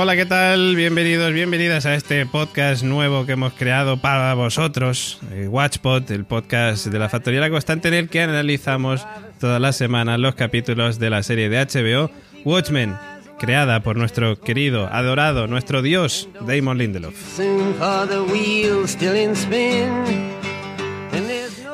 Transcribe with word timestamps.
Hola, 0.00 0.14
¿qué 0.14 0.26
tal? 0.26 0.76
Bienvenidos, 0.76 1.32
bienvenidas 1.32 1.84
a 1.84 1.96
este 1.96 2.24
podcast 2.24 2.84
nuevo 2.84 3.26
que 3.26 3.32
hemos 3.32 3.52
creado 3.54 4.00
para 4.00 4.32
vosotros, 4.34 5.18
eh, 5.32 5.48
Watchpot, 5.48 6.08
el 6.12 6.24
podcast 6.24 6.86
de 6.86 7.00
la 7.00 7.08
Factoría 7.08 7.40
La 7.40 7.50
Constante 7.50 7.88
en 7.88 7.94
el 7.94 8.08
que 8.08 8.22
analizamos 8.22 9.04
todas 9.40 9.60
las 9.60 9.74
semanas 9.74 10.20
los 10.20 10.36
capítulos 10.36 11.00
de 11.00 11.10
la 11.10 11.24
serie 11.24 11.48
de 11.48 11.58
HBO 11.58 12.12
Watchmen, 12.44 12.94
creada 13.40 13.82
por 13.82 13.96
nuestro 13.96 14.40
querido, 14.40 14.86
adorado, 14.86 15.48
nuestro 15.48 15.82
dios, 15.82 16.28
Damon 16.46 16.78
Lindelof. 16.78 17.16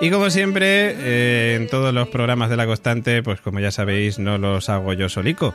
Y 0.04 0.10
como 0.10 0.28
siempre, 0.28 0.94
eh, 0.98 1.54
en 1.54 1.66
todos 1.66 1.94
los 1.94 2.08
programas 2.08 2.50
de 2.50 2.58
La 2.58 2.66
Constante, 2.66 3.22
pues 3.22 3.40
como 3.40 3.60
ya 3.60 3.70
sabéis, 3.70 4.18
no 4.18 4.36
los 4.36 4.68
hago 4.68 4.92
yo 4.92 5.08
solico. 5.08 5.54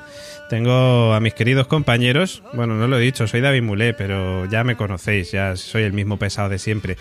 Tengo 0.50 1.14
a 1.14 1.20
mis 1.20 1.36
queridos 1.36 1.68
compañeros, 1.68 2.42
bueno, 2.54 2.74
no 2.74 2.88
lo 2.88 2.98
he 2.98 3.02
dicho, 3.02 3.28
soy 3.28 3.42
David 3.42 3.62
Mulé, 3.62 3.94
pero 3.94 4.46
ya 4.46 4.64
me 4.64 4.76
conocéis, 4.76 5.32
ya 5.32 5.56
soy 5.56 5.84
el 5.84 5.94
mismo 5.94 6.18
pesado 6.18 6.50
de 6.50 6.58
siempre. 6.58 6.98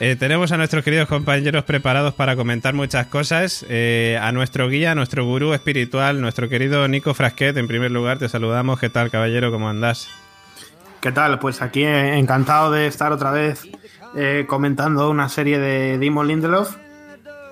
Eh, 0.00 0.16
tenemos 0.18 0.52
a 0.52 0.56
nuestros 0.56 0.82
queridos 0.82 1.06
compañeros 1.06 1.64
preparados 1.64 2.14
para 2.14 2.34
comentar 2.34 2.72
muchas 2.72 3.08
cosas. 3.08 3.66
Eh, 3.68 4.18
a 4.18 4.32
nuestro 4.32 4.70
guía, 4.70 4.92
a 4.92 4.94
nuestro 4.94 5.26
gurú 5.26 5.52
espiritual, 5.52 6.22
nuestro 6.22 6.48
querido 6.48 6.88
Nico 6.88 7.12
Frasquet, 7.12 7.58
en 7.58 7.68
primer 7.68 7.90
lugar, 7.90 8.16
te 8.16 8.30
saludamos. 8.30 8.80
¿Qué 8.80 8.88
tal, 8.88 9.10
caballero? 9.10 9.52
¿Cómo 9.52 9.68
andás? 9.68 10.08
¿Qué 11.02 11.12
tal? 11.12 11.40
Pues 11.40 11.60
aquí 11.60 11.84
encantado 11.84 12.70
de 12.70 12.86
estar 12.86 13.12
otra 13.12 13.32
vez 13.32 13.68
comentando 14.46 15.10
una 15.10 15.28
serie 15.28 15.58
de 15.58 15.98
Damon 15.98 16.26
Lindelof 16.26 16.74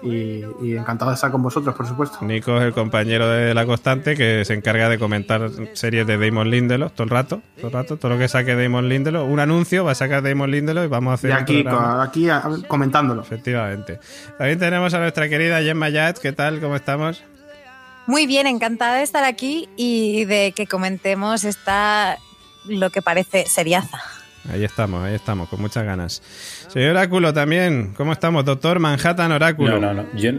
y, 0.05 0.45
y 0.63 0.77
encantado 0.77 1.11
de 1.11 1.15
estar 1.15 1.31
con 1.31 1.43
vosotros, 1.43 1.75
por 1.75 1.87
supuesto. 1.87 2.19
Nico 2.23 2.57
es 2.59 2.63
el 2.65 2.73
compañero 2.73 3.29
de 3.29 3.55
La 3.55 3.65
Constante 3.67 4.15
que 4.17 4.45
se 4.45 4.55
encarga 4.55 4.89
de 4.89 4.99
comentar 4.99 5.51
series 5.73 6.07
de 6.07 6.19
Damon 6.19 6.51
Lindelof 6.51 6.93
todo 6.93 7.05
el 7.05 7.11
rato, 7.11 7.41
todo 7.57 7.67
el 7.69 7.73
rato, 7.73 7.97
todo 7.97 8.13
lo 8.13 8.19
que 8.19 8.29
saque 8.29 8.55
Damon 8.55 8.89
Lindelof, 8.89 9.29
un 9.29 9.41
anuncio 9.41 9.85
va 9.85 9.93
a 9.93 9.95
sacar 9.95 10.23
Damon 10.23 10.51
Lindelof 10.51 10.85
y 10.85 10.89
vamos 10.89 11.11
a 11.13 11.15
hacer 11.15 11.31
Y 11.31 11.33
aquí, 11.33 11.65
aquí 11.69 12.29
a- 12.31 12.43
comentándolo. 12.69 13.23
Efectivamente. 13.23 13.99
También 14.39 14.59
tenemos 14.59 14.93
a 14.95 14.99
nuestra 14.99 15.29
querida 15.29 15.63
Gemma 15.63 15.89
Yat, 15.89 16.19
¿qué 16.19 16.33
tal? 16.33 16.61
¿Cómo 16.61 16.77
estamos? 16.77 17.23
Muy 18.07 18.27
bien, 18.27 18.47
encantada 18.47 18.97
de 18.97 19.03
estar 19.03 19.25
aquí 19.25 19.69
y 19.77 20.27
de 20.27 20.53
que 20.55 20.67
comentemos 20.67 21.45
esta 21.45 22.19
lo 22.67 22.91
que 22.91 23.01
parece 23.03 23.47
seriaza. 23.47 23.99
Ahí 24.53 24.63
estamos, 24.63 25.03
ahí 25.03 25.15
estamos, 25.15 25.49
con 25.49 25.59
muchas 25.63 25.85
ganas. 25.85 26.23
Señor 26.75 26.91
Oráculo 26.91 27.33
también, 27.33 27.93
¿cómo 27.97 28.13
estamos? 28.13 28.45
Doctor 28.45 28.81
Manhattan 28.81 29.31
Oráculo. 29.31 29.79
No, 29.81 29.95
no, 29.95 30.03
no. 30.03 30.09
Yo 30.19 30.33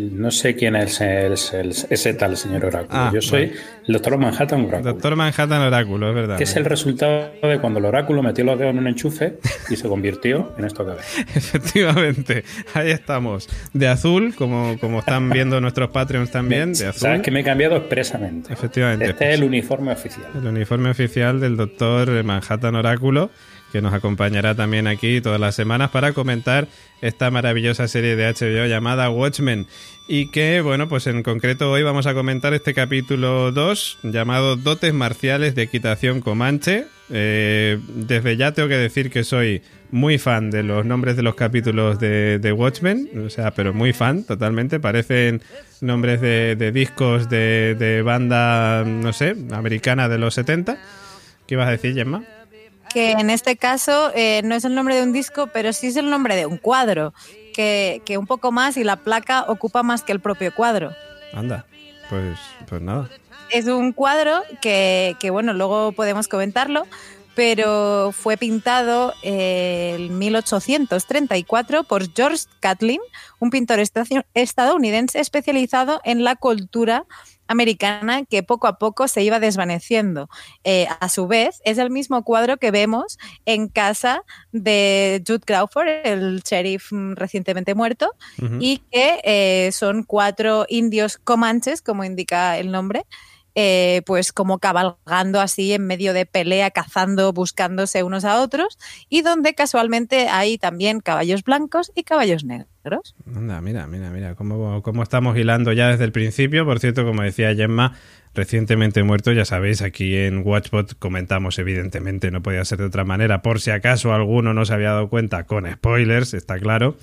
no 0.00 0.30
sé 0.32 0.56
quién 0.56 0.74
es 0.74 1.00
el- 1.00 1.34
el- 1.52 1.70
ese 1.90 2.12
tal 2.14 2.36
señor 2.36 2.64
Oráculo. 2.64 2.88
Ah, 2.98 3.10
Yo 3.14 3.22
soy 3.22 3.46
vale. 3.46 3.58
el 3.86 3.92
doctor 3.94 4.18
Manhattan 4.18 4.64
Oráculo. 4.64 4.92
Doctor 4.92 5.14
Manhattan 5.14 5.62
Oráculo, 5.62 6.08
es 6.08 6.14
verdad. 6.16 6.38
Que 6.38 6.42
es 6.42 6.56
el 6.56 6.64
resultado 6.64 7.30
de 7.40 7.58
cuando 7.60 7.78
el 7.78 7.84
oráculo 7.84 8.20
metió 8.20 8.44
los 8.44 8.58
dedos 8.58 8.72
en 8.72 8.80
un 8.80 8.88
enchufe 8.88 9.38
y 9.70 9.76
se 9.76 9.86
convirtió 9.88 10.52
en 10.58 10.64
esto 10.64 10.84
que 10.84 10.90
ve. 10.90 10.98
Efectivamente, 11.36 12.42
ahí 12.74 12.90
estamos. 12.90 13.48
De 13.72 13.86
azul, 13.86 14.34
como, 14.36 14.76
como 14.80 14.98
están 14.98 15.30
viendo 15.30 15.60
nuestros 15.60 15.90
Patreons 15.90 16.32
también, 16.32 16.72
de 16.72 16.86
azul. 16.88 17.00
Sabes 17.00 17.22
que 17.22 17.30
me 17.30 17.40
he 17.40 17.44
cambiado 17.44 17.76
expresamente. 17.76 18.52
Efectivamente. 18.52 19.04
Este 19.06 19.28
es 19.32 19.38
el 19.38 19.44
uniforme 19.44 19.92
oficial. 19.92 20.26
El 20.34 20.46
uniforme 20.48 20.90
oficial 20.90 21.38
del 21.38 21.56
doctor 21.56 22.24
Manhattan 22.24 22.74
Oráculo, 22.74 23.30
que 23.72 23.82
nos 23.82 23.92
acompañará 23.92 24.54
también 24.54 24.86
aquí 24.86 25.20
todas 25.20 25.40
las 25.40 25.54
semanas 25.54 25.90
para 25.90 26.12
comentar 26.12 26.68
esta 27.00 27.30
maravillosa 27.30 27.88
serie 27.88 28.16
de 28.16 28.26
HBO 28.32 28.66
llamada 28.66 29.10
Watchmen. 29.10 29.66
Y 30.08 30.28
que, 30.30 30.60
bueno, 30.60 30.88
pues 30.88 31.06
en 31.08 31.22
concreto 31.22 31.70
hoy 31.70 31.82
vamos 31.82 32.06
a 32.06 32.14
comentar 32.14 32.54
este 32.54 32.74
capítulo 32.74 33.50
2 33.50 33.98
llamado 34.04 34.56
Dotes 34.56 34.94
Marciales 34.94 35.54
de 35.54 35.62
Equitación 35.62 36.20
Comanche. 36.20 36.86
Eh, 37.10 37.78
desde 37.88 38.36
ya 38.36 38.52
tengo 38.52 38.68
que 38.68 38.76
decir 38.76 39.10
que 39.10 39.24
soy 39.24 39.62
muy 39.90 40.18
fan 40.18 40.50
de 40.50 40.62
los 40.62 40.84
nombres 40.84 41.16
de 41.16 41.22
los 41.22 41.34
capítulos 41.34 41.98
de, 41.98 42.54
Watchmen, 42.56 43.10
o 43.26 43.30
sea, 43.30 43.52
pero 43.52 43.74
muy 43.74 43.92
fan 43.92 44.24
totalmente. 44.24 44.78
Parecen 44.78 45.42
nombres 45.80 46.20
de, 46.20 46.54
de 46.56 46.70
discos 46.70 47.28
de, 47.28 47.74
de 47.76 48.02
banda, 48.02 48.84
no 48.84 49.12
sé, 49.12 49.34
americana 49.50 50.08
de 50.08 50.18
los 50.18 50.34
70. 50.34 50.78
¿Qué 51.46 51.54
ibas 51.54 51.68
a 51.68 51.72
decir, 51.72 51.94
Gemma? 51.94 52.24
Que 52.96 53.12
en 53.12 53.28
este 53.28 53.58
caso 53.58 54.10
eh, 54.14 54.40
no 54.42 54.54
es 54.54 54.64
el 54.64 54.74
nombre 54.74 54.96
de 54.96 55.02
un 55.02 55.12
disco, 55.12 55.48
pero 55.48 55.74
sí 55.74 55.88
es 55.88 55.96
el 55.96 56.08
nombre 56.08 56.34
de 56.34 56.46
un 56.46 56.56
cuadro, 56.56 57.12
que, 57.52 58.00
que 58.06 58.16
un 58.16 58.26
poco 58.26 58.52
más 58.52 58.78
y 58.78 58.84
la 58.84 58.96
placa 58.96 59.44
ocupa 59.48 59.82
más 59.82 60.02
que 60.02 60.12
el 60.12 60.20
propio 60.20 60.54
cuadro. 60.54 60.92
Anda, 61.34 61.66
pues, 62.08 62.38
pues 62.66 62.80
nada. 62.80 63.10
Es 63.50 63.66
un 63.66 63.92
cuadro 63.92 64.40
que, 64.62 65.14
que, 65.20 65.28
bueno, 65.28 65.52
luego 65.52 65.92
podemos 65.92 66.26
comentarlo, 66.26 66.86
pero 67.34 68.12
fue 68.12 68.38
pintado 68.38 69.12
eh, 69.22 69.96
en 69.98 70.16
1834 70.16 71.84
por 71.84 72.10
George 72.14 72.44
Catlin, 72.60 73.02
un 73.38 73.50
pintor 73.50 73.78
estadounidense 74.32 75.20
especializado 75.20 76.00
en 76.02 76.24
la 76.24 76.34
cultura 76.34 77.04
americana 77.48 78.24
que 78.24 78.42
poco 78.42 78.66
a 78.66 78.78
poco 78.78 79.08
se 79.08 79.22
iba 79.22 79.40
desvaneciendo. 79.40 80.28
Eh, 80.64 80.86
a 81.00 81.08
su 81.08 81.26
vez, 81.26 81.60
es 81.64 81.78
el 81.78 81.90
mismo 81.90 82.22
cuadro 82.24 82.56
que 82.56 82.70
vemos 82.70 83.18
en 83.44 83.68
casa 83.68 84.22
de 84.52 85.22
Jude 85.26 85.40
Crawford, 85.40 85.88
el 86.04 86.42
sheriff 86.42 86.92
mm, 86.92 87.14
recientemente 87.14 87.74
muerto, 87.74 88.12
y 88.60 88.78
que 88.90 89.20
eh, 89.24 89.70
son 89.72 90.02
cuatro 90.02 90.66
indios 90.68 91.18
comanches, 91.18 91.82
como 91.82 92.04
indica 92.04 92.58
el 92.58 92.70
nombre, 92.70 93.06
eh, 93.58 94.02
pues 94.04 94.32
como 94.32 94.58
cabalgando 94.58 95.40
así 95.40 95.72
en 95.72 95.86
medio 95.86 96.12
de 96.12 96.26
pelea, 96.26 96.70
cazando, 96.70 97.32
buscándose 97.32 98.02
unos 98.02 98.26
a 98.26 98.42
otros, 98.42 98.78
y 99.08 99.22
donde 99.22 99.54
casualmente 99.54 100.28
hay 100.28 100.58
también 100.58 101.00
caballos 101.00 101.42
blancos 101.42 101.90
y 101.94 102.04
caballos 102.04 102.44
negros. 102.44 103.16
Anda, 103.34 103.60
mira, 103.62 103.86
mira, 103.86 104.10
mira, 104.10 104.34
cómo, 104.34 104.82
cómo 104.82 105.02
estamos 105.02 105.36
hilando 105.38 105.72
ya 105.72 105.88
desde 105.88 106.04
el 106.04 106.12
principio. 106.12 106.66
Por 106.66 106.78
cierto, 106.80 107.04
como 107.04 107.22
decía 107.22 107.54
Gemma, 107.54 107.96
recientemente 108.34 109.02
muerto, 109.02 109.32
ya 109.32 109.46
sabéis, 109.46 109.80
aquí 109.80 110.14
en 110.14 110.46
Watchbot 110.46 110.98
comentamos, 110.98 111.58
evidentemente, 111.58 112.30
no 112.30 112.42
podía 112.42 112.64
ser 112.66 112.78
de 112.78 112.84
otra 112.84 113.04
manera, 113.04 113.40
por 113.40 113.60
si 113.60 113.70
acaso 113.70 114.12
alguno 114.12 114.52
no 114.52 114.66
se 114.66 114.74
había 114.74 114.90
dado 114.90 115.08
cuenta, 115.08 115.44
con 115.44 115.68
spoilers, 115.72 116.34
está 116.34 116.58
claro, 116.58 116.96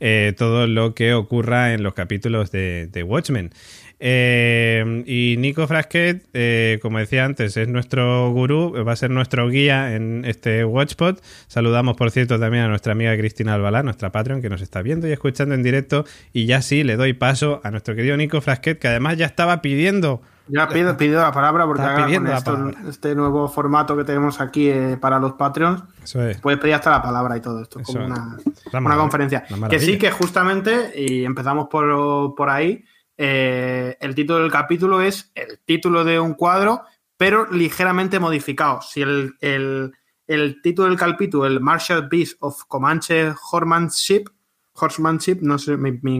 eh, 0.00 0.34
todo 0.36 0.66
lo 0.66 0.94
que 0.94 1.12
ocurra 1.12 1.74
en 1.74 1.82
los 1.82 1.92
capítulos 1.92 2.50
de, 2.50 2.88
de 2.90 3.02
Watchmen. 3.02 3.50
Eh, 4.00 5.02
y 5.06 5.36
Nico 5.38 5.66
Frasquet, 5.66 6.24
eh, 6.32 6.78
como 6.82 6.98
decía 6.98 7.24
antes, 7.24 7.56
es 7.56 7.68
nuestro 7.68 8.30
gurú, 8.30 8.72
va 8.86 8.92
a 8.92 8.96
ser 8.96 9.10
nuestro 9.10 9.48
guía 9.48 9.94
en 9.94 10.24
este 10.24 10.64
Watchpot. 10.64 11.20
Saludamos, 11.46 11.96
por 11.96 12.10
cierto, 12.10 12.38
también 12.38 12.64
a 12.64 12.68
nuestra 12.68 12.92
amiga 12.92 13.16
Cristina 13.16 13.54
Albalá, 13.54 13.82
nuestra 13.82 14.10
Patreon, 14.12 14.40
que 14.40 14.48
nos 14.48 14.60
está 14.62 14.82
viendo 14.82 15.08
y 15.08 15.12
escuchando 15.12 15.54
en 15.54 15.62
directo. 15.62 16.04
Y 16.32 16.46
ya 16.46 16.62
sí, 16.62 16.84
le 16.84 16.96
doy 16.96 17.12
paso 17.12 17.60
a 17.64 17.70
nuestro 17.70 17.94
querido 17.94 18.16
Nico 18.16 18.40
Frasquet, 18.40 18.78
que 18.78 18.88
además 18.88 19.16
ya 19.16 19.26
estaba 19.26 19.60
pidiendo. 19.62 20.22
Ya 20.50 20.66
pido, 20.66 20.96
pido 20.96 21.20
la 21.20 21.30
palabra 21.30 21.66
porque 21.66 21.82
ahora 21.82 22.06
con 22.06 22.26
esto- 22.28 22.52
palabra. 22.54 22.78
este 22.88 23.14
nuevo 23.14 23.48
formato 23.48 23.94
que 23.98 24.04
tenemos 24.04 24.40
aquí 24.40 24.70
eh, 24.70 24.96
para 24.98 25.18
los 25.18 25.34
Patreons, 25.34 25.82
Eso 26.02 26.26
es. 26.26 26.38
puedes 26.40 26.58
pedir 26.58 26.74
hasta 26.74 26.90
la 26.90 27.02
palabra 27.02 27.36
y 27.36 27.40
todo 27.42 27.60
esto, 27.60 27.80
como 27.82 28.00
es. 28.00 28.06
una, 28.06 28.38
una 28.80 28.96
conferencia. 28.96 29.44
Que 29.68 29.78
sí, 29.78 29.98
que 29.98 30.10
justamente, 30.10 30.90
y 30.96 31.24
empezamos 31.26 31.68
por, 31.68 32.34
por 32.34 32.48
ahí, 32.48 32.82
eh, 33.18 33.96
el 34.00 34.14
título 34.14 34.38
del 34.38 34.50
capítulo 34.50 35.02
es 35.02 35.30
el 35.34 35.58
título 35.64 36.04
de 36.04 36.18
un 36.20 36.34
cuadro, 36.34 36.82
pero 37.16 37.46
ligeramente 37.50 38.18
modificado. 38.20 38.80
Si 38.80 39.02
el, 39.02 39.34
el- 39.40 39.92
el 40.26 40.60
título 40.62 40.88
del 40.88 40.98
capítulo, 40.98 41.46
el 41.46 41.58
Martial 41.60 42.06
Beast 42.10 42.36
of 42.40 42.64
Comanche 42.68 43.32
Horsemanship, 43.50 44.28
Horsemanship, 44.74 45.38
no 45.40 45.58
sé, 45.58 45.76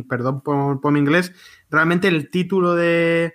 perdón 0.09 0.41
por, 0.41 0.81
por 0.81 0.93
mi 0.93 0.99
inglés, 0.99 1.31
realmente 1.71 2.09
el 2.09 2.31
título 2.31 2.75
de, 2.75 3.35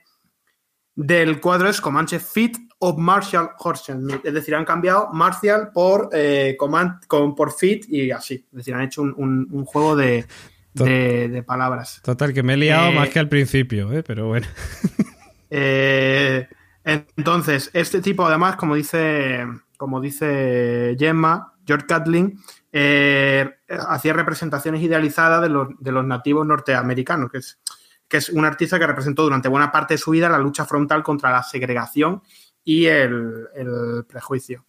del 0.96 1.40
cuadro 1.40 1.70
es 1.70 1.80
Comanche 1.80 2.20
Feet 2.20 2.54
of 2.80 2.98
Martial 2.98 3.52
Horsemanship. 3.60 4.26
Es 4.26 4.34
decir, 4.34 4.56
han 4.56 4.66
cambiado 4.66 5.10
Martial 5.14 5.70
por, 5.74 6.10
eh, 6.12 6.58
coman- 6.60 7.00
con, 7.08 7.36
por 7.36 7.52
Feet 7.54 7.86
y 7.90 8.10
así. 8.12 8.36
Es 8.52 8.58
decir, 8.58 8.74
han 8.74 8.82
hecho 8.82 9.04
un- 9.04 9.48
un 9.52 9.66
juego 9.66 9.96
de, 9.96 10.26
de- 10.74 11.30
de 11.30 11.44
palabras. 11.44 12.02
Total, 12.04 12.34
que 12.34 12.44
me 12.44 12.54
he 12.54 12.58
liado 12.58 12.90
Eh, 12.92 12.96
más 12.96 13.10
que 13.10 13.20
al 13.20 13.30
principio, 13.30 13.92
¿eh? 13.94 14.04
pero 14.04 14.28
bueno. 14.28 14.48
Eh, 15.56 16.48
Entonces, 16.84 17.70
este 17.74 18.02
tipo, 18.02 18.26
además, 18.26 18.56
como 18.56 18.76
dice, 18.76 19.46
como 19.78 20.02
dice 20.02 20.96
Gemma, 21.00 21.54
George 21.66 21.86
Catlin, 21.86 22.40
eh, 22.72 23.50
hacía 23.88 24.14
representaciones 24.14 24.82
idealizadas 24.82 25.42
de 25.44 25.50
los, 25.50 25.68
de 25.80 25.92
los 25.92 26.04
nativos 26.06 26.46
norteamericanos, 26.48 27.32
que 27.32 27.38
es, 27.38 27.60
que 28.08 28.18
es 28.18 28.30
un 28.30 28.44
artista 28.46 28.80
que 28.80 28.88
representó 28.88 29.24
durante 29.24 29.48
buena 29.48 29.72
parte 29.72 29.94
de 29.94 29.98
su 30.00 30.12
vida 30.12 30.28
la 30.28 30.40
lucha 30.40 30.66
frontal 30.66 31.04
contra 31.04 31.32
la 31.32 31.44
segregación 31.44 32.22
y 32.64 32.86
el, 32.88 33.48
el 33.56 34.06
prejuicio. 34.06 34.66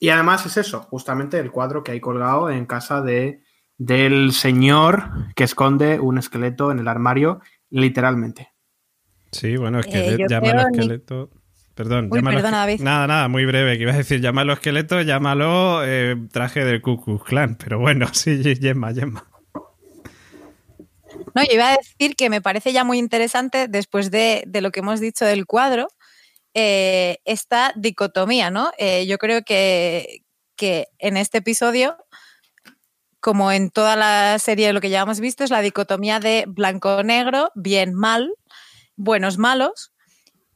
Y 0.00 0.08
además 0.08 0.46
es 0.46 0.56
eso, 0.56 0.80
justamente 0.80 1.38
el 1.38 1.52
cuadro 1.52 1.84
que 1.84 1.92
hay 1.92 2.00
colgado 2.00 2.50
en 2.50 2.66
casa 2.66 3.02
de, 3.02 3.42
del 3.78 4.32
señor 4.32 5.10
que 5.34 5.44
esconde 5.44 5.98
un 6.00 6.18
esqueleto 6.18 6.70
en 6.70 6.78
el 6.78 6.88
armario, 6.88 7.40
literalmente. 7.70 8.52
Sí, 9.32 9.56
bueno, 9.56 9.80
es 9.80 9.86
que 9.86 10.14
Eh, 10.14 10.16
llámalo 10.28 10.52
creo 10.52 10.68
ni- 10.70 10.78
esqueleto. 10.78 11.30
Perdón, 11.74 12.08
Uy, 12.10 12.18
llámalo 12.18 12.36
perdona, 12.36 12.66
esque-. 12.66 12.82
Nada, 12.84 13.06
nada, 13.06 13.28
muy 13.28 13.46
breve. 13.46 13.76
Que 13.78 13.84
ibas 13.84 13.94
a 13.94 13.98
decir, 13.98 14.20
llámalo 14.20 14.52
esqueleto, 14.52 15.00
llámalo 15.00 15.82
eh, 15.84 16.16
traje 16.30 16.64
del 16.66 16.82
Ku 16.82 17.18
Klan. 17.24 17.56
Pero 17.56 17.78
bueno, 17.78 18.06
sí, 18.12 18.42
Gemma, 18.60 18.92
Gemma. 18.92 19.26
No, 21.34 21.42
yo 21.44 21.52
iba 21.54 21.72
a 21.72 21.76
decir 21.76 22.14
que 22.14 22.28
me 22.28 22.42
parece 22.42 22.72
ya 22.74 22.84
muy 22.84 22.98
interesante, 22.98 23.68
después 23.68 24.10
de, 24.10 24.44
de 24.46 24.60
lo 24.60 24.70
que 24.70 24.80
hemos 24.80 25.00
dicho 25.00 25.24
del 25.24 25.46
cuadro, 25.46 25.88
eh, 26.52 27.18
esta 27.24 27.72
dicotomía, 27.76 28.50
¿no? 28.50 28.70
Eh, 28.76 29.06
yo 29.06 29.16
creo 29.16 29.42
que, 29.42 30.18
que 30.56 30.88
en 30.98 31.16
este 31.16 31.38
episodio, 31.38 31.96
como 33.22 33.52
en 33.52 33.70
toda 33.70 33.94
la 33.94 34.38
serie 34.40 34.66
de 34.66 34.72
lo 34.72 34.80
que 34.80 34.90
ya 34.90 35.02
hemos 35.02 35.20
visto, 35.20 35.44
es 35.44 35.50
la 35.50 35.62
dicotomía 35.62 36.18
de 36.18 36.44
blanco-negro, 36.48 37.52
bien-mal, 37.54 38.34
buenos-malos. 38.96 39.92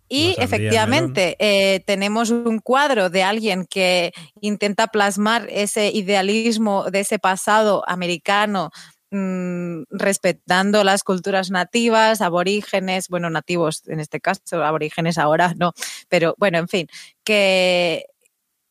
Y 0.08 0.34
sandía, 0.34 0.44
efectivamente, 0.44 1.36
eh, 1.38 1.80
tenemos 1.86 2.30
un 2.30 2.58
cuadro 2.58 3.08
de 3.08 3.22
alguien 3.22 3.66
que 3.66 4.12
intenta 4.40 4.88
plasmar 4.88 5.46
ese 5.48 5.90
idealismo 5.92 6.90
de 6.90 7.00
ese 7.00 7.20
pasado 7.20 7.84
americano, 7.88 8.72
mm, 9.12 9.82
respetando 9.90 10.82
las 10.82 11.04
culturas 11.04 11.52
nativas, 11.52 12.20
aborígenes, 12.20 13.08
bueno, 13.08 13.30
nativos 13.30 13.84
en 13.86 14.00
este 14.00 14.20
caso, 14.20 14.64
aborígenes 14.64 15.18
ahora 15.18 15.54
no, 15.56 15.72
pero 16.08 16.34
bueno, 16.36 16.58
en 16.58 16.66
fin, 16.66 16.88
que, 17.22 18.06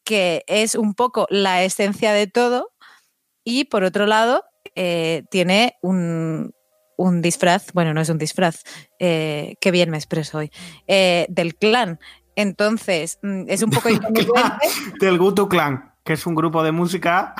que 0.04 0.44
es 0.48 0.76
un 0.76 0.96
poco 0.96 1.28
la 1.30 1.64
esencia 1.64 2.12
de 2.12 2.28
todo 2.28 2.75
y 3.46 3.64
por 3.66 3.84
otro 3.86 4.06
lado 4.08 4.44
eh, 4.76 5.24
tiene 5.30 5.76
un, 5.82 6.54
un 6.98 7.22
disfraz, 7.22 7.72
bueno, 7.74 7.94
no 7.94 8.02
es 8.02 8.10
un 8.10 8.18
disfraz, 8.18 8.64
eh, 9.00 9.56
qué 9.62 9.72
bien 9.72 9.90
me 9.92 9.98
expreso 9.98 10.40
hoy, 10.40 10.52
eh, 10.88 11.26
del 11.30 11.56
clan. 11.56 12.00
Entonces, 12.36 13.18
mm, 13.22 13.44
es 13.48 13.62
un 13.62 13.70
poco 13.70 13.88
incongruente. 13.90 14.68
del 15.00 15.18
Gutu 15.18 15.48
Clan, 15.48 15.94
que 16.04 16.14
es 16.14 16.26
un 16.26 16.36
grupo 16.36 16.64
de 16.64 16.74
música. 16.74 17.34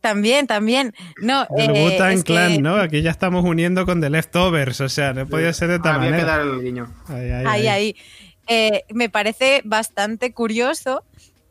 También, 0.00 0.46
también. 0.46 0.92
No, 1.22 1.46
El 1.56 1.70
eh, 1.76 1.96
que- 1.96 2.22
Clan, 2.24 2.60
¿no? 2.60 2.74
Aquí 2.76 3.00
ya 3.00 3.10
estamos 3.10 3.44
uniendo 3.44 3.86
con 3.86 4.00
The 4.02 4.10
Leftovers. 4.10 4.80
O 4.82 4.88
sea, 4.88 5.14
no 5.14 5.26
podía 5.26 5.52
ser 5.52 5.68
de 5.68 5.76
otra 5.76 5.94
Había 5.94 6.08
que 6.08 6.16
manera. 6.24 6.36
dar 6.38 6.40
el 6.46 6.62
guiño. 6.62 6.92
Ahí, 7.08 7.30
ahí, 7.30 7.32
ahí, 7.32 7.46
ahí. 7.46 7.66
ahí. 7.68 7.96
Eh, 8.46 8.82
me 8.92 9.08
parece 9.08 9.62
bastante 9.64 10.34
curioso 10.34 11.04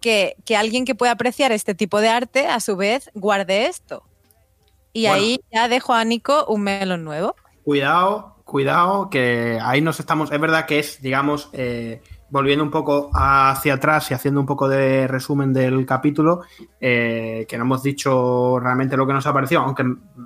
que, 0.03 0.35
que 0.45 0.57
alguien 0.57 0.83
que 0.83 0.95
pueda 0.95 1.13
apreciar 1.13 1.53
este 1.53 1.73
tipo 1.73 2.01
de 2.01 2.09
arte, 2.09 2.47
a 2.47 2.59
su 2.59 2.75
vez, 2.75 3.09
guarde 3.15 3.67
esto. 3.67 4.03
Y 4.91 5.07
Bueno. 5.07 5.15
ahí 5.23 5.39
ya 5.51 5.69
dejo 5.69 5.93
a 5.93 6.03
Nico 6.03 6.45
un 6.47 6.61
melón 6.61 7.05
nuevo. 7.05 7.35
Cuidado, 7.63 8.35
cuidado, 8.43 9.09
que 9.09 9.57
ahí 9.63 9.79
nos 9.81 10.01
estamos. 10.01 10.29
Es 10.31 10.39
verdad 10.41 10.65
que 10.65 10.79
es, 10.79 11.01
digamos, 11.01 11.49
eh, 11.53 12.01
volviendo 12.29 12.65
un 12.65 12.69
poco 12.71 13.09
hacia 13.13 13.75
atrás 13.75 14.11
y 14.11 14.13
haciendo 14.13 14.41
un 14.41 14.45
poco 14.45 14.67
de 14.67 15.07
resumen 15.07 15.53
del 15.53 15.85
capítulo, 15.85 16.41
eh, 16.81 17.45
que 17.47 17.57
no 17.57 17.63
hemos 17.63 17.81
dicho 17.81 18.59
realmente 18.59 18.97
lo 18.97 19.07
que 19.07 19.13
nos 19.13 19.25
ha 19.25 19.31
parecido, 19.33 19.61
aunque 19.61 19.85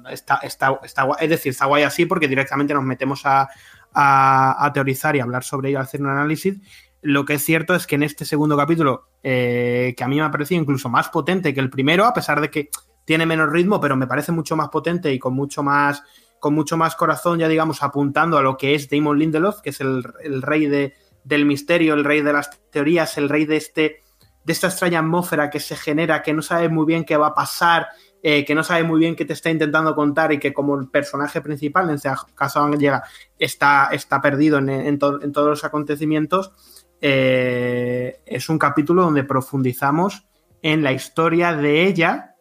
está, 0.09 0.37
está, 0.41 0.79
está 0.83 1.03
guay, 1.03 1.17
es 1.21 1.29
decir, 1.29 1.51
está 1.51 1.65
guay 1.67 1.83
así 1.83 2.05
porque 2.07 2.27
directamente 2.27 2.73
nos 2.73 2.83
metemos 2.83 3.25
a, 3.25 3.47
a- 3.93 4.65
a 4.65 4.73
teorizar 4.73 5.15
y 5.15 5.19
hablar 5.19 5.43
sobre 5.43 5.69
ello, 5.69 5.79
a 5.79 5.83
hacer 5.83 6.01
un 6.01 6.09
análisis. 6.09 6.57
Lo 7.01 7.25
que 7.25 7.35
es 7.35 7.43
cierto 7.43 7.75
es 7.75 7.85
que 7.87 7.95
en 7.95 8.03
este 8.03 8.25
segundo 8.25 8.57
capítulo, 8.57 9.07
eh, 9.23 9.93
que 9.95 10.03
a 10.03 10.07
mí 10.07 10.15
me 10.17 10.23
ha 10.23 10.31
parecido 10.31 10.61
incluso 10.61 10.89
más 10.89 11.09
potente 11.09 11.53
que 11.53 11.59
el 11.59 11.69
primero, 11.69 12.05
a 12.05 12.13
pesar 12.13 12.41
de 12.41 12.49
que 12.49 12.69
tiene 13.05 13.25
menos 13.25 13.51
ritmo, 13.51 13.79
pero 13.79 13.95
me 13.95 14.07
parece 14.07 14.31
mucho 14.31 14.55
más 14.55 14.69
potente 14.69 15.13
y 15.13 15.19
con 15.19 15.33
mucho 15.33 15.63
más 15.63 16.03
con 16.39 16.53
mucho 16.53 16.77
más 16.77 16.95
corazón, 16.95 17.39
ya 17.39 17.47
digamos, 17.47 17.81
apuntando 17.81 18.37
a 18.37 18.43
lo 18.43 18.57
que 18.57 18.75
es 18.75 18.89
Damon 18.91 19.17
Lindelof, 19.17 19.61
que 19.61 19.71
es 19.71 19.81
el, 19.81 20.03
el 20.21 20.43
rey 20.43 20.67
de, 20.67 20.93
del 21.23 21.45
misterio, 21.45 21.95
el 21.95 22.03
rey 22.03 22.21
de 22.21 22.31
las 22.31 22.51
teorías, 22.69 23.17
el 23.17 23.27
rey 23.27 23.45
de 23.45 23.57
este 23.57 24.03
de 24.43 24.53
esta 24.53 24.67
extraña 24.67 24.99
atmósfera 24.99 25.49
que 25.49 25.59
se 25.59 25.75
genera, 25.75 26.21
que 26.21 26.33
no 26.33 26.41
sabe 26.41 26.69
muy 26.69 26.85
bien 26.85 27.03
qué 27.05 27.17
va 27.17 27.27
a 27.27 27.33
pasar, 27.33 27.87
eh, 28.23 28.45
que 28.45 28.55
no 28.55 28.63
sabe 28.63 28.83
muy 28.83 28.99
bien 28.99 29.15
qué 29.15 29.25
te 29.25 29.33
está 29.33 29.49
intentando 29.49 29.93
contar 29.95 30.31
y 30.31 30.39
que 30.39 30.53
como 30.53 30.79
el 30.79 30.87
personaje 30.89 31.41
principal, 31.41 31.89
en 31.89 31.95
este 31.95 32.09
caso 32.33 32.69
llega, 32.73 33.03
está, 33.37 33.89
está 33.91 34.21
perdido 34.21 34.59
en, 34.59 34.69
en 34.69 34.99
to- 34.99 35.21
en 35.21 35.31
todos 35.33 35.49
los 35.49 35.63
acontecimientos, 35.65 36.53
eh, 37.01 38.21
es 38.25 38.49
un 38.49 38.57
capítulo 38.57 39.03
donde 39.03 39.23
profundizamos 39.23 40.27
en 40.61 40.83
la 40.83 40.91
historia 40.91 41.55
de 41.55 41.85
ella 41.85 42.35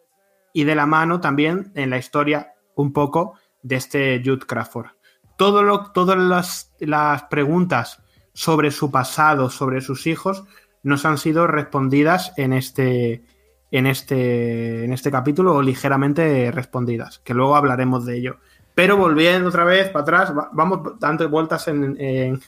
y 0.53 0.63
de 0.63 0.75
la 0.75 0.85
mano 0.85 1.19
también 1.21 1.71
en 1.75 1.89
la 1.89 1.97
historia 1.97 2.53
un 2.75 2.93
poco 2.93 3.35
de 3.61 3.75
este 3.75 4.21
Jude 4.23 4.45
Crawford. 4.45 4.87
Todas 5.37 6.71
las, 6.79 7.23
preguntas 7.29 8.01
sobre 8.33 8.71
su 8.71 8.89
pasado, 8.89 9.49
sobre 9.49 9.81
sus 9.81 10.07
hijos, 10.07 10.45
nos 10.81 11.05
han 11.05 11.19
sido 11.19 11.45
respondidas 11.45 12.33
en 12.37 12.53
este, 12.53 13.23
este, 13.69 14.85
en 14.85 14.93
este 14.93 15.11
capítulo 15.11 15.55
o 15.55 15.61
ligeramente 15.61 16.51
respondidas, 16.51 17.19
que 17.19 17.35
luego 17.35 17.55
hablaremos 17.55 18.05
de 18.05 18.17
ello. 18.17 18.37
Pero 18.77 18.95
volviendo 18.95 19.49
otra 19.49 19.63
vez 19.63 19.89
para 19.89 20.03
atrás, 20.03 20.37
va- 20.37 20.49
vamos 20.53 20.99
dando 20.99 21.27
vueltas 21.29 21.67
en, 21.67 21.99
en- 21.99 22.39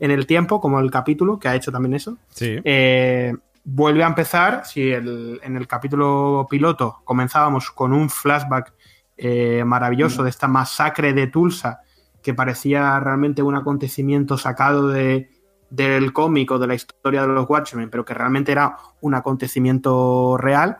en 0.00 0.10
el 0.10 0.26
tiempo, 0.26 0.60
como 0.60 0.80
el 0.80 0.90
capítulo, 0.90 1.38
que 1.38 1.46
ha 1.46 1.54
hecho 1.54 1.70
también 1.70 1.94
eso. 1.94 2.18
Sí. 2.30 2.58
Eh, 2.64 3.32
vuelve 3.62 4.02
a 4.02 4.08
empezar, 4.08 4.64
si 4.66 4.90
el- 4.90 5.38
en 5.44 5.56
el 5.56 5.68
capítulo 5.68 6.44
piloto 6.50 7.02
comenzábamos 7.04 7.70
con 7.70 7.92
un 7.92 8.10
flashback 8.10 8.74
eh, 9.16 9.62
maravilloso 9.64 10.24
de 10.24 10.30
esta 10.30 10.48
masacre 10.48 11.12
de 11.12 11.28
Tulsa, 11.28 11.80
que 12.20 12.34
parecía 12.34 12.98
realmente 12.98 13.40
un 13.42 13.54
acontecimiento 13.54 14.36
sacado 14.36 14.88
de, 14.88 15.30
del 15.70 16.12
cómic 16.12 16.50
o 16.50 16.58
de 16.58 16.66
la 16.66 16.74
historia 16.74 17.22
de 17.22 17.28
los 17.28 17.48
Watchmen, 17.48 17.90
pero 17.90 18.04
que 18.04 18.12
realmente 18.12 18.50
era 18.50 18.76
un 19.00 19.14
acontecimiento 19.14 20.36
real. 20.36 20.78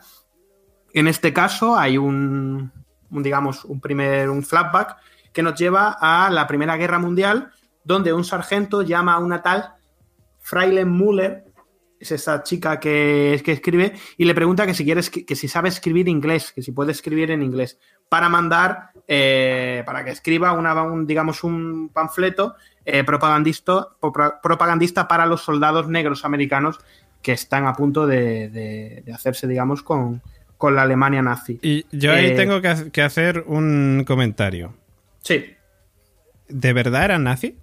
En 0.93 1.07
este 1.07 1.33
caso 1.33 1.77
hay 1.79 1.97
un, 1.97 2.73
digamos, 3.11 3.65
un 3.65 3.81
primer 3.81 4.29
un 4.31 4.43
flashback 4.43 4.97
que 5.33 5.43
nos 5.43 5.59
lleva 5.59 5.97
a 6.01 6.31
la 6.31 6.47
Primera 6.47 6.77
Guerra 6.77 6.99
Mundial, 6.99 7.51
donde 7.85 8.13
un 8.13 8.25
sargento 8.25 8.83
llama 8.83 9.15
a 9.15 9.19
una 9.19 9.43
tal 9.43 9.75
Freilen 10.41 10.91
Müller, 10.91 11.45
es 11.99 12.13
esa 12.13 12.43
chica 12.43 12.79
que, 12.79 13.41
que 13.45 13.53
escribe, 13.53 13.95
y 14.17 14.25
le 14.27 14.35
pregunta 14.35 14.67
que 14.67 14.75
si 14.75 14.85
quiere 14.85 15.01
escri- 15.01 15.25
que 15.25 15.35
si 15.35 15.49
sabe 15.49 15.69
escribir 15.71 16.09
inglés, 16.09 16.53
que 16.53 16.63
si 16.63 16.73
puede 16.73 16.93
escribir 16.93 17.31
en 17.31 17.43
inglés, 17.43 17.79
para 18.09 18.29
mandar, 18.29 18.91
eh, 19.09 19.83
para 19.87 20.05
que 20.05 20.11
escriba 20.11 20.53
una, 20.53 20.81
un, 20.83 21.07
digamos, 21.07 21.43
un 21.43 21.89
panfleto 21.93 22.55
eh, 22.85 23.03
propagandista, 23.03 23.89
pro- 24.01 24.35
propagandista 24.43 25.09
para 25.09 25.27
los 25.27 25.43
soldados 25.43 25.89
negros 25.89 26.25
americanos 26.25 26.79
que 27.23 27.33
están 27.33 27.67
a 27.67 27.73
punto 27.73 28.07
de, 28.07 28.51
de- 28.51 29.03
de 29.05 29.13
hacerse, 29.13 29.47
digamos, 29.49 29.83
con, 29.83 30.23
con 30.59 30.75
la 30.75 30.83
Alemania 30.83 31.23
nazi. 31.23 31.59
Y 31.63 31.85
yo 31.93 32.13
ahí 32.13 32.27
Eh, 32.27 32.31
tengo 32.33 32.61
que, 32.61 32.91
que 32.93 33.03
hacer 33.03 33.45
un 33.47 34.05
comentario. 34.07 34.75
Sí, 35.23 35.45
¿De 36.49 36.73
verdad 36.73 37.05
eran 37.07 37.25
nazi? 37.25 37.57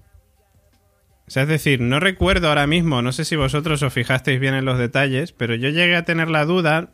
O 1.25 1.31
sea, 1.31 1.43
es 1.43 1.50
decir, 1.50 1.79
no 1.79 2.01
recuerdo 2.01 2.50
ahora 2.50 2.67
mismo, 2.67 3.01
no 3.01 3.13
sé 3.13 3.23
si 3.23 3.38
vosotros 3.38 3.81
os 3.81 3.93
fijasteis 3.93 4.39
bien 4.41 4.53
en 4.55 4.65
los 4.65 4.77
detalles, 4.77 5.31
pero 5.31 5.55
yo 5.55 5.69
llegué 5.69 5.95
a 5.95 6.03
tener 6.03 6.29
la 6.29 6.43
duda. 6.45 6.89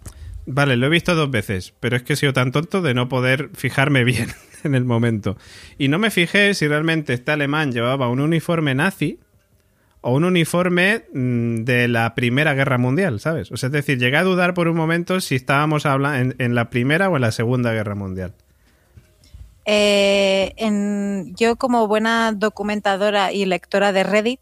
Vale, 0.46 0.78
lo 0.78 0.86
he 0.86 0.90
visto 0.90 1.16
dos 1.16 1.32
veces, 1.32 1.74
pero 1.80 1.96
es 1.98 2.04
que 2.04 2.14
he 2.14 2.16
sido 2.16 2.32
tan 2.34 2.52
tonto 2.52 2.82
de 2.84 2.94
no 2.94 3.10
poder 3.10 3.50
fijarme 3.56 4.04
bien 4.04 4.30
en 4.64 4.76
el 4.76 4.86
momento. 4.86 5.36
Y 5.80 5.88
no 5.88 5.98
me 5.98 6.12
fijé 6.12 6.54
si 6.54 6.68
realmente 6.68 7.14
este 7.14 7.32
alemán 7.32 7.72
llevaba 7.72 8.08
un 8.08 8.20
uniforme 8.20 8.76
nazi 8.76 9.20
o 10.02 10.14
un 10.14 10.24
uniforme 10.24 11.06
mm, 11.14 11.64
de 11.64 11.88
la 11.88 12.16
Primera 12.16 12.54
Guerra 12.54 12.78
Mundial, 12.78 13.20
¿sabes? 13.20 13.52
O 13.52 13.58
sea, 13.58 13.68
es 13.68 13.74
decir, 13.74 13.98
llegué 14.00 14.18
a 14.18 14.24
dudar 14.24 14.54
por 14.54 14.68
un 14.68 14.78
momento 14.78 15.20
si 15.20 15.36
estábamos 15.36 15.86
habla- 15.86 16.20
en, 16.20 16.56
la 16.56 16.70
Primera 16.70 17.10
o 17.10 17.16
en 17.16 17.22
la 17.22 17.32
Segunda 17.32 17.74
Guerra 17.74 17.96
Mundial. 17.96 18.34
Eh, 19.66 20.54
yo 21.36 21.58
como 21.58 21.88
buena 21.88 22.32
documentadora 22.34 23.32
y 23.34 23.46
lectora 23.46 23.92
de 23.92 24.04
Reddit, 24.04 24.42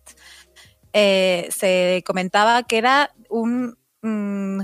eh, 0.94 1.48
se 1.50 2.04
comentaba 2.06 2.64
que 2.64 2.78
era 2.78 3.12
un 3.30 3.78
mm, 4.02 4.62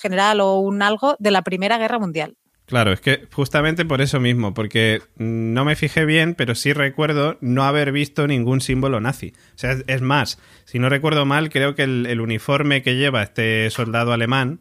general 0.00 0.40
o 0.40 0.58
un 0.58 0.82
algo 0.82 1.16
de 1.18 1.30
la 1.30 1.42
Primera 1.42 1.78
Guerra 1.78 1.98
Mundial. 1.98 2.36
Claro, 2.66 2.92
es 2.92 3.00
que 3.00 3.26
justamente 3.32 3.84
por 3.84 4.00
eso 4.00 4.20
mismo, 4.20 4.54
porque 4.54 5.02
no 5.16 5.64
me 5.64 5.76
fijé 5.76 6.04
bien, 6.04 6.34
pero 6.34 6.54
sí 6.54 6.72
recuerdo 6.72 7.36
no 7.40 7.64
haber 7.64 7.92
visto 7.92 8.26
ningún 8.26 8.60
símbolo 8.60 9.00
nazi. 9.00 9.34
O 9.54 9.58
sea, 9.58 9.76
es, 9.86 10.00
más, 10.00 10.38
si 10.64 10.78
no 10.78 10.88
recuerdo 10.88 11.26
mal, 11.26 11.50
creo 11.50 11.74
que 11.74 11.82
el, 11.82 12.20
uniforme 12.20 12.82
que 12.82 12.96
lleva 12.96 13.22
este 13.22 13.68
soldado 13.70 14.12
alemán, 14.12 14.60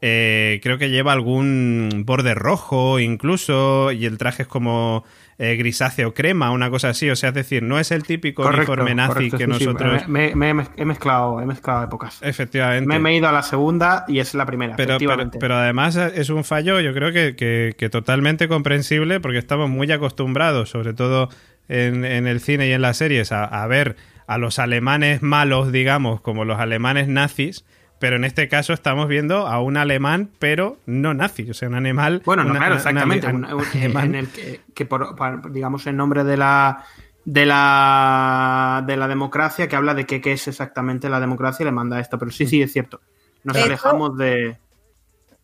eh, 0.00 0.60
creo 0.62 0.78
que 0.78 0.90
lleva 0.90 1.12
algún 1.12 2.04
borde 2.06 2.34
rojo 2.34 3.00
incluso, 3.00 3.92
y 3.92 4.06
el 4.06 4.18
traje 4.18 4.42
es 4.42 4.48
como 4.48 5.04
eh, 5.38 5.56
grisáceo 5.56 6.14
crema, 6.14 6.50
una 6.50 6.70
cosa 6.70 6.90
así. 6.90 7.10
O 7.10 7.16
sea, 7.16 7.30
es 7.30 7.34
decir, 7.34 7.62
no 7.62 7.78
es 7.78 7.90
el 7.90 8.02
típico 8.04 8.46
uniforme 8.46 8.94
nazi 8.94 9.30
que 9.30 9.46
nosotros. 9.46 10.08
Me, 10.08 10.32
he 10.32 10.84
mezclado, 10.84 11.40
he 11.40 11.46
mezclado 11.46 11.84
épocas. 11.84 12.18
Efectivamente. 12.22 12.98
Me, 12.98 13.10
he 13.10 13.16
ido 13.16 13.28
a 13.28 13.32
la 13.32 13.42
segunda 13.42 14.04
y 14.08 14.18
es 14.18 14.34
la 14.34 14.46
primera. 14.46 14.76
Pero, 14.76 14.98
pero, 15.38 15.56
además 15.56 15.96
es 15.96 16.30
un 16.30 16.44
fallo, 16.44 16.80
yo 16.80 16.92
creo 16.92 17.12
que, 17.12 17.88
totalmente 17.90 18.48
comprensible, 18.48 19.20
porque 19.20 19.38
estamos 19.38 19.68
muy 19.68 19.90
acostumbrados, 19.90 20.70
sobre 20.70 20.94
todo 20.94 21.28
en, 21.68 22.04
el 22.04 22.40
cine 22.40 22.68
y 22.68 22.72
en 22.72 22.82
las 22.82 22.96
series, 22.96 23.32
a 23.32 23.66
ver 23.66 23.96
a 24.26 24.38
los 24.38 24.58
alemanes 24.58 25.22
malos, 25.22 25.72
digamos, 25.72 26.20
como 26.20 26.44
los 26.44 26.58
alemanes 26.58 27.08
nazis 27.08 27.64
pero 28.02 28.16
en 28.16 28.24
este 28.24 28.48
caso 28.48 28.72
estamos 28.72 29.06
viendo 29.06 29.46
a 29.46 29.62
un 29.62 29.76
alemán, 29.76 30.28
pero 30.40 30.76
no 30.86 31.14
nazi, 31.14 31.48
o 31.48 31.54
sea, 31.54 31.68
un 31.68 31.76
animal. 31.76 32.20
Bueno, 32.24 32.42
no, 32.42 32.52
claro, 32.52 32.74
exactamente. 32.74 33.28
en 33.74 34.14
el 34.16 34.28
que, 34.74 34.84
por, 34.86 35.52
digamos, 35.52 35.86
en 35.86 35.98
nombre 35.98 36.24
de 36.24 36.36
la 36.36 36.84
de 37.24 37.46
la 37.46 38.82
de 38.84 38.96
la 38.96 39.06
democracia 39.06 39.68
que 39.68 39.76
habla 39.76 39.94
de 39.94 40.04
qué, 40.04 40.20
es 40.32 40.48
exactamente 40.48 41.08
la 41.08 41.20
democracia 41.20 41.62
y 41.62 41.66
le 41.66 41.70
manda 41.70 42.00
esto. 42.00 42.18
Pero 42.18 42.32
sí, 42.32 42.44
sí, 42.46 42.60
es 42.60 42.72
cierto. 42.72 43.00
Nos 43.44 43.56
alejamos 43.56 44.18
de. 44.18 44.56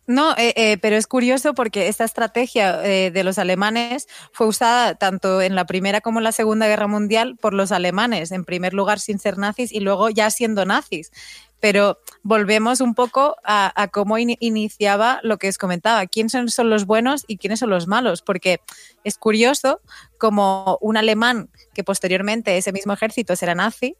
No, 0.08 0.32
eh, 0.36 0.54
eh, 0.56 0.78
pero 0.78 0.96
es 0.96 1.06
curioso 1.06 1.54
porque 1.54 1.86
esta 1.86 2.04
estrategia 2.04 2.82
eh, 2.84 3.12
de 3.12 3.22
los 3.22 3.38
alemanes 3.38 4.08
fue 4.32 4.48
usada 4.48 4.96
tanto 4.96 5.42
en 5.42 5.54
la 5.54 5.66
Primera 5.66 6.00
como 6.00 6.18
en 6.18 6.24
la 6.24 6.32
Segunda 6.32 6.66
Guerra 6.66 6.88
Mundial 6.88 7.36
por 7.36 7.52
los 7.54 7.70
alemanes, 7.70 8.32
en 8.32 8.44
primer 8.44 8.74
lugar 8.74 8.98
sin 8.98 9.20
ser 9.20 9.38
nazis 9.38 9.70
y 9.70 9.80
luego 9.80 10.08
ya 10.08 10.30
siendo 10.30 10.64
nazis 10.64 11.12
pero 11.60 11.98
volvemos 12.22 12.80
un 12.80 12.94
poco 12.94 13.36
a, 13.44 13.88
cómo 13.92 14.18
iniciaba 14.18 15.20
lo 15.22 15.38
que 15.38 15.48
os 15.48 15.58
comentaba, 15.58 16.06
quiénes 16.06 16.32
son, 16.32 16.70
los 16.70 16.86
buenos 16.86 17.24
y 17.26 17.38
quiénes 17.38 17.60
son 17.60 17.70
los 17.70 17.86
malos, 17.86 18.22
porque 18.22 18.60
es 19.04 19.18
curioso 19.18 19.80
como 20.18 20.78
un 20.80 20.96
alemán 20.96 21.50
que 21.74 21.84
posteriormente 21.84 22.56
ese 22.56 22.72
mismo 22.72 22.92
ejército 22.92 23.34
será 23.36 23.54
nazi, 23.54 23.96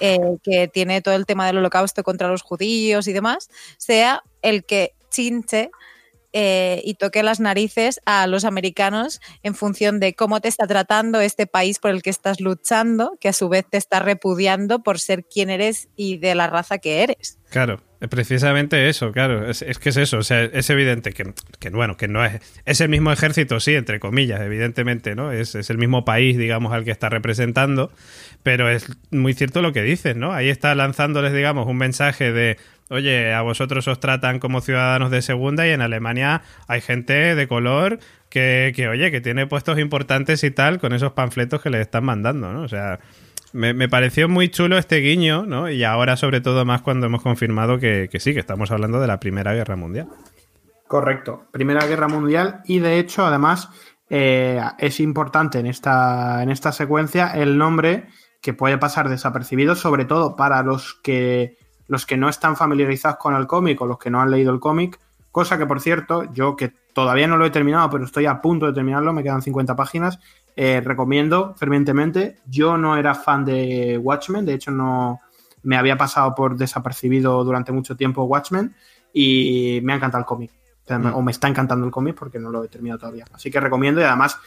eh, 0.00 0.18
que 0.42 0.68
tiene 0.68 1.02
todo 1.02 1.14
el 1.14 1.26
tema 1.26 1.46
del 1.46 1.58
holocausto 1.58 2.02
contra 2.02 2.28
los 2.28 2.42
judíos 2.42 3.06
y 3.08 3.12
demás, 3.12 3.50
sea 3.76 4.22
el 4.40 4.64
que 4.64 4.94
chinche 5.10 5.70
eh, 6.32 6.80
y 6.84 6.94
toque 6.94 7.22
las 7.22 7.40
narices 7.40 8.00
a 8.04 8.26
los 8.26 8.44
americanos 8.44 9.20
en 9.42 9.54
función 9.54 10.00
de 10.00 10.14
cómo 10.14 10.40
te 10.40 10.48
está 10.48 10.66
tratando 10.66 11.20
este 11.20 11.46
país 11.46 11.78
por 11.78 11.90
el 11.90 12.02
que 12.02 12.10
estás 12.10 12.40
luchando, 12.40 13.16
que 13.20 13.28
a 13.28 13.32
su 13.32 13.48
vez 13.48 13.66
te 13.68 13.76
está 13.76 14.00
repudiando 14.00 14.82
por 14.82 14.98
ser 14.98 15.24
quien 15.24 15.50
eres 15.50 15.88
y 15.96 16.18
de 16.18 16.34
la 16.34 16.46
raza 16.46 16.78
que 16.78 17.02
eres. 17.02 17.38
Claro, 17.50 17.82
precisamente 18.08 18.88
eso, 18.88 19.12
claro, 19.12 19.50
es, 19.50 19.62
que 19.78 19.90
es 19.90 19.96
eso, 19.98 20.18
o 20.18 20.22
sea, 20.22 20.42
es 20.42 20.70
evidente 20.70 21.12
que, 21.12 21.34
bueno, 21.70 21.98
que 21.98 22.08
no 22.08 22.24
es, 22.24 22.40
es 22.64 22.80
el 22.80 22.88
mismo 22.88 23.12
ejército, 23.12 23.60
sí, 23.60 23.74
entre 23.74 24.00
comillas, 24.00 24.40
evidentemente, 24.40 25.14
¿no? 25.14 25.32
Es, 25.32 25.54
es 25.54 25.68
el 25.68 25.76
mismo 25.76 26.06
país, 26.06 26.38
digamos, 26.38 26.72
al 26.72 26.84
que 26.84 26.90
está 26.90 27.10
representando, 27.10 27.92
pero 28.42 28.70
es 28.70 28.86
muy 29.10 29.34
cierto 29.34 29.60
lo 29.60 29.74
que 29.74 29.82
dices, 29.82 30.16
¿no? 30.16 30.32
Ahí 30.32 30.48
está 30.48 30.74
lanzándoles, 30.74 31.34
digamos, 31.34 31.66
un 31.66 31.76
mensaje 31.76 32.32
de 32.32 32.56
oye, 32.88 33.32
a 33.32 33.42
vosotros 33.42 33.86
os 33.88 34.00
tratan 34.00 34.38
como 34.38 34.60
ciudadanos 34.60 35.10
de 35.10 35.22
segunda 35.22 35.66
y 35.66 35.70
en 35.70 35.80
Alemania 35.80 36.42
hay 36.68 36.80
gente 36.80 37.34
de 37.34 37.48
color 37.48 37.98
que, 38.28 38.72
que 38.74 38.88
oye, 38.88 39.10
que 39.10 39.20
tiene 39.20 39.46
puestos 39.46 39.78
importantes 39.78 40.44
y 40.44 40.50
tal 40.50 40.78
con 40.78 40.92
esos 40.92 41.12
panfletos 41.12 41.60
que 41.62 41.70
les 41.70 41.82
están 41.82 42.04
mandando, 42.04 42.52
¿no? 42.52 42.62
O 42.62 42.68
sea, 42.68 42.98
me, 43.52 43.88
pareció 43.88 44.28
muy 44.28 44.48
chulo 44.48 44.78
este 44.78 44.96
guiño, 44.96 45.44
¿no? 45.46 45.68
Y 45.70 45.84
ahora 45.84 46.16
sobre 46.16 46.40
todo 46.40 46.64
más 46.64 46.82
cuando 46.82 47.06
hemos 47.06 47.22
confirmado 47.22 47.78
que, 47.78 48.08
sí, 48.18 48.32
que 48.32 48.40
estamos 48.40 48.70
hablando 48.70 49.00
de 49.00 49.06
la 49.06 49.20
Primera 49.20 49.52
Guerra 49.52 49.76
Mundial. 49.76 50.08
Correcto, 50.88 51.46
Primera 51.52 51.86
Guerra 51.86 52.08
Mundial 52.08 52.60
y 52.64 52.78
de 52.78 52.98
hecho 52.98 53.24
además 53.24 53.68
eh, 54.10 54.60
es 54.78 55.00
importante 55.00 55.58
en 55.58 55.66
esta, 55.66 56.42
en 56.42 56.50
esta 56.50 56.72
secuencia 56.72 57.28
el 57.28 57.56
nombre 57.56 58.08
que 58.42 58.52
puede 58.52 58.76
pasar 58.76 59.08
desapercibido, 59.08 59.74
sobre 59.74 60.04
todo 60.04 60.36
para 60.36 60.62
los 60.62 60.94
que 61.02 61.56
los 61.88 62.06
que 62.06 62.16
no 62.16 62.28
están 62.28 62.56
familiarizados 62.56 63.18
con 63.18 63.34
el 63.34 63.46
cómic 63.46 63.80
o 63.80 63.86
los 63.86 63.98
que 63.98 64.10
no 64.10 64.20
han 64.20 64.30
leído 64.30 64.52
el 64.52 64.60
cómic, 64.60 64.98
cosa 65.30 65.58
que 65.58 65.66
por 65.66 65.80
cierto, 65.80 66.32
yo 66.32 66.56
que 66.56 66.72
todavía 66.92 67.26
no 67.26 67.36
lo 67.36 67.46
he 67.46 67.50
terminado, 67.50 67.90
pero 67.90 68.04
estoy 68.04 68.26
a 68.26 68.40
punto 68.40 68.66
de 68.66 68.72
terminarlo, 68.72 69.12
me 69.12 69.22
quedan 69.22 69.42
50 69.42 69.74
páginas, 69.74 70.18
eh, 70.56 70.82
recomiendo 70.84 71.54
fervientemente. 71.56 72.38
Yo 72.46 72.76
no 72.76 72.96
era 72.96 73.14
fan 73.14 73.44
de 73.44 73.98
Watchmen, 73.98 74.44
de 74.44 74.54
hecho 74.54 74.70
no 74.70 75.20
me 75.62 75.76
había 75.76 75.96
pasado 75.96 76.34
por 76.34 76.56
desapercibido 76.56 77.42
durante 77.44 77.72
mucho 77.72 77.96
tiempo 77.96 78.24
Watchmen 78.24 78.74
y 79.12 79.80
me 79.82 79.92
ha 79.92 79.96
encantado 79.96 80.20
el 80.20 80.26
cómic. 80.26 80.50
Mm. 80.88 81.14
O 81.14 81.22
me 81.22 81.30
está 81.30 81.48
encantando 81.48 81.86
el 81.86 81.92
cómic 81.92 82.16
porque 82.16 82.38
no 82.38 82.50
lo 82.50 82.64
he 82.64 82.68
terminado 82.68 82.98
todavía. 83.00 83.24
Así 83.32 83.50
que 83.50 83.60
recomiendo 83.60 84.00
y 84.00 84.04
además 84.04 84.38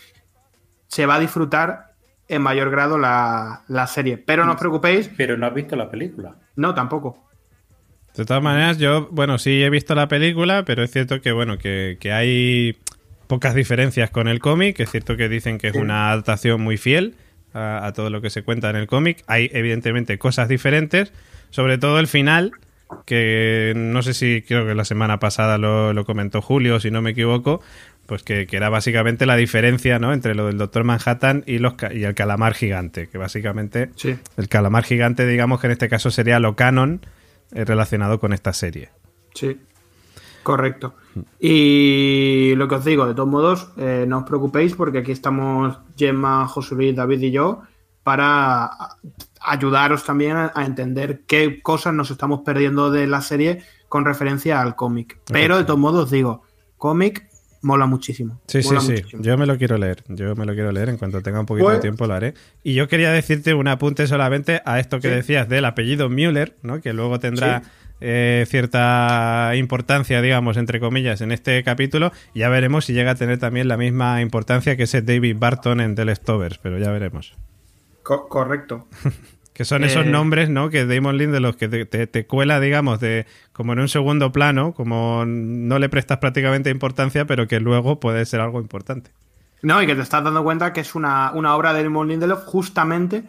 se 0.87 1.05
va 1.05 1.15
a 1.15 1.19
disfrutar 1.19 1.94
en 2.27 2.41
mayor 2.41 2.69
grado 2.69 2.97
la, 2.97 3.61
la 3.67 3.87
serie. 3.87 4.17
Pero 4.17 4.45
no 4.45 4.53
os 4.53 4.59
preocupéis. 4.59 5.09
Pero 5.15 5.37
no 5.37 5.45
has 5.45 5.53
visto 5.53 5.75
la 5.75 5.89
película. 5.89 6.35
No, 6.55 6.73
tampoco. 6.73 7.25
De 8.15 8.23
todas 8.23 8.41
maneras, 8.41 8.77
yo, 8.77 9.09
bueno, 9.11 9.37
sí 9.37 9.61
he 9.61 9.69
visto 9.69 9.93
la 9.93 10.07
película, 10.07 10.63
pero 10.63 10.83
es 10.83 10.91
cierto 10.91 11.19
que, 11.19 11.33
bueno, 11.33 11.57
que, 11.57 11.97
hay 12.13 12.77
pocas 13.27 13.55
diferencias 13.55 14.09
con 14.09 14.29
el 14.29 14.39
cómic. 14.39 14.79
Es 14.79 14.91
cierto 14.91 15.17
que 15.17 15.27
dicen 15.27 15.57
que 15.57 15.67
es 15.67 15.75
una 15.75 16.11
adaptación 16.11 16.61
muy 16.61 16.77
fiel 16.77 17.15
a, 17.53 17.91
todo 17.93 18.09
lo 18.09 18.21
que 18.21 18.29
se 18.29 18.43
cuenta 18.43 18.69
en 18.69 18.77
el 18.77 18.87
cómic. 18.87 19.23
Hay, 19.27 19.49
evidentemente, 19.53 20.17
cosas 20.17 20.47
diferentes, 20.47 21.11
sobre 21.49 21.77
todo 21.77 21.99
el 21.99 22.07
final, 22.07 22.53
que 23.05 23.73
no 23.75 24.01
sé 24.01 24.13
si 24.13 24.41
creo 24.41 24.65
que 24.65 24.75
la 24.75 24.85
semana 24.85 25.19
pasada 25.19 25.57
lo, 25.57 26.05
comentó 26.05 26.41
Julio, 26.41 26.79
si 26.79 26.91
no 26.91 27.01
me 27.01 27.11
equivoco, 27.11 27.61
pues 28.05 28.23
que, 28.23 28.47
era 28.51 28.69
básicamente 28.69 29.25
la 29.25 29.35
diferencia 29.35 29.99
¿no? 29.99 30.13
entre 30.13 30.35
lo 30.35 30.47
del 30.47 30.57
Doctor 30.57 30.83
Manhattan 30.83 31.43
y, 31.45 31.57
los, 31.57 31.73
y 31.93 32.03
el 32.03 32.15
calamar 32.15 32.53
gigante, 32.53 33.07
que 33.07 33.17
básicamente 33.17 33.89
el 34.37 34.49
calamar 34.49 34.83
gigante, 34.83 35.25
digamos 35.25 35.59
que 35.59 35.67
en 35.67 35.71
este 35.71 35.89
caso 35.89 36.11
sería 36.11 36.39
lo 36.39 36.55
canon 36.55 37.01
eh, 37.51 37.65
relacionado 37.65 38.19
con 38.19 38.33
esta 38.33 38.53
serie. 38.53 38.89
Sí, 39.33 39.57
correcto. 40.43 40.95
Y 41.39 42.53
lo 42.55 42.67
que 42.67 42.75
os 42.75 42.85
digo, 42.85 43.05
de 43.07 43.13
todos 43.13 43.29
modos, 43.29 43.69
eh, 43.77 44.05
no 44.07 44.19
os 44.19 44.23
preocupéis 44.25 44.75
porque 44.75 44.99
aquí 44.99 45.11
estamos 45.11 45.77
Gemma, 45.97 46.47
José 46.47 46.75
Luis, 46.75 46.95
David 46.95 47.21
y 47.21 47.31
yo 47.31 47.63
para 48.03 48.69
ayudaros 49.41 50.03
también 50.03 50.37
a, 50.37 50.51
entender 50.63 51.23
qué 51.25 51.61
cosas 51.63 51.93
nos 51.93 52.11
estamos 52.11 52.41
perdiendo 52.41 52.91
de 52.91 53.07
la 53.07 53.21
serie 53.21 53.63
con 53.89 54.05
referencia 54.05 54.61
al 54.61 54.75
cómic. 54.75 55.19
Pero 55.25 55.57
de 55.57 55.63
todos 55.63 55.79
modos 55.79 56.05
os 56.05 56.11
digo, 56.11 56.43
cómic 56.77 57.27
mola 57.65 57.87
muchísimo. 57.87 58.39
Sí, 58.47 58.61
sí, 58.61 58.75
sí. 58.79 59.03
Yo 59.19 59.37
me 59.37 59.45
lo 59.45 59.57
quiero 59.57 59.77
leer. 59.77 60.03
Yo 60.07 60.35
me 60.35 60.45
lo 60.45 60.53
quiero 60.53 60.71
leer. 60.71 60.89
En 60.89 60.97
cuanto 60.97 61.21
tenga 61.21 61.39
un 61.39 61.45
poquito 61.45 61.67
de 61.69 61.75
pues- 61.75 61.81
tiempo 61.81 62.05
lo 62.05 62.13
haré. 62.13 62.35
Y 62.63 62.75
yo 62.75 62.87
quería 62.87 63.11
decirte 63.11 63.53
un 63.53 63.67
apunte 63.67 64.07
solamente 64.07 64.61
a 64.65 64.79
esto 64.79 64.99
que 64.99 65.09
decías 65.09 65.49
del 65.49 65.65
apellido 65.65 66.07
Müller, 66.09 66.55
¿no? 66.61 66.79
Que 66.79 66.93
luego 66.93 67.19
tendrá 67.19 67.63
eh, 68.01 68.45
cierta 68.47 69.51
importancia, 69.55 70.21
digamos, 70.21 70.57
entre 70.57 70.79
comillas, 70.79 71.21
en 71.21 71.31
este 71.31 71.63
capítulo. 71.63 72.11
Ya 72.35 72.49
veremos 72.49 72.85
si 72.85 72.93
llega 72.93 73.11
a 73.11 73.15
tener 73.15 73.39
también 73.39 73.67
la 73.67 73.77
misma 73.77 74.21
importancia 74.21 74.77
que 74.77 74.83
ese 74.83 75.01
David 75.01 75.37
Barton 75.39 75.81
en 75.81 75.95
The 75.95 76.05
Leftovers, 76.05 76.59
pero 76.59 76.77
ya 76.77 76.91
veremos. 76.91 77.35
correcto. 78.03 78.87
Que 79.55 79.63
son 79.63 79.85
esos 79.85 80.05
eh, 80.05 80.09
nombres, 80.09 80.49
¿no? 80.49 80.69
Que 80.69 80.85
Damon 80.85 81.17
Lynn 81.17 81.31
de 81.31 81.39
los 81.39 81.55
que 81.55 81.69
te, 81.69 82.27
cuela, 82.27 82.59
digamos, 82.59 82.99
de 82.99 83.25
como 83.53 83.71
en 83.71 83.79
un 83.79 83.87
segundo 83.87 84.33
plano, 84.33 84.73
como 84.73 85.23
no 85.25 85.79
le 85.79 85.87
prestas 85.87 86.17
prácticamente 86.17 86.69
importancia, 86.69 87.23
pero 87.23 87.47
que 87.47 87.61
luego 87.61 88.01
puede 88.01 88.25
ser 88.25 88.41
algo 88.41 88.59
importante. 88.59 89.11
No, 89.61 89.81
y 89.81 89.87
que 89.87 89.95
te 89.95 90.01
estás 90.01 90.25
dando 90.25 90.43
cuenta 90.43 90.73
que 90.73 90.81
es 90.81 90.93
una, 90.93 91.31
obra 91.33 91.73
de 91.73 91.85
Damon 91.85 92.09
Lindelof 92.09 92.43
justamente 92.43 93.23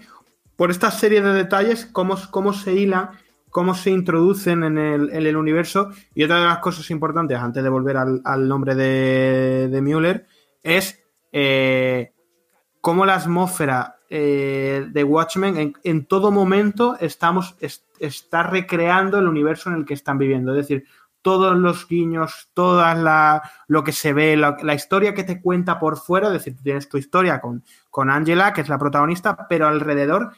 por 0.56 0.72
esta 0.72 0.90
serie 0.90 1.22
de 1.22 1.32
detalles, 1.32 1.86
cómo, 1.86 2.18
cómo 2.32 2.52
se 2.52 2.74
hila, 2.74 3.12
cómo 3.50 3.76
se 3.76 3.90
introducen 3.90 4.64
en 4.64 4.78
el, 4.78 5.36
universo. 5.36 5.92
Y 6.12 6.24
otra 6.24 6.40
de 6.40 6.46
las 6.46 6.58
cosas 6.58 6.90
importantes, 6.90 7.38
antes 7.38 7.62
de 7.62 7.68
volver 7.68 7.98
al, 7.98 8.48
nombre 8.48 8.74
de, 8.74 9.68
de 9.68 9.80
Müller, 9.80 10.26
es 10.64 10.98
eh, 11.30 12.10
cómo 12.80 13.06
la 13.06 13.14
atmósfera 13.14 13.95
eh, 14.08 14.86
de 14.88 15.04
Watchmen 15.04 15.74
en, 15.82 16.04
todo 16.06 16.30
momento 16.30 16.96
estamos 17.00 17.56
está 17.98 18.42
recreando 18.44 19.18
el 19.18 19.26
universo 19.26 19.70
en 19.70 19.76
el 19.76 19.84
que 19.84 19.94
están 19.94 20.18
viviendo. 20.18 20.52
Es 20.52 20.68
decir, 20.68 20.84
todos 21.22 21.56
los 21.56 21.88
guiños, 21.88 22.50
toda 22.54 22.94
la, 22.94 23.42
lo 23.66 23.82
que 23.82 23.90
se 23.90 24.12
ve, 24.12 24.36
la, 24.36 24.74
historia 24.74 25.12
que 25.12 25.24
te 25.24 25.40
cuenta 25.40 25.80
por 25.80 25.96
fuera, 25.96 26.28
es 26.28 26.34
decir, 26.34 26.56
tú 26.56 26.62
tienes 26.62 26.88
tu 26.88 26.98
historia 26.98 27.40
con, 27.40 27.64
con 27.90 28.10
Angela, 28.10 28.52
que 28.52 28.60
es 28.60 28.68
la 28.68 28.78
protagonista, 28.78 29.48
pero 29.48 29.66
alrededor 29.66 30.30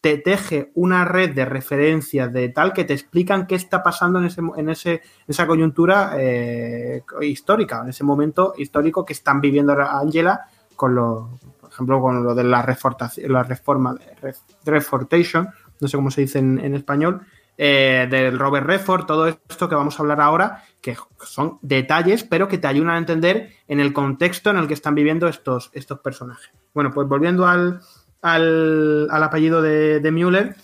te 0.00 0.16
teje 0.16 0.72
una 0.74 1.04
red 1.04 1.34
de 1.34 1.44
referencias 1.44 2.32
de 2.32 2.48
tal 2.48 2.72
que 2.72 2.84
te 2.84 2.94
explican 2.94 3.46
qué 3.46 3.54
está 3.54 3.82
pasando 3.82 4.18
en, 4.18 4.26
ese, 4.26 4.40
en 4.56 4.68
ese, 4.70 5.02
esa 5.26 5.46
coyuntura 5.46 6.12
eh, 6.16 7.02
histórica, 7.20 7.82
en 7.82 7.90
ese 7.90 8.04
momento 8.04 8.54
histórico 8.56 9.04
que 9.04 9.12
están 9.12 9.42
viviendo 9.42 9.74
Angela 9.78 10.46
con 10.74 10.94
lo, 10.94 11.38
ejemplo, 11.80 12.00
con 12.00 12.22
lo 12.22 12.34
de 12.34 12.44
la, 12.44 12.66
la 13.28 13.42
reforma, 13.42 13.96
refortation, 14.64 15.48
no 15.80 15.88
sé 15.88 15.96
cómo 15.96 16.10
se 16.10 16.20
dice 16.20 16.38
en, 16.38 16.74
español, 16.74 17.22
eh, 17.56 18.06
del 18.10 18.38
Robert 18.38 18.66
Redford, 18.66 19.06
todo 19.06 19.26
esto 19.26 19.68
que 19.68 19.74
vamos 19.74 19.98
a 19.98 20.02
hablar 20.02 20.20
ahora, 20.20 20.64
que 20.80 20.96
son 21.22 21.58
detalles, 21.62 22.24
pero 22.24 22.48
que 22.48 22.58
te 22.58 22.66
ayudan 22.66 22.90
a 22.90 22.98
entender 22.98 23.54
en 23.66 23.80
el 23.80 23.92
contexto 23.92 24.50
en 24.50 24.58
el 24.58 24.68
que 24.68 24.74
están 24.74 24.94
viviendo 24.94 25.28
estos, 25.28 25.70
estos 25.72 26.00
personajes. 26.00 26.50
Bueno, 26.74 26.90
pues 26.92 27.08
volviendo 27.08 27.46
al, 27.46 27.80
al, 28.22 29.22
apellido 29.22 29.62
de, 29.62 30.00
de, 30.00 30.10
Müller, 30.10 30.56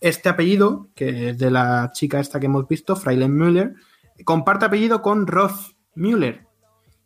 este 0.00 0.28
apellido, 0.28 0.88
que 0.94 1.30
es 1.30 1.38
de 1.38 1.50
la 1.50 1.90
chica 1.92 2.20
esta 2.20 2.40
que 2.40 2.46
hemos 2.46 2.66
visto, 2.66 2.96
Freilen 2.96 3.34
Müller, 3.34 3.74
comparte 4.24 4.64
apellido 4.64 5.02
con 5.02 5.26
Rolf 5.26 5.72
Müller. 5.94 6.46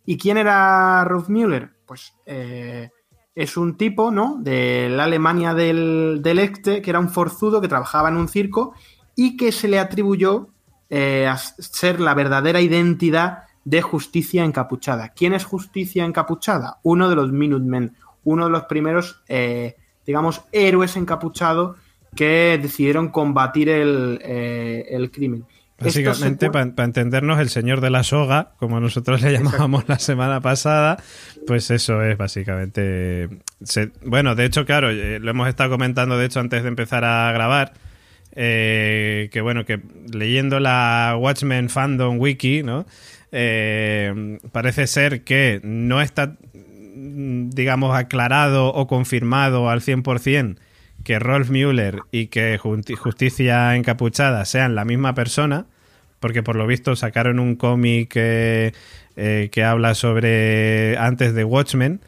¿Y 0.04 0.16
quién 0.16 0.38
era 0.38 1.04
Rolf 1.04 1.28
Müller? 1.28 1.70
Pues 1.84 2.14
eh, 2.24 2.90
es 3.36 3.58
un 3.58 3.76
tipo, 3.76 4.10
¿no? 4.10 4.38
De 4.40 4.88
la 4.88 5.04
Alemania 5.04 5.54
del, 5.54 6.20
del 6.22 6.38
Este, 6.38 6.80
que 6.80 6.90
era 6.90 6.98
un 6.98 7.10
forzudo 7.10 7.60
que 7.60 7.68
trabajaba 7.68 8.08
en 8.08 8.16
un 8.16 8.28
circo 8.28 8.72
y 9.14 9.36
que 9.36 9.52
se 9.52 9.68
le 9.68 9.78
atribuyó 9.78 10.48
eh, 10.88 11.26
a 11.28 11.36
ser 11.36 12.00
la 12.00 12.14
verdadera 12.14 12.62
identidad 12.62 13.44
de 13.62 13.82
Justicia 13.82 14.42
Encapuchada. 14.42 15.10
¿Quién 15.10 15.34
es 15.34 15.44
Justicia 15.44 16.04
Encapuchada? 16.04 16.78
Uno 16.82 17.10
de 17.10 17.16
los 17.16 17.30
Minutemen, 17.30 17.94
uno 18.24 18.46
de 18.46 18.50
los 18.50 18.64
primeros, 18.64 19.22
eh, 19.28 19.76
digamos, 20.06 20.42
héroes 20.50 20.96
encapuchados 20.96 21.76
que 22.14 22.58
decidieron 22.62 23.10
combatir 23.10 23.68
el, 23.68 24.18
eh, 24.22 25.10
crimen. 25.12 25.44
Básicamente, 25.78 26.50
para 26.50 26.84
entendernos, 26.84 27.38
el 27.38 27.50
señor 27.50 27.80
de 27.80 27.90
la 27.90 28.02
soga, 28.02 28.52
como 28.58 28.80
nosotros 28.80 29.20
le 29.22 29.32
llamábamos 29.32 29.88
la 29.88 29.98
semana 29.98 30.40
pasada, 30.40 30.96
pues 31.46 31.70
eso 31.70 32.02
es 32.02 32.16
básicamente... 32.16 33.28
bueno, 34.02 34.34
de 34.34 34.44
hecho, 34.46 34.64
claro, 34.64 34.90
eh, 34.90 35.18
lo 35.20 35.30
hemos 35.30 35.48
estado 35.48 35.70
comentando, 35.70 36.16
de 36.16 36.26
hecho, 36.26 36.40
antes 36.40 36.62
de 36.62 36.68
empezar 36.68 37.04
a 37.04 37.30
grabar, 37.32 37.74
que 38.34 39.40
bueno, 39.42 39.64
que 39.64 39.80
leyendo 40.12 40.60
la 40.60 41.16
Watchmen 41.18 41.68
Fandom 41.68 42.18
Wiki, 42.18 42.62
¿no? 42.62 42.86
parece 43.30 44.86
ser 44.86 45.24
que 45.24 45.60
no 45.62 46.00
está 46.00 46.36
Mm, 46.96 47.50
digamos, 47.50 47.94
aclarado 47.94 48.72
o 48.72 48.86
confirmado 48.86 49.68
al 49.68 49.80
100% 49.80 50.56
que 51.06 51.20
Rolf 51.20 51.50
Müller 51.50 52.00
y 52.10 52.26
que 52.26 52.58
Justicia 52.58 53.76
Encapuchada 53.76 54.44
sean 54.44 54.74
la 54.74 54.84
misma 54.84 55.14
persona, 55.14 55.66
porque 56.18 56.42
por 56.42 56.56
lo 56.56 56.66
visto 56.66 56.96
sacaron 56.96 57.38
un 57.38 57.54
cómic 57.54 58.14
eh, 58.16 58.72
que 59.14 59.62
habla 59.64 59.94
sobre, 59.94 60.98
antes 60.98 61.32
de 61.32 61.44
Watchmen, 61.44 62.00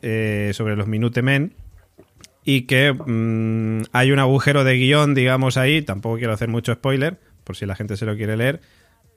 eh, 0.00 0.52
sobre 0.54 0.76
los 0.76 0.86
Minutemen, 0.86 1.52
y 2.42 2.62
que 2.62 2.94
mm, 2.94 3.90
hay 3.92 4.12
un 4.12 4.18
agujero 4.18 4.64
de 4.64 4.76
guion, 4.76 5.14
digamos, 5.14 5.58
ahí, 5.58 5.82
tampoco 5.82 6.16
quiero 6.16 6.32
hacer 6.32 6.48
mucho 6.48 6.72
spoiler, 6.72 7.18
por 7.44 7.54
si 7.54 7.66
la 7.66 7.76
gente 7.76 7.98
se 7.98 8.06
lo 8.06 8.16
quiere 8.16 8.38
leer, 8.38 8.62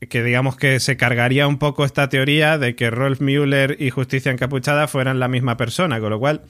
que 0.09 0.23
digamos 0.23 0.57
que 0.57 0.81
se 0.81 0.97
cargaría 0.97 1.47
un 1.47 1.57
poco 1.57 1.85
esta 1.85 2.09
teoría 2.09 2.57
de 2.57 2.75
que 2.75 2.91
Rolf 2.91 3.21
Müller 3.21 3.77
y 3.79 3.91
Justicia 3.91 4.29
Encapuchada 4.29 4.89
fueran 4.89 5.21
la 5.21 5.29
misma 5.29 5.55
persona, 5.55 6.01
con 6.01 6.09
lo 6.09 6.19
cual 6.19 6.41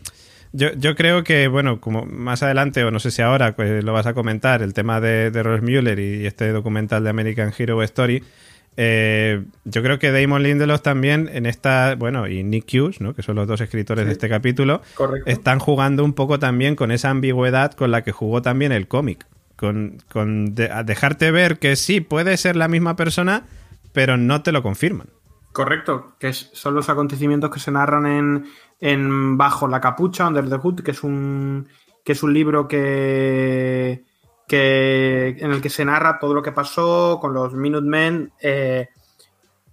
yo, 0.54 0.74
yo 0.74 0.96
creo 0.96 1.24
que, 1.24 1.48
bueno, 1.48 1.80
como 1.80 2.06
más 2.06 2.44
adelante, 2.44 2.84
o 2.84 2.92
no 2.92 3.00
sé 3.00 3.12
si 3.12 3.22
ahora 3.22 3.56
pues, 3.56 3.84
lo 3.84 3.94
vas 3.94 4.06
a 4.06 4.14
comentar, 4.14 4.62
el 4.62 4.74
tema 4.74 5.02
de, 5.02 5.32
de 5.32 5.44
Rolf 5.44 5.62
Müller 5.62 6.00
y 6.00 6.26
este 6.26 6.52
documental 6.52 7.04
de 7.04 7.10
American 7.10 7.54
Hero 7.58 7.82
Story, 7.84 8.24
eh, 8.78 9.44
yo 9.66 9.84
creo 9.84 10.00
que 10.00 10.12
Damon 10.12 10.44
Lindelof 10.44 10.82
también 10.82 11.30
en 11.34 11.46
esta, 11.46 11.96
bueno, 11.96 12.28
y 12.28 12.44
Nick 12.44 12.70
Hughes, 12.74 13.02
¿no? 13.02 13.14
que 13.14 13.22
son 13.22 13.36
los 13.36 13.48
dos 13.48 13.60
escritores 13.60 14.06
de 14.06 14.14
este 14.14 14.30
capítulo, 14.30 14.82
están 15.26 15.60
jugando 15.60 16.06
un 16.06 16.14
poco 16.14 16.40
también 16.40 16.76
con 16.76 16.92
esa 16.92 17.10
ambigüedad 17.10 17.74
con 17.74 17.92
la 17.92 18.04
que 18.04 18.12
jugó 18.12 18.42
también 18.42 18.72
el 18.72 18.88
cómic 18.88 19.26
con, 20.10 20.56
dejarte 20.56 21.32
ver 21.32 21.60
que 21.60 21.76
sí, 21.76 22.02
puede 22.02 22.36
ser 22.38 22.56
la 22.56 22.68
misma 22.68 22.96
persona, 22.96 23.44
pero 23.94 24.18
no 24.18 24.42
te 24.42 24.52
lo 24.52 24.64
confirman. 24.64 25.08
Correcto, 25.52 26.14
que 26.18 26.32
son 26.32 26.76
los 26.76 26.90
acontecimientos 26.90 27.50
que 27.50 27.60
se 27.60 27.72
narran 27.72 28.06
en, 28.06 28.46
en 28.80 29.38
Bajo 29.38 29.68
la 29.68 29.82
capucha, 29.82 30.28
Under 30.28 30.50
the 30.50 30.56
Hood, 30.56 30.82
que 30.82 30.92
es 30.92 31.04
un, 31.04 31.68
que 32.06 32.14
es 32.14 32.24
un 32.24 32.34
libro 32.34 32.68
que, 32.68 34.06
que, 34.48 35.36
en 35.40 35.52
el 35.52 35.62
que 35.62 35.70
se 35.70 35.84
narra 35.84 36.20
todo 36.20 36.34
lo 36.34 36.42
que 36.42 36.54
pasó 36.54 37.20
con 37.20 37.34
los 37.34 37.54
Minutemen. 37.54 38.32
Eh, 38.40 38.88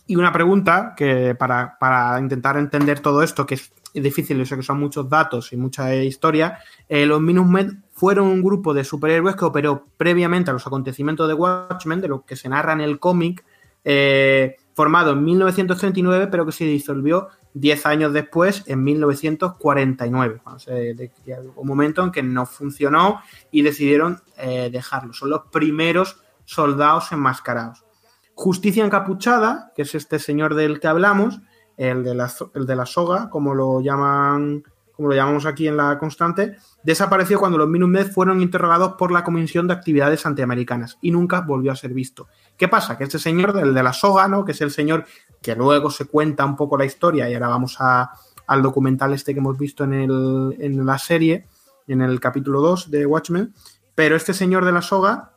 y 0.06 0.16
una 0.16 0.32
pregunta 0.32 0.94
que 0.96 1.34
para, 1.36 1.78
para, 1.78 2.18
intentar 2.18 2.56
entender 2.56 2.98
todo 2.98 3.22
esto, 3.22 3.46
que 3.46 3.54
es 3.54 3.72
difícil, 3.94 4.38
yo 4.38 4.46
sé 4.46 4.56
que 4.56 4.62
son 4.62 4.80
muchos 4.80 5.08
datos 5.08 5.52
y 5.52 5.56
mucha 5.56 5.94
historia, 5.94 6.58
eh, 6.88 7.06
los 7.06 7.20
Minutemen 7.20 7.84
fueron 7.92 8.26
un 8.26 8.42
grupo 8.42 8.74
de 8.74 8.84
superhéroes 8.84 9.36
que 9.36 9.44
operó 9.44 9.86
previamente 9.96 10.50
a 10.50 10.54
los 10.54 10.66
acontecimientos 10.66 11.28
de 11.28 11.34
Watchmen, 11.34 12.00
de 12.00 12.08
lo 12.08 12.24
que 12.24 12.36
se 12.36 12.48
narra 12.48 12.72
en 12.72 12.80
el 12.80 12.98
cómic, 12.98 13.44
eh, 13.84 14.56
formado 14.78 15.10
en 15.10 15.24
1939, 15.24 16.28
pero 16.28 16.46
que 16.46 16.52
se 16.52 16.62
disolvió 16.62 17.30
10 17.54 17.84
años 17.86 18.12
después, 18.12 18.62
en 18.68 18.84
1949. 18.84 20.40
un 21.56 21.66
momento 21.66 22.04
en 22.04 22.12
que 22.12 22.22
no 22.22 22.46
funcionó 22.46 23.20
y 23.50 23.62
decidieron 23.62 24.22
eh, 24.36 24.70
dejarlo. 24.70 25.12
Son 25.14 25.30
los 25.30 25.46
primeros 25.50 26.22
soldados 26.44 27.10
enmascarados. 27.10 27.84
Justicia 28.34 28.84
encapuchada, 28.84 29.72
que 29.74 29.82
es 29.82 29.96
este 29.96 30.20
señor 30.20 30.54
del 30.54 30.78
que 30.78 30.86
hablamos, 30.86 31.40
el 31.76 32.04
de 32.04 32.14
la, 32.14 32.32
el 32.54 32.64
de 32.64 32.76
la 32.76 32.86
soga, 32.86 33.30
como 33.30 33.56
lo 33.56 33.80
llaman 33.80 34.62
como 34.98 35.10
lo 35.10 35.14
llamamos 35.14 35.46
aquí 35.46 35.68
en 35.68 35.76
la 35.76 35.96
constante, 35.96 36.56
desapareció 36.82 37.38
cuando 37.38 37.56
los 37.56 37.68
Minutemen 37.68 38.10
fueron 38.10 38.42
interrogados 38.42 38.94
por 38.94 39.12
la 39.12 39.22
Comisión 39.22 39.68
de 39.68 39.74
Actividades 39.74 40.26
Antiamericanas 40.26 40.98
y 41.00 41.12
nunca 41.12 41.40
volvió 41.40 41.70
a 41.70 41.76
ser 41.76 41.94
visto. 41.94 42.26
¿Qué 42.58 42.68
pasa? 42.68 42.98
Que 42.98 43.04
este 43.04 43.18
señor, 43.18 43.56
el 43.56 43.72
de 43.72 43.82
la 43.82 43.92
soga, 43.92 44.26
¿no? 44.28 44.44
que 44.44 44.52
es 44.52 44.60
el 44.60 44.72
señor 44.72 45.06
que 45.40 45.54
luego 45.54 45.90
se 45.90 46.06
cuenta 46.06 46.44
un 46.44 46.56
poco 46.56 46.76
la 46.76 46.84
historia 46.84 47.30
y 47.30 47.34
ahora 47.34 47.48
vamos 47.48 47.78
al 47.80 48.62
documental 48.62 49.14
este 49.14 49.32
que 49.32 49.38
hemos 49.38 49.56
visto 49.56 49.84
en, 49.84 49.92
el, 49.94 50.56
en 50.58 50.84
la 50.84 50.98
serie, 50.98 51.46
en 51.86 52.02
el 52.02 52.18
capítulo 52.18 52.60
2 52.60 52.90
de 52.90 53.06
Watchmen, 53.06 53.54
pero 53.94 54.16
este 54.16 54.34
señor 54.34 54.64
de 54.64 54.72
la 54.72 54.82
soga 54.82 55.32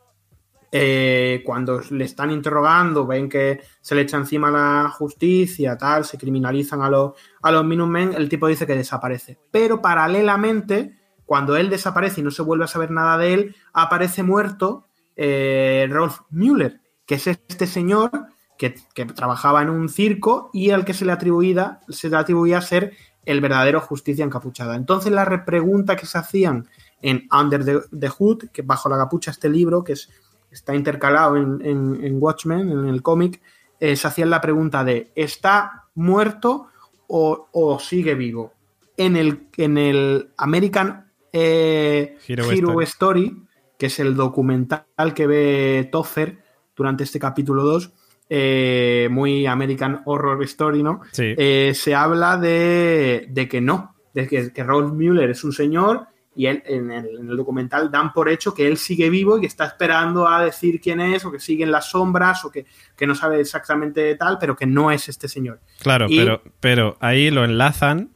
eh, 0.74 1.44
cuando 1.46 1.82
le 1.92 2.06
están 2.06 2.32
interrogando, 2.32 3.06
ven 3.06 3.28
que 3.28 3.60
se 3.82 3.94
le 3.94 4.02
echa 4.02 4.18
encima 4.18 4.50
la 4.50 4.90
justicia, 4.90 5.78
tal, 5.78 6.06
se 6.06 6.18
criminalizan 6.18 6.82
a 6.82 6.90
los, 6.90 7.12
a 7.42 7.52
los 7.52 7.66
Minutemen, 7.66 8.14
el 8.18 8.30
tipo 8.30 8.48
dice 8.48 8.66
que 8.66 8.76
desaparece. 8.76 9.38
Pero 9.52 9.82
paralelamente, 9.82 10.98
cuando 11.26 11.58
él 11.58 11.70
desaparece 11.70 12.22
y 12.22 12.24
no 12.24 12.32
se 12.32 12.42
vuelve 12.42 12.64
a 12.64 12.68
saber 12.68 12.90
nada 12.90 13.18
de 13.18 13.34
él, 13.34 13.56
aparece 13.74 14.24
muerto 14.24 14.88
eh, 15.18 15.88
Rolf 15.90 16.22
Müller, 16.30 16.80
que 17.12 17.16
es 17.16 17.28
este 17.28 17.68
señor 17.68 18.10
que, 18.58 18.70
trabajaba 19.14 19.62
en 19.62 19.70
un 19.70 19.90
circo 19.90 20.50
y 20.54 20.70
al 20.70 20.86
que 20.86 20.94
se 20.94 21.04
le, 21.04 21.12
atribuía, 21.12 21.82
se 21.90 22.10
le 22.10 22.16
atribuía 22.16 22.62
ser 22.62 22.94
el 23.26 23.42
verdadero 23.42 23.82
justicia 23.82 24.24
encapuchada. 24.24 24.78
Entonces 24.78 25.12
la 25.12 25.26
repregunta 25.26 25.98
que 25.98 26.06
se 26.06 26.18
hacían 26.18 26.70
en 27.02 27.28
Under 27.30 27.84
the 27.92 28.08
Hood, 28.08 28.46
que 28.54 28.62
bajo 28.62 28.88
la 28.88 28.96
capucha 28.96 29.32
este 29.32 29.50
libro, 29.50 29.84
que 29.84 29.92
es 29.92 30.10
está 30.52 30.74
intercalado 30.74 31.36
en, 31.36 32.18
Watchmen, 32.18 32.72
en 32.72 32.88
el 32.88 33.02
cómic, 33.02 33.42
eh, 33.82 33.98
se 33.98 34.08
hacían 34.08 34.30
la 34.30 34.40
pregunta 34.40 34.86
de 34.86 35.12
¿está 35.14 35.90
muerto 35.96 36.68
o, 37.08 37.78
sigue 37.82 38.16
vivo? 38.16 38.54
En 38.96 39.18
el, 39.18 39.50
en 39.58 39.78
el 39.78 40.32
American 40.38 41.12
eh, 41.34 42.18
Hero, 42.26 42.82
Story. 42.84 43.36
que 43.78 43.88
es 43.88 44.00
el 44.00 44.16
documental 44.16 44.86
que 45.14 45.28
ve 45.28 45.90
Toffer 45.92 46.51
durante 46.76 47.04
este 47.04 47.20
capítulo 47.20 47.64
2, 47.64 47.92
eh, 48.30 49.08
muy 49.12 49.46
American 49.46 50.02
Horror 50.06 50.44
Story, 50.44 50.84
¿no? 50.84 51.02
se 51.12 51.96
habla 51.96 52.38
de, 52.38 53.28
de, 53.30 53.48
que 53.48 53.62
no, 53.62 53.96
de 54.14 54.28
que, 54.28 54.54
que 54.54 54.64
Rolf 54.64 54.94
Müller 54.94 55.30
es 55.30 55.44
un 55.44 55.52
señor 55.52 56.08
y 56.36 56.46
él 56.46 56.64
en 56.66 56.92
el, 56.92 57.36
documental 57.36 57.92
dan 57.92 58.14
por 58.14 58.30
hecho 58.30 58.54
que 58.54 58.68
él 58.68 58.78
sigue 58.78 59.10
vivo 59.10 59.38
y 59.38 59.42
que 59.42 59.48
está 59.48 59.66
esperando 59.66 60.28
a 60.28 60.44
decir 60.44 60.80
quién 60.80 61.02
es 61.02 61.26
o 61.26 61.32
que 61.32 61.40
sigue 61.40 61.64
en 61.64 61.72
las 61.72 61.90
sombras 61.90 62.46
o 62.46 62.52
que, 62.52 62.66
no 63.06 63.16
sabe 63.16 63.42
exactamente 63.42 64.16
tal, 64.16 64.38
pero 64.40 64.56
que 64.56 64.66
no 64.66 64.92
es 64.92 65.10
este 65.10 65.28
señor. 65.28 65.60
Claro, 65.82 66.08
pero, 66.08 66.42
pero 66.60 66.98
ahí 67.02 67.32
lo 67.32 67.44
enlazan 67.44 68.12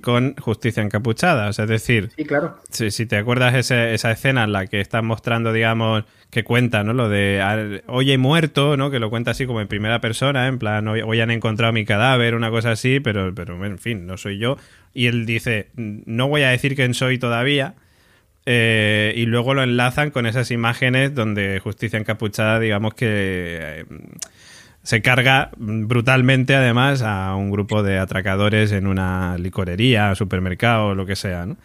con 0.00 0.34
Justicia 0.36 0.82
Encapuchada. 0.82 1.48
es 1.50 1.56
decir, 1.56 2.10
sí, 2.16 2.24
claro. 2.24 2.58
si, 2.70 3.06
te 3.06 3.16
acuerdas 3.16 3.54
esa, 3.54 3.90
esa 3.90 4.10
escena 4.10 4.44
en 4.44 4.52
la 4.52 4.66
que 4.66 4.80
están 4.80 5.06
mostrando, 5.06 5.52
digamos, 5.52 6.04
que 6.30 6.44
cuenta, 6.44 6.82
¿no? 6.84 6.92
Lo 6.92 7.08
de 7.08 7.82
hoy 7.86 8.12
he 8.12 8.18
muerto, 8.18 8.76
¿no? 8.76 8.90
Que 8.90 8.98
lo 8.98 9.10
cuenta 9.10 9.30
así 9.32 9.46
como 9.46 9.60
en 9.60 9.68
primera 9.68 10.00
persona, 10.00 10.46
en 10.48 10.58
plan, 10.58 10.86
hoy, 10.88 11.20
han 11.20 11.30
encontrado 11.30 11.72
mi 11.72 11.84
cadáver, 11.84 12.34
una 12.34 12.50
cosa 12.50 12.72
así, 12.72 13.00
pero, 13.00 13.34
pero 13.34 13.64
en 13.64 13.78
fin, 13.78 14.06
no 14.06 14.16
soy 14.16 14.38
yo. 14.38 14.56
Y 14.94 15.06
él 15.06 15.26
dice, 15.26 15.68
no 15.76 16.28
voy 16.28 16.42
a 16.42 16.50
decir 16.50 16.74
quién 16.74 16.94
soy 16.94 17.18
todavía. 17.18 17.74
Eh, 18.50 19.12
y 19.14 19.26
luego 19.26 19.52
lo 19.52 19.62
enlazan 19.62 20.10
con 20.10 20.24
esas 20.24 20.50
imágenes 20.50 21.14
donde 21.14 21.60
Justicia 21.60 21.98
Encapuchada, 21.98 22.58
digamos 22.58 22.94
que 22.94 23.06
eh, 23.80 23.84
se 24.88 25.02
carga 25.02 25.50
brutalmente 25.58 26.54
además 26.54 27.02
a 27.02 27.34
un 27.34 27.50
grupo 27.50 27.82
de 27.82 27.98
atracadores 27.98 28.72
en 28.72 28.86
una 28.86 29.36
licorería, 29.36 30.14
supermercado, 30.14 30.94
lo 30.94 31.04
que 31.04 31.14
sea, 31.14 31.44
¿no? 31.44 31.58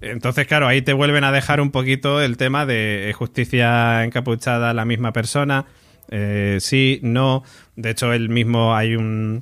Entonces, 0.00 0.46
claro, 0.46 0.66
ahí 0.66 0.80
te 0.80 0.94
vuelven 0.94 1.24
a 1.24 1.30
dejar 1.30 1.60
un 1.60 1.70
poquito 1.70 2.22
el 2.22 2.38
tema 2.38 2.64
de 2.64 3.14
justicia 3.14 4.02
encapuchada 4.02 4.72
la 4.72 4.86
misma 4.86 5.12
persona. 5.12 5.66
Eh, 6.08 6.56
sí, 6.60 7.00
no. 7.02 7.42
De 7.76 7.90
hecho, 7.90 8.14
él 8.14 8.30
mismo 8.30 8.74
hay 8.74 8.96
un, 8.96 9.40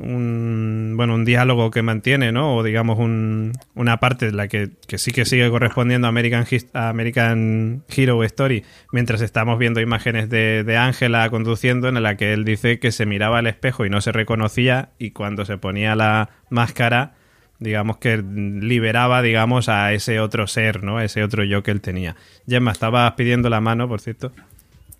un, 0.00 0.94
bueno, 0.96 1.14
un 1.14 1.24
diálogo 1.24 1.70
que 1.70 1.82
mantiene, 1.82 2.32
¿no? 2.32 2.56
O 2.56 2.62
digamos 2.62 2.98
un, 2.98 3.52
una 3.74 3.98
parte 3.98 4.26
de 4.26 4.32
la 4.32 4.48
que, 4.48 4.70
que, 4.86 4.98
sí 4.98 5.12
que 5.12 5.24
sigue 5.24 5.48
correspondiendo 5.50 6.06
a 6.06 6.10
American, 6.10 6.46
American 6.72 7.84
Hero 7.88 8.22
Story, 8.24 8.64
mientras 8.92 9.20
estamos 9.20 9.58
viendo 9.58 9.80
imágenes 9.80 10.28
de 10.30 10.76
Ángela 10.76 11.28
conduciendo, 11.30 11.88
en 11.88 12.02
la 12.02 12.16
que 12.16 12.32
él 12.32 12.44
dice 12.44 12.78
que 12.78 12.92
se 12.92 13.06
miraba 13.06 13.38
al 13.38 13.46
espejo 13.46 13.84
y 13.84 13.90
no 13.90 14.00
se 14.00 14.12
reconocía, 14.12 14.90
y 14.98 15.10
cuando 15.10 15.44
se 15.44 15.58
ponía 15.58 15.94
la 15.94 16.30
máscara, 16.50 17.14
digamos 17.62 17.98
que 17.98 18.18
liberaba, 18.18 19.22
digamos, 19.22 19.68
a 19.68 19.92
ese 19.92 20.20
otro 20.20 20.46
ser, 20.46 20.82
¿no? 20.82 20.98
A 20.98 21.04
ese 21.04 21.22
otro 21.22 21.44
yo 21.44 21.62
que 21.62 21.70
él 21.70 21.80
tenía. 21.80 22.16
Gemma, 22.48 22.72
estabas 22.72 23.12
pidiendo 23.12 23.48
la 23.50 23.60
mano, 23.60 23.88
por 23.88 24.00
cierto. 24.00 24.32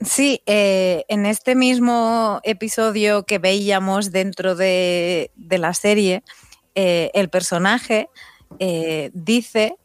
Sí, 0.04 0.42
eh, 0.46 1.04
en 1.08 1.26
este 1.26 1.54
mismo 1.54 2.40
episodio 2.44 3.24
que 3.24 3.38
veíamos 3.38 4.10
dentro 4.10 4.54
de, 4.54 5.30
la 5.36 5.74
serie, 5.74 6.24
eh, 6.74 7.10
el 7.14 7.28
personaje 7.28 8.08
eh, 8.58 9.10
dice 9.12 9.76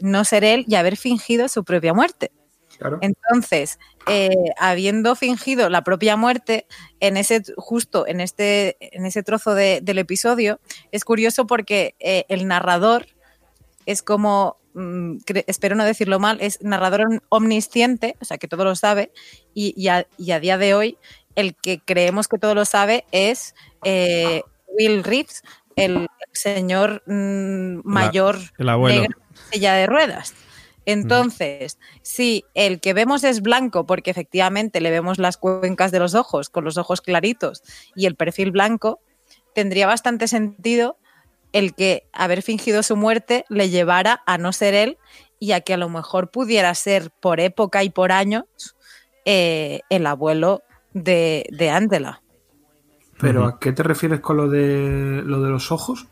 no 0.00 0.24
ser 0.24 0.44
él 0.44 0.64
y 0.66 0.76
haber 0.76 0.96
fingido 0.96 1.48
su 1.48 1.62
propia 1.64 1.92
muerte. 1.92 2.32
Entonces, 3.02 3.78
habiendo 4.58 5.14
fingido 5.14 5.68
la 5.68 5.84
propia 5.84 6.16
muerte, 6.16 6.66
en 7.00 7.16
ese 7.16 7.42
justo 7.56 8.06
en 8.06 8.20
este, 8.20 8.76
en 8.80 9.06
ese 9.06 9.22
trozo 9.22 9.54
del 9.54 9.98
episodio, 9.98 10.58
es 10.90 11.04
curioso 11.04 11.46
porque 11.46 11.94
el 12.00 12.48
narrador 12.48 13.06
es 13.86 14.02
como 14.02 14.56
espero 15.46 15.76
no 15.76 15.84
decirlo 15.84 16.18
mal, 16.18 16.38
es 16.40 16.60
narrador 16.62 17.22
omnisciente, 17.28 18.16
o 18.20 18.24
sea, 18.24 18.38
que 18.38 18.48
todo 18.48 18.64
lo 18.64 18.74
sabe, 18.74 19.12
y, 19.54 19.88
a, 19.88 20.06
día 20.16 20.58
de 20.58 20.74
hoy 20.74 20.98
el 21.34 21.54
que 21.54 21.80
creemos 21.80 22.28
que 22.28 22.38
todo 22.38 22.54
lo 22.54 22.64
sabe 22.64 23.04
es 23.12 23.54
eh, 23.84 24.42
Will 24.68 25.04
Reeves, 25.04 25.42
el 25.76 26.08
señor 26.32 27.02
mm, 27.06 27.80
mayor 27.84 28.38
el 28.58 28.68
abuelo. 28.68 29.06
silla 29.50 29.74
de 29.74 29.86
ruedas. 29.86 30.34
Entonces, 30.86 31.78
si 32.02 32.44
el 32.54 32.80
que 32.80 32.92
vemos 32.92 33.24
es 33.24 33.40
blanco, 33.40 33.86
porque 33.86 34.10
efectivamente 34.10 34.80
le 34.80 34.90
vemos 34.90 35.18
las 35.18 35.38
cuencas 35.38 35.92
de 35.92 35.98
los 35.98 36.14
ojos, 36.14 36.50
con 36.50 36.64
los 36.64 36.76
ojos 36.76 37.00
claritos 37.00 37.62
y 37.96 38.06
el 38.06 38.16
perfil 38.16 38.50
blanco, 38.50 39.00
tendría 39.54 39.86
bastante 39.86 40.28
sentido 40.28 40.98
el 41.54 41.74
que 41.74 42.02
haber 42.12 42.42
fingido 42.42 42.82
su 42.82 42.96
muerte 42.96 43.46
le 43.48 43.70
llevara 43.70 44.22
a 44.26 44.36
no 44.36 44.52
ser 44.52 44.74
él 44.74 44.98
y 45.38 45.52
a 45.52 45.60
que 45.60 45.72
a 45.72 45.78
lo 45.78 45.88
mejor 45.88 46.30
pudiera 46.30 46.74
ser 46.74 47.10
por 47.20 47.40
época 47.40 47.84
y 47.84 47.90
por 47.90 48.12
años 48.12 48.44
eh, 49.24 49.80
el 49.88 50.06
abuelo 50.06 50.62
de, 50.92 51.46
de 51.50 51.70
Angela. 51.70 52.22
¿Pero 53.20 53.44
a 53.44 53.58
qué 53.60 53.72
te 53.72 53.84
refieres 53.84 54.20
con 54.20 54.36
lo 54.36 54.48
de, 54.48 55.22
lo 55.24 55.40
de 55.40 55.48
los 55.48 55.70
ojos? 55.70 56.08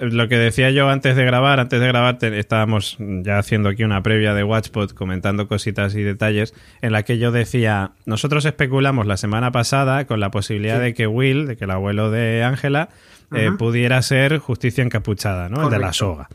Lo 0.00 0.28
que 0.28 0.38
decía 0.38 0.70
yo 0.70 0.88
antes 0.88 1.14
de 1.14 1.26
grabar, 1.26 1.60
antes 1.60 1.78
de 1.78 1.86
grabar 1.86 2.16
estábamos 2.22 2.96
ya 2.98 3.38
haciendo 3.38 3.68
aquí 3.68 3.84
una 3.84 4.02
previa 4.02 4.32
de 4.32 4.42
Watchpot 4.42 4.94
comentando 4.94 5.46
cositas 5.46 5.94
y 5.94 6.02
detalles 6.02 6.54
en 6.80 6.92
la 6.92 7.02
que 7.02 7.18
yo 7.18 7.32
decía, 7.32 7.92
nosotros 8.06 8.46
especulamos 8.46 9.06
la 9.06 9.18
semana 9.18 9.52
pasada 9.52 10.06
con 10.06 10.20
la 10.20 10.30
posibilidad 10.30 10.80
de 10.80 10.94
que 10.94 11.06
Will, 11.06 11.46
de 11.46 11.56
que 11.56 11.64
el 11.64 11.70
abuelo 11.70 12.10
de 12.10 12.42
Ángela, 12.42 12.88
eh, 13.32 13.50
pudiera 13.58 14.00
ser 14.02 14.38
justicia 14.38 14.84
encapuchada, 14.84 15.48
¿no? 15.48 15.64
El 15.64 15.70
de 15.70 15.78
la 15.78 15.92
soga. 15.92 16.28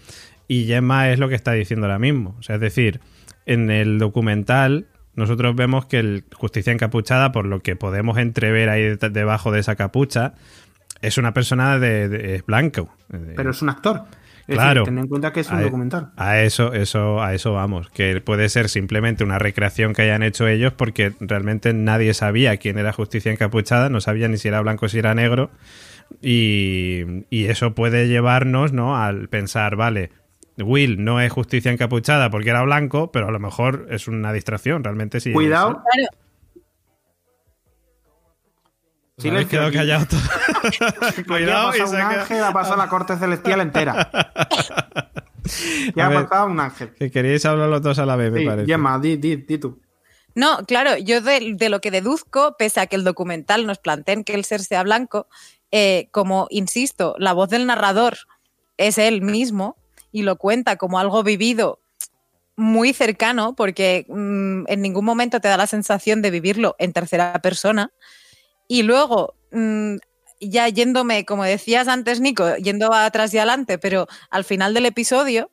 Y 0.47 0.65
Gemma 0.65 1.10
es 1.10 1.19
lo 1.19 1.30
que 1.30 1.36
está 1.36 1.52
diciendo 1.54 1.86
ahora 1.86 1.99
mismo. 1.99 2.36
O 2.39 2.43
sea, 2.43 2.56
es 2.56 2.62
decir, 2.62 3.02
en 3.45 3.69
el 3.69 3.99
documental 3.99 4.88
nosotros 5.19 5.56
vemos 5.56 5.86
que 5.86 5.99
el 5.99 6.23
justicia 6.34 6.71
encapuchada, 6.71 7.32
por 7.32 7.45
lo 7.45 7.60
que 7.60 7.75
podemos 7.75 8.17
entrever 8.17 8.69
ahí 8.69 8.95
debajo 9.12 9.52
de 9.52 9.60
esa 9.60 9.75
capucha, 9.75 10.34
es 11.02 11.17
una 11.17 11.34
persona 11.34 11.78
de, 11.78 12.41
blanco. 12.47 12.89
Pero 13.36 13.52
es 13.52 13.62
un 13.62 13.69
actor. 13.69 14.04
claro. 14.47 14.84
ten 14.84 14.97
en 14.97 15.08
cuenta 15.08 15.34
que 15.34 15.41
es 15.41 15.49
un 15.49 15.62
documental. 15.62 16.12
A 16.15 16.39
eso, 16.39 16.73
eso, 16.73 17.21
a 17.21 17.34
eso 17.34 17.54
vamos. 17.54 17.89
Que 17.89 18.21
puede 18.21 18.47
ser 18.49 18.69
simplemente 18.69 19.23
una 19.23 19.39
recreación 19.39 19.93
que 19.93 20.04
hayan 20.04 20.23
hecho 20.23 20.47
ellos 20.47 20.73
porque 20.73 21.13
realmente 21.19 21.73
nadie 21.73 22.13
sabía 22.13 22.58
quién 22.58 22.78
era 22.78 22.93
Justicia 22.93 23.32
Encapuchada, 23.32 23.89
no 23.89 24.02
sabía 24.02 24.30
ni 24.30 24.38
si 24.38 24.47
era 24.47 24.62
blanco 24.62 24.86
o 24.86 24.89
si 24.89 24.99
era 24.99 25.13
negro. 25.15 25.52
Y, 26.22 27.26
eso 27.32 27.74
puede 27.74 28.08
llevarnos 28.08 28.74
¿no? 28.74 28.98
al 28.98 29.30
pensar, 29.30 29.76
vale, 29.76 30.12
Will 30.58 31.04
no 31.04 31.22
es 31.22 31.32
justicia 31.32 31.72
encapuchada 31.72 32.30
porque 32.30 32.50
era 32.50 32.63
blanco, 32.63 33.12
pero 33.12 33.28
a 33.28 33.32
lo 33.32 33.39
mejor 33.39 33.88
es 33.89 34.08
una 34.08 34.34
distracción, 34.34 34.84
realmente 34.84 35.19
sí. 35.19 35.32
Cuidado. 35.32 35.82
Sí, 39.17 39.32
le 39.32 39.45
quedado 39.48 39.72
callado 39.72 40.06
todo. 40.06 40.19
Cuidado, 41.28 41.76
y 41.76 41.82
un 41.82 41.95
ángel 41.95 42.43
ha 42.43 42.54
pasado 42.54 42.78
la 42.78 42.88
corte 42.88 43.17
celestial 43.17 43.60
entera. 43.60 44.10
ya 45.95 46.08
ha 46.08 46.24
pasado 46.24 46.48
un 46.48 46.60
ángel. 46.60 46.93
Que 46.93 47.12
queríais 47.12 47.45
hablar 47.45 47.67
los 47.67 47.82
dos 47.82 48.00
a 48.00 48.06
la 48.06 48.15
vez, 48.15 48.32
me 48.32 48.45
parece. 48.45 48.67
Llama, 48.67 48.98
di, 48.98 49.17
di, 49.17 49.36
di 49.36 49.58
tú. 49.58 49.82
No, 50.36 50.65
claro, 50.65 50.95
yo 50.95 51.19
de, 51.19 51.54
de, 51.56 51.69
lo 51.69 51.82
que 51.82 51.91
deduzco, 51.91 52.56
pese 52.58 52.80
a 52.80 52.88
que 52.88 52.95
el 52.95 53.04
documental 53.04 53.67
nos 53.67 53.80
planteen 53.80 54.24
que 54.24 54.36
el 54.36 54.45
ser 54.45 54.62
sea 54.62 54.84
blanco, 54.84 55.28
eh, 55.71 56.08
como, 56.12 56.47
insisto, 56.49 57.15
la 57.19 57.34
voz 57.34 57.49
del 57.49 57.65
narrador 57.65 58.17
es 58.77 58.97
él 58.97 59.21
mismo 59.21 59.75
y 60.12 60.23
lo 60.23 60.38
cuenta 60.38 60.77
como 60.77 60.99
algo 60.99 61.23
vivido 61.23 61.79
muy 62.55 62.93
cercano, 62.93 63.55
porque 63.55 64.05
mm, 64.10 64.65
en 64.67 64.82
ningún 64.82 65.05
momento 65.05 65.39
te 65.39 65.47
da 65.47 65.58
la 65.58 65.67
sensación 65.67 66.21
de 66.21 66.32
vivirlo 66.32 66.75
en 66.77 66.91
tercera 66.93 67.34
persona. 67.41 67.91
Y 68.67 68.84
luego, 68.84 69.36
mm, 69.51 69.95
ya 70.41 70.67
yéndome, 70.69 71.25
como 71.25 71.43
decías 71.43 71.88
antes, 71.88 72.19
Nico, 72.19 72.55
yendo 72.58 72.93
atrás 72.93 73.34
y 73.34 73.38
adelante, 73.38 73.77
pero 73.77 74.08
al 74.29 74.43
final 74.43 74.73
del 74.73 74.88
episodio, 74.88 75.49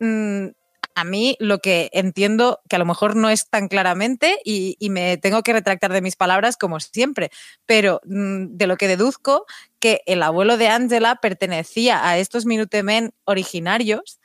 mm, 0.00 0.48
a 0.96 1.04
mí 1.04 1.36
lo 1.40 1.58
que 1.58 1.90
entiendo, 1.92 2.60
que 2.70 2.76
a 2.76 2.78
lo 2.78 2.86
mejor 2.86 3.16
no 3.16 3.28
es 3.28 3.50
tan 3.50 3.68
claramente 3.68 4.38
y, 4.44 4.76
me 4.88 5.18
tengo 5.18 5.42
que 5.42 5.52
retractar 5.52 5.92
de 5.92 6.00
mis 6.00 6.16
palabras 6.16 6.56
como 6.56 6.80
siempre, 6.80 7.30
pero 7.66 8.00
mm, 8.06 8.56
de 8.56 8.66
lo 8.66 8.78
que 8.78 8.88
deduzco 8.88 9.44
que 9.78 10.00
el 10.06 10.22
abuelo 10.22 10.56
de 10.56 10.68
Angela 10.68 11.16
pertenecía 11.16 12.08
a 12.08 12.16
estos 12.16 12.46
Minutemen 12.46 13.12
originarios 13.24 14.20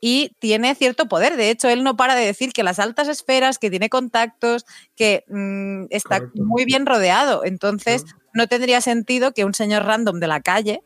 y 0.00 0.36
tiene 0.38 0.76
cierto 0.76 1.08
poder. 1.08 1.36
De 1.36 1.50
hecho, 1.50 1.68
él 1.68 1.82
no 1.82 1.96
para 1.96 2.14
de 2.14 2.24
decir 2.24 2.52
que 2.52 2.62
las 2.62 2.78
altas 2.78 3.08
esferas, 3.08 3.58
que 3.58 3.70
tiene 3.70 3.88
contactos, 3.88 4.64
que 4.94 5.24
mm, 5.26 5.86
está 5.90 6.20
muy 6.34 6.64
bien 6.64 6.86
rodeado. 6.86 7.44
Entonces, 7.44 8.04
no 8.32 8.46
tendría 8.46 8.80
sentido 8.80 9.32
que 9.32 9.44
un 9.44 9.54
señor 9.54 9.84
random 9.86 10.20
de 10.20 10.28
la 10.28 10.40
calle, 10.40 10.82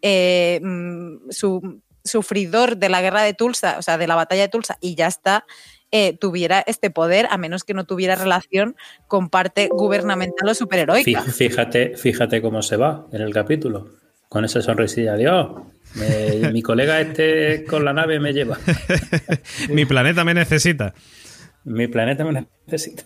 eh, 0.00 0.60
mm, 0.62 1.30
su 1.30 1.82
sufridor 2.06 2.76
de 2.76 2.88
la 2.88 3.02
guerra 3.02 3.22
de 3.22 3.34
Tulsa, 3.34 3.76
o 3.78 3.82
sea, 3.82 3.98
de 3.98 4.06
la 4.06 4.14
batalla 4.14 4.42
de 4.42 4.48
Tulsa, 4.48 4.78
y 4.80 4.94
ya 4.94 5.06
está, 5.06 5.44
eh, 5.92 6.16
tuviera 6.18 6.64
este 6.66 6.90
poder, 6.90 7.28
a 7.30 7.38
menos 7.38 7.64
que 7.64 7.74
no 7.74 7.84
tuviera 7.84 8.14
relación 8.14 8.76
con 9.06 9.30
parte 9.30 9.68
gubernamental 9.70 10.48
o 10.48 10.54
superheroica. 10.54 11.22
Fíjate, 11.22 11.96
fíjate 11.96 12.42
cómo 12.42 12.62
se 12.62 12.76
va 12.76 13.06
en 13.12 13.22
el 13.22 13.32
capítulo, 13.32 13.92
con 14.28 14.44
esa 14.44 14.62
sonrisilla. 14.62 15.16
Dios, 15.16 15.48
mi 16.52 16.62
colega 16.62 17.00
este 17.00 17.64
con 17.64 17.84
la 17.84 17.92
nave 17.92 18.18
me 18.18 18.32
lleva. 18.32 18.58
mi 19.68 19.84
planeta 19.84 20.24
me 20.24 20.34
necesita. 20.34 20.94
Mi 21.64 21.86
planeta 21.88 22.24
me 22.24 22.46
necesita. 22.66 23.04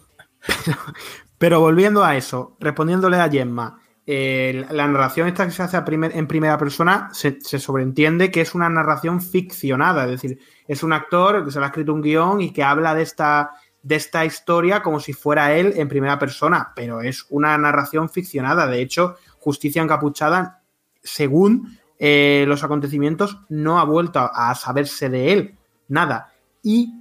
Pero 1.38 1.60
volviendo 1.60 2.04
a 2.04 2.16
eso, 2.16 2.56
respondiéndole 2.60 3.16
a 3.16 3.30
Gemma, 3.30 3.79
la 4.06 4.86
narración 4.88 5.28
esta 5.28 5.46
que 5.46 5.52
se 5.52 5.62
hace 5.62 5.76
en 5.76 6.26
primera 6.26 6.58
persona 6.58 7.10
se, 7.12 7.40
sobreentiende 7.40 8.30
que 8.30 8.40
es 8.40 8.54
una 8.54 8.68
narración 8.68 9.20
ficcionada, 9.20 10.04
es 10.04 10.10
decir, 10.10 10.40
es 10.66 10.82
un 10.82 10.92
actor 10.92 11.44
que 11.44 11.50
se 11.50 11.60
le 11.60 11.66
ha 11.66 11.68
escrito 11.68 11.94
un 11.94 12.02
guion 12.02 12.40
y 12.40 12.52
que 12.52 12.64
habla 12.64 12.94
de 12.94 13.02
esta, 13.02 13.52
de 13.82 13.96
esta 13.96 14.24
historia 14.24 14.82
como 14.82 15.00
si 15.00 15.12
fuera 15.12 15.54
él 15.54 15.74
en 15.76 15.88
primera 15.88 16.18
persona, 16.18 16.72
pero 16.74 17.00
es 17.00 17.26
una 17.30 17.56
narración 17.56 18.08
ficcionada. 18.08 18.66
De 18.66 18.80
hecho, 18.80 19.16
Justicia 19.38 19.82
Encapuchada, 19.82 20.62
según 21.02 21.78
eh, 21.98 22.44
los 22.48 22.64
acontecimientos, 22.64 23.38
no 23.48 23.78
ha 23.78 23.84
vuelto 23.84 24.20
a, 24.20 24.54
saberse 24.54 25.08
de 25.08 25.32
él, 25.32 25.58
nada. 25.88 26.32
Y 26.62 26.94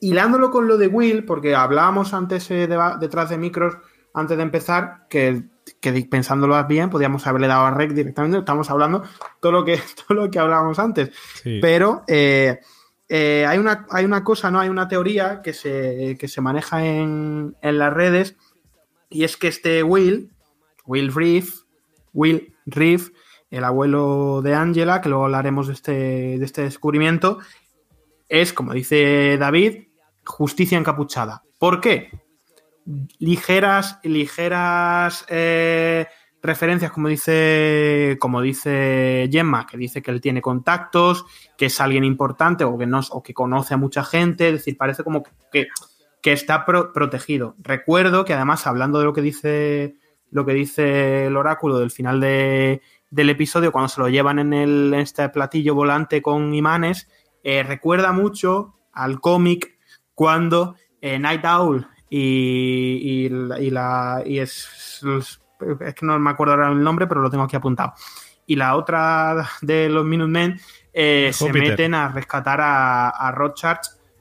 hilándolo 0.00 0.50
con 0.50 0.68
lo 0.68 0.78
de 0.78 0.86
Will, 0.86 1.24
porque 1.24 1.54
hablábamos 1.54 2.14
antes 2.14 2.50
eh, 2.50 2.68
detrás 3.00 3.30
de 3.30 3.38
micros, 3.38 3.76
antes 4.14 4.36
de 4.36 4.42
empezar, 4.42 5.06
que 5.08 5.44
que 5.74 5.92
pensándolo 6.10 6.62
bien, 6.66 6.90
podríamos 6.90 7.26
haberle 7.26 7.46
dado 7.46 7.66
a 7.66 7.70
Rec 7.70 7.92
directamente, 7.92 8.38
estamos 8.38 8.70
hablando 8.70 9.02
todo 9.40 9.52
lo 9.52 9.64
que, 9.64 9.80
todo 10.08 10.22
lo 10.22 10.30
que 10.30 10.38
hablábamos 10.38 10.78
antes. 10.78 11.10
Pero 11.60 12.04
eh, 12.06 12.60
eh, 13.08 13.46
hay, 13.48 13.58
una, 13.58 13.86
hay 13.90 14.04
una 14.04 14.24
cosa, 14.24 14.50
¿no? 14.50 14.60
Hay 14.60 14.68
una 14.68 14.88
teoría 14.88 15.40
que 15.42 15.52
se, 15.52 16.16
que 16.18 16.28
se 16.28 16.40
maneja 16.40 16.84
en, 16.84 17.56
en 17.62 17.78
las 17.78 17.92
redes 17.92 18.36
y 19.10 19.24
es 19.24 19.36
que 19.36 19.48
este 19.48 19.82
Will, 19.82 20.30
Will 20.84 21.12
Reeve, 21.12 21.48
Will 22.12 22.54
Reeve, 22.66 23.04
el 23.50 23.64
abuelo 23.64 24.42
de 24.42 24.54
Angela, 24.54 25.00
que 25.00 25.08
luego 25.08 25.24
hablaremos 25.24 25.68
de 25.68 25.72
este, 25.72 25.92
de 26.38 26.44
este 26.44 26.62
descubrimiento, 26.62 27.38
es, 28.28 28.52
como 28.52 28.74
dice 28.74 29.38
David, 29.38 29.88
justicia 30.24 30.78
encapuchada. 30.78 31.42
¿Por 31.58 31.80
qué? 31.80 32.10
Ligeras, 33.18 33.98
ligeras 34.02 35.26
eh, 35.28 36.06
referencias, 36.42 36.90
como 36.90 37.08
dice, 37.08 38.16
como 38.20 38.40
dice 38.40 39.28
Gemma, 39.30 39.66
que 39.66 39.76
dice 39.76 40.00
que 40.00 40.10
él 40.10 40.20
tiene 40.20 40.40
contactos, 40.40 41.26
que 41.58 41.66
es 41.66 41.80
alguien 41.80 42.04
importante 42.04 42.64
o 42.64 42.78
que, 42.78 42.86
no, 42.86 43.00
o 43.10 43.22
que 43.22 43.34
conoce 43.34 43.74
a 43.74 43.76
mucha 43.76 44.04
gente, 44.04 44.48
es 44.48 44.52
decir, 44.54 44.76
parece 44.78 45.04
como 45.04 45.22
que, 45.52 45.66
que 46.22 46.32
está 46.32 46.64
pro- 46.64 46.92
protegido. 46.92 47.56
Recuerdo 47.58 48.24
que 48.24 48.32
además, 48.34 48.66
hablando 48.66 48.98
de 49.00 49.04
lo 49.04 49.12
que 49.12 49.22
dice, 49.22 49.96
lo 50.30 50.46
que 50.46 50.54
dice 50.54 51.26
el 51.26 51.36
oráculo 51.36 51.78
del 51.78 51.90
final 51.90 52.20
de- 52.20 52.80
del 53.10 53.30
episodio, 53.30 53.72
cuando 53.72 53.88
se 53.88 54.00
lo 54.00 54.08
llevan 54.08 54.38
en, 54.38 54.52
el, 54.52 54.94
en 54.94 55.00
este 55.00 55.28
platillo 55.28 55.74
volante 55.74 56.22
con 56.22 56.54
imanes, 56.54 57.08
eh, 57.42 57.62
recuerda 57.62 58.12
mucho 58.12 58.76
al 58.92 59.20
cómic 59.20 59.78
cuando 60.14 60.74
eh, 61.00 61.18
Night 61.18 61.44
Owl 61.44 61.86
y, 62.10 63.26
y 63.26 63.28
la- 63.28 63.60
y 63.60 63.70
la 63.70 64.22
y 64.24 64.38
es, 64.38 65.00
es 65.80 65.94
que 65.94 66.06
no 66.06 66.18
me 66.18 66.30
acuerdo 66.30 66.54
ahora 66.54 66.68
el 66.70 66.82
nombre, 66.82 67.06
pero 67.06 67.20
lo 67.20 67.30
tengo 67.30 67.44
aquí 67.44 67.56
apuntado. 67.56 67.92
Y 68.46 68.56
la 68.56 68.76
otra 68.76 69.46
de 69.60 69.88
los 69.88 70.04
Minutemen 70.06 70.58
eh, 70.92 71.30
se 71.32 71.52
meten 71.52 71.94
a 71.94 72.08
rescatar 72.08 72.60
a, 72.60 73.08
a 73.10 73.30
Rothschild 73.32 73.78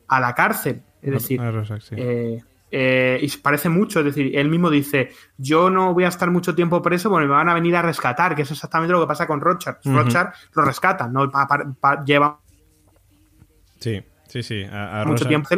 a 0.09 0.19
la 0.19 0.35
cárcel. 0.35 0.81
Es 1.01 1.11
decir, 1.13 1.39
Ah, 1.41 1.51
Rosak, 1.51 1.81
sí. 1.81 1.95
eh, 1.97 2.43
eh, 2.69 3.19
y 3.21 3.37
parece 3.37 3.69
mucho, 3.69 3.99
es 3.99 4.05
decir, 4.05 4.37
él 4.37 4.49
mismo 4.49 4.69
dice, 4.69 5.11
yo 5.37 5.69
no 5.69 5.93
voy 5.93 6.03
a 6.03 6.09
estar 6.09 6.29
mucho 6.29 6.53
tiempo 6.53 6.81
preso 6.81 7.09
porque 7.09 7.25
me 7.27 7.31
van 7.33 7.47
a 7.47 7.53
venir 7.53 7.75
a 7.77 7.81
rescatar, 7.81 8.35
que 8.35 8.41
es 8.41 8.51
exactamente 8.51 8.91
lo 8.91 8.99
que 8.99 9.07
pasa 9.07 9.25
con 9.25 9.39
Rothschild. 9.39 9.77
Ujú. 9.85 9.95
Rothschild 9.95 10.27
lo 10.53 10.63
rescatan, 10.63 11.13
¿no? 11.13 11.31
Pa- 11.31 11.47
pa- 11.47 11.63
pa- 11.79 12.03
lleva 12.03 12.39
Sí, 13.79 14.03
sí, 14.27 14.43
sí. 14.43 14.63
A, 14.63 15.01
a 15.01 15.05
mucho 15.05 15.25
tiempo 15.29 15.49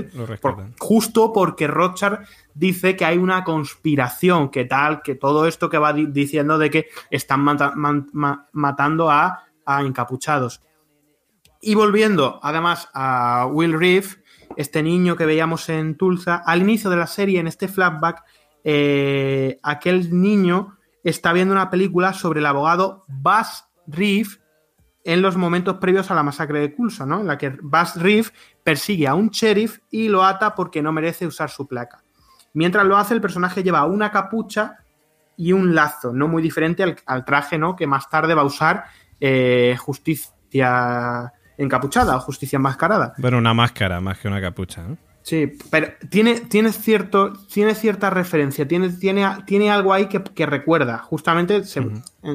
por- 0.41 0.55
justo 0.79 1.33
porque 1.33 1.67
Rothschild 1.67 2.19
dice 2.53 2.95
que 2.95 3.05
hay 3.05 3.17
una 3.17 3.43
conspiración, 3.43 4.49
que 4.49 4.65
tal, 4.65 5.01
que 5.01 5.15
todo 5.15 5.45
esto 5.47 5.69
que 5.69 5.77
va 5.77 5.93
di- 5.93 6.07
diciendo 6.07 6.57
de 6.57 6.69
que 6.69 6.87
están 7.09 7.41
mata- 7.41 7.73
man- 7.75 8.07
ma- 8.13 8.47
matando 8.53 9.09
a, 9.11 9.43
a 9.65 9.81
encapuchados. 9.81 10.61
Y 11.61 11.75
volviendo 11.75 12.39
además 12.41 12.89
a 12.93 13.45
Will 13.51 13.77
Reeve, 13.77 14.07
este 14.55 14.81
niño 14.81 15.15
que 15.15 15.25
veíamos 15.25 15.67
en 15.69 15.95
Tulsa, 15.95 16.35
al 16.45 16.61
inicio 16.61 16.89
de 16.89 16.95
la 16.97 17.07
serie, 17.07 17.39
en 17.39 17.47
este 17.47 17.67
flashback, 17.67 18.23
eh, 18.63 19.59
aquel 19.63 20.19
niño 20.21 20.77
está 21.03 21.33
viendo 21.33 21.53
una 21.53 21.69
película 21.69 22.13
sobre 22.13 22.39
el 22.39 22.45
abogado 22.45 23.05
Buzz 23.07 23.65
Reeve 23.87 24.29
en 25.11 25.23
los 25.23 25.37
momentos 25.37 25.77
previos 25.77 26.11
a 26.11 26.15
la 26.15 26.21
masacre 26.21 26.59
de 26.59 26.69
Tulsa, 26.69 27.03
¿no? 27.03 27.21
En 27.21 27.27
la 27.27 27.37
que 27.37 27.49
Buzz 27.49 27.95
Reeve 27.95 28.29
persigue 28.63 29.07
a 29.07 29.15
un 29.15 29.29
sheriff 29.29 29.79
y 29.89 30.07
lo 30.07 30.23
ata 30.23 30.53
porque 30.53 30.83
no 30.83 30.91
merece 30.91 31.25
usar 31.25 31.49
su 31.49 31.67
placa. 31.67 32.03
Mientras 32.53 32.85
lo 32.85 32.95
hace, 32.95 33.15
el 33.15 33.21
personaje 33.21 33.63
lleva 33.63 33.85
una 33.85 34.11
capucha 34.11 34.77
y 35.35 35.51
un 35.51 35.73
lazo, 35.73 36.13
no 36.13 36.27
muy 36.27 36.43
diferente 36.43 36.83
al, 36.83 36.95
al 37.07 37.25
traje, 37.25 37.57
¿no? 37.57 37.75
Que 37.75 37.87
más 37.87 38.07
tarde 38.07 38.35
va 38.35 38.43
a 38.43 38.45
usar 38.45 38.85
eh, 39.19 39.75
justicia 39.79 41.33
encapuchada 41.57 42.15
o 42.15 42.19
justicia 42.19 42.57
enmascarada. 42.57 43.13
Bueno, 43.17 43.39
una 43.39 43.55
máscara 43.55 43.99
más 44.01 44.19
que 44.19 44.27
una 44.27 44.39
capucha, 44.39 44.83
¿no? 44.83 44.97
Sí, 45.29 45.51
pero 45.69 45.89
tiene, 46.09 46.39
tiene, 46.39 46.71
cierto, 46.73 47.33
tiene 47.53 47.75
cierta 47.75 48.09
referencia, 48.09 48.67
tiene, 48.67 48.89
tiene, 48.89 49.27
tiene 49.45 49.69
algo 49.69 49.93
ahí 49.93 50.07
que, 50.07 50.23
que 50.23 50.47
recuerda. 50.47 50.97
Justamente 50.97 51.65
se, 51.65 51.85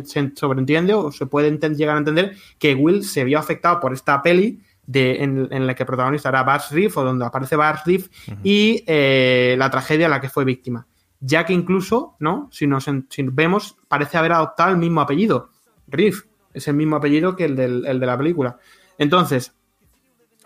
se 0.05 0.33
sobreentiende 0.37 0.95
o 0.95 1.11
se 1.11 1.27
puede 1.27 1.51
llegar 1.75 1.97
a 1.97 1.99
entender 1.99 2.37
que 2.57 2.77
Will 2.77 3.03
se 3.05 3.25
vio 3.25 3.41
afectado 3.41 3.81
por 3.81 3.93
esta 3.93 4.23
peli 4.23 4.61
de, 4.87 5.25
en, 5.25 5.49
en 5.51 5.67
la 5.67 5.75
que 5.75 5.85
protagonista 5.85 6.29
era 6.29 6.45
Buzz 6.45 6.71
Reeve 6.71 6.93
o 6.95 7.03
donde 7.03 7.25
aparece 7.25 7.57
Buzz 7.57 7.85
Reeve 7.85 8.05
y 8.45 8.85
eh, 8.87 9.57
la 9.59 9.69
tragedia 9.71 10.07
a 10.07 10.11
la 10.11 10.21
que 10.21 10.29
fue 10.29 10.45
víctima. 10.45 10.87
Ya 11.19 11.45
que 11.45 11.53
incluso, 11.53 12.15
¿no? 12.21 12.49
Si 12.53 12.69
nos 12.69 12.85
si 12.85 13.23
vemos, 13.25 13.77
parece 13.89 14.19
haber 14.19 14.35
adoptado 14.35 14.71
el 14.71 14.77
mismo 14.77 15.01
apellido. 15.01 15.51
Reeve 15.89 16.19
es 16.53 16.69
el 16.69 16.75
mismo 16.75 16.95
apellido 16.95 17.35
que 17.35 17.47
el, 17.47 17.57
del- 17.57 17.87
el 17.87 17.99
de 17.99 18.07
la 18.07 18.17
película. 18.17 18.57
Entonces, 18.99 19.53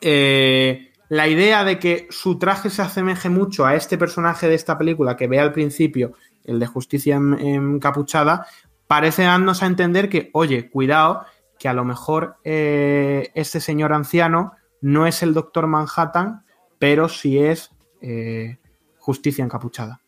eh, 0.01 0.88
la 1.09 1.27
idea 1.29 1.65
de 1.65 1.79
que 1.79 2.07
su 2.11 2.39
traje 2.39 2.71
se 2.71 2.83
asemeje 2.83 3.29
mucho 3.31 3.65
a 3.67 3.75
este 3.75 3.97
personaje 3.97 4.49
de 4.49 4.55
esta 4.55 4.77
película 4.77 5.17
que 5.17 5.27
ve 5.27 5.41
al 5.41 5.53
principio, 5.53 6.13
el 6.45 6.59
de 6.59 6.67
Justicia 6.67 7.17
en- 7.17 7.35
encapuchada, 7.39 8.47
parece 8.87 9.23
darnos 9.23 9.63
a 9.63 9.67
entender 9.67 10.09
que, 10.09 10.31
oye, 10.33 10.71
cuidado, 10.71 11.25
que 11.59 11.69
a 11.69 11.73
lo 11.75 11.85
mejor 11.85 12.37
eh, 12.45 13.31
este 13.35 13.61
señor 13.61 13.93
anciano 13.93 14.53
no 14.81 15.07
es 15.07 15.23
el 15.23 15.35
Doctor 15.35 15.67
Manhattan, 15.67 16.45
pero 16.79 17.09
sí 17.09 17.39
es 17.39 17.71
eh, 18.01 18.59
Justicia 18.99 19.45
encapuchada. 19.45 20.01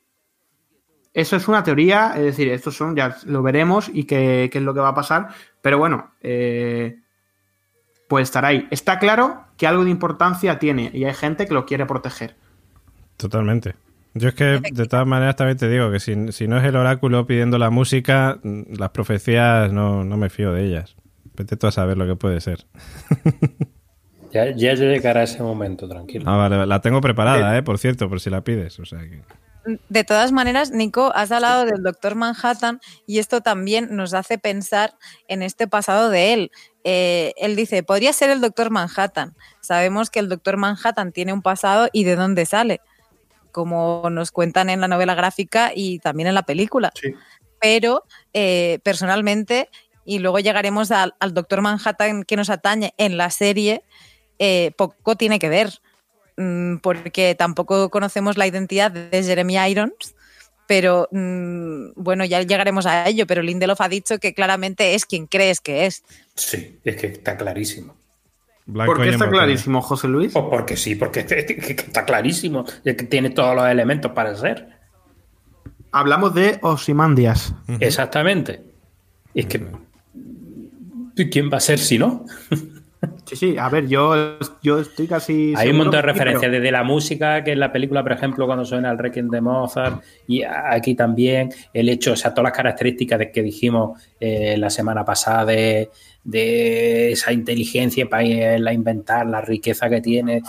Eso 1.12 1.34
es 1.34 1.48
una 1.48 1.64
teoría, 1.64 2.12
es 2.16 2.22
decir, 2.22 2.48
estos 2.50 2.76
son, 2.76 2.94
ya 2.94 3.16
lo 3.24 3.42
veremos 3.42 3.90
y 3.92 4.04
qué, 4.04 4.48
qué 4.52 4.58
es 4.58 4.64
lo 4.64 4.72
que 4.72 4.80
va 4.80 4.90
a 4.90 4.94
pasar, 4.94 5.28
pero 5.60 5.76
bueno, 5.76 6.12
eh, 6.20 7.00
puede 8.10 8.24
estar 8.24 8.44
ahí. 8.44 8.66
Está 8.70 8.98
claro 8.98 9.44
que 9.56 9.66
algo 9.66 9.84
de 9.84 9.90
importancia 9.90 10.58
tiene 10.58 10.90
y 10.92 11.04
hay 11.04 11.14
gente 11.14 11.46
que 11.46 11.54
lo 11.54 11.64
quiere 11.64 11.86
proteger. 11.86 12.36
Totalmente. 13.16 13.76
Yo 14.14 14.28
es 14.28 14.34
que, 14.34 14.60
de 14.72 14.86
todas 14.86 15.06
maneras, 15.06 15.36
también 15.36 15.56
te 15.56 15.68
digo 15.68 15.90
que 15.92 16.00
si, 16.00 16.32
si 16.32 16.48
no 16.48 16.58
es 16.58 16.64
el 16.64 16.74
oráculo 16.74 17.26
pidiendo 17.26 17.56
la 17.58 17.70
música, 17.70 18.40
mm, 18.42 18.74
las 18.76 18.90
profecías 18.90 19.72
no, 19.72 20.04
no 20.04 20.16
me 20.16 20.28
fío 20.28 20.52
de 20.52 20.64
ellas. 20.64 20.96
Vete 21.36 21.56
tú 21.56 21.68
a 21.68 21.72
saber 21.72 21.96
lo 21.96 22.06
que 22.06 22.16
puede 22.16 22.40
ser. 22.40 22.66
Ya, 24.32 24.54
ya 24.54 24.74
llegará 24.74 25.24
ese 25.24 25.42
momento, 25.42 25.88
tranquilo. 25.88 26.24
Ah, 26.28 26.36
vale, 26.36 26.64
la 26.64 26.80
tengo 26.80 27.00
preparada, 27.00 27.58
eh, 27.58 27.64
por 27.64 27.78
cierto, 27.78 28.08
por 28.08 28.20
si 28.20 28.30
la 28.30 28.42
pides. 28.42 28.78
O 28.78 28.84
sea 28.84 29.00
que... 29.00 29.22
De 29.88 30.04
todas 30.04 30.32
maneras, 30.32 30.70
Nico, 30.70 31.12
has 31.14 31.32
hablado 31.32 31.66
del 31.66 31.82
Doctor 31.82 32.14
Manhattan 32.14 32.80
y 33.06 33.18
esto 33.18 33.40
también 33.40 33.94
nos 33.94 34.14
hace 34.14 34.38
pensar 34.38 34.94
en 35.28 35.42
este 35.42 35.66
pasado 35.66 36.10
de 36.10 36.32
él. 36.32 36.50
Eh, 36.84 37.32
él 37.36 37.56
dice, 37.56 37.82
podría 37.82 38.12
ser 38.12 38.30
el 38.30 38.40
Doctor 38.40 38.70
Manhattan. 38.70 39.34
Sabemos 39.60 40.10
que 40.10 40.20
el 40.20 40.28
Doctor 40.28 40.56
Manhattan 40.56 41.12
tiene 41.12 41.32
un 41.32 41.42
pasado 41.42 41.88
y 41.92 42.04
de 42.04 42.16
dónde 42.16 42.46
sale, 42.46 42.80
como 43.52 44.08
nos 44.10 44.30
cuentan 44.30 44.70
en 44.70 44.80
la 44.80 44.88
novela 44.88 45.14
gráfica 45.14 45.72
y 45.74 45.98
también 45.98 46.28
en 46.28 46.34
la 46.34 46.42
película. 46.42 46.92
Sí. 47.00 47.14
Pero 47.60 48.04
eh, 48.32 48.78
personalmente, 48.82 49.68
y 50.04 50.18
luego 50.18 50.38
llegaremos 50.38 50.90
al, 50.90 51.14
al 51.20 51.34
Doctor 51.34 51.60
Manhattan 51.60 52.24
que 52.24 52.36
nos 52.36 52.48
atañe 52.48 52.94
en 52.96 53.18
la 53.18 53.30
serie, 53.30 53.82
eh, 54.42 54.72
poco 54.76 55.16
tiene 55.16 55.38
que 55.38 55.50
ver 55.50 55.82
mm, 56.38 56.78
porque 56.78 57.34
tampoco 57.34 57.90
conocemos 57.90 58.38
la 58.38 58.46
identidad 58.46 58.90
de 58.90 59.22
Jeremy 59.22 59.58
Irons, 59.68 60.14
pero 60.70 61.08
mm, 61.10 61.94
bueno, 61.96 62.24
ya 62.24 62.40
llegaremos 62.42 62.86
a 62.86 63.08
ello, 63.08 63.26
pero 63.26 63.42
Lindelof 63.42 63.80
ha 63.80 63.88
dicho 63.88 64.20
que 64.20 64.34
claramente 64.34 64.94
es 64.94 65.04
quien 65.04 65.26
crees 65.26 65.60
que 65.60 65.86
es. 65.86 66.04
Sí, 66.36 66.78
es 66.84 66.94
que 66.94 67.08
está 67.08 67.36
clarísimo. 67.36 67.96
Blanco 68.66 68.92
¿Por 68.92 69.02
qué 69.02 69.10
está 69.10 69.28
clarísimo, 69.28 69.82
José 69.82 70.06
Luis? 70.06 70.32
Pues 70.32 70.44
porque 70.48 70.76
sí, 70.76 70.94
porque 70.94 71.26
que 71.26 71.72
está 71.72 72.04
clarísimo. 72.04 72.66
Es 72.84 72.94
que 72.94 73.02
tiene 73.02 73.30
todos 73.30 73.56
los 73.56 73.66
elementos 73.66 74.12
para 74.12 74.36
ser. 74.36 74.68
Hablamos 75.90 76.34
de 76.34 76.60
Osimandias. 76.62 77.52
Exactamente. 77.80 78.62
Es 79.34 79.46
que. 79.46 79.66
¿Quién 81.32 81.50
va 81.52 81.56
a 81.56 81.60
ser 81.60 81.80
si 81.80 81.98
no? 81.98 82.26
Sí, 83.24 83.36
sí, 83.36 83.56
a 83.58 83.68
ver, 83.68 83.86
yo, 83.88 84.38
yo 84.62 84.80
estoy 84.80 85.06
casi. 85.06 85.54
Hay 85.56 85.70
un 85.70 85.78
montón 85.78 86.00
de 86.00 86.02
referencias, 86.02 86.40
pero- 86.40 86.52
desde 86.52 86.70
la 86.72 86.82
música, 86.82 87.42
que 87.42 87.52
en 87.52 87.60
la 87.60 87.72
película, 87.72 88.02
por 88.02 88.12
ejemplo, 88.12 88.44
cuando 88.46 88.64
suena 88.64 88.90
el 88.90 88.98
Requiem 88.98 89.28
de 89.30 89.40
Mozart, 89.40 90.02
y 90.26 90.42
aquí 90.42 90.94
también 90.94 91.50
el 91.72 91.88
hecho, 91.88 92.12
o 92.12 92.16
sea, 92.16 92.32
todas 92.34 92.50
las 92.50 92.56
características 92.56 93.18
de 93.18 93.30
que 93.30 93.42
dijimos 93.42 93.98
eh, 94.18 94.56
la 94.58 94.68
semana 94.68 95.04
pasada 95.04 95.46
de, 95.46 95.90
de 96.24 97.12
esa 97.12 97.32
inteligencia 97.32 98.06
para 98.08 98.24
irla 98.24 98.70
a 98.70 98.74
inventar, 98.74 99.26
la 99.26 99.40
riqueza 99.40 99.88
que 99.88 100.00
tiene, 100.02 100.42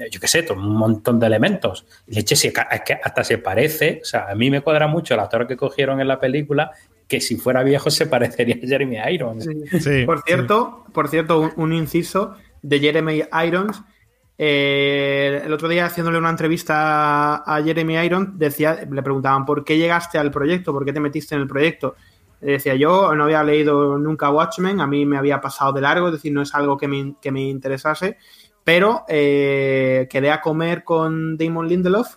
eh, 0.00 0.08
yo 0.10 0.18
qué 0.20 0.28
sé, 0.28 0.44
todo 0.44 0.58
un 0.58 0.76
montón 0.76 1.20
de 1.20 1.26
elementos. 1.26 1.84
Leche, 2.06 2.36
si 2.36 2.48
es 2.48 2.54
que 2.84 2.94
hasta 3.02 3.22
se 3.24 3.38
parece, 3.38 4.00
o 4.02 4.04
sea, 4.06 4.28
a 4.30 4.34
mí 4.34 4.50
me 4.50 4.62
cuadra 4.62 4.86
mucho 4.86 5.12
el 5.14 5.20
actor 5.20 5.46
que 5.46 5.56
cogieron 5.56 6.00
en 6.00 6.08
la 6.08 6.18
película, 6.18 6.70
que 7.08 7.20
si 7.20 7.36
fuera 7.36 7.62
viejo 7.64 7.90
se 7.90 8.06
parecería 8.14 8.56
a 8.56 8.66
Jeremy 8.66 8.98
Irons. 9.12 9.48
Sí, 9.80 10.04
por 10.04 10.22
cierto, 10.22 10.84
por 10.92 11.08
cierto, 11.08 11.40
un, 11.40 11.52
un 11.56 11.72
inciso 11.72 12.34
de 12.62 12.78
Jeremy 12.80 13.22
Irons. 13.46 13.82
eh, 14.36 15.42
el 15.44 15.52
otro 15.52 15.68
día 15.68 15.86
haciéndole 15.86 16.18
una 16.18 16.30
entrevista 16.30 17.36
a 17.36 17.62
Jeremy 17.62 17.96
Irons, 18.04 18.38
decía, 18.38 18.78
le 18.88 19.02
preguntaban 19.02 19.44
por 19.44 19.64
qué 19.64 19.76
llegaste 19.78 20.18
al 20.18 20.30
proyecto, 20.30 20.72
por 20.72 20.84
qué 20.84 20.92
te 20.92 21.00
metiste 21.00 21.34
en 21.34 21.40
el 21.42 21.48
proyecto. 21.48 21.96
Eh, 22.40 22.52
Decía 22.52 22.74
yo, 22.76 23.12
no 23.16 23.24
había 23.24 23.42
leído 23.42 23.98
nunca 23.98 24.30
Watchmen, 24.30 24.80
a 24.80 24.86
mí 24.86 25.04
me 25.06 25.18
había 25.18 25.40
pasado 25.40 25.72
de 25.72 25.80
largo, 25.80 26.06
es 26.08 26.12
decir, 26.14 26.32
no 26.32 26.42
es 26.42 26.54
algo 26.54 26.76
que 26.76 26.86
me, 26.86 27.16
que 27.20 27.32
me 27.32 27.42
interesase, 27.48 28.16
Pero 28.62 29.04
eh, 29.08 30.06
quedé 30.10 30.30
a 30.30 30.40
comer 30.40 30.84
con 30.84 31.36
Damon 31.36 31.66
Lindelof, 31.66 32.16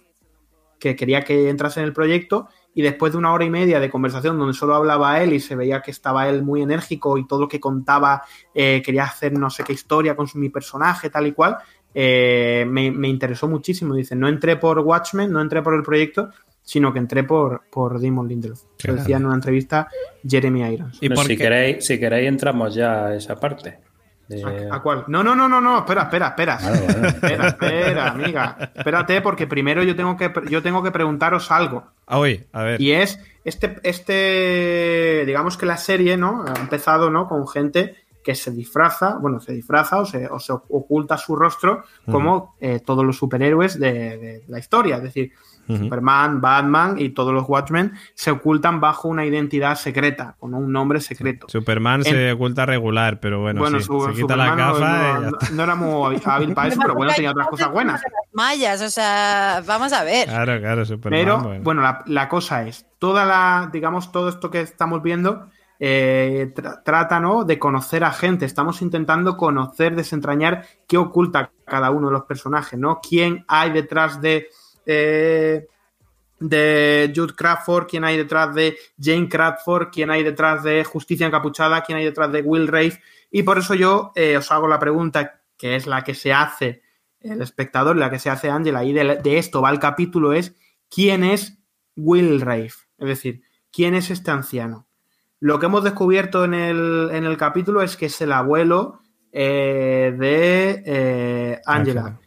que 0.80 0.96
quería 0.96 1.24
que 1.24 1.50
entrase 1.50 1.80
en 1.80 1.86
el 1.88 1.94
proyecto, 1.94 2.50
y 2.74 2.82
después 2.82 3.12
de 3.12 3.18
una 3.18 3.34
hora 3.34 3.44
y 3.44 3.50
media 3.50 3.80
de 3.80 3.90
conversación 3.90 4.38
donde 4.38 4.54
solo 4.54 4.76
hablaba 4.76 5.22
él 5.22 5.34
y 5.34 5.40
se 5.40 5.56
veía 5.56 5.82
que 5.82 5.92
estaba 5.92 6.30
él 6.30 6.44
muy 6.44 6.62
enérgico 6.62 7.18
y 7.18 7.28
todo 7.28 7.42
lo 7.42 7.48
que 7.48 7.60
contaba 7.60 8.24
eh, 8.54 8.82
quería 8.84 9.04
hacer 9.04 9.34
no 9.34 9.50
sé 9.50 9.64
qué 9.64 9.74
historia 9.74 10.16
con 10.16 10.28
su, 10.28 10.38
mi 10.38 10.50
personaje, 10.50 11.10
tal 11.10 11.28
y 11.28 11.34
cual, 11.34 11.58
eh, 11.94 12.66
me, 12.68 12.92
me, 12.92 13.10
interesó 13.10 13.48
muchísimo. 13.48 13.96
Dice, 13.96 14.16
no 14.16 14.28
entré 14.28 14.56
por 14.56 14.80
Watchmen, 14.80 15.32
no 15.32 15.42
entré 15.42 15.62
por 15.62 15.74
el 15.74 15.84
proyecto, 15.84 16.30
sino 16.64 16.94
que 16.94 17.00
entré 17.00 17.24
por, 17.24 17.64
por 17.70 18.02
Damon 18.02 18.28
Lindelof. 18.28 18.62
Claro. 18.78 18.96
Lo 18.96 19.02
decía 19.02 19.18
en 19.18 19.26
una 19.26 19.36
entrevista 19.36 19.88
Jeremy 20.28 20.74
Irons. 20.74 20.98
¿Y 21.02 21.10
si, 21.10 21.38
queréis, 21.38 21.86
si 21.86 22.00
queréis, 22.00 22.30
entramos 22.30 22.74
ya 22.74 23.08
a 23.08 23.16
esa 23.16 23.40
parte. 23.40 23.80
De... 24.32 24.70
¿A, 24.70 24.76
¿A, 24.76 24.82
cuál? 24.82 25.06
No, 25.08 25.24
no, 25.24 25.36
no, 25.36 25.50
no, 25.50 25.60
no, 25.60 25.80
espera, 25.80 26.04
espera, 26.04 26.28
espera. 26.28 26.58
Vale, 26.62 26.88
vale. 26.88 27.08
Espera, 27.10 27.48
espera, 27.48 28.08
amiga. 28.12 28.72
Espérate, 28.74 29.22
porque 29.22 29.48
primero 29.48 29.84
yo 29.84 29.96
tengo 29.96 30.16
que, 30.16 30.32
yo 30.50 30.62
tengo 30.62 30.82
que 30.82 30.92
preguntaros 30.92 31.52
algo. 31.52 31.84
Ah, 32.08 32.20
uy, 32.20 32.46
a 32.52 32.64
ver. 32.64 32.82
Y 32.82 32.92
es, 32.92 33.20
este, 33.44 33.78
este, 33.84 35.24
digamos 35.26 35.58
que 35.58 35.66
la 35.66 35.78
serie, 35.78 36.18
¿no? 36.18 36.46
Ha 36.48 36.60
empezado, 36.60 37.10
¿no? 37.10 37.28
Con 37.28 37.48
gente 37.48 37.96
que 38.24 38.36
se 38.36 38.52
disfraza, 38.52 39.18
bueno, 39.20 39.40
se 39.40 39.54
disfraza 39.54 40.00
o 40.00 40.06
se, 40.06 40.28
o 40.28 40.40
se 40.40 40.54
oculta 40.54 41.18
su 41.18 41.36
rostro 41.36 41.84
como 42.06 42.36
uh 42.36 42.40
-huh. 42.40 42.50
eh, 42.60 42.80
todos 42.80 43.04
los 43.04 43.18
superhéroes 43.18 43.80
de, 43.80 43.92
de, 43.92 44.44
la 44.48 44.60
historia. 44.60 44.98
Es 44.98 45.04
decir, 45.04 45.32
uh 45.72 45.76
-huh. 45.76 45.84
Superman, 45.84 46.42
Batman 46.42 46.96
y 46.98 47.10
todos 47.10 47.34
los 47.34 47.48
Watchmen 47.48 47.94
se 48.14 48.32
ocultan 48.32 48.80
bajo 48.80 49.08
una 49.08 49.26
identidad 49.26 49.76
secreta, 49.76 50.36
con 50.40 50.54
un 50.54 50.72
nombre 50.72 51.00
secreto. 51.00 51.48
Superman 51.50 52.02
en... 52.02 52.14
se 52.14 52.32
oculta 52.34 52.66
regular, 52.66 53.20
pero 53.20 53.42
bueno, 53.42 53.62
bueno 53.62 53.80
sí, 53.80 53.86
su, 53.86 54.02
se 54.02 54.14
quita 54.14 54.36
la 54.36 54.56
gafa. 54.56 55.20
No, 55.20 55.32
no, 55.32 55.38
no, 55.54 55.64
era 55.64 55.76
muy 55.76 56.22
hábil 56.26 56.54
para 56.54 56.68
eso, 56.70 56.80
pero 56.82 56.96
bueno, 56.96 57.14
tenía 57.16 57.32
otras 57.32 57.48
cosas 57.48 57.72
buenas. 57.72 58.02
Mayas, 58.34 58.82
o 58.82 58.90
sea, 58.90 59.64
vamos 59.66 59.94
a 59.94 60.04
ver. 60.04 60.28
Claro, 60.28 60.60
claro, 60.60 60.86
Superman. 60.86 61.20
Pero, 61.20 61.40
bueno, 61.40 61.64
bueno 61.64 61.82
la, 61.82 62.04
la 62.06 62.30
cosa 62.30 62.68
es, 62.68 62.86
toda 63.00 63.26
la, 63.26 63.70
digamos, 63.72 64.12
todo 64.12 64.30
esto 64.30 64.50
que 64.52 64.62
estamos 64.62 65.02
viendo 65.02 65.50
eh, 65.84 66.52
tra 66.54 66.84
trata 66.84 67.20
¿no? 67.20 67.44
de 67.44 67.58
conocer 67.58 68.04
a 68.04 68.12
gente. 68.12 68.46
Estamos 68.46 68.84
intentando 68.84 69.36
conocer, 69.36 69.96
desentrañar 69.96 70.64
qué 70.88 70.98
oculta 70.98 71.52
cada 71.66 71.90
uno 71.90 72.08
de 72.08 72.14
los 72.14 72.24
personajes, 72.26 72.80
¿no? 72.80 73.00
Quién 73.02 73.44
hay 73.48 73.72
detrás 73.72 74.22
de. 74.22 74.48
Eh, 74.86 75.68
de 76.40 77.14
Jude 77.16 77.36
Crawford, 77.36 77.88
quién 77.88 78.04
hay 78.04 78.18
detrás 78.18 78.54
de 78.56 78.76
Jane 79.00 79.30
Crawford, 79.30 79.90
quién 79.92 80.10
hay 80.10 80.24
detrás 80.24 80.64
de 80.64 80.84
Justicia 80.84 81.28
Encapuchada, 81.28 81.82
quién 81.82 82.00
hay 82.00 82.06
detrás 82.06 82.32
de 82.32 82.42
Will 82.42 82.68
Rafe. 82.68 83.00
Y 83.30 83.44
por 83.44 83.60
eso 83.60 83.76
yo 83.76 84.12
eh, 84.16 84.38
os 84.38 84.52
hago 84.52 84.68
la 84.68 84.80
pregunta, 84.80 85.42
que 85.56 85.76
es 85.76 85.86
la 85.86 86.04
que 86.04 86.16
se 86.16 86.34
hace 86.34 86.82
el 87.20 87.42
espectador, 87.42 87.96
la 87.96 88.10
que 88.10 88.18
se 88.18 88.32
hace 88.32 88.50
Angela, 88.50 88.84
y 88.84 88.94
de, 88.94 89.18
de 89.18 89.38
esto 89.38 89.62
va 89.62 89.70
el 89.70 89.78
capítulo, 89.78 90.34
es 90.34 90.56
¿quién 90.90 91.24
es 91.24 91.60
Will 91.96 92.42
Rafe? 92.42 92.88
Es 92.98 93.08
decir, 93.08 93.44
¿quién 93.72 93.94
es 93.94 94.10
este 94.10 94.32
anciano? 94.32 94.88
Lo 95.40 95.60
que 95.60 95.68
hemos 95.68 95.84
descubierto 95.84 96.44
en 96.46 96.56
el, 96.56 97.10
en 97.12 97.26
el 97.26 97.38
capítulo 97.38 97.84
es 97.84 97.96
que 97.96 98.08
es 98.08 98.22
el 98.22 98.32
abuelo 98.32 99.02
eh, 99.32 100.16
de 100.18 100.84
eh, 100.86 101.62
Angela, 101.66 102.20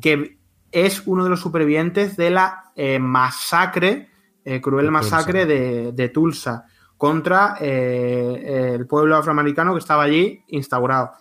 que 0.00 0.37
es 0.72 1.02
uno 1.06 1.24
de 1.24 1.30
los 1.30 1.40
supervivientes 1.40 2.16
de 2.16 2.30
la 2.30 2.72
eh, 2.74 2.98
masacre, 2.98 4.10
eh, 4.44 4.60
cruel 4.60 4.90
masacre 4.90 5.46
de, 5.46 5.92
de, 5.92 6.08
Tulsa 6.08 6.66
contra 6.96 7.56
eh, 7.60 8.74
el 8.74 8.86
pueblo 8.86 9.16
afroamericano 9.16 9.72
que 9.72 9.80
estaba 9.80 10.04
allí 10.04 10.42
instaurado. 10.48 11.12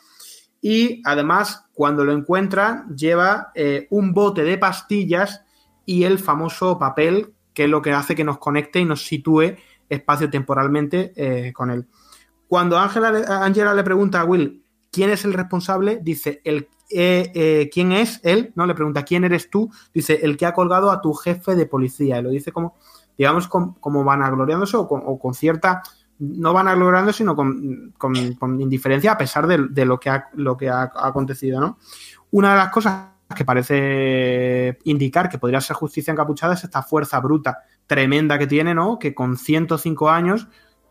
Y 0.61 1.01
además, 1.05 1.65
cuando 1.73 2.03
lo 2.03 2.11
encuentran, 2.11 2.95
lleva 2.95 3.51
un 3.91 4.11
bote 4.11 4.43
de 4.43 4.57
pastillas 4.57 5.43
y 5.85 6.03
el 6.03 6.17
famoso 6.17 6.79
papel, 6.79 7.35
que 7.53 7.65
es 7.65 7.69
lo 7.69 7.81
que 7.81 7.93
hace 7.93 8.15
que 8.15 8.23
nos 8.23 8.39
conecte 8.39 8.79
y 8.79 8.85
nos 8.85 9.05
sitúe 9.05 9.55
espacio-temporalmente 9.87 11.53
con 11.53 11.69
él. 11.69 11.87
Cuando 12.47 12.77
Angela, 12.79 13.43
Angela, 13.43 13.75
le 13.75 13.83
pregunta 13.83 14.21
a 14.21 14.25
Will 14.25 14.63
quién 14.97 15.11
es 15.11 15.25
el 15.25 15.33
responsable, 15.33 15.99
dice, 16.01 16.41
el, 16.43 16.69
eh, 16.89 17.31
eh, 17.35 17.69
¿quién 17.71 17.91
es 17.91 18.19
él? 18.23 18.51
No, 18.55 18.65
le 18.65 18.73
pregunta, 18.73 19.03
¿quién 19.03 19.25
eres 19.25 19.47
tú? 19.47 19.69
Dice, 19.93 20.21
el 20.23 20.37
que 20.37 20.47
ha 20.47 20.55
colgado 20.55 20.89
a 20.89 21.01
tu 21.01 21.13
jefe 21.13 21.53
de 21.53 21.67
policía. 21.67 22.17
Y 22.17 22.23
lo 22.23 22.31
dice 22.31 22.51
como, 22.51 22.73
digamos, 23.15 23.47
como, 23.47 24.03
vanagloriándose 24.03 24.75
o 24.75 24.87
con, 24.87 25.03
o 25.05 25.19
con 25.19 25.35
cierta, 25.35 25.83
no 26.17 26.51
vanagloriándose, 26.51 27.19
sino 27.19 27.35
con, 27.35 27.93
indiferencia 28.59 29.11
a 29.11 29.19
pesar 29.19 29.45
de, 29.45 29.85
lo 29.85 29.99
que, 29.99 30.09
ha, 30.09 30.29
lo 30.33 30.57
que 30.57 30.67
acontecido, 30.67 31.59
¿no? 31.59 31.77
Una 32.31 32.53
de 32.53 32.57
las 32.57 32.69
cosas 32.69 33.09
que 33.35 33.45
parece 33.45 34.79
indicar 34.85 35.29
que 35.29 35.37
podría 35.37 35.61
ser 35.61 35.75
justicia 35.75 36.11
encapuchada 36.11 36.55
es 36.55 36.63
esta 36.63 36.81
fuerza 36.81 37.19
bruta 37.19 37.59
tremenda 37.85 38.39
que 38.39 38.47
tiene, 38.47 38.73
¿no? 38.73 38.97
Que 38.97 39.13
con 39.13 39.37
105 39.37 40.09
años, 40.09 40.47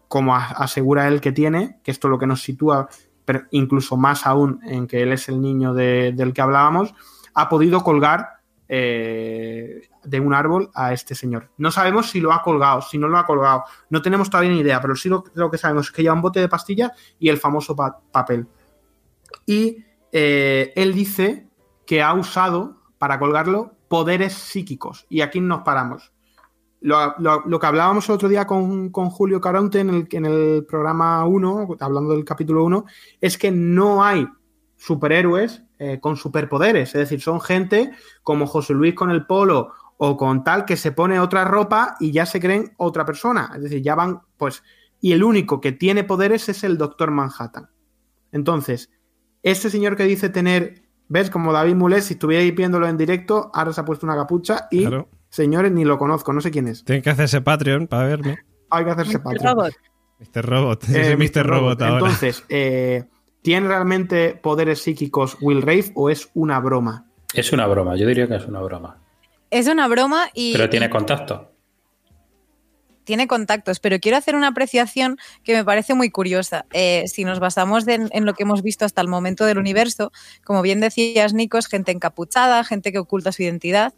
como 0.06 0.36
asegura 0.36 1.08
él 1.08 1.20
que 1.20 1.32
tiene, 1.32 1.80
que 1.82 1.90
esto 1.90 2.06
es 2.06 2.10
lo 2.10 2.20
que 2.20 2.28
nos 2.28 2.40
sitúa, 2.40 2.88
pero 3.26 3.42
incluso 3.50 3.98
más 3.98 4.26
aún 4.26 4.60
en 4.62 4.86
que 4.86 5.02
él 5.02 5.12
es 5.12 5.28
el 5.28 5.42
niño 5.42 5.74
de, 5.74 6.12
del 6.12 6.32
que 6.32 6.40
hablábamos, 6.40 6.94
ha 7.34 7.50
podido 7.50 7.82
colgar 7.82 8.36
eh, 8.68 9.88
de 10.02 10.20
un 10.20 10.32
árbol 10.32 10.70
a 10.74 10.94
este 10.94 11.14
señor. 11.14 11.50
No 11.58 11.70
sabemos 11.70 12.08
si 12.08 12.20
lo 12.20 12.32
ha 12.32 12.42
colgado, 12.42 12.80
si 12.80 12.96
no 12.96 13.08
lo 13.08 13.18
ha 13.18 13.26
colgado, 13.26 13.64
no 13.90 14.00
tenemos 14.00 14.30
todavía 14.30 14.52
ni 14.52 14.60
idea, 14.60 14.80
pero 14.80 14.96
sí 14.96 15.10
lo, 15.10 15.24
lo 15.34 15.50
que 15.50 15.58
sabemos 15.58 15.86
es 15.86 15.92
que 15.92 16.02
lleva 16.02 16.14
un 16.14 16.22
bote 16.22 16.40
de 16.40 16.48
pastillas 16.48 16.92
y 17.18 17.28
el 17.28 17.36
famoso 17.36 17.76
pa 17.76 18.00
papel. 18.10 18.46
Y 19.44 19.84
eh, 20.12 20.72
él 20.76 20.94
dice 20.94 21.46
que 21.84 22.02
ha 22.02 22.14
usado 22.14 22.80
para 22.98 23.18
colgarlo 23.18 23.74
poderes 23.88 24.32
psíquicos. 24.32 25.06
Y 25.08 25.20
aquí 25.20 25.40
nos 25.40 25.62
paramos. 25.62 26.12
Lo, 26.86 27.16
lo, 27.18 27.58
que 27.58 27.66
hablábamos 27.66 28.08
el 28.08 28.14
otro 28.14 28.28
día 28.28 28.46
con, 28.46 28.90
con 28.90 29.10
Julio 29.10 29.40
Caronte 29.40 29.80
en 29.80 29.90
el, 29.90 30.08
en 30.08 30.24
el 30.24 30.64
programa 30.64 31.26
1, 31.26 31.76
hablando 31.80 32.12
del 32.12 32.24
capítulo 32.24 32.62
1, 32.62 32.84
es 33.20 33.36
que 33.36 33.50
no 33.50 34.04
hay 34.04 34.28
superhéroes 34.76 35.64
eh, 35.80 35.98
con 36.00 36.16
superpoderes. 36.16 36.90
Es 36.90 37.00
decir, 37.00 37.20
son 37.20 37.40
gente 37.40 37.90
como 38.22 38.46
José 38.46 38.72
Luis 38.72 38.94
con 38.94 39.10
el 39.10 39.26
polo 39.26 39.72
o 39.96 40.16
con 40.16 40.44
tal 40.44 40.64
que 40.64 40.76
se 40.76 40.92
pone 40.92 41.18
otra 41.18 41.44
ropa 41.44 41.96
y 41.98 42.12
ya 42.12 42.24
se 42.24 42.38
creen 42.38 42.72
otra 42.76 43.04
persona. 43.04 43.50
Es 43.56 43.64
decir, 43.64 43.82
ya 43.82 43.96
van, 43.96 44.20
pues. 44.36 44.62
Y 45.00 45.10
el 45.10 45.24
único 45.24 45.60
que 45.60 45.72
tiene 45.72 46.04
poderes 46.04 46.48
es 46.48 46.62
el 46.62 46.78
Doctor 46.78 47.10
Manhattan. 47.10 47.68
Entonces, 48.30 48.90
este 49.42 49.70
señor 49.70 49.96
que 49.96 50.04
dice 50.04 50.28
tener. 50.28 50.84
¿Ves? 51.08 51.30
Como 51.30 51.52
David 51.52 51.74
Mulet, 51.74 52.02
si 52.02 52.14
estuvierais 52.14 52.54
viéndolo 52.54 52.86
en 52.86 52.96
directo, 52.96 53.50
ahora 53.54 53.72
se 53.72 53.80
ha 53.80 53.84
puesto 53.84 54.06
una 54.06 54.14
capucha 54.14 54.68
y. 54.70 54.86
Señores, 55.36 55.70
ni 55.70 55.84
lo 55.84 55.98
conozco, 55.98 56.32
no 56.32 56.40
sé 56.40 56.50
quién 56.50 56.66
es. 56.66 56.82
Tienen 56.82 57.02
que 57.02 57.10
hacerse 57.10 57.42
Patreon 57.42 57.88
para 57.88 58.04
verme. 58.08 58.38
Hay 58.70 58.86
que 58.86 58.90
hacerse 58.92 59.18
Mr. 59.18 59.22
Patreon. 59.22 59.44
Robot. 59.44 59.74
Mr. 60.18 60.46
Robot. 60.46 60.84
Eh, 60.88 61.14
Mr. 61.14 61.18
Mr. 61.18 61.46
Robot, 61.46 61.82
ahora. 61.82 61.94
Entonces, 61.98 62.44
eh, 62.48 63.04
¿tiene 63.42 63.68
realmente 63.68 64.30
poderes 64.42 64.80
psíquicos 64.80 65.36
Will 65.42 65.60
Rafe 65.60 65.92
o 65.94 66.08
es 66.08 66.30
una 66.32 66.58
broma? 66.58 67.10
Es 67.34 67.52
una 67.52 67.66
broma, 67.66 67.96
yo 67.96 68.06
diría 68.06 68.26
que 68.26 68.36
es 68.36 68.46
una 68.46 68.62
broma. 68.62 69.02
Es 69.50 69.68
una 69.68 69.86
broma 69.88 70.30
y. 70.32 70.54
Pero 70.54 70.70
tiene 70.70 70.88
contacto. 70.88 71.52
Tiene 73.04 73.26
contactos, 73.26 73.78
pero 73.78 74.00
quiero 74.00 74.16
hacer 74.16 74.36
una 74.36 74.48
apreciación 74.48 75.18
que 75.44 75.52
me 75.52 75.66
parece 75.66 75.92
muy 75.92 76.08
curiosa. 76.08 76.64
Eh, 76.72 77.04
si 77.08 77.24
nos 77.24 77.40
basamos 77.40 77.84
de, 77.84 78.08
en 78.10 78.24
lo 78.24 78.32
que 78.32 78.44
hemos 78.44 78.62
visto 78.62 78.86
hasta 78.86 79.02
el 79.02 79.08
momento 79.08 79.44
del 79.44 79.58
universo, 79.58 80.12
como 80.44 80.62
bien 80.62 80.80
decías, 80.80 81.34
Nico, 81.34 81.58
es 81.58 81.66
gente 81.66 81.92
encapuchada, 81.92 82.64
gente 82.64 82.90
que 82.90 82.98
oculta 82.98 83.32
su 83.32 83.42
identidad. 83.42 83.92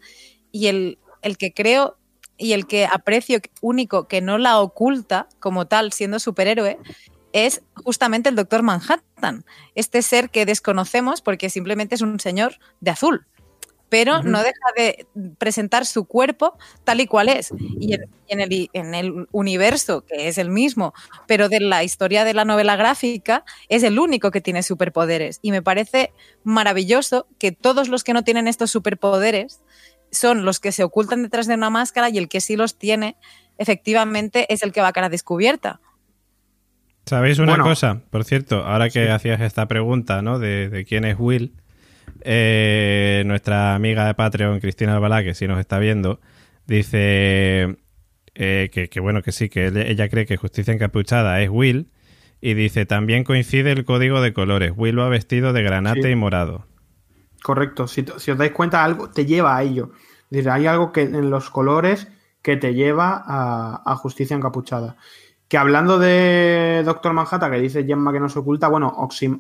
Y 0.51 0.67
el, 0.67 0.99
el 1.23 1.37
que 1.37 1.53
creo 1.53 1.97
y 2.37 2.53
el 2.53 2.67
que 2.67 2.87
aprecio 2.87 3.41
único 3.61 4.07
que 4.09 4.21
no 4.21 4.39
la 4.39 4.61
oculta 4.61 5.29
como 5.41 5.67
tal 5.67 5.93
siendo 5.93 6.19
superhéroe 6.19 6.79
es 7.33 7.63
justamente 7.75 8.29
el 8.29 8.37
Doctor 8.37 8.63
Manhattan, 8.63 9.45
este 9.75 10.03
ser 10.03 10.31
que 10.31 10.47
desconocemos 10.47 11.21
porque 11.21 11.51
simplemente 11.51 11.95
es 11.95 12.01
un 12.01 12.19
señor 12.21 12.59
de 12.81 12.91
azul, 12.91 13.27
pero 13.89 14.17
uh 14.17 14.21
-huh. 14.21 14.25
no 14.25 14.39
deja 14.39 14.73
de 14.77 15.07
presentar 15.39 15.87
su 15.87 16.05
cuerpo 16.05 16.57
tal 16.85 17.01
y 17.01 17.07
cual 17.07 17.29
es. 17.29 17.53
Y 17.81 17.95
en, 17.95 18.03
en, 18.29 18.41
el, 18.41 18.71
en, 18.73 18.95
el, 18.95 19.27
universo, 19.33 20.05
que 20.05 20.29
es 20.29 20.39
el 20.39 20.51
mismo, 20.51 20.95
pero 21.27 21.49
de 21.49 21.61
la 21.61 21.85
historia 21.85 22.25
de 22.25 22.35
la 22.35 22.45
novela 22.45 22.77
gráfica, 22.77 23.45
es 23.69 23.83
el 23.83 23.99
único 23.99 24.31
que 24.31 24.41
tiene 24.41 24.63
superpoderes. 24.63 25.39
Y 25.43 25.51
me 25.51 25.63
parece 25.63 26.13
maravilloso 26.45 27.27
que 27.39 27.53
todos 27.53 27.89
los 27.89 28.05
que 28.05 28.13
no 28.13 28.25
tienen 28.25 28.49
estos 28.49 28.71
superpoderes 28.71 29.61
son 30.11 30.45
los 30.45 30.61
que 30.61 30.73
se 30.73 30.85
ocultan 30.85 31.23
detrás 31.23 31.47
de 31.47 31.55
una 31.55 31.71
máscara 31.71 32.11
y 32.11 32.19
el 32.19 32.29
que 32.29 32.41
sí 32.41 32.57
los 32.57 32.79
tiene, 32.79 33.17
efectivamente, 33.59 34.53
es 34.53 34.63
el 34.63 34.73
que 34.73 34.81
va 34.81 34.89
a 34.89 34.93
cara 34.93 35.09
descubierta. 35.09 35.81
¿Sabéis 37.07 37.39
una 37.39 37.53
bueno, 37.53 37.65
cosa? 37.65 38.03
Por 38.11 38.25
cierto, 38.25 38.65
ahora 38.65 38.91
que 38.91 39.05
sí. 39.05 39.11
hacías 39.11 39.41
esta 39.41 39.67
pregunta, 39.67 40.21
¿no? 40.21 40.39
De, 40.39 40.69
de 40.69 40.85
quién 40.85 41.05
es 41.05 41.17
Will, 41.19 41.55
eh, 42.23 43.23
nuestra 43.27 43.75
amiga 43.75 44.07
de 44.07 44.15
Patreon, 44.15 44.61
Cristina 44.61 44.95
Albalá, 44.95 45.23
que 45.23 45.35
si 45.35 45.49
nos 45.49 45.59
está 45.59 45.79
viendo, 45.79 46.21
dice 46.67 47.77
eh, 48.35 48.71
que, 48.73 48.89
que, 48.89 49.01
bueno, 49.01 49.23
que 49.23 49.33
sí, 49.33 49.49
que 49.49 49.67
ella 49.67 50.09
cree 50.09 50.27
que 50.27 50.37
Justicia 50.37 50.73
Encapuchada 50.73 51.41
es 51.41 51.49
Will, 51.51 51.89
y 52.41 52.55
dice, 52.55 52.87
también 52.87 53.25
coincide 53.25 53.73
el 53.73 53.85
código 53.85 54.21
de 54.21 54.33
colores, 54.33 54.73
Will 54.77 54.99
va 54.99 55.09
vestido 55.09 55.53
de 55.53 55.63
granate 55.63 56.03
sí. 56.03 56.09
y 56.11 56.15
morado. 56.15 56.68
Correcto. 57.43 57.87
Si, 57.87 58.05
os 58.11 58.39
dais 58.39 58.53
cuenta, 58.53 58.83
algo 58.83 59.11
te 59.11 59.25
lleva 59.25 59.57
a 59.57 59.63
ello. 59.63 59.91
Es 60.25 60.31
decir, 60.31 60.51
hay 60.51 60.67
algo 60.67 60.93
que 60.93 61.03
en 61.03 61.31
los 61.31 61.51
colores 61.51 62.09
que 62.43 62.57
te 62.57 62.75
lleva 62.75 63.23
a, 63.27 63.97
justicia 63.97 64.37
encapuchada. 64.37 64.97
Que 65.49 65.57
hablando 65.57 65.99
de 65.99 66.83
Doctor 66.85 67.13
Manhattan, 67.13 67.51
que 67.51 67.59
dice 67.59 67.85
Gemma 67.85 68.13
que 68.13 68.21
no 68.21 68.29
se 68.29 68.39
oculta, 68.39 68.69
bueno, 68.69 68.95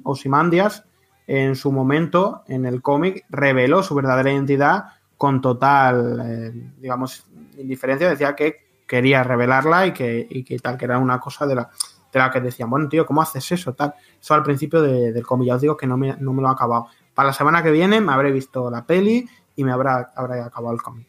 Ozymandias 0.05 0.85
en 1.27 1.57
su 1.57 1.71
momento, 1.71 2.43
en 2.49 2.65
el 2.65 2.81
cómic, 2.81 3.27
reveló 3.29 3.83
su 3.83 3.95
verdadera 3.95 4.33
identidad 4.33 4.85
con 5.19 5.43
total, 5.43 6.23
eh, 6.25 6.53
digamos, 6.79 7.27
indiferencia. 7.59 8.09
Decía 8.09 8.35
que 8.35 8.69
quería 8.87 9.23
revelarla 9.23 9.87
y 9.87 9.93
que, 9.93 10.59
tal, 10.63 10.79
que 10.79 10.87
era 10.87 10.99
una 10.99 11.21
cosa 11.21 11.47
de 11.47 11.57
la, 11.57 11.71
de 12.11 12.19
la 12.19 12.31
que 12.31 12.41
decían, 12.41 12.71
bueno, 12.71 12.89
tío, 12.89 13.05
¿cómo 13.05 13.21
haces 13.21 13.53
eso? 13.53 13.75
Tal. 13.75 13.95
Eso 14.19 14.33
al 14.33 14.43
principio 14.43 14.81
del 14.81 15.27
cómic, 15.27 15.49
ya 15.49 15.57
os 15.57 15.61
digo 15.61 15.77
que 15.77 15.87
no 15.87 15.99
me, 15.99 16.17
no 16.17 16.33
me 16.33 16.41
lo 16.41 16.49
ha 16.49 16.53
acabado. 16.53 16.87
Para 17.19 17.31
la 17.31 17.33
semana 17.33 17.65
que 17.65 17.73
viene 17.73 18.01
me 18.01 18.13
habré 18.13 18.31
visto 18.31 18.71
la 18.71 18.87
peli 18.87 19.29
y 19.57 19.65
me 19.65 19.73
habrá, 19.73 20.13
habrá 20.15 20.47
acabado 20.47 20.73
el 20.73 20.81
cómic. 20.81 21.09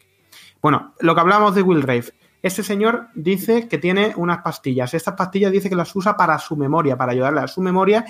Bueno, 0.60 0.92
lo 0.98 1.14
que 1.14 1.20
hablamos 1.20 1.54
de 1.54 1.62
Will 1.62 1.82
Rave. 1.82 2.06
Este 2.42 2.64
señor 2.64 3.06
dice 3.14 3.68
que 3.68 3.78
tiene 3.78 4.14
unas 4.16 4.38
pastillas. 4.38 4.92
Estas 4.92 5.14
pastillas 5.14 5.52
dice 5.52 5.68
que 5.68 5.76
las 5.76 5.94
usa 5.94 6.16
para 6.16 6.36
su 6.40 6.56
memoria, 6.56 6.96
para 6.96 7.12
ayudarle 7.12 7.42
a 7.42 7.46
su 7.46 7.60
memoria, 7.60 8.04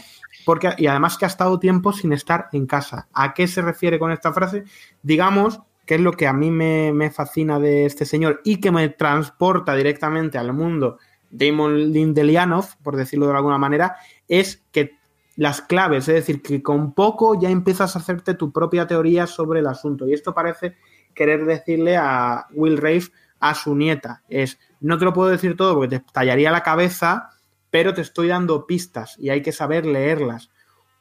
porque, 0.46 0.70
y 0.78 0.86
además 0.86 1.18
que 1.18 1.26
ha 1.26 1.28
estado 1.28 1.60
tiempo 1.60 1.92
sin 1.92 2.14
estar 2.14 2.48
en 2.52 2.66
casa. 2.66 3.06
¿A 3.12 3.34
qué 3.34 3.46
se 3.46 3.60
refiere 3.60 3.98
con 3.98 4.12
esta 4.12 4.32
frase? 4.32 4.64
Digamos 5.02 5.60
que 5.84 5.96
es 5.96 6.00
lo 6.00 6.12
que 6.12 6.26
a 6.26 6.32
mí 6.32 6.50
me, 6.50 7.10
fascina 7.10 7.58
de 7.58 7.84
este 7.84 8.06
señor 8.06 8.40
y 8.44 8.62
que 8.62 8.70
me 8.70 8.88
transporta 8.88 9.74
directamente 9.74 10.38
al 10.38 10.54
mundo 10.54 10.96
Damon 11.28 11.92
Lindelianov, 11.92 12.78
por 12.82 12.96
decirlo 12.96 13.26
de 13.26 13.36
alguna 13.36 13.58
manera, 13.58 13.96
es 14.26 14.64
que 14.72 14.99
las 15.40 15.62
claves, 15.62 16.06
es 16.06 16.16
decir, 16.16 16.42
que 16.42 16.62
con 16.62 16.92
poco 16.92 17.40
ya 17.40 17.48
empiezas 17.48 17.96
a 17.96 18.00
hacerte 18.00 18.34
tu 18.34 18.52
propia 18.52 18.86
teoría 18.86 19.26
sobre 19.26 19.60
el 19.60 19.68
asunto. 19.68 20.06
Y 20.06 20.12
esto 20.12 20.34
parece 20.34 20.76
querer 21.14 21.46
decirle 21.46 21.96
a 21.96 22.46
Will 22.52 22.76
Rafe 22.76 23.10
a 23.38 23.54
su 23.54 23.74
nieta. 23.74 24.22
Es, 24.28 24.58
no 24.80 24.98
te 24.98 25.06
lo 25.06 25.14
puedo 25.14 25.30
decir 25.30 25.56
todo 25.56 25.76
porque 25.76 25.98
te 25.98 26.04
tallaría 26.12 26.50
la 26.50 26.62
cabeza, 26.62 27.30
pero 27.70 27.94
te 27.94 28.02
estoy 28.02 28.28
dando 28.28 28.66
pistas 28.66 29.16
y 29.18 29.30
hay 29.30 29.40
que 29.40 29.52
saber 29.52 29.86
leerlas. 29.86 30.50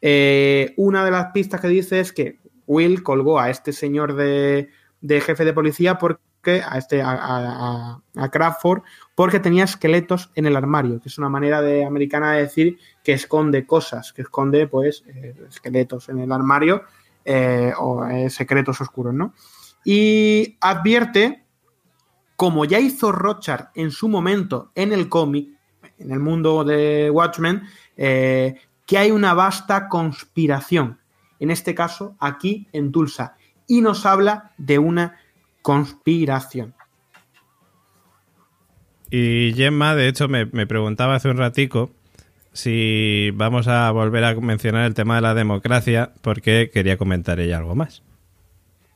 Eh, 0.01 0.73
una 0.77 1.03
de 1.03 1.11
las 1.11 1.33
pistas 1.33 1.59
que 1.59 1.67
dice 1.67 1.99
es 1.99 2.13
que 2.13 2.39
Will 2.65 3.03
colgó 3.03 3.41
a 3.41 3.49
este 3.49 3.73
señor 3.73 4.13
de, 4.13 4.69
jefe 5.01 5.43
de 5.43 5.51
policía 5.51 5.97
porque 5.97 6.63
a 6.65 6.77
este 6.77 7.01
a, 7.03 8.01
Crawford 8.31 8.83
porque 9.15 9.41
tenía 9.41 9.65
esqueletos 9.65 10.31
en 10.35 10.45
el 10.45 10.55
armario, 10.55 11.01
que 11.01 11.09
es 11.09 11.17
una 11.17 11.27
manera 11.27 11.61
de 11.61 11.83
americana 11.83 12.31
de 12.31 12.43
decir 12.43 12.79
que 13.09 13.15
esconde 13.15 13.65
cosas, 13.65 14.13
que 14.13 14.21
esconde 14.21 14.67
pues 14.67 15.03
eh, 15.07 15.33
esqueletos 15.49 16.09
en 16.09 16.19
el 16.19 16.31
armario 16.31 16.83
eh, 17.25 17.73
o 17.75 18.05
secretos 18.29 18.81
oscuros, 18.81 19.15
¿no? 19.15 19.33
Y 19.83 20.57
advierte 20.61 21.43
como 22.35 22.65
ya 22.65 22.79
hizo 22.79 23.11
Rochard 23.11 23.69
en 23.73 23.89
su 23.89 24.09
momento 24.09 24.71
en 24.75 24.93
el 24.93 25.09
cómic, 25.09 25.49
en 25.97 26.11
el 26.11 26.19
mundo 26.19 26.63
de 26.63 27.09
Watchmen, 27.09 27.63
eh, 27.97 28.59
que 28.85 28.99
hay 28.99 29.09
una 29.09 29.33
vasta 29.33 29.89
conspiración. 29.89 30.99
En 31.39 31.49
este 31.49 31.73
caso, 31.73 32.15
aquí 32.19 32.67
en 32.73 32.91
Tulsa. 32.91 33.37
Y 33.65 33.81
nos 33.81 34.05
habla 34.05 34.51
de 34.59 34.77
una 34.77 35.17
conspiración. 35.63 36.75
Y 39.09 39.53
Gemma, 39.55 39.95
de 39.95 40.09
hecho, 40.09 40.27
me, 40.27 40.45
preguntaba 40.45 41.15
hace 41.15 41.29
un 41.29 41.37
ratico 41.37 41.89
si 42.53 43.31
vamos 43.33 43.67
a 43.67 43.91
volver 43.91 44.23
a 44.23 44.35
mencionar 44.35 44.85
el 44.85 44.93
tema 44.93 45.15
de 45.15 45.21
la 45.21 45.33
democracia, 45.33 46.11
porque 46.21 46.69
quería 46.73 46.97
comentar 46.97 47.39
ella 47.39 47.57
algo 47.57 47.75
más. 47.75 48.03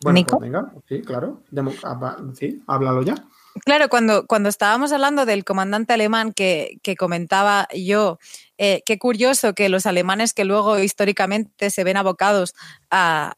Bueno, 0.02 0.22
pues 0.28 0.42
venga, 0.42 0.72
sí, 0.88 1.02
claro. 1.02 1.42
Sí, 2.34 2.62
háblalo 2.68 3.04
ya. 3.04 3.16
Claro, 3.66 3.88
cuando, 3.88 4.26
cuando 4.26 4.50
estábamos 4.50 4.92
hablando 4.92 5.26
del 5.26 5.46
comandante 5.46 5.94
alemán 5.94 6.34
que, 6.34 6.80
comentaba 6.98 7.68
yo, 7.74 8.18
eh, 8.58 8.82
qué 8.86 8.98
curioso 8.98 9.54
que 9.54 9.70
los 9.70 9.86
alemanes 9.86 10.34
que 10.34 10.44
luego 10.44 10.80
históricamente 10.80 11.70
se 11.70 11.84
ven 11.84 11.98
abocados 11.98 12.56
a, 12.90 13.36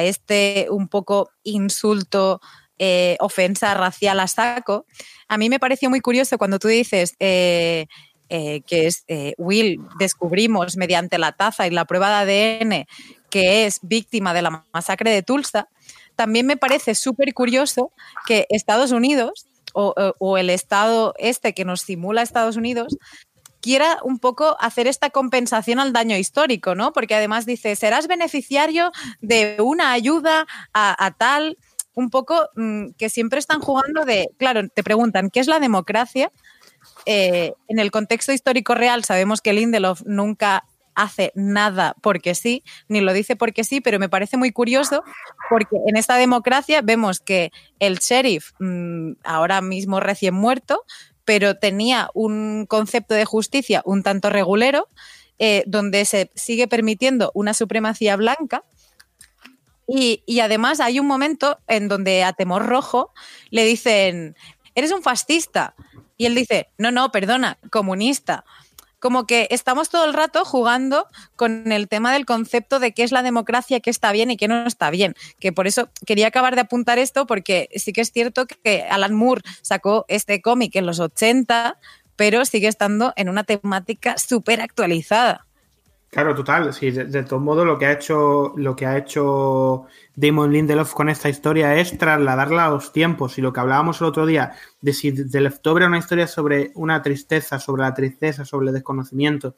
este 0.00 0.68
un 0.70 0.88
poco 0.88 1.30
insulto, 1.42 2.40
eh, 2.78 3.16
ofensa 3.20 3.74
racial 3.74 4.20
a 4.20 4.26
saco, 4.26 4.86
a 5.28 5.36
mí 5.36 5.50
me 5.50 5.60
pareció 5.60 5.90
muy 5.90 6.00
curioso 6.00 6.38
cuando 6.38 6.58
tú 6.58 6.68
dices 6.68 7.14
eh, 7.20 7.86
que 8.66 8.86
es 8.86 9.04
Will, 9.36 9.80
descubrimos 9.98 10.76
mediante 10.76 11.18
la 11.18 11.32
taza 11.32 11.66
y 11.66 11.70
la 11.70 11.84
prueba 11.84 12.24
de 12.24 12.58
ADN 12.60 12.86
que 13.28 13.66
es 13.66 13.78
víctima 13.82 14.32
de 14.32 14.42
la 14.42 14.64
masacre 14.72 15.10
de 15.10 15.22
Tulsa 15.22 15.68
también 16.16 16.46
me 16.46 16.56
parece 16.56 16.94
súper 16.94 17.32
curioso 17.34 17.92
que 18.26 18.46
Estados 18.50 18.92
Unidos 18.92 19.46
o, 19.74 20.36
el 20.36 20.50
Estado 20.50 21.14
este 21.18 21.54
que 21.54 21.64
nos 21.64 21.80
simula 21.80 22.22
Estados 22.22 22.56
Unidos 22.56 22.96
quiera 23.62 23.98
un 24.02 24.18
poco 24.18 24.56
hacer 24.60 24.86
esta 24.86 25.10
compensación 25.10 25.78
al 25.78 25.92
daño 25.92 26.16
histórico, 26.16 26.74
¿no? 26.74 26.92
Porque 26.92 27.14
además 27.14 27.46
dice, 27.46 27.74
serás 27.76 28.08
beneficiario 28.08 28.90
de 29.20 29.56
una 29.60 29.92
ayuda 29.92 30.46
a, 30.74 31.14
tal, 31.16 31.56
un 31.94 32.10
poco 32.10 32.48
mm, 32.56 32.90
que 32.98 33.08
siempre 33.08 33.38
están 33.38 33.60
jugando 33.60 34.04
de, 34.04 34.28
claro, 34.36 34.68
te 34.68 34.82
preguntan, 34.82 35.30
¿qué 35.30 35.40
es 35.40 35.46
la 35.46 35.60
democracia? 35.60 36.30
Eh, 37.06 37.52
en 37.68 37.78
el 37.78 37.90
contexto 37.90 38.32
histórico 38.32 38.74
real 38.74 39.04
sabemos 39.04 39.40
que 39.40 39.52
Lindelof 39.52 40.02
nunca 40.04 40.64
hace 40.94 41.32
nada 41.34 41.96
porque 42.00 42.34
sí, 42.34 42.64
ni 42.88 43.00
lo 43.00 43.12
dice 43.12 43.36
porque 43.36 43.64
sí, 43.64 43.80
pero 43.80 43.98
me 43.98 44.08
parece 44.08 44.36
muy 44.36 44.52
curioso 44.52 45.02
porque 45.48 45.76
en 45.86 45.96
esta 45.96 46.16
democracia 46.16 46.82
vemos 46.82 47.20
que 47.20 47.50
el 47.78 47.98
sheriff, 47.98 48.52
mm, 48.58 49.12
ahora 49.24 49.60
mismo 49.60 50.00
recién 50.00 50.34
muerto, 50.34 50.84
pero 51.24 51.56
tenía 51.56 52.10
un 52.14 52.66
concepto 52.66 53.14
de 53.14 53.24
justicia 53.24 53.82
un 53.84 54.02
tanto 54.02 54.28
regulero, 54.30 54.88
eh, 55.38 55.64
donde 55.66 56.04
se 56.04 56.30
sigue 56.34 56.68
permitiendo 56.68 57.30
una 57.34 57.54
supremacía 57.54 58.16
blanca. 58.16 58.64
Y, 59.88 60.22
y 60.26 60.40
además 60.40 60.80
hay 60.80 61.00
un 61.00 61.06
momento 61.06 61.58
en 61.66 61.88
donde 61.88 62.24
a 62.24 62.32
Temor 62.32 62.66
Rojo 62.66 63.12
le 63.50 63.64
dicen, 63.64 64.36
eres 64.74 64.92
un 64.92 65.02
fascista. 65.02 65.74
Y 66.22 66.26
él 66.26 66.36
dice, 66.36 66.68
no, 66.78 66.92
no, 66.92 67.10
perdona, 67.10 67.58
comunista 67.68 68.44
como 69.00 69.26
que 69.26 69.48
estamos 69.50 69.90
todo 69.90 70.04
el 70.04 70.12
rato 70.12 70.44
jugando 70.44 71.08
con 71.34 71.72
el 71.72 71.88
tema 71.88 72.12
del 72.12 72.24
concepto 72.24 72.78
de 72.78 72.92
qué 72.92 73.02
es 73.02 73.10
la 73.10 73.24
democracia, 73.24 73.80
qué 73.80 73.90
está 73.90 74.12
bien 74.12 74.30
y 74.30 74.36
qué 74.36 74.46
no 74.46 74.64
está 74.64 74.90
bien. 74.90 75.16
Que 75.40 75.52
por 75.52 75.66
eso 75.66 75.90
quería 76.06 76.28
acabar 76.28 76.54
de 76.54 76.60
apuntar 76.60 77.00
esto, 77.00 77.26
porque 77.26 77.68
sí 77.74 77.92
que 77.92 78.02
es 78.02 78.12
cierto 78.12 78.46
que 78.46 78.82
Alan 78.82 79.12
Moore 79.12 79.42
sacó 79.60 80.04
este 80.06 80.40
cómic 80.40 80.76
en 80.76 80.86
los 80.86 81.00
80, 81.00 81.80
pero 82.14 82.44
sigue 82.44 82.68
estando 82.68 83.12
en 83.16 83.28
una 83.28 83.42
temática 83.42 84.18
súper 84.18 84.60
actualizada. 84.60 85.48
Claro, 86.12 86.34
total. 86.34 86.74
Sí, 86.74 86.90
de, 86.90 87.22
todo 87.22 87.40
modo 87.40 87.64
lo 87.64 87.78
que 87.78 87.86
ha 87.86 87.92
hecho 87.92 88.52
lo 88.56 88.76
que 88.76 88.84
ha 88.84 88.98
hecho 88.98 89.86
Damon 90.14 90.52
Lindelof 90.52 90.92
con 90.92 91.08
esta 91.08 91.30
historia 91.30 91.74
es 91.76 91.96
trasladarla 91.96 92.66
a 92.66 92.70
los 92.70 92.92
tiempos. 92.92 93.38
Y 93.38 93.40
lo 93.40 93.50
que 93.50 93.60
hablábamos 93.60 93.98
el 94.02 94.08
otro 94.08 94.26
día 94.26 94.52
de 94.82 94.92
si 94.92 95.10
The 95.12 95.40
Leftover 95.40 95.84
era 95.84 95.88
una 95.88 95.96
historia 95.96 96.26
sobre 96.26 96.70
una 96.74 97.00
tristeza, 97.00 97.58
sobre 97.58 97.84
la 97.84 97.94
tristeza, 97.94 98.44
sobre 98.44 98.66
el 98.66 98.74
desconocimiento, 98.74 99.54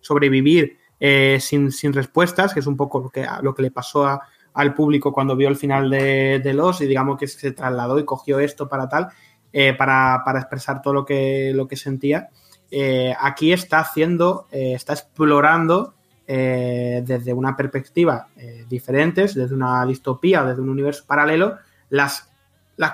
sobre 0.00 0.28
vivir 0.28 0.78
eh, 1.00 1.38
sin, 1.40 1.72
respuestas, 1.92 2.54
que 2.54 2.60
es 2.60 2.68
un 2.68 2.76
poco 2.76 3.00
lo 3.00 3.10
que, 3.10 3.26
lo 3.42 3.52
que 3.52 3.62
le 3.62 3.72
pasó 3.72 4.20
al 4.54 4.74
público 4.74 5.12
cuando 5.12 5.34
vio 5.34 5.48
el 5.48 5.56
final 5.56 5.90
de, 5.90 6.38
de, 6.38 6.54
Los 6.54 6.80
y 6.82 6.86
digamos 6.86 7.18
que 7.18 7.26
se 7.26 7.50
trasladó 7.50 7.98
y 7.98 8.04
cogió 8.04 8.38
esto 8.38 8.68
para 8.68 8.88
tal, 8.88 9.08
eh, 9.52 9.74
para, 9.74 10.22
para, 10.24 10.38
expresar 10.38 10.82
todo 10.82 10.94
lo 10.94 11.04
que, 11.04 11.50
lo 11.52 11.66
que 11.66 11.74
sentía. 11.74 12.28
Eh, 12.70 13.14
aquí 13.18 13.52
está 13.52 13.80
haciendo, 13.80 14.46
eh, 14.52 14.74
está 14.74 14.92
explorando 14.92 15.94
eh, 16.26 17.02
desde 17.04 17.32
una 17.32 17.56
perspectiva 17.56 18.28
diferente, 18.68 19.22
desde 19.22 19.52
una 19.52 19.84
distopía, 19.84 20.44
desde 20.44 20.62
un 20.62 20.68
universo 20.68 21.04
paralelo, 21.06 21.58
las, 21.88 22.28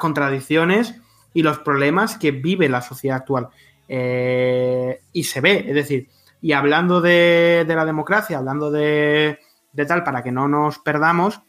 contradicciones 0.00 0.94
y 1.34 1.42
los 1.42 1.58
problemas 1.58 2.16
que 2.16 2.30
vive 2.30 2.68
la 2.68 2.80
sociedad 2.80 3.18
actual. 3.18 3.48
y 3.88 5.24
se 5.24 5.40
ve, 5.40 5.64
es 5.68 5.74
decir, 5.74 6.08
y 6.40 6.52
hablando 6.52 7.00
de, 7.00 7.64
la 7.68 7.84
democracia, 7.84 8.38
hablando 8.38 8.70
de, 8.70 9.38
de, 9.72 9.86
tal, 9.86 10.02
para 10.02 10.22
que 10.22 10.32
no 10.32 10.48
nos 10.48 10.78
perdamos, 10.78 11.40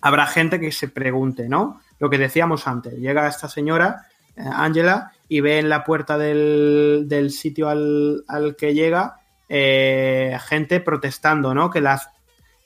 habrá 0.00 0.26
gente 0.26 0.58
que 0.58 0.72
se 0.72 0.88
pregunte, 0.88 1.48
¿no? 1.48 1.80
Lo 1.98 2.10
que 2.10 2.18
decíamos 2.18 2.66
antes, 2.66 2.94
llega 2.98 3.28
esta 3.28 3.48
señora, 3.48 4.08
Angela, 4.36 5.12
y 5.28 5.40
ve 5.40 5.58
en 5.58 5.68
la 5.68 5.84
puerta 5.84 6.18
del, 6.18 7.30
sitio 7.30 7.68
al, 7.68 8.56
que 8.58 8.74
llega 8.74 9.20
eh, 9.48 10.36
gente 10.46 10.80
protestando, 10.80 11.54
¿no? 11.54 11.70
Que 11.70 11.80
las, 11.80 12.08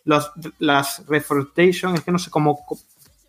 los, 0.04 0.32
las 0.58 1.06
reformation, 1.06 1.94
es 1.94 2.02
que 2.02 2.12
no 2.12 2.18
sé 2.18 2.30
cómo... 2.30 2.58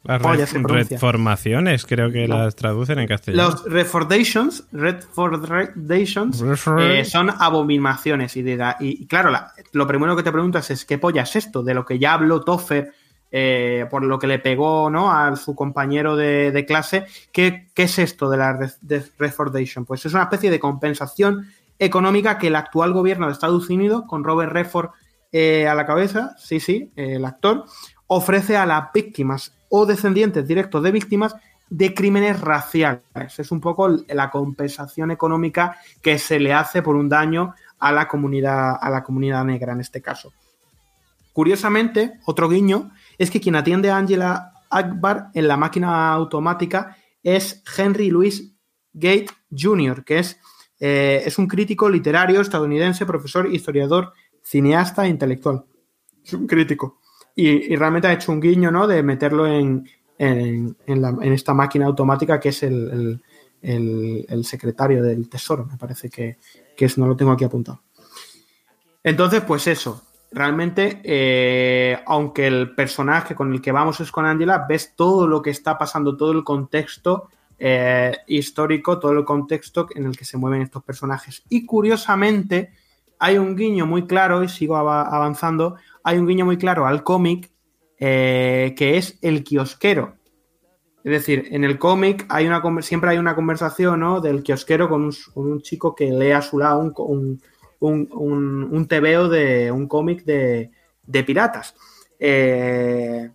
Las 0.04 0.22
reformaciones, 0.22 1.86
creo 1.86 2.10
que 2.10 2.26
las 2.28 2.56
traducen 2.56 3.00
en 3.00 3.08
castellano. 3.08 3.50
Los 3.50 3.66
reformations, 3.66 4.64
reformations 4.72 6.42
eh, 6.80 7.04
son 7.04 7.30
abominaciones. 7.30 8.38
Y, 8.38 8.46
y 8.80 9.08
claro, 9.08 9.32
lo 9.74 9.88
primero 9.88 10.16
que 10.16 10.24
te 10.24 10.32
preguntas 10.32 10.72
es: 10.72 10.86
¿qué 10.86 10.98
polla 10.98 11.24
es 11.24 11.36
esto? 11.36 11.64
De 11.64 11.74
lo 11.74 11.86
que 11.86 12.00
ya 12.00 12.14
habló 12.14 12.42
Toffer 12.42 12.94
eh, 13.32 13.86
por 13.90 14.04
lo 14.04 14.18
que 14.18 14.28
le 14.28 14.40
pegó 14.40 14.90
¿no? 14.90 15.12
a 15.12 15.36
su 15.36 15.56
compañero 15.56 16.16
de, 16.16 16.66
clase. 16.68 17.06
¿Qué, 17.32 17.68
es 17.76 18.00
esto 18.00 18.30
de 18.30 18.38
la 18.38 18.74
Refordation? 19.18 19.86
Pues 19.86 20.06
es 20.06 20.14
una 20.14 20.24
especie 20.24 20.52
de 20.52 20.60
compensación 20.60 21.48
económica 21.78 22.38
que 22.38 22.48
el 22.48 22.56
actual 22.56 22.94
gobierno 22.94 23.28
de 23.28 23.34
Estados 23.34 23.70
Unidos, 23.70 24.04
con 24.08 24.24
Robert 24.24 24.52
Redford 24.52 24.90
eh, 25.32 25.68
a 25.68 25.76
la 25.76 25.86
cabeza, 25.86 26.36
sí, 26.38 26.60
sí, 26.60 26.92
el 26.96 27.24
actor, 27.24 27.66
ofrece 28.08 28.58
a 28.58 28.66
las 28.66 28.92
víctimas 28.92 29.54
o 29.70 29.86
descendientes 29.86 30.48
directos 30.48 30.82
de 30.84 30.92
víctimas 30.92 31.36
de 31.70 31.94
crímenes 31.94 32.42
raciales. 32.42 33.38
Es 33.38 33.52
un 33.52 33.62
poco 33.62 33.88
la 34.08 34.32
compensación 34.32 35.12
económica 35.12 35.78
que 36.02 36.18
se 36.18 36.40
le 36.40 36.54
hace 36.54 36.82
por 36.82 36.96
un 36.96 37.10
daño 37.10 37.54
a 37.78 37.92
la 37.92 38.08
comunidad, 38.08 38.78
a 38.82 38.90
la 38.90 39.04
comunidad 39.04 39.46
negra 39.46 39.74
en 39.74 39.82
este 39.82 40.02
caso. 40.02 40.34
Curiosamente, 41.32 42.20
otro 42.26 42.50
guiño 42.50 42.92
es 43.20 43.30
que 43.30 43.42
quien 43.42 43.56
atiende 43.56 43.92
a 43.92 43.98
Angela 43.98 44.54
Akbar 44.70 45.30
en 45.34 45.48
la 45.48 45.58
máquina 45.58 46.12
automática 46.12 46.96
es 47.22 47.62
Henry 47.78 48.10
Louis 48.10 48.56
Gate 48.94 49.28
Jr., 49.56 50.04
que 50.06 50.20
es, 50.20 50.40
eh, 50.80 51.22
es 51.26 51.38
un 51.38 51.48
crítico 51.48 51.90
literario 51.90 52.40
estadounidense, 52.40 53.06
profesor, 53.06 53.54
historiador, 53.54 54.14
cineasta 54.42 55.06
e 55.06 55.10
intelectual. 55.10 55.66
Es 56.24 56.34
un 56.34 56.48
crítico. 56.48 57.00
Y, 57.36 57.76
realmente 57.76 58.08
ha 58.08 58.14
hecho 58.14 58.32
un 58.32 58.40
guiño, 58.40 58.72
¿no? 58.72 58.88
De 58.88 59.04
meterlo 59.04 59.46
en, 59.46 59.88
esta 60.18 61.54
máquina 61.54 61.86
automática 61.86 62.40
que 62.40 62.50
es 62.50 62.64
el, 62.64 63.22
secretario 64.44 65.04
del 65.04 65.28
Tesoro, 65.30 65.66
me 65.66 65.78
parece 65.78 66.10
que, 66.10 66.38
que 66.76 66.86
es, 66.86 66.98
no 66.98 67.08
lo 67.08 67.16
tengo 67.16 67.32
aquí 67.32 67.44
apuntado. 67.44 67.82
Entonces, 69.04 69.42
pues 69.42 69.68
eso, 69.68 70.09
realmente, 70.32 71.02
eh, 71.04 72.00
aunque 72.06 72.48
el 72.48 72.76
personaje 72.76 73.36
con 73.36 73.54
el 73.54 73.62
que 73.62 73.72
vamos 73.72 74.00
es 74.00 74.12
con 74.12 74.26
Angela, 74.26 74.66
ves 74.68 74.94
todo 74.96 75.28
lo 75.28 75.42
que 75.42 75.50
está 75.50 75.78
pasando, 75.78 76.16
todo 76.16 76.32
el 76.32 76.44
contexto 76.44 77.30
eh, 77.58 78.16
histórico, 78.28 79.00
todo 79.00 79.12
el 79.12 79.26
contexto 79.26 79.88
en 79.96 80.06
el 80.06 80.18
que 80.18 80.26
se 80.26 80.38
mueven 80.38 80.62
estos 80.62 80.84
personajes. 80.84 81.44
Y 81.50 81.66
curiosamente, 81.66 82.72
hay 83.18 83.38
un 83.38 83.56
guiño 83.56 83.86
muy 83.86 84.08
claro, 84.08 84.44
y 84.44 84.50
sigo 84.50 84.78
avanzando, 84.78 85.76
hay 86.04 86.18
un 86.18 86.28
guiño 86.28 86.46
muy 86.46 86.58
claro 86.58 86.86
al 86.86 87.04
cómic 87.04 87.52
eh, 88.00 88.74
que 88.78 88.98
es 88.98 89.20
el 89.22 89.44
kiosquero. 89.44 90.16
Es 91.04 91.12
decir, 91.12 91.48
en 91.52 91.64
el 91.64 91.80
cómic 91.80 92.26
hay 92.30 92.46
una, 92.48 92.62
siempre 92.82 93.10
hay 93.10 93.18
una 93.18 93.36
conversación 93.36 94.02
¿no? 94.02 94.22
del 94.22 94.44
kiosquero 94.44 94.90
con 94.90 95.10
un, 95.36 95.62
chico 95.62 95.96
que 95.96 96.12
lee 96.12 96.32
a 96.32 96.42
su 96.42 96.60
lado 96.60 96.80
un 96.80 96.94
un, 96.98 97.42
un, 97.80 98.68
un 98.72 98.88
tebeo 98.88 99.30
de 99.30 99.72
un 99.72 99.88
cómic 99.88 100.24
de, 100.24 100.72
piratas. 101.26 101.76
Eh, 102.20 103.30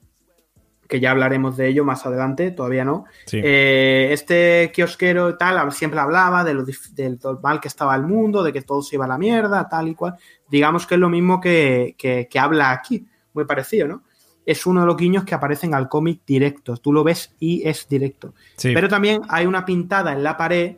que 0.89 1.01
ya 1.01 1.11
hablaremos 1.11 1.57
de 1.57 1.69
ello 1.69 1.85
más 1.85 2.05
adelante, 2.07 2.51
todavía 2.51 2.85
no. 2.85 3.05
Eh, 3.33 4.09
este 4.13 4.71
kiosquero 4.75 5.31
y 5.31 5.39
tal 5.39 5.73
siempre 5.73 6.01
hablaba 6.01 6.45
de 6.45 6.55
lo, 6.55 6.65
del 6.65 7.19
mal 7.43 7.61
que 7.61 7.69
estaba 7.69 7.95
el 7.97 8.03
mundo, 8.03 8.43
de 8.43 8.53
que 8.53 8.63
todo 8.63 8.83
se 8.83 8.97
iba 8.97 9.05
a 9.05 9.09
la 9.09 9.19
mierda, 9.19 9.69
tal 9.69 9.89
y 9.89 9.95
cual. 9.95 10.15
Digamos 10.49 10.87
que 10.87 10.95
es 10.95 11.01
lo 11.01 11.09
mismo 11.09 11.41
que, 11.41 12.29
habla 12.39 12.71
aquí, 12.73 13.07
muy 13.33 13.45
parecido, 13.45 13.89
¿no? 13.89 14.03
Es 14.47 14.67
uno 14.67 14.83
de 14.83 14.87
los 14.87 14.97
guiños 14.97 15.25
que 15.25 15.35
aparecen 15.35 15.73
al 15.73 15.89
cómic 15.89 16.21
directo. 16.27 16.77
Tú 16.77 16.93
lo 16.93 17.03
ves 17.03 17.35
y 17.41 17.67
es 17.67 17.89
directo. 17.89 18.35
Pero 18.63 18.89
también 18.89 19.23
hay 19.29 19.47
una 19.47 19.65
pintada 19.65 20.13
en 20.13 20.23
la 20.23 20.37
pared 20.37 20.77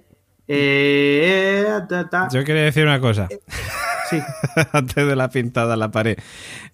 eh, 0.48 1.66
Yo 2.32 2.44
quería 2.44 2.62
decir 2.62 2.84
una 2.84 3.00
cosa. 3.00 3.28
Sí. 4.08 4.20
Antes 4.72 5.06
de 5.06 5.16
la 5.16 5.28
pintada 5.30 5.74
en 5.74 5.80
la 5.80 5.90
pared. 5.90 6.16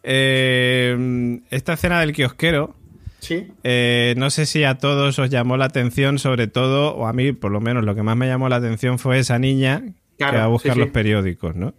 Eh, 0.02 1.40
esta 1.50 1.74
escena 1.74 2.00
del 2.00 2.12
kiosquero. 2.12 2.76
Sí. 3.20 3.52
Eh, 3.62 4.14
no 4.16 4.30
sé 4.30 4.46
si 4.46 4.64
a 4.64 4.78
todos 4.78 5.18
os 5.18 5.30
llamó 5.30 5.56
la 5.56 5.66
atención, 5.66 6.18
sobre 6.18 6.48
todo, 6.48 6.94
o 6.94 7.06
a 7.06 7.12
mí, 7.12 7.32
por 7.32 7.52
lo 7.52 7.60
menos, 7.60 7.84
lo 7.84 7.94
que 7.94 8.02
más 8.02 8.16
me 8.16 8.26
llamó 8.26 8.48
la 8.48 8.56
atención 8.56 8.98
fue 8.98 9.18
esa 9.18 9.38
niña 9.38 9.82
que 10.18 10.24
va 10.24 10.44
a 10.44 10.48
buscar 10.48 10.76
los 10.76 10.90
periódicos, 10.90 11.54
¿no? 11.54 11.74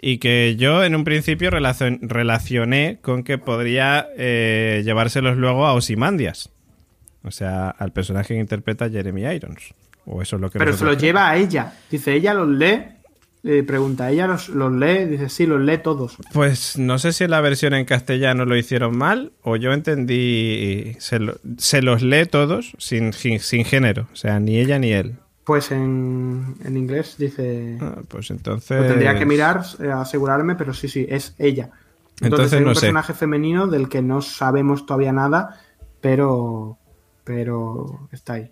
Y 0.00 0.18
que 0.18 0.56
yo 0.56 0.84
en 0.84 0.94
un 0.94 1.04
principio 1.04 1.50
relacioné 1.50 2.98
con 3.02 3.22
que 3.22 3.36
podría 3.36 4.08
llevárselos 4.16 5.36
luego 5.36 5.66
a 5.66 5.74
Osimandias. 5.74 6.50
O 7.22 7.30
sea, 7.30 7.68
al 7.68 7.92
personaje 7.92 8.34
que 8.34 8.40
interpreta 8.40 8.88
Jeremy 8.88 9.22
Irons. 9.26 9.74
Pero 10.52 10.76
se 10.76 10.84
los 10.84 10.98
lleva 10.98 11.28
a 11.28 11.36
ella. 11.36 11.74
Dice, 11.90 12.14
ella 12.14 12.34
los 12.34 12.48
lee. 12.48 12.82
pregunta, 13.66 14.10
¿ella 14.10 14.26
los, 14.26 14.48
lee? 14.48 15.04
Dice, 15.06 15.28
sí, 15.28 15.46
los 15.46 15.60
lee 15.60 15.78
todos. 15.78 16.16
Pues 16.32 16.78
no 16.78 16.98
sé 16.98 17.12
si 17.12 17.24
en 17.24 17.30
la 17.30 17.40
versión 17.40 17.74
en 17.74 17.84
castellano 17.84 18.44
lo 18.44 18.56
hicieron 18.56 18.96
mal 18.96 19.32
o 19.42 19.56
yo 19.56 19.72
entendí. 19.72 20.96
Se, 20.98 21.18
los 21.82 22.02
lee 22.02 22.26
todos 22.26 22.74
sin, 22.78 23.12
sin, 23.12 23.64
género. 23.64 24.08
O 24.12 24.16
sea, 24.16 24.40
ni 24.40 24.58
ella 24.58 24.78
ni 24.78 24.92
él. 24.92 25.16
Pues 25.44 25.70
en, 25.72 26.56
inglés 26.64 27.16
dice. 27.18 27.78
Ah, 27.80 27.96
pues 28.08 28.30
entonces. 28.30 28.86
tendría 28.86 29.18
que 29.18 29.26
mirar, 29.26 29.62
eh, 29.80 29.90
asegurarme, 29.90 30.56
pero 30.56 30.74
sí, 30.74 30.88
sí, 30.88 31.06
es 31.08 31.34
ella. 31.38 31.70
Entonces, 32.20 32.52
es 32.52 32.58
un 32.58 32.66
personaje 32.66 33.14
femenino 33.14 33.66
del 33.66 33.88
que 33.88 34.02
no 34.02 34.20
sabemos 34.20 34.86
todavía 34.86 35.12
nada, 35.12 35.60
pero. 36.00 36.78
Pero 37.24 38.08
está 38.10 38.34
ahí. 38.34 38.50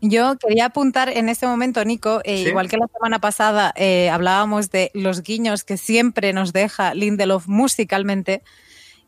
Yo 0.00 0.36
quería 0.36 0.66
apuntar 0.66 1.08
en 1.08 1.28
este 1.28 1.46
momento, 1.46 1.82
Nico, 1.84 2.20
eh, 2.24 2.42
igual 2.42 2.68
que 2.68 2.76
la 2.76 2.88
semana 2.88 3.20
pasada 3.20 3.72
eh, 3.76 4.10
hablábamos 4.10 4.70
de 4.70 4.90
los 4.92 5.22
guiños 5.22 5.64
que 5.64 5.78
siempre 5.78 6.32
nos 6.34 6.52
deja 6.52 6.92
Lindelof 6.94 7.48
musicalmente. 7.48 8.42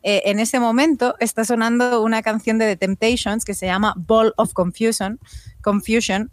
Eh, 0.01 0.23
en 0.25 0.39
ese 0.39 0.59
momento 0.59 1.15
está 1.19 1.45
sonando 1.45 2.01
una 2.01 2.23
canción 2.23 2.57
de 2.57 2.65
The 2.65 2.77
Temptations 2.77 3.45
que 3.45 3.53
se 3.53 3.67
llama 3.67 3.93
Ball 3.95 4.33
of 4.37 4.53
Confusion, 4.53 5.19
Confusion 5.61 6.31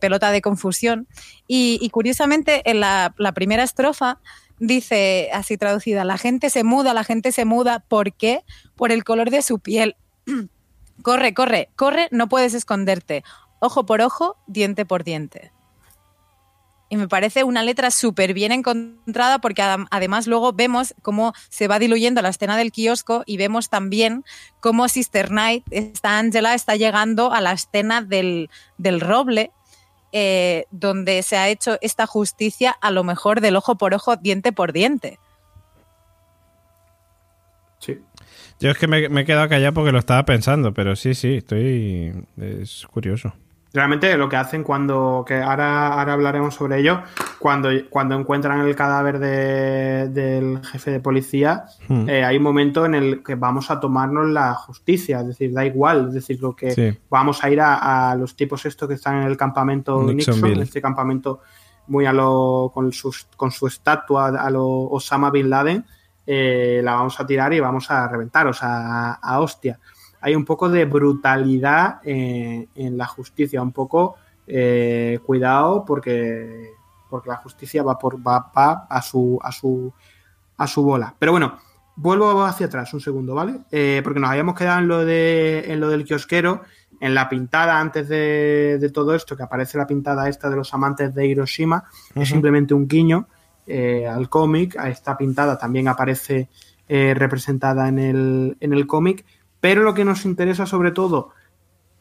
pelota 0.00 0.30
de 0.30 0.40
confusión. 0.40 1.06
Y, 1.46 1.90
curiosamente, 1.90 2.62
en 2.70 2.80
la, 2.80 3.14
la 3.18 3.32
primera 3.32 3.62
estrofa 3.62 4.18
dice, 4.58 5.28
así 5.34 5.58
traducida, 5.58 6.04
la 6.04 6.16
gente 6.16 6.48
se 6.48 6.64
muda, 6.64 6.94
la 6.94 7.04
gente 7.04 7.32
se 7.32 7.44
muda, 7.44 7.80
¿por 7.86 8.14
qué? 8.14 8.44
Por 8.76 8.92
el 8.92 9.04
color 9.04 9.28
de 9.28 9.42
su 9.42 9.58
piel. 9.58 9.96
corre, 11.02 11.34
corre, 11.34 11.68
corre, 11.76 12.08
no 12.10 12.30
puedes 12.30 12.54
esconderte 12.54 13.24
ojo 13.60 13.86
por 13.86 14.00
ojo, 14.00 14.36
diente 14.46 14.84
por 14.84 15.04
diente. 15.04 15.52
Y 16.90 16.96
me 16.96 17.06
parece 17.06 17.44
una 17.44 17.62
letra 17.62 17.90
súper 17.90 18.32
bien 18.32 18.50
encontrada 18.50 19.40
porque 19.40 19.62
además 19.90 20.26
luego 20.26 20.54
vemos 20.54 20.94
cómo 21.02 21.34
se 21.50 21.68
va 21.68 21.78
diluyendo 21.78 22.22
la 22.22 22.30
escena 22.30 22.56
del 22.56 22.72
kiosco 22.72 23.24
y 23.26 23.36
vemos 23.36 23.68
también 23.68 24.24
cómo 24.60 24.88
Sister 24.88 25.30
Night, 25.30 25.64
esta 25.70 26.18
Angela, 26.18 26.54
está 26.54 26.76
llegando 26.76 27.32
a 27.32 27.42
la 27.42 27.52
escena 27.52 28.00
del, 28.00 28.48
roble, 29.00 29.50
eh, 30.12 30.64
donde 30.70 31.22
se 31.22 31.36
ha 31.36 31.50
hecho 31.50 31.76
esta 31.82 32.06
justicia 32.06 32.70
a 32.70 32.90
lo 32.90 33.04
mejor 33.04 33.42
del 33.42 33.56
ojo 33.56 33.76
por 33.76 33.92
ojo, 33.92 34.16
diente 34.16 34.52
por 34.52 34.72
diente. 34.72 35.18
Sí. 37.80 37.98
Yo 38.60 38.70
es 38.70 38.78
que 38.78 38.86
me, 38.86 39.10
me 39.10 39.20
he 39.20 39.24
quedado 39.26 39.48
callado 39.50 39.74
porque 39.74 39.92
lo 39.92 39.98
estaba 39.98 40.24
pensando, 40.24 40.72
pero 40.72 40.96
sí, 40.96 41.14
sí, 41.14 41.36
estoy. 41.36 42.14
Es 42.38 42.86
curioso 42.90 43.34
realmente 43.72 44.16
lo 44.16 44.28
que 44.28 44.36
hacen 44.36 44.62
cuando, 44.62 45.24
que 45.26 45.36
ahora, 45.36 45.88
ahora 45.88 46.14
hablaremos 46.14 46.54
sobre 46.54 46.80
ello, 46.80 47.02
cuando, 47.38 47.70
cuando 47.90 48.14
encuentran 48.14 48.60
el 48.60 48.74
cadáver 48.74 49.18
del 49.18 50.64
jefe 50.64 50.90
de 50.90 51.00
policía, 51.00 51.66
hmm. 51.88 52.08
eh, 52.08 52.24
hay 52.24 52.36
un 52.38 52.42
momento 52.42 52.86
en 52.86 52.94
el 52.94 53.22
que 53.22 53.34
vamos 53.34 53.70
a 53.70 53.78
tomarnos 53.78 54.28
la 54.28 54.54
justicia, 54.54 55.20
es 55.20 55.28
decir, 55.28 55.52
da 55.52 55.64
igual, 55.64 56.08
es 56.08 56.14
decir, 56.14 56.40
lo 56.40 56.56
que 56.56 56.98
vamos 57.10 57.44
a 57.44 57.50
ir 57.50 57.60
a, 57.60 58.14
los 58.18 58.36
tipos 58.36 58.64
estos 58.64 58.88
que 58.88 58.94
están 58.94 59.22
en 59.22 59.28
el 59.28 59.36
campamento 59.36 60.02
Nixon, 60.02 60.44
en 60.46 60.62
este 60.62 60.80
campamento 60.80 61.40
muy 61.88 62.06
a 62.06 62.12
lo, 62.12 62.70
con, 62.72 62.90
con 63.36 63.50
su 63.50 63.66
estatua 63.66 64.28
a 64.28 64.50
lo 64.50 64.66
Osama 64.66 65.30
Bin 65.30 65.50
Laden, 65.50 65.84
eh, 66.26 66.80
la 66.84 66.94
vamos 66.94 67.18
a 67.18 67.26
tirar 67.26 67.52
y 67.54 67.60
vamos 67.60 67.90
a 67.90 68.06
reventar, 68.08 68.46
o 68.46 68.52
sea, 68.52 69.12
a 69.12 69.40
hostia 69.40 69.78
hay 70.20 70.34
un 70.34 70.44
poco 70.44 70.68
de 70.68 70.84
brutalidad 70.84 72.00
en, 72.04 72.98
la 72.98 73.06
justicia, 73.06 73.62
un 73.62 73.72
poco 73.72 74.16
eh, 74.46 75.18
cuidado 75.24 75.84
porque, 75.84 76.72
porque 77.08 77.30
la 77.30 77.36
justicia 77.36 77.82
va, 77.82 77.98
por, 77.98 78.16
va, 78.26 78.50
a, 78.88 79.02
su, 79.02 79.38
a, 79.42 79.52
su, 79.52 79.92
a 80.56 80.66
su 80.66 80.82
bola. 80.82 81.14
Pero 81.18 81.32
bueno, 81.32 81.58
vuelvo 81.96 82.42
hacia 82.42 82.66
atrás 82.66 82.92
un 82.94 83.00
segundo, 83.00 83.34
¿vale? 83.34 83.60
Eh, 83.70 84.00
porque 84.02 84.20
nos 84.20 84.30
habíamos 84.30 84.56
quedado 84.56 84.80
en 84.80 84.88
lo, 84.88 85.04
de, 85.04 85.72
en 85.72 85.80
lo 85.80 85.88
del 85.88 86.04
kiosquero, 86.04 86.62
en 87.00 87.14
la 87.14 87.28
pintada 87.28 87.78
antes 87.78 88.08
de, 88.08 88.90
todo 88.92 89.14
esto, 89.14 89.36
que 89.36 89.44
aparece 89.44 89.78
la 89.78 89.86
pintada 89.86 90.28
esta 90.28 90.50
de 90.50 90.56
los 90.56 90.74
amantes 90.74 91.14
de 91.14 91.26
Hiroshima, 91.26 91.84
es 92.14 92.28
simplemente 92.28 92.74
un 92.74 92.88
guiño 92.88 93.28
eh, 93.68 94.06
al 94.06 94.28
cómic, 94.28 94.76
a 94.78 94.88
esta 94.88 95.16
pintada 95.16 95.58
también 95.58 95.88
aparece 95.88 96.48
representada 96.88 97.86
en 97.86 97.98
el, 97.98 98.56
en 98.60 98.72
el 98.72 98.86
cómic, 98.86 99.26
pero 99.60 99.82
lo 99.82 99.94
que 99.94 100.04
nos 100.04 100.24
interesa 100.24 100.66
sobre 100.66 100.92
todo, 100.92 101.30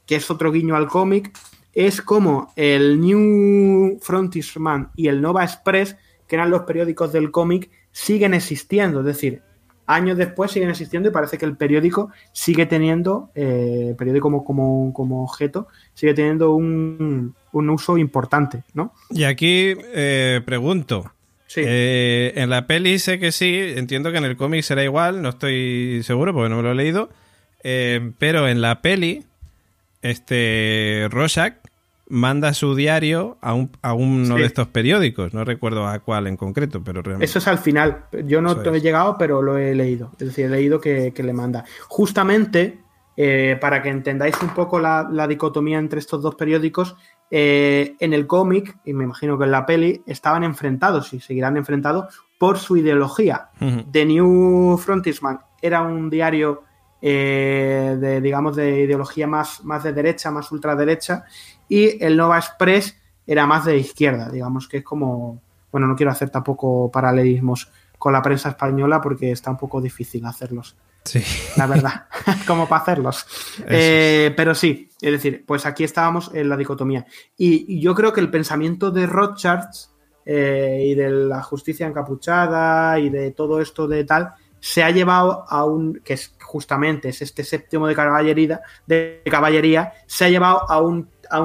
que 0.06 0.16
es 0.16 0.30
otro 0.30 0.52
guiño 0.52 0.76
al 0.76 0.88
cómic, 0.88 1.32
es 1.74 2.02
como 2.02 2.52
el 2.56 3.00
New 3.00 4.00
Frontiersman 4.02 4.90
y 4.96 5.08
el 5.10 5.22
Nova 5.22 5.44
Express, 5.44 5.96
que 6.28 6.36
eran 6.36 6.50
los 6.50 6.64
periódicos 6.64 7.12
del 7.14 7.32
cómic, 7.32 7.70
siguen 7.92 8.34
existiendo. 8.34 9.02
Es 9.02 9.06
decir, 9.06 9.42
años 9.88 10.18
después 10.18 10.52
siguen 10.52 10.70
existiendo 10.70 11.10
y 11.10 11.12
parece 11.12 11.38
que 11.38 11.46
el 11.46 11.56
periódico 11.56 12.12
sigue 12.34 12.66
teniendo, 12.66 13.32
eh, 13.36 13.96
periódico 13.98 14.24
como, 14.24 14.44
como, 14.44 14.94
como, 14.94 15.24
objeto, 15.24 15.68
sigue 15.94 16.14
teniendo 16.14 16.54
un, 16.54 17.36
un, 17.54 17.70
uso 17.70 17.98
importante, 17.98 18.64
¿no? 18.74 18.94
Y 19.10 19.24
aquí 19.24 19.74
eh, 19.94 20.42
pregunto. 20.46 21.12
Sí. 21.48 21.62
Eh, 21.66 22.34
en 22.36 22.50
la 22.50 22.68
peli 22.68 23.00
sé 23.00 23.20
que 23.20 23.32
sí, 23.32 23.58
entiendo 23.76 24.12
que 24.12 24.18
en 24.18 24.26
el 24.26 24.36
cómic 24.36 24.64
será 24.64 24.84
igual, 24.84 25.22
no 25.22 25.30
estoy 25.30 26.02
seguro 26.04 26.34
porque 26.34 26.50
no 26.50 26.58
me 26.58 26.64
lo 26.64 26.72
he 26.72 26.76
leído, 26.76 27.10
eh, 27.64 28.12
pero 28.18 28.48
en 28.48 28.62
la 28.62 28.82
peli, 28.82 29.26
este 30.02 31.08
Rorschach 31.10 31.56
manda 32.10 32.54
su 32.54 32.76
diario 32.76 33.38
a, 33.42 33.54
un, 33.54 33.72
a 33.82 33.94
uno 33.94 34.36
de 34.36 34.46
estos 34.46 34.68
periódicos. 34.68 35.34
No 35.34 35.44
recuerdo 35.44 35.88
a 35.88 36.00
cuál 36.00 36.28
en 36.28 36.38
concreto, 36.38 36.82
pero 36.84 37.02
realmente... 37.02 37.26
Eso 37.26 37.40
es 37.40 37.48
al 37.48 37.58
final. 37.58 38.06
Yo 38.26 38.42
no 38.42 38.52
he 38.64 38.82
llegado, 38.82 39.18
pero 39.18 39.42
lo 39.42 39.58
he 39.58 39.76
leído. 39.76 40.12
Es 40.20 40.28
decir, 40.28 40.46
he 40.46 40.50
leído 40.50 40.80
que, 40.80 41.14
le 41.16 41.34
manda. 41.34 41.66
Justamente, 41.88 42.80
eh, 43.16 43.58
para 43.60 43.82
que 43.82 43.90
entendáis 43.90 44.42
un 44.42 44.50
poco 44.50 44.80
la, 44.80 45.28
dicotomía 45.28 45.78
entre 45.78 46.00
estos 46.00 46.22
dos 46.22 46.36
periódicos, 46.36 46.96
eh, 47.30 47.96
en 48.00 48.14
el 48.14 48.26
cómic, 48.26 48.78
y 48.86 48.94
me 48.94 49.04
imagino 49.04 49.38
que 49.38 49.44
en 49.44 49.52
la 49.52 49.66
peli, 49.66 50.02
estaban 50.06 50.44
enfrentados 50.44 51.14
y 51.14 51.20
seguirán 51.20 51.58
enfrentados 51.58 52.22
por 52.38 52.58
su 52.58 52.78
ideología. 52.78 53.50
The 53.92 54.06
New 54.06 54.78
Frontier 54.78 55.16
era 55.62 55.82
un 55.82 56.10
diario 56.10 56.64
eh, 57.02 57.98
de, 58.00 58.22
digamos, 58.22 58.56
de 58.56 58.82
ideología 58.82 59.28
más, 59.28 59.64
más 59.64 59.84
de 59.84 59.94
derecha, 59.94 60.32
más 60.32 60.52
ultraderecha, 60.52 61.26
y 61.70 62.04
el 62.04 62.18
Nova 62.18 62.38
Express 62.38 62.98
era 63.26 63.46
más 63.46 63.66
de 63.66 63.78
izquierda, 63.78 64.30
digamos 64.30 64.68
que 64.68 64.78
es 64.78 64.84
como, 64.84 65.42
bueno, 65.72 65.88
no 65.88 65.96
quiero 65.96 66.12
hacer 66.12 66.30
tampoco 66.30 66.90
paralelismos 66.92 67.70
con 67.98 68.14
la 68.14 68.22
prensa 68.22 68.50
española 68.50 69.02
porque 69.02 69.32
está 69.32 69.52
un 69.52 69.58
poco 69.58 69.82
difícil 69.82 70.26
hacerlos. 70.26 70.76
Sí. 71.04 71.24
La 71.56 71.68
verdad, 71.68 72.06
como 72.48 72.68
para 72.68 72.82
hacerlos. 72.82 73.26
Eh, 73.66 74.34
pero 74.36 74.54
sí, 74.54 74.90
es 75.02 75.12
decir, 75.12 75.44
pues 75.46 75.66
aquí 75.66 75.84
estábamos 75.84 76.32
en 76.34 76.50
la 76.50 76.58
dicotomía. 76.58 77.06
Y, 77.38 77.80
yo 77.80 77.96
creo 77.96 78.12
que 78.12 78.20
el 78.20 78.30
pensamiento 78.30 78.92
de 78.92 79.08
Rothschild 79.08 79.70
eh, 80.26 80.84
y 80.86 80.96
de 80.96 81.10
la 81.10 81.42
justicia 81.42 81.88
encapuchada 81.88 83.00
y 83.00 83.10
de 83.10 83.32
todo 83.32 83.62
esto 83.62 83.88
de 83.88 84.04
tal, 84.04 84.34
se 84.60 84.84
ha 84.84 84.92
llevado 84.92 85.46
a 85.48 85.66
un, 85.66 86.02
que 86.04 86.14
es 86.14 86.34
justamente 86.42 87.10
es 87.10 87.22
este 87.22 87.44
séptimo 87.44 87.88
de 87.88 87.96
caballería, 87.96 88.62
de 88.86 89.22
caballería 89.30 89.94
se 90.06 90.26
ha 90.26 90.30
llevado 90.30 90.70
a 90.70 90.82
un 90.82 91.10
a, 91.30 91.42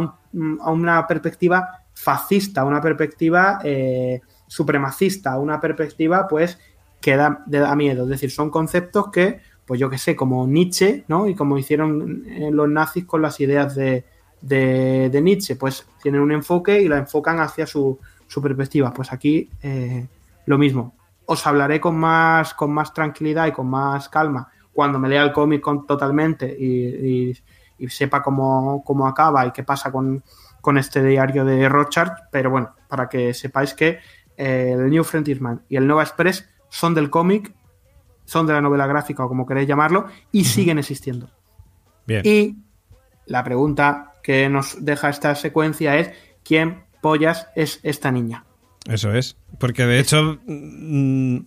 una 0.70 1.06
perspectiva 1.06 1.84
fascista, 1.94 2.64
una 2.64 2.80
perspectiva 2.80 3.60
eh, 3.62 4.20
supremacista, 4.46 5.38
una 5.38 5.60
perspectiva 5.60 6.26
pues 6.28 6.58
que 7.00 7.16
da, 7.16 7.42
da, 7.46 7.74
miedo. 7.76 8.04
Es 8.04 8.10
decir, 8.10 8.30
son 8.30 8.50
conceptos 8.50 9.10
que, 9.10 9.40
pues 9.66 9.80
yo 9.80 9.90
que 9.90 9.98
sé, 9.98 10.14
como 10.14 10.46
Nietzsche, 10.46 11.04
¿no? 11.08 11.26
Y 11.26 11.34
como 11.34 11.58
hicieron 11.58 12.24
eh, 12.26 12.50
los 12.52 12.68
nazis 12.68 13.04
con 13.04 13.22
las 13.22 13.40
ideas 13.40 13.74
de, 13.74 14.04
de, 14.40 15.20
Nietzsche, 15.22 15.56
pues 15.56 15.86
tienen 16.02 16.20
un 16.20 16.32
enfoque 16.32 16.80
y 16.80 16.88
la 16.88 16.98
enfocan 16.98 17.40
hacia 17.40 17.66
su, 17.66 17.98
su 18.26 18.40
perspectiva. 18.40 18.92
Pues 18.92 19.12
aquí 19.12 19.50
eh, 19.62 20.06
lo 20.46 20.58
mismo. 20.58 20.94
Os 21.26 21.46
hablaré 21.46 21.80
con 21.80 21.96
más, 21.96 22.54
con 22.54 22.72
más 22.72 22.92
tranquilidad 22.92 23.46
y 23.46 23.52
con 23.52 23.68
más 23.68 24.08
calma 24.08 24.50
cuando 24.72 24.98
me 24.98 25.08
lea 25.08 25.22
el 25.22 25.32
cómic 25.32 25.62
totalmente 25.86 26.46
y, 26.58 27.34
y 27.82 27.88
sepa 27.88 28.22
cómo, 28.22 29.08
acaba 29.08 29.44
y 29.46 29.50
qué 29.50 29.64
pasa 29.64 29.90
con, 29.90 30.22
este 30.78 31.04
diario 31.04 31.44
de 31.44 31.68
Rothschild, 31.68 32.12
pero 32.30 32.50
bueno, 32.50 32.76
para 32.88 33.08
que 33.08 33.34
sepáis 33.34 33.74
que 33.74 33.98
eh, 34.36 34.72
el 34.72 34.88
New 34.88 35.02
Frontiersman 35.02 35.62
y 35.68 35.76
el 35.76 35.86
Nova 35.88 36.04
Express 36.04 36.48
son 36.68 36.94
del 36.94 37.10
cómic, 37.10 37.52
son 38.24 38.46
de 38.46 38.52
la 38.52 38.60
novela 38.60 38.86
gráfica 38.86 39.24
o 39.24 39.28
como 39.28 39.46
queréis 39.46 39.66
llamarlo, 39.66 40.06
y 40.30 40.44
siguen 40.44 40.78
existiendo. 40.78 41.28
Bien. 42.06 42.22
Y 42.24 42.58
la 43.26 43.42
pregunta 43.42 44.14
que 44.22 44.48
nos 44.48 44.84
deja 44.84 45.08
esta 45.08 45.34
secuencia 45.34 45.96
es, 45.96 46.12
¿quién 46.44 46.84
pollas 47.00 47.48
es 47.56 47.80
esta 47.82 48.12
niña? 48.12 48.44
Eso 48.88 49.12
es, 49.14 49.36
porque 49.58 49.86
de 49.86 49.98
hecho... 49.98 50.38
Mm, 50.46 51.40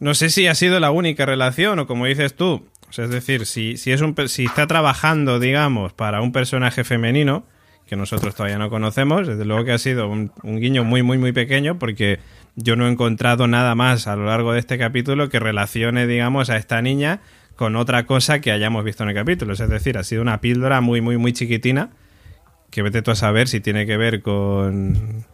no 0.00 0.14
sé 0.14 0.30
si 0.30 0.46
ha 0.46 0.54
sido 0.54 0.78
la 0.78 0.90
única 0.90 1.26
relación 1.26 1.78
o 1.80 1.86
como 1.86 2.06
dices 2.06 2.34
tú, 2.34 2.64
es 2.96 3.10
decir, 3.10 3.46
si, 3.46 3.76
si, 3.76 3.92
es 3.92 4.00
un, 4.00 4.14
si 4.28 4.44
está 4.44 4.66
trabajando, 4.66 5.38
digamos, 5.38 5.92
para 5.92 6.22
un 6.22 6.32
personaje 6.32 6.84
femenino, 6.84 7.44
que 7.86 7.96
nosotros 7.96 8.34
todavía 8.34 8.58
no 8.58 8.70
conocemos, 8.70 9.26
desde 9.26 9.44
luego 9.44 9.64
que 9.64 9.72
ha 9.72 9.78
sido 9.78 10.08
un, 10.08 10.30
guiño 10.42 10.84
muy, 10.84 11.02
muy, 11.02 11.18
muy 11.18 11.32
pequeño, 11.32 11.78
porque 11.78 12.20
yo 12.54 12.76
no 12.76 12.86
he 12.86 12.90
encontrado 12.90 13.46
nada 13.46 13.74
más 13.74 14.06
a 14.06 14.16
lo 14.16 14.26
largo 14.26 14.52
de 14.52 14.60
este 14.60 14.78
capítulo 14.78 15.28
que 15.28 15.38
relacione, 15.38 16.06
digamos, 16.06 16.50
a 16.50 16.56
esta 16.56 16.80
niña 16.80 17.20
con 17.56 17.76
otra 17.76 18.06
cosa 18.06 18.40
que 18.40 18.52
hayamos 18.52 18.84
visto 18.84 19.02
en 19.02 19.08
el 19.10 19.14
capítulo. 19.14 19.52
Es 19.52 19.68
decir, 19.68 19.98
ha 19.98 20.04
sido 20.04 20.22
una 20.22 20.40
píldora 20.40 20.80
muy, 20.80 21.00
muy, 21.00 21.16
muy 21.16 21.32
chiquitina, 21.32 21.90
que 22.70 22.82
vete 22.82 23.02
tú 23.02 23.10
a 23.10 23.16
saber 23.16 23.48
si 23.48 23.60
tiene 23.60 23.84
que 23.84 23.96
ver 23.96 24.22
con, 24.22 25.24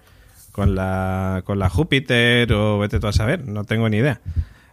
con, 0.54 0.76
la, 0.76 1.42
con 1.44 1.58
la 1.58 1.68
Júpiter 1.68 2.52
o 2.52 2.78
vete 2.78 3.00
tú 3.00 3.08
a 3.08 3.12
saber, 3.12 3.44
no 3.44 3.64
tengo 3.64 3.88
ni 3.88 3.96
idea. 3.96 4.20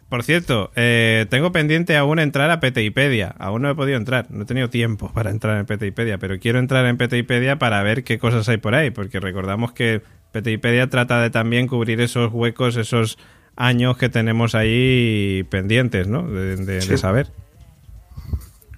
Por 0.09 0.21
cierto, 0.21 0.69
eh, 0.75 1.25
tengo 1.31 1.51
pendiente 1.51 1.97
aún 1.97 2.19
entrar 2.19 2.51
a 2.51 2.59
Peteipedia. 2.59 3.33
Aún 3.39 3.63
no 3.63 3.69
he 3.71 3.73
podido 3.73 3.97
entrar, 3.97 4.27
no 4.29 4.43
he 4.43 4.45
tenido 4.45 4.69
tiempo 4.69 5.11
para 5.11 5.31
entrar 5.31 5.57
en 5.57 5.65
Peteipedia, 5.65 6.19
pero 6.19 6.37
quiero 6.37 6.59
entrar 6.59 6.85
en 6.85 6.97
Peteipedia 6.97 7.57
para 7.57 7.81
ver 7.81 8.03
qué 8.03 8.19
cosas 8.19 8.47
hay 8.47 8.57
por 8.57 8.75
ahí, 8.75 8.91
porque 8.91 9.19
recordamos 9.19 9.71
que 9.71 10.03
Peteipedia 10.31 10.87
trata 10.87 11.19
de 11.19 11.31
también 11.31 11.67
cubrir 11.67 11.99
esos 11.99 12.31
huecos, 12.31 12.75
esos 12.75 13.17
años 13.55 13.97
que 13.97 14.09
tenemos 14.09 14.53
ahí 14.53 15.47
pendientes, 15.49 16.07
¿no? 16.07 16.27
De, 16.27 16.79
saber. 16.95 17.31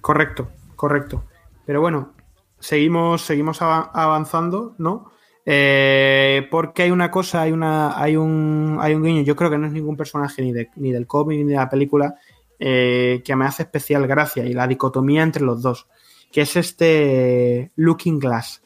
Correcto, 0.00 0.48
correcto. 0.74 1.22
Pero 1.66 1.82
bueno, 1.82 2.14
seguimos, 2.60 3.20
seguimos 3.20 3.60
avanzando, 3.60 4.74
¿no? 4.78 5.12
Eh, 5.46 6.46
porque 6.50 6.84
hay 6.84 6.90
una 6.90 7.10
cosa, 7.10 7.42
hay, 7.42 7.52
una, 7.52 8.00
hay, 8.00 8.16
un, 8.16 8.78
hay 8.80 8.94
un 8.94 9.02
guiño, 9.02 9.22
yo 9.22 9.36
creo 9.36 9.50
que 9.50 9.58
no 9.58 9.66
es 9.66 9.72
ningún 9.72 9.96
personaje 9.96 10.40
ni, 10.40 10.52
ni 10.76 10.90
del 10.90 11.06
cómic 11.06 11.38
ni 11.38 11.50
de 11.52 11.56
la 11.56 11.68
película 11.68 12.14
eh, 12.58 13.20
que 13.24 13.36
me 13.36 13.44
hace 13.44 13.64
especial 13.64 14.06
gracia 14.06 14.44
y 14.44 14.54
la 14.54 14.66
dicotomía 14.66 15.22
entre 15.22 15.44
los 15.44 15.60
dos, 15.60 15.86
que 16.32 16.42
es 16.42 16.56
este 16.56 17.70
Looking 17.76 18.18
Glass, 18.18 18.62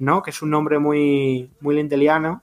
¿no? 0.00 0.22
Que 0.22 0.30
es 0.30 0.42
un 0.42 0.50
nombre 0.50 0.78
muy, 0.78 1.50
muy 1.60 1.76
lindeliano, 1.76 2.42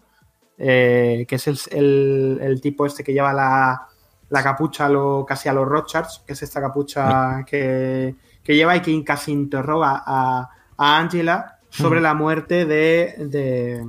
eh, 0.57 1.25
que 1.27 1.35
es 1.35 1.47
el, 1.67 2.59
tipo 2.61 2.87
este 2.87 3.03
que 3.03 3.13
lleva 3.13 3.33
la, 3.33 3.87
la 4.29 4.43
capucha 4.43 4.89
lo, 4.89 5.25
casi 5.27 5.47
a 5.47 5.53
los 5.53 5.67
Rothschilds, 5.67 6.23
que 6.25 6.33
es 6.33 6.41
esta 6.41 6.59
capucha 6.59 7.43
que, 7.45 8.15
que 8.43 8.55
lleva 8.55 8.75
y 8.75 8.81
que 8.81 9.03
casi 9.03 9.31
interroga 9.31 10.01
a, 10.03 10.49
a 10.75 10.97
Angela 10.97 11.54
sobre 11.75 12.01
la 12.01 12.13
muerte 12.13 12.65
de... 12.65 13.85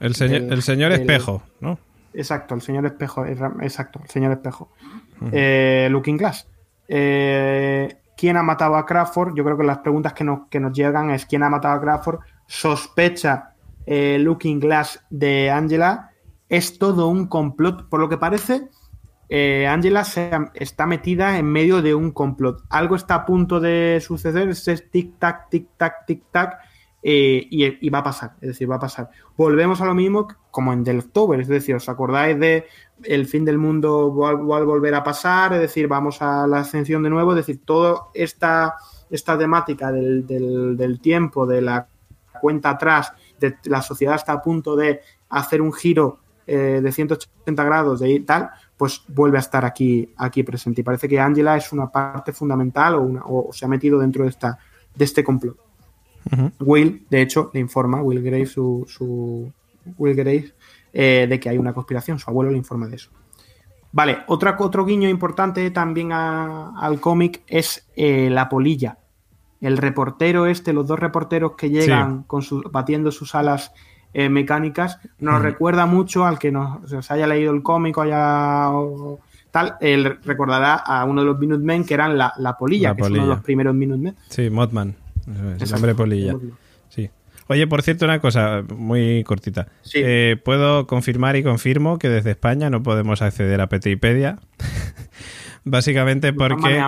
el, 0.00 0.14
señor, 0.14 0.52
el 0.52 0.62
señor 0.62 0.92
espejo, 0.92 1.42
¿no? 1.60 1.78
Exacto, 2.14 2.54
el 2.54 2.62
señor 2.62 2.86
espejo, 2.86 3.24
exacto, 3.26 4.00
el 4.02 4.10
señor 4.10 4.32
espejo. 4.32 4.70
Eh, 5.32 5.88
Looking 5.90 6.16
Glass. 6.16 6.48
Eh, 6.88 7.96
¿Quién 8.16 8.36
ha 8.36 8.42
matado 8.42 8.76
a 8.76 8.86
Crawford? 8.86 9.34
Yo 9.36 9.44
creo 9.44 9.56
que 9.56 9.64
las 9.64 9.78
preguntas 9.78 10.12
que 10.14 10.24
nos, 10.24 10.48
que 10.48 10.58
nos 10.58 10.72
llegan 10.72 11.10
es 11.10 11.26
¿quién 11.26 11.42
ha 11.42 11.50
matado 11.50 11.74
a 11.74 11.80
Crawford? 11.80 12.20
¿Sospecha 12.46 13.54
eh, 13.86 14.18
Looking 14.18 14.58
Glass 14.58 15.04
de 15.10 15.50
Angela? 15.50 16.10
Es 16.48 16.78
todo 16.78 17.08
un 17.08 17.26
complot. 17.26 17.88
Por 17.88 18.00
lo 18.00 18.08
que 18.08 18.16
parece, 18.16 18.68
Angela 19.68 20.02
se, 20.04 20.30
está 20.54 20.86
metida 20.86 21.38
en 21.38 21.46
medio 21.46 21.82
de 21.82 21.94
un 21.94 22.10
complot. 22.10 22.64
Algo 22.70 22.96
está 22.96 23.14
a 23.14 23.26
punto 23.26 23.60
de 23.60 24.02
suceder, 24.04 24.48
es 24.48 24.66
tic-tac, 24.66 25.50
tic-tac, 25.50 26.06
tic-tac, 26.06 26.58
eh, 27.00 27.46
y, 27.48 27.90
va 27.90 27.98
a 27.98 28.02
pasar, 28.02 28.32
es 28.40 28.48
decir, 28.48 28.68
va 28.70 28.76
a 28.76 28.80
pasar. 28.80 29.10
Volvemos 29.36 29.80
a 29.80 29.84
lo 29.84 29.94
mismo 29.94 30.26
como 30.50 30.72
en 30.72 30.82
The 30.82 30.98
October, 30.98 31.40
es 31.40 31.46
decir, 31.46 31.76
¿os 31.76 31.88
acordáis 31.88 32.38
de 32.38 32.66
el 33.04 33.26
fin 33.26 33.44
del 33.44 33.56
mundo 33.56 34.14
va, 34.14 34.30
a 34.30 34.34
volver 34.64 34.94
a 34.94 35.04
pasar? 35.04 35.52
Es 35.52 35.60
decir, 35.60 35.86
vamos 35.86 36.20
a 36.22 36.46
la 36.48 36.60
ascensión 36.60 37.02
de 37.04 37.10
nuevo, 37.10 37.30
es 37.32 37.36
decir, 37.36 37.60
toda 37.64 38.08
esta, 38.14 38.74
esta 39.10 39.38
temática 39.38 39.92
del, 39.92 40.98
tiempo, 41.00 41.46
de 41.46 41.62
la 41.62 41.86
cuenta 42.40 42.70
atrás, 42.70 43.12
de 43.38 43.56
la 43.64 43.80
sociedad 43.80 44.16
está 44.16 44.32
a 44.32 44.42
punto 44.42 44.74
de 44.74 45.00
hacer 45.28 45.62
un 45.62 45.72
giro 45.72 46.18
eh, 46.48 46.80
de 46.82 46.92
180 46.92 47.62
grados 47.62 48.00
de 48.00 48.20
tal, 48.20 48.50
pues 48.76 49.04
vuelve 49.06 49.38
a 49.38 49.40
estar 49.40 49.64
aquí, 49.64 50.12
aquí 50.16 50.42
presente. 50.42 50.80
Y 50.80 50.84
parece 50.84 51.08
que 51.08 51.20
Angela 51.20 51.56
es 51.56 51.72
una 51.72 51.92
parte 51.92 52.32
fundamental 52.32 52.96
o, 52.96 53.48
o 53.48 53.52
se 53.52 53.64
ha 53.64 53.68
metido 53.68 54.00
dentro 54.00 54.24
de, 54.24 54.30
esta, 54.30 54.58
de 54.96 55.04
este 55.04 55.22
complot. 55.22 55.67
Will, 56.60 57.06
de 57.10 57.22
hecho, 57.22 57.50
le 57.54 57.60
informa, 57.60 58.02
Will 58.02 58.22
Graves, 58.22 58.52
su, 58.52 59.52
Will 59.96 60.14
Graves, 60.14 60.54
eh, 60.92 61.26
de 61.28 61.40
que 61.40 61.48
hay 61.48 61.58
una 61.58 61.72
conspiración. 61.72 62.18
Su 62.18 62.30
abuelo 62.30 62.50
le 62.50 62.58
informa 62.58 62.86
de 62.88 62.96
eso. 62.96 63.10
Vale, 63.92 64.18
otra, 64.26 64.56
otro 64.58 64.84
guiño 64.84 65.08
importante 65.08 65.70
también 65.70 66.12
al 66.12 67.00
cómic 67.00 67.42
es 67.46 67.88
eh, 67.96 68.28
la 68.30 68.48
polilla. 68.48 68.98
El 69.60 69.76
reportero 69.76 70.46
este, 70.46 70.72
los 70.72 70.86
dos 70.86 70.98
reporteros 70.98 71.52
que 71.56 71.70
llegan 71.70 72.22
con 72.24 72.42
su, 72.42 72.62
batiendo 72.70 73.10
sus 73.10 73.34
alas 73.34 73.72
eh, 74.14 74.28
mecánicas, 74.28 75.00
nos 75.18 75.42
recuerda 75.42 75.86
mucho 75.86 76.24
al 76.24 76.38
que 76.38 76.52
nos, 76.52 77.10
haya 77.10 77.26
leído 77.26 77.52
el 77.52 77.62
cómic 77.62 77.98
o 77.98 78.02
haya 78.02 78.70
tal, 79.50 79.76
él 79.80 80.18
recordará 80.24 80.74
a 80.74 81.04
uno 81.04 81.22
de 81.22 81.26
los 81.26 81.38
Minutemen 81.38 81.84
que 81.84 81.94
eran 81.94 82.16
la, 82.16 82.32
la 82.38 82.56
polilla, 82.56 82.90
La 82.90 82.96
que 82.96 83.02
es 83.02 83.10
uno 83.10 83.22
de 83.22 83.28
los 83.28 83.40
primeros 83.40 83.74
Minutemen. 83.74 84.16
Sí, 84.28 84.48
Mothman. 84.48 84.94
Es, 85.60 85.72
hombre 85.72 85.94
polilla. 85.94 86.34
Sí. 86.88 87.10
Oye, 87.48 87.66
por 87.66 87.82
cierto, 87.82 88.04
una 88.04 88.20
cosa 88.20 88.62
muy 88.74 89.24
cortita. 89.24 89.68
Sí. 89.82 90.00
Eh, 90.02 90.36
Puedo 90.44 90.86
confirmar 90.86 91.36
y 91.36 91.42
confirmo 91.42 91.98
que 91.98 92.08
desde 92.08 92.32
España 92.32 92.70
no 92.70 92.82
podemos 92.82 93.22
acceder 93.22 93.60
a 93.60 93.68
Petipedia. 93.68 94.38
Básicamente 95.64 96.32
porque, 96.32 96.82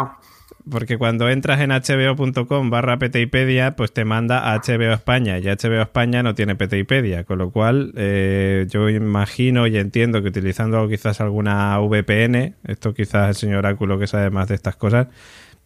porque 0.69 0.99
cuando 0.99 1.29
entras 1.29 1.61
en 1.61 1.71
hbo.com 1.71 2.71
barra 2.71 2.99
Petipedia, 2.99 3.77
pues 3.77 3.93
te 3.93 4.05
manda 4.05 4.53
a 4.53 4.59
HBO 4.59 4.93
España 4.93 5.39
y 5.39 5.43
HBO 5.43 5.83
España 5.83 6.23
no 6.23 6.35
tiene 6.35 6.57
Petipedia, 6.57 7.25
con 7.25 7.39
lo 7.39 7.51
cual 7.51 7.93
eh, 7.97 8.67
yo 8.71 8.89
imagino 8.89 9.67
y 9.67 9.77
entiendo 9.77 10.23
que 10.23 10.29
utilizando 10.29 10.89
quizás 10.89 11.21
alguna 11.21 11.79
VPN, 11.79 12.57
esto 12.65 12.95
quizás 12.95 13.31
el 13.31 13.35
señor 13.35 13.59
Oráculo 13.59 13.99
que 13.99 14.07
sabe 14.07 14.31
más 14.31 14.49
de 14.49 14.55
estas 14.55 14.77
cosas, 14.77 15.09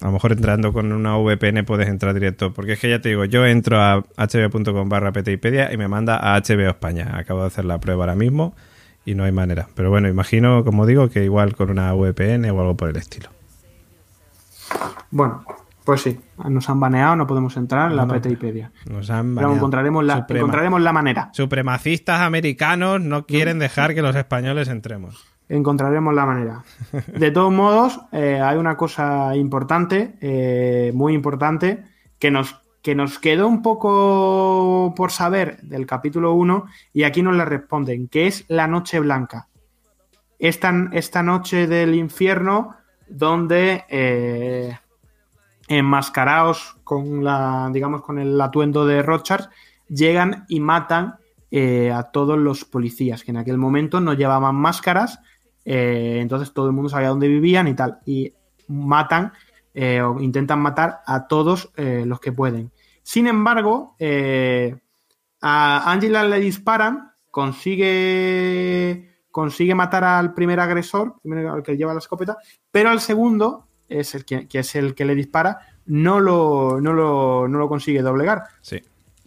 a 0.01 0.07
lo 0.07 0.12
mejor 0.12 0.32
entrando 0.32 0.72
con 0.72 0.92
una 0.92 1.16
VPN 1.16 1.64
puedes 1.64 1.88
entrar 1.88 2.12
directo. 2.14 2.53
Porque 2.53 2.72
es 2.72 2.80
que 2.80 2.90
ya 2.90 3.01
te 3.01 3.09
digo, 3.11 3.24
yo 3.24 3.47
entro 3.47 3.80
a 3.80 4.05
hbo.com 4.16 4.88
barra 4.88 5.12
Petipedia 5.12 5.72
y 5.72 5.76
me 5.76 5.88
manda 5.88 6.16
a 6.18 6.38
HBO 6.40 6.68
España. 6.68 7.12
Acabo 7.16 7.40
de 7.40 7.47
hacer 7.47 7.64
la 7.64 7.78
prueba 7.80 8.05
ahora 8.05 8.14
mismo 8.14 8.55
y 9.07 9.14
no 9.14 9.24
hay 9.24 9.32
manera. 9.32 9.68
Pero 9.74 9.90
bueno, 9.90 10.09
imagino, 10.09 10.64
como 10.64 10.84
digo, 10.86 11.09
que 11.11 11.24
igual 11.24 11.55
con 11.57 11.70
una 11.70 11.92
VPN 11.95 12.51
o 12.51 12.61
algo 12.61 12.76
por 12.76 12.88
el 12.90 12.97
estilo. 12.97 13.30
Bueno, 15.11 15.45
pues 15.84 16.01
sí, 16.03 16.18
nos 16.49 16.68
han 16.68 16.80
baneado, 16.80 17.14
no 17.16 17.26
podemos 17.26 17.57
entrar 17.57 17.90
en 17.90 17.97
la 17.97 18.07
No. 18.07 18.14
Petipedia. 18.14 18.72
Nos 18.90 19.11
han 19.11 19.26
Pero 19.34 19.34
baneado. 19.34 19.55
encontraremos 19.57 20.05
la, 20.05 20.16
Suprema- 20.18 20.38
encontraremos 20.40 20.80
la 20.82 20.92
manera. 20.92 21.30
Supremacistas 21.32 22.20
americanos 22.20 23.01
no 23.01 23.26
quieren 23.26 23.59
dejar 23.59 23.95
que 23.95 24.03
los 24.03 24.16
españoles 24.16 24.68
entremos. 24.68 25.24
Encontraremos 25.49 26.14
la 26.14 26.26
manera. 26.26 26.64
De 27.07 27.30
todos 27.30 27.53
modos, 27.53 28.01
eh, 28.12 28.40
hay 28.40 28.57
una 28.57 28.76
cosa 28.76 29.36
importante, 29.36 30.14
eh, 30.20 30.92
muy 30.95 31.14
importante, 31.14 31.84
que 32.18 32.30
nos, 32.30 32.61
que 32.82 32.95
nos 32.95 33.18
quedó 33.18 33.49
un 33.49 33.62
poco 33.62 34.95
por 34.97 35.11
saber 35.11 35.61
del 35.62 35.86
capítulo 35.86 36.32
1 36.34 36.66
y 36.92 37.05
aquí 37.05 37.22
nos 37.22 37.36
la 37.36 37.45
responden, 37.45 38.09
que 38.09 38.26
es 38.26 38.45
la 38.49 38.66
noche 38.66 39.01
blanca. 39.01 39.49
Esta, 40.38 40.88
esta 40.92 41.22
noche 41.22 41.66
del 41.66 41.95
infierno 41.95 42.76
donde 43.09 43.84
eh, 43.88 44.76
enmascarados 45.68 46.76
con 46.84 47.24
la, 47.24 47.70
digamos, 47.72 48.03
con 48.03 48.18
el 48.18 48.40
atuendo 48.40 48.86
de 48.86 49.03
Rochard, 49.03 49.49
llegan 49.88 50.45
y 50.49 50.61
matan 50.61 51.16
eh, 51.51 51.92
a 51.92 52.05
todos 52.05 52.38
los 52.38 52.64
policías, 52.64 53.22
que 53.22 53.30
en 53.30 53.36
aquel 53.36 53.59
momento 53.59 54.01
no 54.01 54.14
llevaban 54.14 54.57
máscaras, 54.57 55.20
eh, 55.65 56.19
entonces 56.21 56.53
todo 56.53 56.67
el 56.67 56.73
mundo 56.73 56.89
sabía 56.89 57.09
dónde 57.09 57.29
vivían 57.29 57.69
y 57.69 57.75
tal, 57.75 57.99
y 58.05 58.33
matan 58.69 59.33
eh, 59.73 60.01
o 60.01 60.21
intentan 60.21 60.61
matar 60.61 61.01
a 61.07 61.27
todos 61.27 61.71
eh, 61.77 62.05
los 62.07 62.21
que 62.21 62.33
pueden. 62.33 62.71
Sin 63.03 63.27
embargo, 63.27 63.97
a 65.41 65.93
Angela 65.93 66.25
le 66.25 66.41
disparan, 66.41 67.12
consigue, 67.31 69.11
consigue 69.31 69.75
matar 69.75 70.05
al 70.05 70.33
primer 70.33 70.59
agresor, 70.61 71.17
primero 71.23 71.53
al 71.53 71.62
que 71.62 71.77
lleva 71.77 71.93
la 71.93 71.99
escopeta, 71.99 72.39
pero 72.71 72.89
al 72.91 73.01
segundo, 73.01 73.69
es 73.89 74.15
el 74.15 74.25
que, 74.25 74.49
que 74.49 74.61
es 74.61 74.75
el 74.75 74.95
que 74.95 75.05
le 75.05 75.15
dispara, 75.15 75.59
no 75.87 76.21
lo, 76.21 76.81
no 76.81 76.93
lo, 76.93 77.47
no 77.47 77.59
lo 77.59 77.69
consigue 77.69 78.01
doblegar. 78.01 78.45
Sí. 78.62 78.81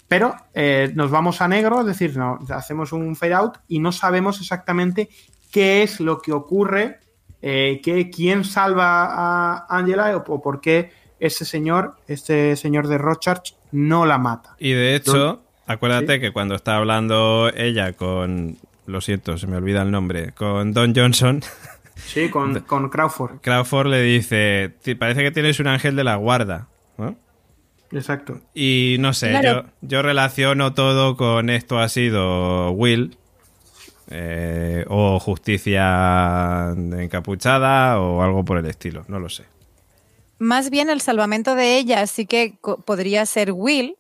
Pero 0.08 0.36
eh, 0.54 0.92
nos 0.96 1.12
vamos 1.12 1.42
a 1.42 1.48
negro, 1.48 1.82
es 1.82 1.86
decir, 1.86 2.16
no, 2.18 2.40
hacemos 2.50 2.94
un 2.94 3.16
fade 3.16 3.34
out 3.34 3.58
y 3.68 3.80
no 3.80 3.92
sabemos 3.92 4.40
exactamente 4.40 5.10
qué 5.52 5.84
es 5.84 6.00
lo 6.00 6.22
que 6.22 6.32
ocurre, 6.34 7.00
eh, 7.42 7.80
qué- 7.84 8.10
quién 8.10 8.44
salva 8.44 9.06
a 9.06 9.66
Angela 9.70 10.16
o, 10.18 10.24
o 10.34 10.42
por 10.42 10.60
qué 10.62 10.92
ese 11.20 11.46
señor, 11.46 11.96
este 12.08 12.56
señor 12.56 12.88
de 12.88 12.98
Rochard, 12.98 13.42
no 13.72 14.06
la 14.06 14.18
mata. 14.18 14.56
Y 14.60 14.72
de 14.72 14.96
hecho, 14.96 15.42
acuérdate 15.66 16.16
Sí. 16.16 16.20
que 16.22 16.32
cuando 16.32 16.56
está 16.56 16.78
hablando 16.78 17.50
ella 17.56 17.94
con. 17.94 18.58
Lo 18.86 19.02
siento, 19.02 19.38
se 19.38 19.48
me 19.48 19.58
olvida 19.58 19.82
el 19.82 19.92
nombre. 19.92 20.32
Con 20.32 20.72
Don 20.74 20.94
Johnson, 20.96 21.42
Sí, 21.96 22.30
con, 22.30 22.60
con 22.68 22.90
Crawford, 22.90 23.42
Crawford 23.42 23.88
le 23.88 24.02
dice: 24.02 24.74
"Ti- 24.84 24.96
Parece 24.96 25.24
que 25.24 25.32
tienes 25.32 25.60
un 25.60 25.68
ángel 25.68 25.96
de 25.96 26.04
la 26.04 26.16
guarda. 26.16 26.68
¿no? 26.98 27.16
exacto. 27.92 28.40
Y 28.54 28.98
no 29.00 29.14
sé, 29.14 29.30
Claro. 29.32 29.64
yo, 29.64 29.70
yo 29.82 30.02
relaciono 30.02 30.74
todo 30.74 31.16
con 31.18 31.50
esto 31.50 31.80
ha 31.80 31.90
sido 31.90 32.72
Will. 32.72 33.18
Eh, 34.10 34.86
o 34.88 35.20
justicia 35.20 36.74
encapuchada 36.76 38.00
o 38.00 38.22
algo 38.22 38.46
por 38.46 38.58
el 38.58 38.66
estilo, 38.66 39.04
no 39.08 39.20
lo 39.20 39.30
sé. 39.30 39.44
Más 40.40 40.70
bien 40.70 40.90
el 40.90 41.02
salvamento 41.02 41.56
de 41.56 41.78
ella 41.78 42.06
sí 42.08 42.26
que 42.26 42.58
podría 42.86 43.26
ser 43.26 43.52
Will, 43.52 43.98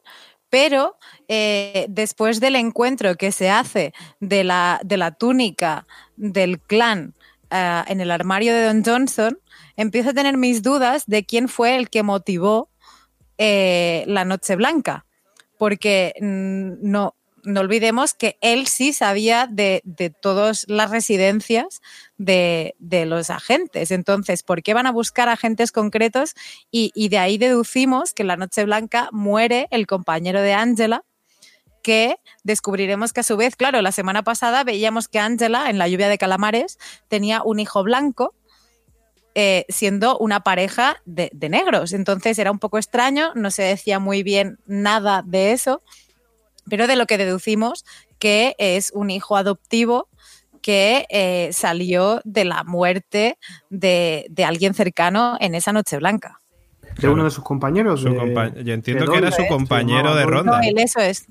pero 0.49 0.97
eh, 1.27 1.87
después 1.89 2.39
del 2.39 2.55
encuentro 2.55 3.15
que 3.15 3.31
se 3.31 3.49
hace 3.49 3.93
de 4.19 4.43
la, 4.43 4.79
de 4.83 4.97
la 4.97 5.11
túnica 5.11 5.85
del 6.15 6.59
clan 6.59 7.13
ah, 7.49 7.83
en 7.87 8.01
el 8.01 8.11
armario 8.11 8.53
de 8.53 8.65
Don 8.65 8.83
Johnson, 8.83 9.39
empiezo 9.75 10.11
a 10.11 10.13
tener 10.13 10.37
mis 10.37 10.61
dudas 10.61 11.03
de 11.07 11.25
quién 11.25 11.49
fue 11.49 11.75
el 11.75 11.89
que 11.89 12.03
motivó 12.03 12.69
eh, 13.37 14.03
la 14.07 14.25
Noche 14.25 14.55
Blanca, 14.55 15.05
porque 15.57 16.13
mm, 16.21 16.89
no, 16.89 17.15
no 17.47 17.61
olvidemos 17.61 18.13
que 18.13 18.37
él 18.41 18.67
sí 18.67 18.91
sabía 18.91 19.47
de, 19.49 19.81
de 19.85 20.09
todas 20.09 20.65
las 20.67 20.91
residencias 20.91 21.81
de, 22.17 22.75
de 22.77 23.05
los 23.05 23.29
agentes. 23.29 23.91
Entonces, 23.91 24.43
¿por 24.43 24.61
qué 24.61 24.73
van 24.73 24.85
a 24.85 24.91
buscar 24.91 25.29
agentes 25.29 25.71
concretos? 25.71 26.35
Y, 26.71 26.91
y 26.93 27.07
de 27.07 27.19
ahí 27.19 27.37
deducimos 27.37 28.13
que 28.13 28.23
en 28.23 28.27
la 28.27 28.37
Noche 28.37 28.65
Blanca 28.65 29.09
muere 29.13 29.67
el 29.71 29.87
compañero 29.87 30.41
de 30.41 30.53
Angela, 30.53 31.05
que 31.81 32.17
descubriremos 32.43 33.13
que 33.13 33.21
a 33.21 33.23
su 33.23 33.37
vez, 33.37 33.55
claro, 33.55 33.81
la 33.81 33.93
semana 33.93 34.23
pasada 34.23 34.65
veíamos 34.65 35.07
que 35.07 35.19
Angela 35.19 35.69
en 35.69 35.77
la 35.77 35.87
lluvia 35.87 36.09
de 36.09 36.17
calamares 36.17 36.77
tenía 37.07 37.41
un 37.43 37.61
hijo 37.61 37.81
blanco 37.81 38.35
eh, 39.35 39.65
siendo 39.69 40.17
una 40.17 40.41
pareja 40.41 40.97
de, 41.05 41.29
de 41.33 41.47
negros. 41.47 41.93
Entonces 41.93 42.37
era 42.39 42.51
un 42.51 42.59
poco 42.59 42.77
extraño, 42.77 43.31
no 43.35 43.51
se 43.51 43.63
decía 43.63 43.99
muy 43.99 44.21
bien 44.21 44.59
nada 44.65 45.23
de 45.25 45.53
eso, 45.53 45.81
pero 46.69 46.87
de 46.87 46.95
lo 46.95 47.05
que 47.05 47.17
deducimos 47.17 47.85
que 48.19 48.55
es 48.57 48.91
un 48.93 49.09
hijo 49.09 49.37
adoptivo 49.37 50.07
que 50.61 51.05
eh, 51.09 51.49
salió 51.53 52.19
de 52.25 52.43
la 52.45 52.63
muerte 52.63 53.37
de, 53.69 54.25
de 54.29 54.43
alguien 54.43 54.73
cercano 54.73 55.37
en 55.39 55.55
esa 55.55 55.71
noche 55.71 55.97
blanca. 55.97 56.39
De 56.99 57.07
uno 57.07 57.23
de 57.23 57.29
sus 57.31 57.43
compañeros. 57.43 58.01
Su 58.01 58.09
de- 58.09 58.17
compa- 58.17 58.53
yo 58.63 58.73
entiendo 58.73 59.09
que 59.11 59.17
era 59.19 59.31
su 59.31 59.43
¿eh? 59.43 59.47
compañero 59.47 60.15
de 60.15 60.25
ronda. 60.25 60.57
No, 60.57 60.63
él, 60.63 60.73
eso 60.77 60.99
es. 60.99 61.27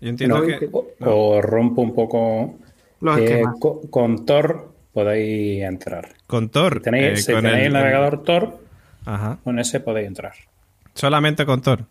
Yo 0.00 0.08
entiendo 0.08 0.38
No, 0.38 0.46
que... 0.46 0.68
o- 1.04 1.42
rompo 1.42 1.82
un 1.82 1.94
poco 1.94 2.54
Los 3.00 3.16
que 3.18 3.24
esquemas. 3.26 3.54
co- 3.60 3.82
con 3.90 4.24
Tor 4.24 4.72
podéis 4.94 5.62
entrar. 5.62 6.14
Con 6.26 6.48
Thor. 6.48 6.78
Si 6.78 6.80
tenéis, 6.84 7.18
eh, 7.20 7.22
si 7.22 7.32
con 7.32 7.42
tenéis 7.42 7.66
el, 7.66 7.72
navegador 7.74 8.22
Tor, 8.24 8.58
Ajá. 9.04 9.38
con 9.44 9.58
ese 9.58 9.78
podéis 9.80 10.08
entrar. 10.08 10.32
Solamente 10.94 11.44
con 11.46 11.60
Thor. 11.60 11.84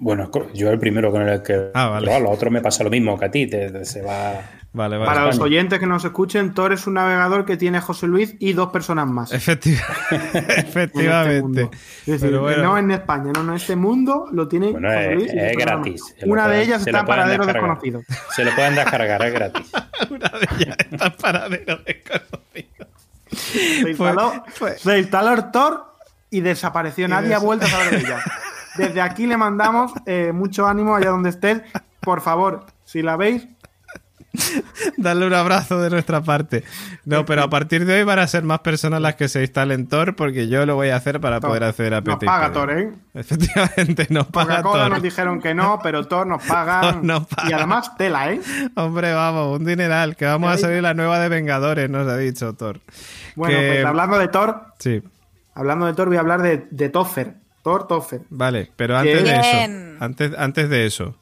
Bueno, 0.00 0.30
yo 0.54 0.70
el 0.70 0.78
primero 0.78 1.10
con 1.10 1.28
el 1.28 1.42
que 1.42 1.70
Ah, 1.74 1.88
vale. 1.88 2.06
pero 2.06 2.16
a 2.18 2.20
lo 2.20 2.30
otro 2.30 2.50
me 2.52 2.60
pasa 2.60 2.84
lo 2.84 2.90
mismo 2.90 3.18
que 3.18 3.24
a 3.24 3.30
ti, 3.30 3.46
te, 3.48 3.70
te- 3.70 3.84
se 3.84 4.00
va 4.02 4.32
Vale, 4.70 4.96
vale. 4.98 5.08
Para 5.10 5.24
los 5.24 5.40
oyentes 5.40 5.78
que 5.80 5.86
nos 5.86 6.04
escuchen, 6.04 6.52
Tor 6.54 6.72
es 6.74 6.86
un 6.86 6.94
navegador 6.94 7.44
que 7.46 7.56
tiene 7.56 7.80
José 7.80 8.06
Luis 8.06 8.36
y 8.38 8.52
dos 8.52 8.70
personas 8.70 9.08
más. 9.08 9.32
Efectiva- 9.32 9.82
en 10.10 10.20
este 10.36 10.60
Efectivamente. 10.60 11.40
mundo. 11.42 11.70
Es 11.72 12.06
decir, 12.06 12.20
Pero 12.28 12.42
bueno. 12.42 12.62
no 12.62 12.78
en 12.78 12.90
España, 12.92 13.32
no, 13.34 13.42
no, 13.42 13.56
este 13.56 13.74
mundo 13.76 14.26
lo 14.30 14.46
tiene 14.46 14.70
Bueno, 14.70 14.88
José 14.88 15.08
es- 15.08 15.14
Luis 15.16 15.32
y 15.34 15.38
es 15.38 15.56
gratis. 15.56 16.14
Una 16.26 16.46
de 16.48 16.62
ellas 16.62 16.86
está 16.86 17.00
en 17.00 17.06
paradero 17.06 17.46
desconocido. 17.46 18.02
Se 18.36 18.44
lo 18.44 18.54
pueden 18.54 18.74
descargar, 18.76 19.24
es 19.24 19.32
gratis. 19.32 19.72
Una 20.10 20.28
de 20.28 20.48
ellas 20.64 20.76
está 20.90 21.06
en 21.06 21.12
paradero 21.14 21.76
desconocido. 21.84 22.86
Se 23.32 23.90
instaló, 23.90 24.44
fue- 24.48 24.78
se 24.78 24.98
instaló 24.98 25.32
el 25.32 25.50
Tor 25.50 25.94
y 26.30 26.40
desapareció. 26.42 27.08
Nadie 27.08 27.34
ha 27.34 27.38
vuelto 27.38 27.64
a 27.66 27.68
saber 27.70 27.90
de 27.90 27.96
ella. 28.06 28.20
Desde 28.78 29.00
aquí 29.02 29.26
le 29.26 29.36
mandamos 29.36 29.92
eh, 30.06 30.32
mucho 30.32 30.66
ánimo 30.66 30.94
allá 30.96 31.10
donde 31.10 31.30
estés. 31.30 31.60
Por 32.00 32.20
favor, 32.22 32.64
si 32.84 33.02
la 33.02 33.16
veis, 33.16 33.46
Darle 34.98 35.26
un 35.26 35.32
abrazo 35.34 35.80
de 35.80 35.90
nuestra 35.90 36.20
parte. 36.20 36.62
No, 37.04 37.24
pero 37.24 37.42
a 37.42 37.50
partir 37.50 37.84
de 37.86 37.94
hoy 37.94 38.04
van 38.04 38.18
a 38.18 38.26
ser 38.26 38.44
más 38.44 38.60
personas 38.60 39.00
las 39.00 39.14
que 39.16 39.26
se 39.26 39.40
instalen 39.42 39.88
Tor 39.88 40.14
porque 40.16 40.48
yo 40.48 40.64
lo 40.66 40.74
voy 40.76 40.90
a 40.90 40.96
hacer 40.96 41.18
para 41.20 41.40
poder 41.40 41.64
acceder 41.64 41.94
a 41.94 42.00
nos 42.02 42.16
PT. 42.16 42.26
paga 42.26 42.52
Tor, 42.52 42.70
¿eh? 42.70 42.92
Efectivamente, 43.14 44.06
nos 44.10 44.26
paga 44.26 44.62
Tor. 44.62 44.90
nos 44.90 45.02
dijeron 45.02 45.40
que 45.40 45.54
no, 45.54 45.80
pero 45.82 46.06
Tor 46.06 46.26
nos 46.26 46.44
paga. 46.44 46.80
Thor 46.82 47.04
nos 47.04 47.26
paga. 47.26 47.48
Y 47.50 47.52
además 47.52 47.96
tela, 47.96 48.30
¿eh? 48.32 48.40
Hombre, 48.76 49.12
vamos, 49.14 49.58
un 49.58 49.64
dineral, 49.64 50.14
que 50.14 50.26
vamos 50.26 50.52
a 50.52 50.58
salir 50.58 50.82
la 50.82 50.94
nueva 50.94 51.18
de 51.18 51.28
Vengadores, 51.30 51.88
nos 51.90 52.06
ha 52.06 52.16
dicho 52.16 52.52
Thor. 52.54 52.80
Bueno, 53.34 53.58
Que- 53.58 53.68
pues 53.72 53.84
hablando 53.86 54.18
de 54.18 54.28
Thor, 54.28 54.62
Sí, 54.78 55.02
hablando 55.54 55.86
de 55.86 55.94
Thor, 55.94 56.08
voy 56.08 56.16
a 56.18 56.20
hablar 56.20 56.42
de, 56.42 56.68
de 56.70 56.88
Toffer. 56.90 57.34
Thor 57.68 57.86
Toffer. 57.86 58.22
vale, 58.30 58.70
pero 58.76 58.96
antes 58.96 59.22
de 59.24 59.30
eso, 59.36 59.94
antes, 60.00 60.32
antes 60.38 60.70
de 60.70 60.86
eso, 60.86 61.14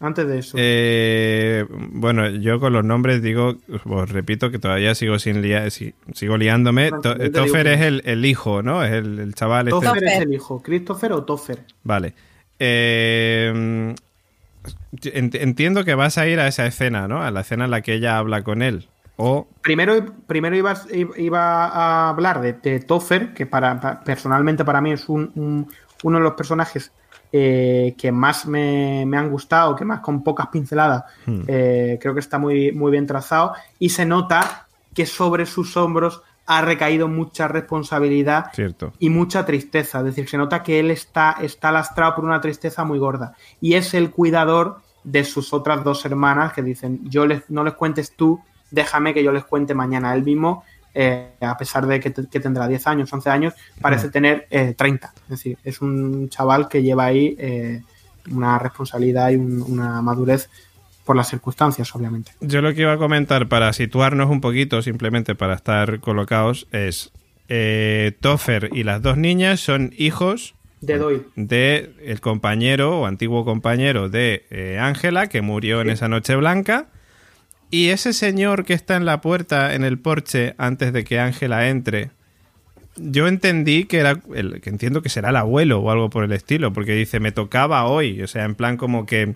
Antes 0.00 0.26
de 0.26 0.38
eso. 0.40 0.56
Eh, 0.60 1.64
bueno, 1.70 2.28
yo 2.28 2.58
con 2.60 2.72
los 2.74 2.84
nombres 2.84 3.22
digo, 3.22 3.54
os 3.88 4.10
repito 4.10 4.50
que 4.50 4.58
todavía 4.58 4.94
sigo 4.94 5.18
sin 5.18 5.40
lia- 5.40 5.70
si- 5.70 5.94
sigo 6.12 6.36
liándome. 6.36 6.90
To- 6.90 7.16
Toffer 7.30 7.68
es 7.68 7.80
el, 7.80 8.02
el 8.04 8.24
hijo, 8.26 8.60
¿no? 8.62 8.82
Es 8.84 8.92
el, 8.92 9.18
el 9.20 9.34
chaval 9.34 9.68
este. 9.68 9.80
Toffer 9.80 10.04
es 10.04 10.18
el 10.20 10.34
hijo. 10.34 10.60
¿Christopher 10.62 11.12
o 11.12 11.24
Toffer? 11.24 11.60
Vale. 11.84 12.12
Eh, 12.58 13.94
ent- 15.02 15.40
entiendo 15.40 15.84
que 15.84 15.94
vas 15.94 16.18
a 16.18 16.26
ir 16.26 16.40
a 16.40 16.48
esa 16.48 16.66
escena, 16.66 17.08
¿no? 17.08 17.22
A 17.22 17.30
la 17.30 17.40
escena 17.40 17.64
en 17.64 17.70
la 17.70 17.80
que 17.80 17.94
ella 17.94 18.18
habla 18.18 18.42
con 18.42 18.60
él. 18.62 18.88
O 19.16 19.46
Primero, 19.62 20.04
primero 20.26 20.56
iba, 20.56 20.74
iba 21.16 21.64
a 21.66 22.08
hablar 22.08 22.40
de, 22.40 22.52
de 22.54 22.80
Toffer, 22.80 23.32
que 23.32 23.46
para, 23.46 23.80
pa- 23.80 24.00
personalmente 24.02 24.64
para 24.64 24.80
mí 24.80 24.90
es 24.92 25.08
un- 25.08 25.30
un- 25.36 25.68
uno 26.04 26.18
de 26.18 26.24
los 26.24 26.34
personajes 26.34 26.92
eh, 27.32 27.94
que 27.98 28.12
más 28.12 28.46
me, 28.46 29.04
me 29.06 29.16
han 29.16 29.28
gustado, 29.28 29.74
que 29.74 29.84
más 29.84 29.98
con 30.00 30.22
pocas 30.22 30.46
pinceladas, 30.48 31.02
Hmm. 31.26 31.42
eh, 31.48 31.98
creo 32.00 32.14
que 32.14 32.20
está 32.20 32.38
muy, 32.38 32.70
muy 32.70 32.92
bien 32.92 33.06
trazado 33.08 33.54
y 33.80 33.88
se 33.88 34.06
nota 34.06 34.68
que 34.94 35.04
sobre 35.04 35.44
sus 35.44 35.76
hombros 35.76 36.22
ha 36.46 36.60
recaído 36.60 37.08
mucha 37.08 37.48
responsabilidad 37.48 38.46
cierto. 38.52 38.92
y 39.00 39.08
mucha 39.10 39.44
tristeza. 39.46 39.98
Es 40.00 40.04
decir, 40.04 40.28
se 40.28 40.36
nota 40.36 40.62
que 40.62 40.78
él 40.78 40.90
está, 40.90 41.36
está 41.40 41.72
lastrado 41.72 42.14
por 42.16 42.24
una 42.24 42.40
tristeza 42.40 42.84
muy 42.84 42.98
gorda. 42.98 43.34
Y 43.60 43.74
es 43.74 43.94
el 43.94 44.10
cuidador 44.10 44.80
de 45.02 45.24
sus 45.24 45.52
otras 45.52 45.82
dos 45.82 46.04
hermanas 46.04 46.52
que 46.52 46.62
dicen, 46.62 47.00
yo 47.10 47.26
les, 47.26 47.48
no 47.50 47.64
les 47.64 47.74
cuentes 47.74 48.14
tú, 48.14 48.40
déjame 48.70 49.12
que 49.14 49.24
yo 49.24 49.32
les 49.32 49.44
cuente 49.44 49.74
mañana. 49.74 50.14
Él 50.14 50.22
mismo, 50.22 50.64
eh, 50.94 51.30
a 51.40 51.56
pesar 51.58 51.86
de 51.86 52.00
que, 52.00 52.10
te- 52.10 52.26
que 52.28 52.40
tendrá 52.40 52.68
10 52.68 52.86
años, 52.86 53.12
11 53.12 53.30
años, 53.30 53.54
parece 53.80 54.08
tener 54.10 54.46
eh, 54.50 54.74
30. 54.76 55.12
Es 55.24 55.28
decir, 55.28 55.58
es 55.64 55.80
un 55.80 56.28
chaval 56.28 56.68
que 56.68 56.82
lleva 56.82 57.04
ahí 57.06 57.34
eh, 57.38 57.82
una 58.30 58.58
responsabilidad 58.58 59.30
y 59.30 59.36
un- 59.36 59.62
una 59.62 60.00
madurez 60.02 60.48
por 61.04 61.16
las 61.16 61.28
circunstancias, 61.28 61.94
obviamente. 61.94 62.32
Yo 62.40 62.62
lo 62.62 62.72
que 62.72 62.80
iba 62.82 62.92
a 62.92 62.96
comentar 62.98 63.46
para 63.48 63.72
situarnos 63.74 64.30
un 64.30 64.40
poquito, 64.40 64.80
simplemente 64.80 65.34
para 65.34 65.54
estar 65.54 66.00
colocados, 66.00 66.66
es 66.72 67.12
eh, 67.50 68.12
Toffer 68.20 68.70
y 68.72 68.84
las 68.84 69.02
dos 69.02 69.18
niñas 69.18 69.60
son 69.60 69.92
hijos 69.98 70.54
De 70.80 70.96
Doyle. 70.96 71.24
de 71.36 71.92
el 72.04 72.22
compañero 72.22 73.00
o 73.00 73.06
antiguo 73.06 73.44
compañero 73.44 74.08
de 74.08 74.78
Ángela 74.80 75.26
que 75.26 75.42
murió 75.42 75.82
en 75.82 75.90
esa 75.90 76.08
noche 76.08 76.36
blanca 76.36 76.86
y 77.70 77.88
ese 77.88 78.12
señor 78.12 78.64
que 78.64 78.74
está 78.74 78.96
en 78.96 79.04
la 79.04 79.20
puerta 79.20 79.74
en 79.74 79.84
el 79.84 79.98
porche 79.98 80.54
antes 80.58 80.92
de 80.92 81.04
que 81.04 81.18
Ángela 81.18 81.68
entre 81.68 82.10
yo 82.96 83.26
entendí 83.26 83.84
que 83.84 83.98
era 83.98 84.20
el, 84.34 84.60
que 84.60 84.70
entiendo 84.70 85.02
que 85.02 85.08
será 85.08 85.30
el 85.30 85.36
abuelo 85.36 85.80
o 85.80 85.90
algo 85.90 86.10
por 86.10 86.24
el 86.24 86.32
estilo 86.32 86.72
porque 86.72 86.92
dice 86.94 87.18
me 87.20 87.32
tocaba 87.32 87.84
hoy 87.86 88.22
o 88.22 88.26
sea 88.28 88.44
en 88.44 88.54
plan 88.54 88.76
como 88.76 89.06
que 89.06 89.34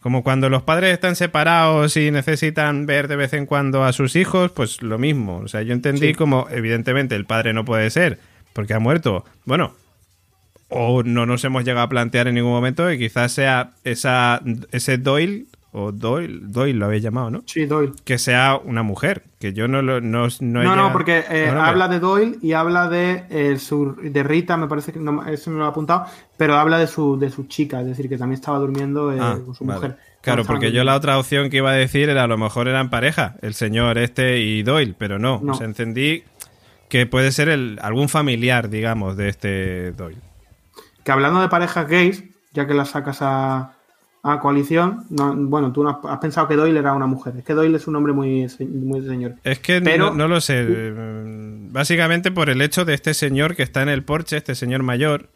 como 0.00 0.22
cuando 0.22 0.48
los 0.48 0.62
padres 0.62 0.92
están 0.92 1.16
separados 1.16 1.96
y 1.96 2.10
necesitan 2.10 2.86
ver 2.86 3.08
de 3.08 3.16
vez 3.16 3.32
en 3.32 3.46
cuando 3.46 3.84
a 3.84 3.92
sus 3.92 4.14
hijos, 4.14 4.52
pues 4.52 4.80
lo 4.80 4.96
mismo. 4.96 5.38
O 5.38 5.48
sea, 5.48 5.62
yo 5.62 5.72
entendí 5.72 6.08
Sí. 6.08 6.14
como, 6.14 6.46
evidentemente, 6.50 7.16
el 7.16 7.24
padre 7.24 7.52
no 7.52 7.64
puede 7.64 7.90
ser, 7.90 8.20
porque 8.52 8.74
ha 8.74 8.78
muerto. 8.78 9.24
Bueno, 9.44 9.74
o 10.68 11.02
no 11.02 11.26
nos 11.26 11.44
hemos 11.44 11.64
llegado 11.64 11.84
a 11.84 11.88
plantear 11.88 12.28
en 12.28 12.36
ningún 12.36 12.52
momento 12.52 12.86
que 12.86 12.98
quizás 12.98 13.32
sea 13.32 13.72
esa, 13.84 14.40
ese 14.70 14.98
Doyle, 14.98 15.46
o 15.72 15.92
Doyle, 15.92 16.40
Doyle 16.42 16.78
lo 16.78 16.86
habéis 16.86 17.02
llamado, 17.02 17.30
¿no? 17.30 17.42
Sí, 17.46 17.66
Doyle. 17.66 17.92
Que 18.04 18.18
sea 18.18 18.58
una 18.62 18.82
mujer, 18.82 19.24
que 19.38 19.52
yo 19.52 19.68
no 19.68 19.82
lo 19.82 20.00
no, 20.00 20.26
no, 20.40 20.62
he 20.62 20.64
No, 20.64 20.76
no, 20.76 20.92
porque 20.92 21.24
eh, 21.30 21.48
habla 21.48 21.88
de 21.88 22.00
Doyle 22.00 22.38
y 22.40 22.52
habla 22.52 22.88
de, 22.88 23.24
eh, 23.28 23.58
su, 23.58 23.94
de 24.02 24.22
Rita, 24.22 24.56
me 24.56 24.66
parece 24.66 24.92
que 24.92 24.98
no, 24.98 25.26
eso 25.26 25.50
no 25.50 25.58
lo 25.58 25.66
he 25.66 25.68
apuntado, 25.68 26.06
pero 26.36 26.56
habla 26.56 26.78
de 26.78 26.86
su, 26.86 27.18
de 27.18 27.30
su 27.30 27.46
chica, 27.46 27.80
es 27.80 27.86
decir, 27.86 28.08
que 28.08 28.16
también 28.16 28.38
estaba 28.40 28.58
durmiendo 28.58 29.12
eh, 29.12 29.18
Ah, 29.20 29.38
con 29.44 29.54
su 29.54 29.64
vale. 29.64 29.80
mujer. 29.80 29.98
Claro, 30.22 30.44
porque 30.44 30.72
yo 30.72 30.84
la 30.84 30.96
otra 30.96 31.18
opción 31.18 31.48
que 31.48 31.58
iba 31.58 31.70
a 31.70 31.74
decir 31.74 32.08
era 32.08 32.24
a 32.24 32.26
lo 32.26 32.36
mejor 32.38 32.66
eran 32.68 32.90
pareja, 32.90 33.36
el 33.40 33.54
señor 33.54 33.98
este 33.98 34.40
y 34.40 34.62
Doyle, 34.62 34.94
pero 34.98 35.18
no. 35.18 35.40
No. 35.42 35.52
O 35.52 35.54
sea, 35.54 35.66
entendí 35.66 36.24
que 36.88 37.06
puede 37.06 37.30
ser 37.30 37.48
el, 37.48 37.78
algún 37.82 38.08
familiar, 38.08 38.68
digamos, 38.68 39.16
de 39.16 39.28
este 39.28 39.92
Doyle. 39.92 40.20
Que 41.04 41.12
hablando 41.12 41.40
de 41.40 41.48
parejas 41.48 41.88
gays, 41.88 42.24
ya 42.52 42.66
que 42.66 42.74
las 42.74 42.90
sacas 42.90 43.18
a, 43.20 43.77
a 44.22 44.40
coalición, 44.40 45.04
no- 45.10 45.34
bueno, 45.34 45.72
tú 45.72 45.82
no 45.84 46.00
has, 46.04 46.18
pensado 46.18 46.48
que 46.48 46.56
Doyle 46.56 46.78
era 46.78 46.92
una 46.92 47.06
mujer. 47.06 47.34
Es 47.38 47.44
que 47.44 47.54
Doyle 47.54 47.76
es 47.76 47.86
un 47.86 47.96
hombre 47.96 48.12
muy, 48.12 48.46
muy 48.60 49.00
señor. 49.06 49.34
Es 49.44 49.58
que 49.60 49.80
Pero- 49.80 50.06
no, 50.10 50.14
no 50.14 50.28
lo 50.28 50.40
sé. 50.40 50.64
mm, 50.64 51.72
Básicamente 51.72 52.30
por 52.30 52.48
el 52.50 52.60
hecho 52.62 52.84
de 52.84 52.94
este 52.94 53.14
señor 53.14 53.54
que 53.54 53.62
está 53.62 53.82
en 53.82 53.88
el 53.90 54.02
porche, 54.02 54.36
este 54.38 54.54
señor 54.54 54.82
mayor, 54.82 55.28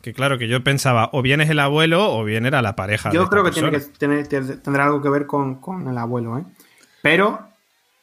que 0.00 0.12
claro, 0.14 0.38
que 0.38 0.48
yo 0.48 0.62
pensaba, 0.64 1.10
o 1.12 1.22
bien 1.22 1.40
es 1.40 1.50
el 1.50 1.58
abuelo 1.58 2.12
o 2.12 2.24
bien 2.24 2.46
era 2.46 2.62
la 2.62 2.74
pareja. 2.76 3.10
Yo 3.12 3.28
creo 3.28 3.44
que 3.44 3.50
tiene 3.50 3.70
que 3.70 3.80
tener, 3.80 4.26
te- 4.26 4.40
tendrá 4.56 4.86
algo 4.86 5.02
que 5.02 5.08
ver 5.08 5.26
con, 5.26 5.56
con 5.56 5.86
el 5.88 5.98
abuelo, 5.98 6.38
¿eh? 6.38 6.44
Pero, 7.02 7.40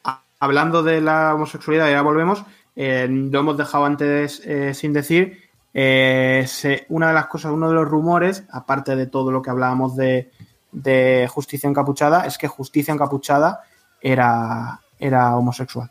a- 0.04 0.22
hablando 0.38 0.82
de 0.82 1.00
la 1.00 1.34
homosexualidad, 1.34 1.90
ya 1.90 2.02
volvemos, 2.02 2.44
eh, 2.76 3.06
lo 3.10 3.40
hemos 3.40 3.56
dejado 3.58 3.84
antes 3.86 4.40
eh, 4.46 4.72
sin 4.74 4.92
decir, 4.92 5.38
eh, 5.74 6.44
se- 6.46 6.86
una 6.88 7.08
de 7.08 7.14
las 7.14 7.26
cosas, 7.26 7.52
uno 7.52 7.68
de 7.68 7.74
los 7.74 7.88
rumores, 7.88 8.44
aparte 8.50 8.96
de 8.96 9.06
todo 9.06 9.30
lo 9.30 9.42
que 9.42 9.50
hablábamos 9.50 9.96
de, 9.96 10.30
de 10.72 11.28
justicia 11.30 11.68
encapuchada, 11.68 12.26
es 12.26 12.38
que 12.38 12.48
justicia 12.48 12.92
encapuchada 12.94 13.60
era, 14.00 14.80
era 14.98 15.36
homosexual. 15.36 15.90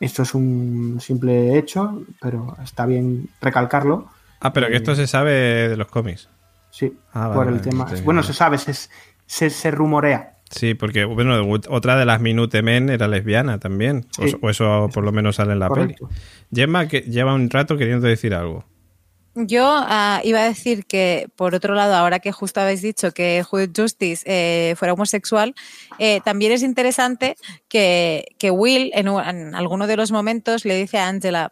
Esto 0.00 0.22
es 0.22 0.34
un 0.34 0.98
simple 1.00 1.56
hecho, 1.56 2.02
pero 2.20 2.56
está 2.62 2.86
bien 2.86 3.28
recalcarlo. 3.40 4.08
Ah, 4.40 4.52
pero 4.52 4.66
que 4.66 4.76
esto 4.76 4.96
se 4.96 5.06
sabe 5.06 5.68
de 5.68 5.76
los 5.76 5.86
cómics. 5.86 6.28
Sí, 6.70 6.92
Ah, 7.12 7.28
vale, 7.28 7.34
por 7.34 7.52
el 7.52 7.60
tema. 7.60 7.86
Bueno, 8.04 8.22
se 8.24 8.32
sabe, 8.32 8.58
se, 8.58 8.72
se, 9.26 9.50
se 9.50 9.70
rumorea. 9.70 10.38
Sí, 10.50 10.74
porque 10.74 11.04
bueno, 11.04 11.40
otra 11.68 11.96
de 11.96 12.04
las 12.04 12.20
Minutemen 12.20 12.90
era 12.90 13.06
lesbiana 13.08 13.58
también. 13.60 14.06
O- 14.42 14.50
eso 14.50 14.88
por 14.92 15.04
lo 15.04 15.12
menos 15.12 15.36
sale 15.36 15.52
en 15.52 15.60
la 15.60 15.68
Correcto. 15.68 16.08
peli. 16.08 16.20
Gemma 16.52 16.88
que 16.88 17.02
lleva 17.02 17.32
un 17.34 17.48
rato 17.48 17.76
queriendo 17.76 18.06
decir 18.08 18.34
algo. 18.34 18.64
Yo 19.34 19.64
ah, 19.66 20.20
iba 20.24 20.40
a 20.40 20.44
decir 20.44 20.84
que, 20.84 21.28
por 21.36 21.54
otro 21.54 21.74
lado, 21.74 21.94
ahora 21.94 22.18
que 22.20 22.32
justo 22.32 22.60
habéis 22.60 22.82
dicho 22.82 23.12
que 23.12 23.42
Justice 23.74 24.22
eh, 24.26 24.74
fuera 24.76 24.92
homosexual, 24.92 25.54
eh, 25.98 26.20
también 26.22 26.52
es 26.52 26.62
interesante 26.62 27.36
que, 27.68 28.26
que 28.38 28.50
Will 28.50 28.90
en, 28.94 29.08
un- 29.08 29.24
en 29.24 29.54
alguno 29.54 29.86
de 29.86 29.96
los 29.96 30.12
momentos 30.12 30.66
le 30.66 30.76
dice 30.76 30.98
a 30.98 31.08
Angela, 31.08 31.50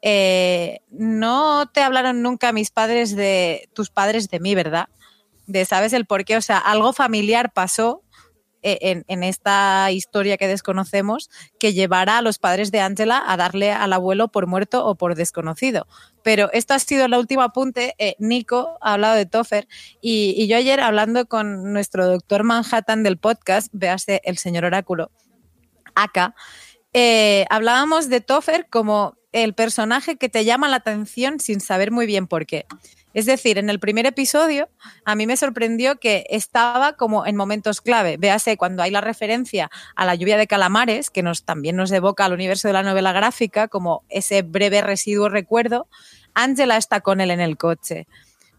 eh, 0.00 0.80
no 0.90 1.66
te 1.68 1.82
hablaron 1.82 2.22
nunca 2.22 2.52
mis 2.52 2.70
padres 2.70 3.14
de 3.14 3.68
tus 3.74 3.90
padres 3.90 4.30
de 4.30 4.40
mí, 4.40 4.54
¿verdad? 4.54 4.88
De 5.46 5.66
sabes 5.66 5.92
el 5.92 6.06
por 6.06 6.24
qué, 6.24 6.38
o 6.38 6.42
sea, 6.42 6.56
algo 6.56 6.94
familiar 6.94 7.52
pasó 7.52 8.02
en, 8.62 9.04
en 9.08 9.22
esta 9.22 9.90
historia 9.90 10.36
que 10.36 10.48
desconocemos 10.48 11.30
que 11.58 11.72
llevará 11.72 12.18
a 12.18 12.22
los 12.22 12.38
padres 12.38 12.70
de 12.70 12.80
Angela 12.80 13.22
a 13.26 13.36
darle 13.36 13.72
al 13.72 13.92
abuelo 13.92 14.28
por 14.28 14.46
muerto 14.46 14.84
o 14.86 14.94
por 14.94 15.14
desconocido. 15.14 15.86
Pero 16.22 16.50
esto 16.52 16.74
ha 16.74 16.78
sido 16.78 17.06
el 17.06 17.14
último 17.14 17.42
apunte. 17.42 17.94
Eh, 17.98 18.14
Nico 18.18 18.78
ha 18.80 18.94
hablado 18.94 19.14
de 19.14 19.26
Toffer 19.26 19.68
y, 20.00 20.34
y 20.36 20.48
yo 20.48 20.56
ayer 20.56 20.80
hablando 20.80 21.26
con 21.26 21.72
nuestro 21.72 22.06
doctor 22.06 22.44
Manhattan 22.44 23.02
del 23.02 23.18
podcast, 23.18 23.68
véase 23.72 24.20
el 24.24 24.38
señor 24.38 24.64
oráculo, 24.64 25.10
acá, 25.94 26.34
eh, 26.92 27.46
hablábamos 27.50 28.08
de 28.08 28.20
Toffer 28.20 28.68
como 28.68 29.16
el 29.32 29.54
personaje 29.54 30.16
que 30.16 30.28
te 30.28 30.44
llama 30.44 30.68
la 30.68 30.76
atención 30.76 31.40
sin 31.40 31.60
saber 31.60 31.90
muy 31.90 32.06
bien 32.06 32.26
por 32.26 32.46
qué. 32.46 32.66
Es 33.12 33.26
decir, 33.26 33.58
en 33.58 33.70
el 33.70 33.80
primer 33.80 34.06
episodio 34.06 34.68
a 35.04 35.16
mí 35.16 35.26
me 35.26 35.36
sorprendió 35.36 35.96
que 35.96 36.26
estaba 36.30 36.92
como 36.92 37.26
en 37.26 37.34
momentos 37.34 37.80
clave. 37.80 38.16
Véase 38.18 38.56
cuando 38.56 38.82
hay 38.82 38.90
la 38.90 39.00
referencia 39.00 39.70
a 39.96 40.04
la 40.04 40.14
lluvia 40.14 40.36
de 40.36 40.46
calamares, 40.46 41.10
que 41.10 41.22
nos, 41.22 41.44
también 41.44 41.76
nos 41.76 41.90
evoca 41.90 42.24
al 42.24 42.32
universo 42.32 42.68
de 42.68 42.74
la 42.74 42.84
novela 42.84 43.12
gráfica, 43.12 43.66
como 43.66 44.04
ese 44.08 44.42
breve 44.42 44.80
residuo 44.80 45.28
recuerdo. 45.28 45.88
Angela 46.34 46.76
está 46.76 47.00
con 47.00 47.20
él 47.20 47.32
en 47.32 47.40
el 47.40 47.56
coche. 47.56 48.06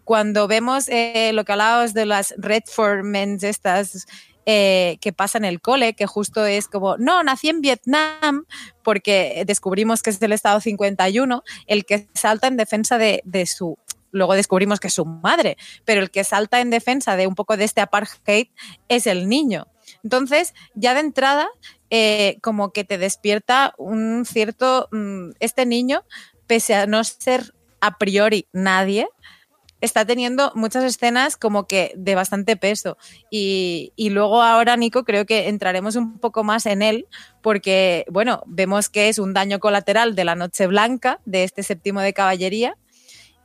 Cuando 0.04 0.48
vemos 0.48 0.90
eh, 0.90 1.32
lo 1.34 1.46
que 1.46 1.54
hablábamos 1.54 1.94
de 1.94 2.06
las 2.06 2.34
Redford 2.38 3.04
Men's 3.04 3.44
estas 3.44 4.06
eh, 4.46 4.98
que 5.02 5.14
pasa 5.14 5.38
en 5.38 5.46
el 5.46 5.62
cole, 5.62 5.94
que 5.94 6.08
justo 6.08 6.46
es 6.46 6.68
como, 6.68 6.98
no, 6.98 7.24
nací 7.24 7.50
en 7.50 7.62
Vietnam, 7.62 8.46
porque 8.84 9.44
descubrimos 9.46 10.02
que 10.02 10.10
es 10.10 10.20
del 10.20 10.34
Estado 10.34 10.60
51, 10.60 11.44
el 11.68 11.86
que 11.86 12.08
salta 12.14 12.48
en 12.48 12.58
defensa 12.58 12.98
de, 12.98 13.22
de 13.26 13.46
su 13.46 13.78
luego 14.12 14.34
descubrimos 14.34 14.80
que 14.80 14.88
es 14.88 14.94
su 14.94 15.06
madre, 15.06 15.58
pero 15.86 16.02
el 16.02 16.12
que 16.12 16.24
salta 16.24 16.60
en 16.60 16.70
defensa 16.70 17.16
de 17.16 17.28
un 17.28 17.36
poco 17.36 17.58
de 17.58 17.64
este 17.64 17.82
apartheid 17.82 18.48
es 18.90 19.08
el 19.08 19.30
niño. 19.30 19.68
Entonces, 20.04 20.54
ya 20.76 20.94
de 20.94 21.02
entrada, 21.02 21.48
eh, 21.90 22.38
como 22.42 22.72
que 22.72 22.84
te 22.84 22.98
despierta 22.98 23.74
un 23.78 24.26
cierto, 24.26 24.88
mm, 24.92 25.32
este 25.40 25.66
niño, 25.66 26.04
pese 26.48 26.76
a 26.76 26.86
no 26.86 27.04
ser 27.04 27.54
a 27.80 27.98
priori 27.98 28.48
nadie, 28.54 29.08
está 29.82 30.06
teniendo 30.06 30.52
muchas 30.56 30.84
escenas 30.84 31.36
como 31.36 31.68
que 31.68 31.92
de 31.96 32.16
bastante 32.16 32.56
peso. 32.56 32.98
Y, 33.30 33.92
luego 33.98 34.42
ahora, 34.42 34.78
Nico, 34.78 35.04
creo 35.04 35.26
que 35.26 35.50
entraremos 35.50 35.96
un 35.96 36.20
poco 36.20 36.44
más 36.44 36.66
en 36.66 36.82
él, 36.82 37.08
porque, 37.42 38.06
bueno, 38.10 38.44
vemos 38.46 38.90
que 38.90 39.10
es 39.10 39.20
un 39.20 39.34
daño 39.34 39.60
colateral 39.60 40.16
de 40.16 40.24
la 40.24 40.36
Noche 40.36 40.68
Blanca, 40.68 41.20
de 41.26 41.44
este 41.44 41.64
séptimo 41.64 42.02
de 42.02 42.14
caballería, 42.14 42.78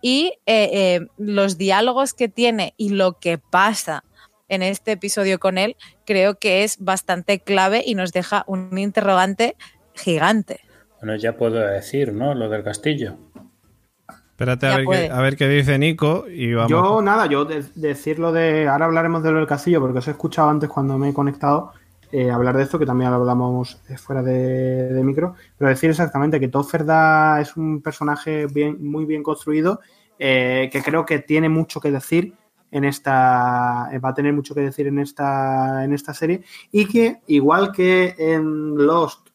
y 0.03 0.35
eh, 0.47 0.71
eh, 0.73 1.07
los 1.17 1.59
diálogos 1.59 2.13
que 2.15 2.29
tiene 2.29 2.75
y 2.77 2.91
lo 2.91 3.19
que 3.19 3.39
pasa 3.39 4.05
en 4.49 4.63
este 4.63 4.93
episodio 4.93 5.41
con 5.41 5.59
él, 5.59 5.77
creo 6.05 6.39
que 6.39 6.63
es 6.63 6.79
bastante 6.79 7.41
clave 7.41 7.83
y 7.85 7.95
nos 7.95 8.13
deja 8.13 8.45
un 8.47 8.79
interrogante 8.79 9.57
gigante. 9.95 10.61
Bueno, 11.01 11.17
ya 11.17 11.37
puedo 11.37 11.59
decir, 11.59 12.13
¿no? 12.13 12.35
Lo 12.35 12.49
del 12.49 12.63
castillo. 12.63 13.17
Espérate 14.37 14.67
a 14.67 14.77
ver, 14.77 14.87
qué, 14.87 15.11
a 15.11 15.21
ver, 15.23 15.35
qué, 15.35 15.49
dice 15.49 15.79
Nico 15.79 16.27
y 16.29 16.53
vamos. 16.53 16.71
Yo, 16.71 17.01
nada, 17.01 17.25
yo 17.25 17.47
de, 17.47 17.65
decirlo 17.75 18.33
de. 18.33 18.69
Ahora 18.69 18.85
hablaremos 18.85 19.23
de 19.23 19.33
lo 19.33 19.39
del 19.39 19.47
castillo, 19.47 19.81
porque 19.81 20.01
os 20.01 20.09
he 20.09 20.11
escuchado 20.11 20.51
antes 20.51 20.69
cuando 20.69 20.99
me 20.99 21.09
he 21.09 21.15
conectado 21.15 21.73
eh, 22.13 22.31
hablar 22.31 22.55
de 22.55 22.65
esto, 22.65 22.79
que 22.79 22.85
también 22.85 23.11
hablamos 23.11 23.81
fuera 23.97 24.23
de, 24.23 24.93
de, 24.93 25.03
micro. 25.03 25.37
Pero 25.57 25.71
decir 25.71 25.89
exactamente 25.89 26.39
que 26.39 26.49
Toffer 26.49 26.85
da 26.85 27.41
es 27.41 27.57
un 27.57 27.81
personaje 27.81 28.45
bien, 28.45 28.77
muy 28.87 29.07
bien 29.07 29.23
construido, 29.23 29.81
eh, 30.19 30.69
que 30.71 30.83
creo 30.83 31.07
que 31.07 31.21
tiene 31.21 31.49
mucho 31.49 31.81
que 31.81 31.91
decir 31.91 32.35
en 32.71 32.85
esta. 32.85 33.89
va 34.05 34.09
a 34.11 34.15
tener 34.15 34.35
mucho 34.35 34.55
que 34.55 34.61
decir 34.61 34.87
en 34.87 34.99
esta, 34.99 35.83
en 35.83 35.95
esta 35.95 36.13
serie. 36.13 36.43
Y 36.71 36.85
que, 36.85 37.21
igual 37.27 37.73
que 37.73 38.15
en 38.19 38.77
Lost 38.77 39.26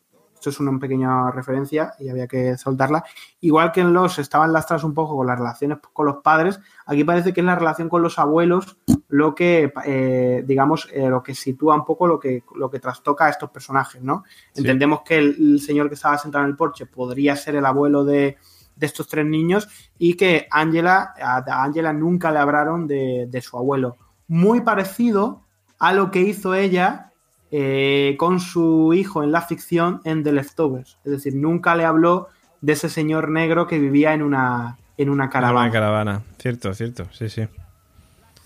esto 0.41 0.49
es 0.49 0.59
una 0.59 0.77
pequeña 0.79 1.29
referencia 1.29 1.93
y 1.99 2.09
había 2.09 2.27
que 2.27 2.57
soltarla. 2.57 3.05
Igual 3.41 3.71
que 3.71 3.81
en 3.81 3.93
los 3.93 4.17
estaban 4.17 4.51
lastrados 4.51 4.83
un 4.83 4.95
poco 4.95 5.15
con 5.15 5.27
las 5.27 5.37
relaciones 5.37 5.77
con 5.93 6.07
los 6.07 6.17
padres, 6.17 6.59
aquí 6.87 7.03
parece 7.03 7.31
que 7.31 7.41
es 7.41 7.45
la 7.45 7.55
relación 7.55 7.87
con 7.89 8.01
los 8.01 8.17
abuelos 8.17 8.77
lo 9.09 9.35
que, 9.35 9.71
eh, 9.85 10.43
digamos, 10.43 10.89
eh, 10.91 11.07
lo 11.09 11.21
que 11.21 11.35
sitúa 11.35 11.75
un 11.75 11.85
poco 11.85 12.07
lo 12.07 12.19
que, 12.19 12.43
lo 12.55 12.71
que 12.71 12.79
trastoca 12.79 13.25
a 13.25 13.29
estos 13.29 13.51
personajes, 13.51 14.01
¿no? 14.01 14.23
Sí. 14.53 14.61
Entendemos 14.61 15.01
que 15.01 15.19
el, 15.19 15.35
el, 15.39 15.61
señor 15.61 15.89
que 15.89 15.95
estaba 15.95 16.17
sentado 16.17 16.43
en 16.43 16.49
el 16.49 16.57
porche 16.57 16.87
podría 16.87 17.35
ser 17.35 17.55
el 17.55 17.65
abuelo 17.65 18.03
de, 18.03 18.37
de 18.75 18.85
estos 18.85 19.07
tres 19.07 19.27
niños 19.27 19.67
y 19.99 20.15
que 20.15 20.47
Angela, 20.49 21.13
a 21.21 21.63
Angela 21.63 21.93
nunca 21.93 22.31
le 22.31 22.39
hablaron 22.39 22.87
de, 22.87 23.27
de 23.29 23.41
su 23.41 23.57
abuelo. 23.57 23.97
Muy 24.27 24.61
parecido 24.61 25.43
a 25.77 25.93
lo 25.93 26.09
que 26.09 26.21
hizo 26.21 26.55
ella 26.55 27.10
eh, 27.51 28.15
con 28.17 28.39
su 28.39 28.93
hijo 28.93 29.23
en 29.23 29.31
la 29.33 29.41
ficción 29.41 29.99
en 30.05 30.23
The 30.23 30.31
Leftovers. 30.31 30.97
Es 31.03 31.11
decir, 31.11 31.35
nunca 31.35 31.75
le 31.75 31.83
habló 31.83 32.29
de 32.61 32.73
ese 32.73 32.87
señor 32.87 33.29
negro 33.29 33.67
que 33.67 33.77
vivía 33.77 34.13
en 34.13 34.21
una, 34.21 34.77
en 34.97 35.09
una 35.09 35.29
caravana. 35.29 35.65
Una 35.65 35.71
caravana, 35.71 36.21
cierto, 36.37 36.73
cierto, 36.73 37.07
sí, 37.11 37.27
sí. 37.27 37.47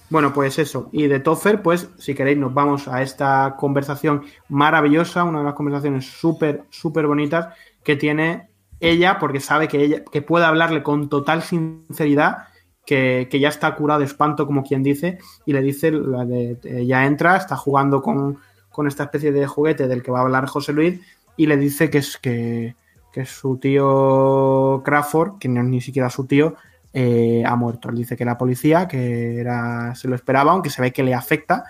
Bueno, 0.09 0.33
pues 0.33 0.57
eso. 0.59 0.89
Y 0.91 1.07
de 1.07 1.19
Toffer, 1.19 1.61
pues 1.61 1.89
si 1.97 2.15
queréis 2.15 2.37
nos 2.37 2.53
vamos 2.53 2.87
a 2.87 3.01
esta 3.03 3.55
conversación 3.57 4.23
maravillosa, 4.49 5.23
una 5.23 5.39
de 5.39 5.45
las 5.45 5.53
conversaciones 5.53 6.05
súper, 6.05 6.63
súper 6.69 7.05
bonitas 7.05 7.53
que 7.83 7.95
tiene 7.95 8.49
ella, 8.79 9.19
porque 9.19 9.39
sabe 9.39 9.67
que 9.67 9.83
ella 9.83 10.03
que 10.03 10.21
puede 10.21 10.45
hablarle 10.45 10.81
con 10.81 11.09
total 11.09 11.43
sinceridad, 11.43 12.47
que, 12.85 13.27
que 13.29 13.39
ya 13.39 13.49
está 13.49 13.75
curado 13.75 13.99
de 13.99 14.05
espanto, 14.05 14.47
como 14.47 14.63
quien 14.63 14.81
dice, 14.81 15.19
y 15.45 15.53
le 15.53 15.61
dice, 15.61 15.91
la 15.91 16.23
de, 16.25 16.59
ella 16.63 17.05
entra, 17.05 17.35
está 17.35 17.55
jugando 17.55 18.01
con, 18.01 18.39
con 18.75 18.87
esta 18.87 19.03
especie 19.03 19.31
de 19.31 19.47
juguete 19.47 19.87
del 19.87 20.03
que 20.03 20.11
va 20.11 20.19
a 20.19 20.23
hablar 20.23 20.47
José 20.47 20.73
Luis 20.73 20.99
y 21.37 21.47
le 21.47 21.55
dice 21.55 21.89
que 21.89 21.99
es 21.99 22.17
que, 22.17 22.75
que 23.13 23.25
su 23.25 23.57
tío 23.57 24.81
Crawford, 24.83 25.37
que 25.39 25.47
no 25.47 25.61
es 25.61 25.67
ni 25.67 25.79
siquiera 25.79 26.09
su 26.09 26.25
tío, 26.25 26.55
eh, 26.93 27.43
ha 27.45 27.55
muerto. 27.55 27.89
Él 27.89 27.95
dice 27.95 28.15
que 28.17 28.25
la 28.25 28.37
policía, 28.37 28.87
que 28.87 29.39
era, 29.39 29.95
se 29.95 30.07
lo 30.07 30.15
esperaba, 30.15 30.51
aunque 30.51 30.69
se 30.69 30.81
ve 30.81 30.91
que 30.91 31.03
le 31.03 31.13
afecta. 31.13 31.63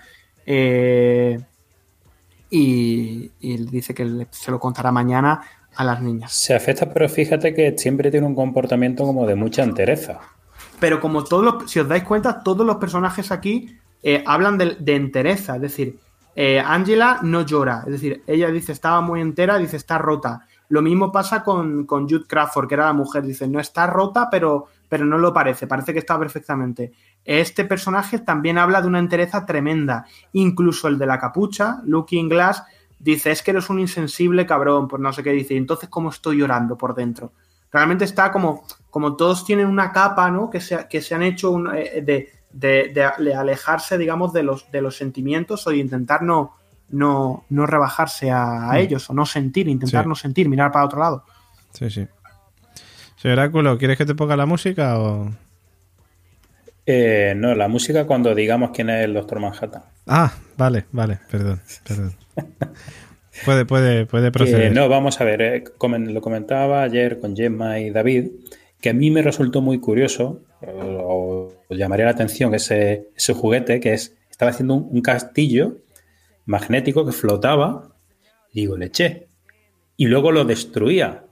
Eh, 0.44 1.38
y, 2.50 3.30
y, 3.40 3.56
dice 3.66 3.94
que 3.94 4.26
se 4.30 4.50
lo 4.50 4.58
contará 4.58 4.90
mañana 4.90 5.42
a 5.74 5.84
las 5.84 6.00
niñas. 6.00 6.32
Se 6.32 6.54
afecta, 6.54 6.92
pero 6.92 7.08
fíjate 7.08 7.54
que 7.54 7.76
siempre 7.76 8.10
tiene 8.10 8.26
un 8.26 8.34
comportamiento 8.34 9.04
como 9.04 9.26
de 9.26 9.34
mucha 9.34 9.62
entereza. 9.62 10.20
Pero 10.78 11.00
como 11.00 11.24
todos 11.24 11.44
los, 11.44 11.70
si 11.70 11.80
os 11.80 11.88
dais 11.88 12.04
cuenta, 12.04 12.42
todos 12.42 12.66
los 12.66 12.76
personajes 12.76 13.32
aquí 13.32 13.76
eh, 14.02 14.22
hablan 14.26 14.58
de, 14.58 14.76
de 14.78 14.94
entereza, 14.94 15.56
es 15.56 15.62
decir, 15.62 15.98
eh, 16.38 16.60
Angela 16.60 17.20
no 17.22 17.46
llora, 17.46 17.82
es 17.86 17.92
decir, 17.92 18.22
ella 18.26 18.50
dice 18.50 18.72
estaba 18.72 19.00
muy 19.00 19.22
entera, 19.22 19.56
dice 19.56 19.78
está 19.78 19.96
rota. 19.96 20.46
Lo 20.68 20.82
mismo 20.82 21.10
pasa 21.10 21.42
con, 21.42 21.86
con 21.86 22.06
Jude 22.06 22.26
Crawford, 22.28 22.68
que 22.68 22.74
era 22.74 22.84
la 22.84 22.92
mujer, 22.92 23.24
dice 23.24 23.48
no 23.48 23.58
está 23.58 23.86
rota, 23.86 24.28
pero, 24.30 24.66
pero 24.86 25.06
no 25.06 25.16
lo 25.16 25.32
parece, 25.32 25.66
parece 25.66 25.94
que 25.94 26.00
está 26.00 26.18
perfectamente. 26.18 26.92
Este 27.24 27.64
personaje 27.64 28.18
también 28.18 28.58
habla 28.58 28.82
de 28.82 28.88
una 28.88 28.98
entereza 28.98 29.46
tremenda, 29.46 30.04
incluso 30.32 30.88
el 30.88 30.98
de 30.98 31.06
la 31.06 31.18
capucha, 31.18 31.80
Looking 31.84 32.28
Glass, 32.28 32.64
dice 32.98 33.30
es 33.30 33.42
que 33.42 33.52
eres 33.52 33.70
un 33.70 33.80
insensible 33.80 34.44
cabrón, 34.44 34.88
pues 34.88 35.00
no 35.00 35.14
sé 35.14 35.22
qué 35.22 35.30
dice, 35.30 35.56
entonces 35.56 35.88
cómo 35.88 36.10
estoy 36.10 36.36
llorando 36.36 36.76
por 36.76 36.94
dentro. 36.94 37.32
Realmente 37.72 38.04
está 38.04 38.30
como, 38.30 38.64
como 38.90 39.16
todos 39.16 39.42
tienen 39.46 39.68
una 39.68 39.90
capa, 39.90 40.30
¿no? 40.30 40.50
Que 40.50 40.60
se, 40.60 40.86
que 40.86 41.00
se 41.00 41.14
han 41.14 41.22
hecho 41.22 41.72
eh, 41.72 42.35
de, 42.58 42.92
de, 42.94 43.24
de, 43.24 43.34
alejarse, 43.34 43.98
digamos, 43.98 44.32
de 44.32 44.42
los, 44.42 44.70
de 44.70 44.80
los 44.80 44.96
sentimientos 44.96 45.66
o 45.66 45.70
de 45.70 45.76
intentar 45.76 46.22
no, 46.22 46.56
no, 46.88 47.44
no 47.50 47.66
rebajarse 47.66 48.30
a, 48.30 48.70
a 48.70 48.74
mm. 48.74 48.76
ellos 48.76 49.10
o 49.10 49.14
no 49.14 49.26
sentir, 49.26 49.68
intentar 49.68 50.04
sí. 50.04 50.08
no 50.08 50.14
sentir, 50.14 50.48
mirar 50.48 50.72
para 50.72 50.84
otro 50.84 51.00
lado. 51.00 51.24
Sí, 51.72 51.90
sí. 51.90 52.06
Señor 53.16 53.38
Oráculo, 53.38 53.78
¿quieres 53.78 53.98
que 53.98 54.06
te 54.06 54.14
ponga 54.14 54.36
la 54.36 54.46
música 54.46 54.98
o...? 54.98 55.30
Eh, 56.86 57.34
no, 57.36 57.54
la 57.54 57.66
música 57.66 58.06
cuando 58.06 58.34
digamos 58.34 58.70
quién 58.70 58.90
es 58.90 59.04
el 59.04 59.14
Doctor 59.14 59.40
Manhattan. 59.40 59.82
Ah, 60.06 60.32
vale, 60.56 60.84
vale, 60.92 61.18
perdón, 61.28 61.60
perdón. 61.86 62.14
puede, 63.44 63.64
puede, 63.64 64.06
puede 64.06 64.30
proceder. 64.30 64.66
Eh, 64.66 64.70
no, 64.70 64.88
vamos 64.88 65.20
a 65.20 65.24
ver, 65.24 65.42
eh, 65.42 65.64
lo 65.80 66.20
comentaba 66.20 66.82
ayer 66.82 67.18
con 67.18 67.36
Gemma 67.36 67.80
y 67.80 67.90
David, 67.90 68.28
que 68.80 68.90
a 68.90 68.94
mí 68.94 69.10
me 69.10 69.22
resultó 69.22 69.60
muy 69.60 69.80
curioso, 69.80 70.42
o, 70.68 71.48
llamaría 71.70 72.06
la 72.06 72.12
atención 72.12 72.54
ese, 72.54 73.08
ese, 73.16 73.32
juguete 73.32 73.80
que 73.80 73.94
es, 73.94 74.16
estaba 74.30 74.50
haciendo 74.50 74.74
un, 74.74 74.88
un, 74.90 75.02
castillo 75.02 75.78
magnético 76.44 77.04
que 77.04 77.12
flotaba, 77.12 77.94
y 78.52 78.60
digo, 78.60 78.76
le 78.76 78.86
eché, 78.86 79.28
y 79.96 80.06
luego 80.06 80.32
lo 80.32 80.44
destruía. 80.44 81.24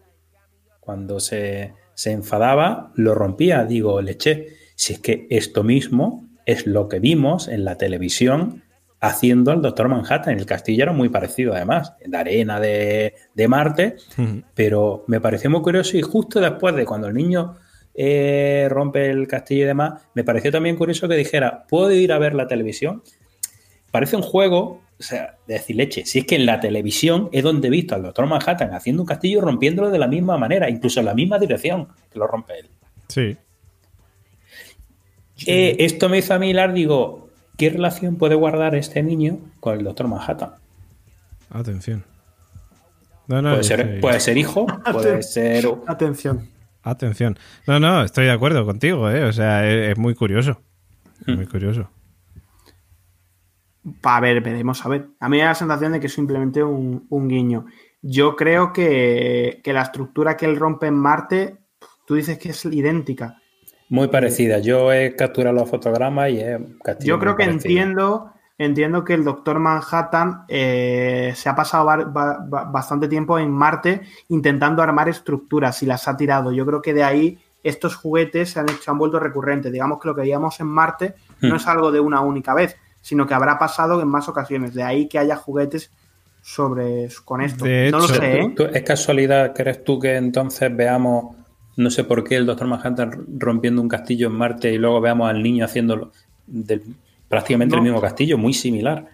Cuando 0.81 1.21
se, 1.21 1.73
se 1.95 2.13
enfadaba, 2.13 2.93
lo 2.95 3.15
rompía, 3.15 3.65
digo, 3.65 4.01
le 4.03 4.13
eché. 4.13 4.49
Si 4.75 4.95
es 4.95 4.99
que 4.99 5.27
esto 5.31 5.63
mismo 5.63 6.29
es 6.47 6.67
lo 6.67 6.89
que 6.89 6.99
vimos 6.99 7.49
en 7.49 7.65
la 7.65 7.77
televisión 7.77 8.65
haciendo 9.01 9.51
al 9.53 9.63
Doctor 9.63 9.89
Manhattan. 9.89 10.39
El 10.39 10.47
castillo 10.47 10.83
era 10.85 10.93
muy 10.93 11.09
parecido, 11.11 11.55
además, 11.55 11.95
de 12.05 12.17
arena 12.17 12.59
de, 12.59 13.15
de 13.35 13.49
Marte, 13.49 13.97
uh 14.17 14.23
-huh. 14.23 14.45
pero 14.55 15.05
me 15.07 15.21
pareció 15.21 15.51
muy 15.51 15.61
curioso 15.61 15.97
y 15.97 16.03
justo 16.03 16.41
después 16.41 16.75
de 16.75 16.87
cuando 16.87 17.09
el 17.09 17.15
niño 17.15 17.57
eh, 17.95 18.67
rompe 18.71 19.09
el 19.09 19.29
castillo 19.29 19.65
y 19.65 19.67
demás, 19.67 20.03
me 20.15 20.25
pareció 20.25 20.51
también 20.51 20.77
curioso 20.77 21.09
que 21.09 21.15
dijera, 21.15 21.65
¿puedo 21.69 21.93
ir 21.93 22.13
a 22.13 22.19
ver 22.19 22.35
la 22.35 22.49
televisión? 22.49 23.03
Parece 23.91 24.17
un 24.17 24.23
juego, 24.23 24.83
o 24.99 25.03
sea, 25.03 25.37
de 25.47 25.55
decir 25.55 25.77
leche, 25.77 26.05
si 26.05 26.21
es 26.21 26.27
que 26.27 26.35
en 26.35 26.47
la 26.47 26.59
televisión 26.59 27.29
es 27.33 27.45
donde 27.45 27.69
he 27.69 27.71
visto 27.71 27.95
al 27.95 28.03
Doctor 28.03 28.27
Manhattan 28.27 28.75
haciendo 28.75 29.03
un 29.03 29.07
castillo 29.07 29.39
y 29.39 29.41
rompiéndolo 29.43 29.91
de 29.91 29.99
la 29.99 30.09
misma 30.09 30.37
manera, 30.37 30.69
incluso 30.69 31.01
en 31.01 31.07
la 31.07 31.15
misma 31.15 31.39
dirección 31.39 31.89
que 32.11 32.19
lo 32.19 32.27
rompe 32.27 32.59
él. 32.59 32.71
Sí. 33.09 33.37
Eh, 35.47 35.77
esto 35.79 36.09
me 36.09 36.19
hizo 36.19 36.35
a 36.35 36.39
mí 36.39 36.51
hilar, 36.51 36.73
digo, 36.73 37.29
¿qué 37.57 37.71
relación 37.71 38.17
puede 38.17 38.35
guardar 38.35 38.75
este 38.75 39.03
niño 39.03 39.39
con 39.61 39.79
el 39.79 39.85
Doctor 39.85 40.09
Manhattan? 40.09 40.55
Atención. 41.51 42.05
No, 43.29 43.41
no, 43.41 43.51
puede, 43.51 43.65
ser, 43.65 44.01
puede, 44.01 44.21
ser, 44.21 44.37
hijo, 44.37 44.67
puede 44.93 45.23
ser. 45.23 45.67
Atención. 45.87 46.54
Atención. 46.85 47.39
No, 47.67 47.81
no, 47.81 48.03
estoy 48.05 48.27
de 48.27 48.33
acuerdo 48.33 48.65
contigo, 48.65 49.11
¿eh? 49.11 49.25
O 49.25 49.33
sea, 49.33 49.69
es, 49.69 49.93
es 49.93 49.99
muy 49.99 50.15
curioso. 50.15 50.61
Es 51.27 51.35
muy 51.35 51.47
curioso. 51.47 51.89
A 54.03 54.21
ver, 54.21 54.41
veremos, 54.41 54.85
a 54.85 54.89
ver. 54.89 55.09
A 55.21 55.29
mí 55.29 55.37
me 55.37 55.43
da 55.43 55.51
la 55.51 55.55
sensación 55.55 55.93
de 55.93 56.01
que 56.01 56.07
es 56.07 56.13
simplemente 56.13 56.63
un, 56.63 57.07
un 57.09 57.29
guiño. 57.29 57.67
Yo 58.03 58.37
creo 58.37 58.73
que, 58.73 59.61
que, 59.63 59.73
la 59.73 59.83
estructura 59.83 60.37
que 60.37 60.47
él 60.47 60.57
rompe 60.57 60.87
en 60.87 60.95
Marte, 60.95 61.57
tú 62.07 62.15
dices 62.15 62.39
que 62.39 62.51
es 62.51 62.65
idéntica. 62.67 63.39
Muy 63.89 64.09
parecida. 64.09 64.59
Yo 64.59 64.93
he 64.93 65.15
capturado 65.17 65.57
los 65.57 65.69
fotogramas 65.71 66.31
y 66.31 66.41
he 66.41 66.59
Yo 67.01 67.19
creo 67.19 67.37
que 67.37 67.45
parecida. 67.45 67.71
entiendo, 67.71 68.33
entiendo 68.59 69.05
que 69.05 69.15
el 69.15 69.25
Doctor 69.25 69.59
Manhattan 69.59 70.45
eh, 70.49 71.33
se 71.35 71.49
ha 71.49 71.55
pasado 71.55 71.85
ba 71.85 71.97
ba 72.07 72.65
bastante 72.65 73.09
tiempo 73.09 73.39
en 73.39 73.51
Marte 73.51 74.03
intentando 74.29 74.83
armar 74.83 75.09
estructuras 75.09 75.83
y 75.83 75.87
las 75.87 76.09
ha 76.09 76.17
tirado. 76.17 76.53
Yo 76.53 76.65
creo 76.67 76.83
que 76.83 76.95
de 76.95 77.05
ahí 77.05 77.39
estos 77.63 77.97
juguetes 77.97 78.51
se 78.51 78.61
han, 78.61 78.69
hecho, 78.69 78.83
se 78.83 78.91
han 78.91 78.99
vuelto 78.99 79.19
recurrentes. 79.19 79.73
Digamos 79.73 79.99
que 80.01 80.09
lo 80.09 80.15
que 80.15 80.23
veíamos 80.23 80.61
en 80.61 80.67
Marte 80.67 81.15
hmm. 81.41 81.49
no 81.49 81.57
es 81.57 81.67
algo 81.67 81.91
de 81.91 82.01
una 82.01 82.21
única 82.21 82.55
vez, 82.55 82.77
sino 83.01 83.27
que 83.27 83.35
habrá 83.35 83.59
pasado 83.59 84.01
en 84.01 84.09
más 84.09 84.29
ocasiones. 84.29 84.75
De 84.75 84.83
ahí 84.83 85.09
que 85.09 85.19
haya 85.19 85.37
juguetes 85.37 85.91
sobre 86.43 87.09
con 87.25 87.41
esto. 87.41 87.65
De 87.65 87.89
hecho, 87.89 87.97
no 87.97 88.07
lo 88.07 88.15
sé. 88.15 88.41
¿eh? 88.41 88.55
¿Es 88.75 88.83
casualidad, 88.83 89.55
crees 89.55 89.83
tú, 89.83 89.99
que 89.99 90.17
entonces 90.17 90.75
veamos 90.77 91.37
no 91.77 91.91
sé 91.91 92.05
por 92.05 92.23
qué 92.23 92.37
el 92.37 92.47
Doctor 92.47 92.69
Manhattan 92.69 93.27
rompiendo 93.39 93.83
un 93.83 93.89
castillo 93.89 94.29
en 94.29 94.35
Marte 94.35 94.73
y 94.73 94.79
luego 94.79 95.01
veamos 95.01 95.29
al 95.29 95.43
niño 95.43 95.65
haciendo 95.65 96.13
del, 96.47 96.83
prácticamente 97.35 97.75
no. 97.75 97.79
el 97.79 97.85
mismo 97.85 98.01
castillo, 98.01 98.39
muy 98.39 98.55
similar. 98.55 99.09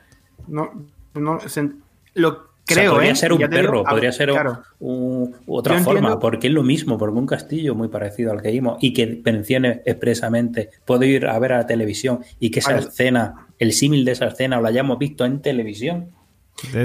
No, 0.46 0.70
no, 1.14 1.40
se, 1.40 1.70
lo 2.14 2.50
creo, 2.66 2.82
o 2.82 2.84
sea, 2.84 2.90
podría 2.92 3.12
¿eh? 3.12 3.16
ser 3.16 3.32
un 3.32 3.38
perro, 3.38 3.78
digo, 3.78 3.84
podría 3.84 4.12
ser 4.12 4.30
otra 4.30 4.62
Yo 4.78 5.30
forma, 5.48 5.78
entiendo. 5.78 6.18
porque 6.18 6.48
es 6.48 6.52
lo 6.52 6.62
mismo, 6.62 6.98
porque 6.98 7.18
un 7.18 7.26
castillo 7.26 7.74
muy 7.74 7.88
parecido 7.88 8.32
al 8.32 8.42
que 8.42 8.50
vimos 8.50 8.78
y 8.80 8.92
que 8.92 9.20
mencione 9.24 9.82
expresamente, 9.84 10.70
puedo 10.84 11.04
ir 11.04 11.26
a 11.26 11.38
ver 11.38 11.52
a 11.52 11.58
la 11.58 11.66
televisión 11.66 12.20
y 12.38 12.50
que 12.50 12.60
esa 12.60 12.78
escena 12.78 13.46
el 13.58 13.72
símil 13.72 14.04
de 14.04 14.12
esa 14.12 14.26
escena 14.26 14.58
o 14.58 14.62
la 14.62 14.70
hayamos 14.70 14.98
visto 14.98 15.24
en 15.24 15.40
televisión. 15.40 16.10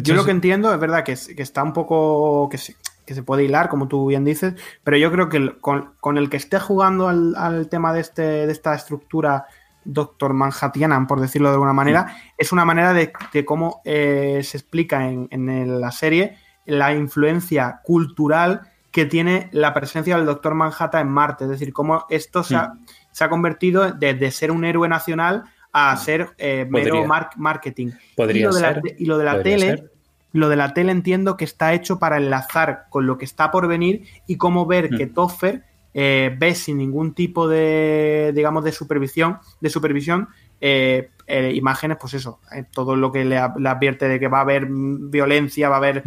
Yo 0.03 0.13
lo 0.13 0.23
que 0.23 0.31
entiendo 0.31 0.73
es 0.73 0.79
verdad 0.79 1.03
que, 1.03 1.13
está 1.13 1.63
un 1.63 1.73
poco. 1.73 2.47
Que 2.49 2.57
se, 2.57 2.75
que 3.05 3.13
se, 3.13 3.23
puede 3.23 3.43
hilar, 3.43 3.69
como 3.69 3.87
tú 3.87 4.07
bien 4.07 4.23
dices, 4.23 4.55
pero 4.83 4.97
yo 4.97 5.11
creo 5.11 5.29
que 5.29 5.55
con, 5.59 6.17
el 6.17 6.29
que 6.29 6.37
esté 6.37 6.59
jugando 6.59 7.07
al, 7.07 7.67
tema 7.69 7.93
de, 7.93 8.01
este, 8.01 8.21
de 8.21 8.51
esta 8.51 8.73
estructura 8.73 9.45
Doctor 9.85 10.33
Manhattan, 10.33 11.07
por 11.07 11.21
decirlo 11.21 11.49
de 11.49 11.53
alguna 11.53 11.73
manera, 11.73 12.03
mm. 12.03 12.09
es 12.37 12.51
una 12.51 12.65
manera 12.65 12.93
de, 12.93 13.13
cómo 13.45 13.81
eh, 13.85 14.41
se 14.43 14.57
explica 14.57 15.07
en, 15.07 15.79
la 15.79 15.91
serie 15.91 16.37
la 16.65 16.93
influencia 16.93 17.81
cultural 17.83 18.71
que 18.91 19.05
tiene 19.05 19.49
la 19.51 19.73
presencia 19.73 20.17
del 20.17 20.25
Doctor 20.25 20.55
Manhattan 20.55 21.07
en 21.07 21.13
Marte. 21.13 21.43
Es 21.45 21.49
decir, 21.49 21.71
cómo 21.71 22.05
esto 22.09 22.43
se, 22.43 22.55
ha, 22.55 22.73
mm. 22.73 23.29
convertido 23.29 23.91
desde 23.91 24.31
ser 24.31 24.51
un 24.51 24.65
héroe 24.65 24.89
nacional 24.89 25.43
a 25.71 25.93
mm. 25.93 25.97
ser 25.97 26.29
eh, 26.37 26.65
mero 26.69 27.05
marketing. 27.37 27.91
Podría 28.15 28.41
y 28.41 28.43
lo 28.45 28.53
de 28.53 28.61
la, 28.61 28.81
y 28.97 29.05
lo 29.05 29.17
de 29.17 29.25
la 29.25 29.43
tele. 29.43 29.89
Lo 30.31 30.49
de 30.49 30.57
la 30.57 30.73
tele 30.73 30.91
entiendo 30.91 31.37
que 31.37 31.45
está 31.45 31.73
hecho 31.73 31.97
para 31.97 32.17
enlazar 32.17 32.87
con 32.89 33.07
lo 33.07 33.17
que 33.17 33.23
está 33.23 33.51
por 33.51 33.69
venir 33.69 34.05
y 34.27 34.35
cómo 34.35 34.65
ver 34.65 34.89
que 34.89 35.07
Toffer 35.07 35.63
eh, 35.97 36.35
ve 36.37 36.53
sin 36.55 36.77
ningún 36.77 37.13
tipo 37.13 37.47
de, 37.47 38.33
digamos, 38.35 38.65
de 38.65 38.73
supervisión, 38.73 39.39
de 39.61 39.69
supervisión 39.69 40.27
eh, 40.59 41.11
eh, 41.25 41.53
imágenes, 41.55 41.97
pues 41.97 42.15
eso, 42.15 42.41
todo 42.73 42.97
lo 42.97 43.13
que 43.13 43.23
le, 43.23 43.37
advierte 43.37 44.09
de 44.09 44.19
que 44.19 44.27
va 44.27 44.39
a 44.39 44.41
haber 44.41 44.67
violencia, 44.69 45.69
va 45.69 45.75
a 45.75 45.77
haber 45.77 46.03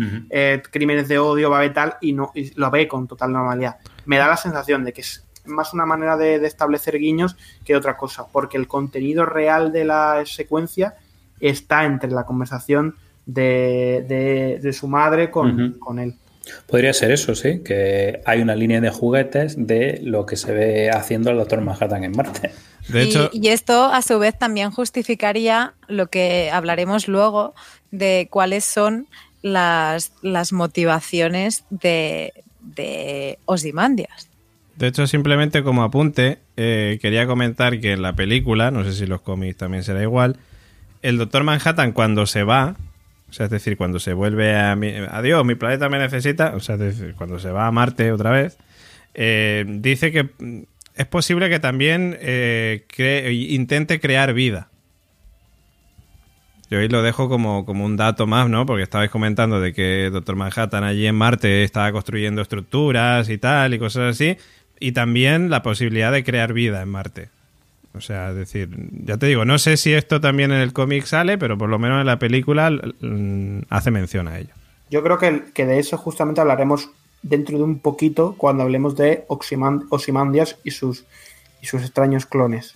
crímenes 0.71 1.09
de 1.09 1.19
odio, 1.19 1.49
va 1.49 1.57
a 1.57 1.59
haber 1.61 1.73
tal, 1.73 1.95
y, 2.03 2.13
no, 2.13 2.33
lo 2.57 2.71
ve 2.71 2.87
con 2.87 3.09
total 3.09 3.33
normalidad. 3.33 3.79
Me 4.05 4.19
da 4.19 4.29
la 4.29 4.37
sensación 4.37 4.85
de 4.85 4.93
que 4.93 5.01
es 5.01 5.27
más 5.47 5.73
una 5.73 5.87
manera 5.87 6.19
de, 6.19 6.35
establecer 6.45 6.99
guiños 6.99 7.39
que 7.65 7.75
otra 7.75 7.97
cosa, 7.97 8.27
porque 8.31 8.59
el 8.59 8.69
contenido 8.69 9.25
real 9.25 9.73
de 9.73 9.87
la 9.87 10.23
secuencia 10.27 10.97
está 11.41 11.87
entre 11.87 12.11
la 12.11 12.27
conversación 12.27 12.97
de, 13.25 14.71
su 14.79 14.87
madre 14.87 15.31
con, 15.31 15.79
con 15.79 15.99
él. 15.99 16.15
Podría 16.67 16.93
ser 16.93 17.11
eso, 17.11 17.35
sí, 17.35 17.61
que 17.65 18.21
hay 18.25 18.41
una 18.41 18.55
línea 18.55 18.81
de 18.81 18.91
juguetes 18.91 19.55
de 19.59 20.01
lo 20.03 20.27
que 20.27 20.37
se 20.37 20.53
ve 20.53 20.91
haciendo 20.91 21.31
el 21.31 21.37
Doctor 21.37 21.61
Manhattan 21.61 22.05
en 22.05 22.13
Marte. 22.13 22.53
De 22.89 23.03
hecho, 23.03 23.31
y, 23.33 23.49
esto 23.49 23.85
a 23.85 24.01
su 24.03 24.19
vez 24.19 24.39
también 24.39 24.71
justificaría 24.71 25.75
lo 25.89 26.07
que 26.07 26.51
hablaremos 26.51 27.07
luego 27.07 27.55
de 27.91 28.29
cuáles 28.31 28.65
son 28.65 29.09
las, 29.43 30.13
las 30.23 30.53
motivaciones 30.53 31.65
de, 31.71 32.33
de 32.61 33.39
Osimandias. 33.45 34.29
De 34.77 34.87
hecho, 34.87 35.07
simplemente 35.07 35.65
como 35.65 35.83
apunte, 35.83 36.39
eh, 36.57 36.99
quería 37.03 37.27
comentar 37.27 37.81
que 37.81 37.93
en 37.93 38.03
la 38.03 38.15
película, 38.15 38.71
no 38.71 38.85
sé 38.85 38.93
si 38.93 39.07
los 39.07 39.21
cómics 39.21 39.57
también 39.57 39.83
será 39.83 40.03
igual, 40.03 40.37
el 41.03 41.19
Doctor 41.19 41.43
Manhattan 41.43 41.93
cuando 41.93 42.27
se 42.27 42.45
va, 42.45 42.77
o 43.29 43.33
sea, 43.33 43.45
es 43.47 43.51
decir, 43.51 43.77
cuando 43.77 44.01
se 44.01 44.15
vuelve 44.15 44.57
a... 44.57 44.75
Mi, 44.75 44.89
adiós, 44.89 45.45
mi 45.45 45.55
planeta 45.55 45.89
me 45.89 45.99
necesita. 45.99 46.55
O 46.55 46.61
sea, 46.61 46.77
es 46.77 46.81
decir, 46.81 47.15
cuando 47.15 47.39
se 47.39 47.51
va 47.51 47.67
a 47.67 47.71
Marte 47.71 48.11
otra 48.11 48.31
vez. 48.31 48.57
Eh, 49.15 49.65
dice 49.67 50.11
que 50.13 50.31
es 50.95 51.07
posible 51.07 51.51
que 51.51 51.61
también 51.61 52.17
eh, 52.21 52.87
intente 53.51 54.01
crear 54.01 54.33
vida. 54.33 54.71
Yo 56.71 56.79
ahí 56.79 56.89
lo 56.89 57.03
dejo 57.03 57.29
como, 57.29 57.65
como 57.65 57.85
un 57.85 57.97
dato 57.97 58.27
más, 58.27 58.49
¿no? 58.49 58.67
Porque 58.67 58.83
estabais 58.83 59.11
comentando 59.11 59.61
de 59.61 59.73
que 59.73 60.11
Doctor 60.11 60.37
Manhattan 60.37 60.85
allí 60.85 61.07
en 61.07 61.15
Marte 61.15 61.65
estaba 61.65 61.93
construyendo 61.93 62.43
estructuras 62.43 63.29
y 63.31 63.39
tal 63.39 63.75
y 63.75 63.79
cosas 63.79 64.15
así. 64.15 64.37
Y 64.81 64.93
también 64.93 65.51
la 65.51 65.63
posibilidad 65.63 66.13
de 66.13 66.25
crear 66.25 66.53
vida 66.53 66.83
en 66.83 66.89
Marte. 66.89 67.29
O 67.99 68.01
sea, 68.01 68.31
es 68.31 68.37
decir, 68.37 68.71
ya 69.05 69.19
te 69.19 69.27
digo, 69.27 69.45
no 69.45 69.59
sé 69.59 69.77
si 69.77 69.93
esto 69.93 70.21
también 70.21 70.53
en 70.53 70.61
el 70.61 70.73
cómic 70.73 71.05
sale, 71.05 71.37
pero 71.37 71.59
por 71.59 71.69
lo 71.69 71.79
menos 71.79 72.01
en 72.01 72.07
la 72.07 72.19
película 72.19 72.71
mm, 72.71 73.63
hace 73.69 73.91
mención 73.91 74.29
a 74.29 74.39
ello. 74.39 74.55
Yo 74.89 75.03
creo 75.03 75.19
que, 75.19 75.43
que, 75.53 75.67
de 75.67 75.79
eso 75.79 75.99
justamente 75.99 76.41
hablaremos 76.41 76.89
dentro 77.23 77.59
de 77.59 77.65
un 77.65 77.81
poquito 77.81 78.35
cuando 78.39 78.63
hablemos 78.63 78.97
de 78.97 79.25
Ozymandias 79.29 80.57
y 80.65 80.71
sus, 80.71 81.05
y 81.61 81.67
sus 81.67 81.83
extraños 81.83 82.25
clones. 82.25 82.75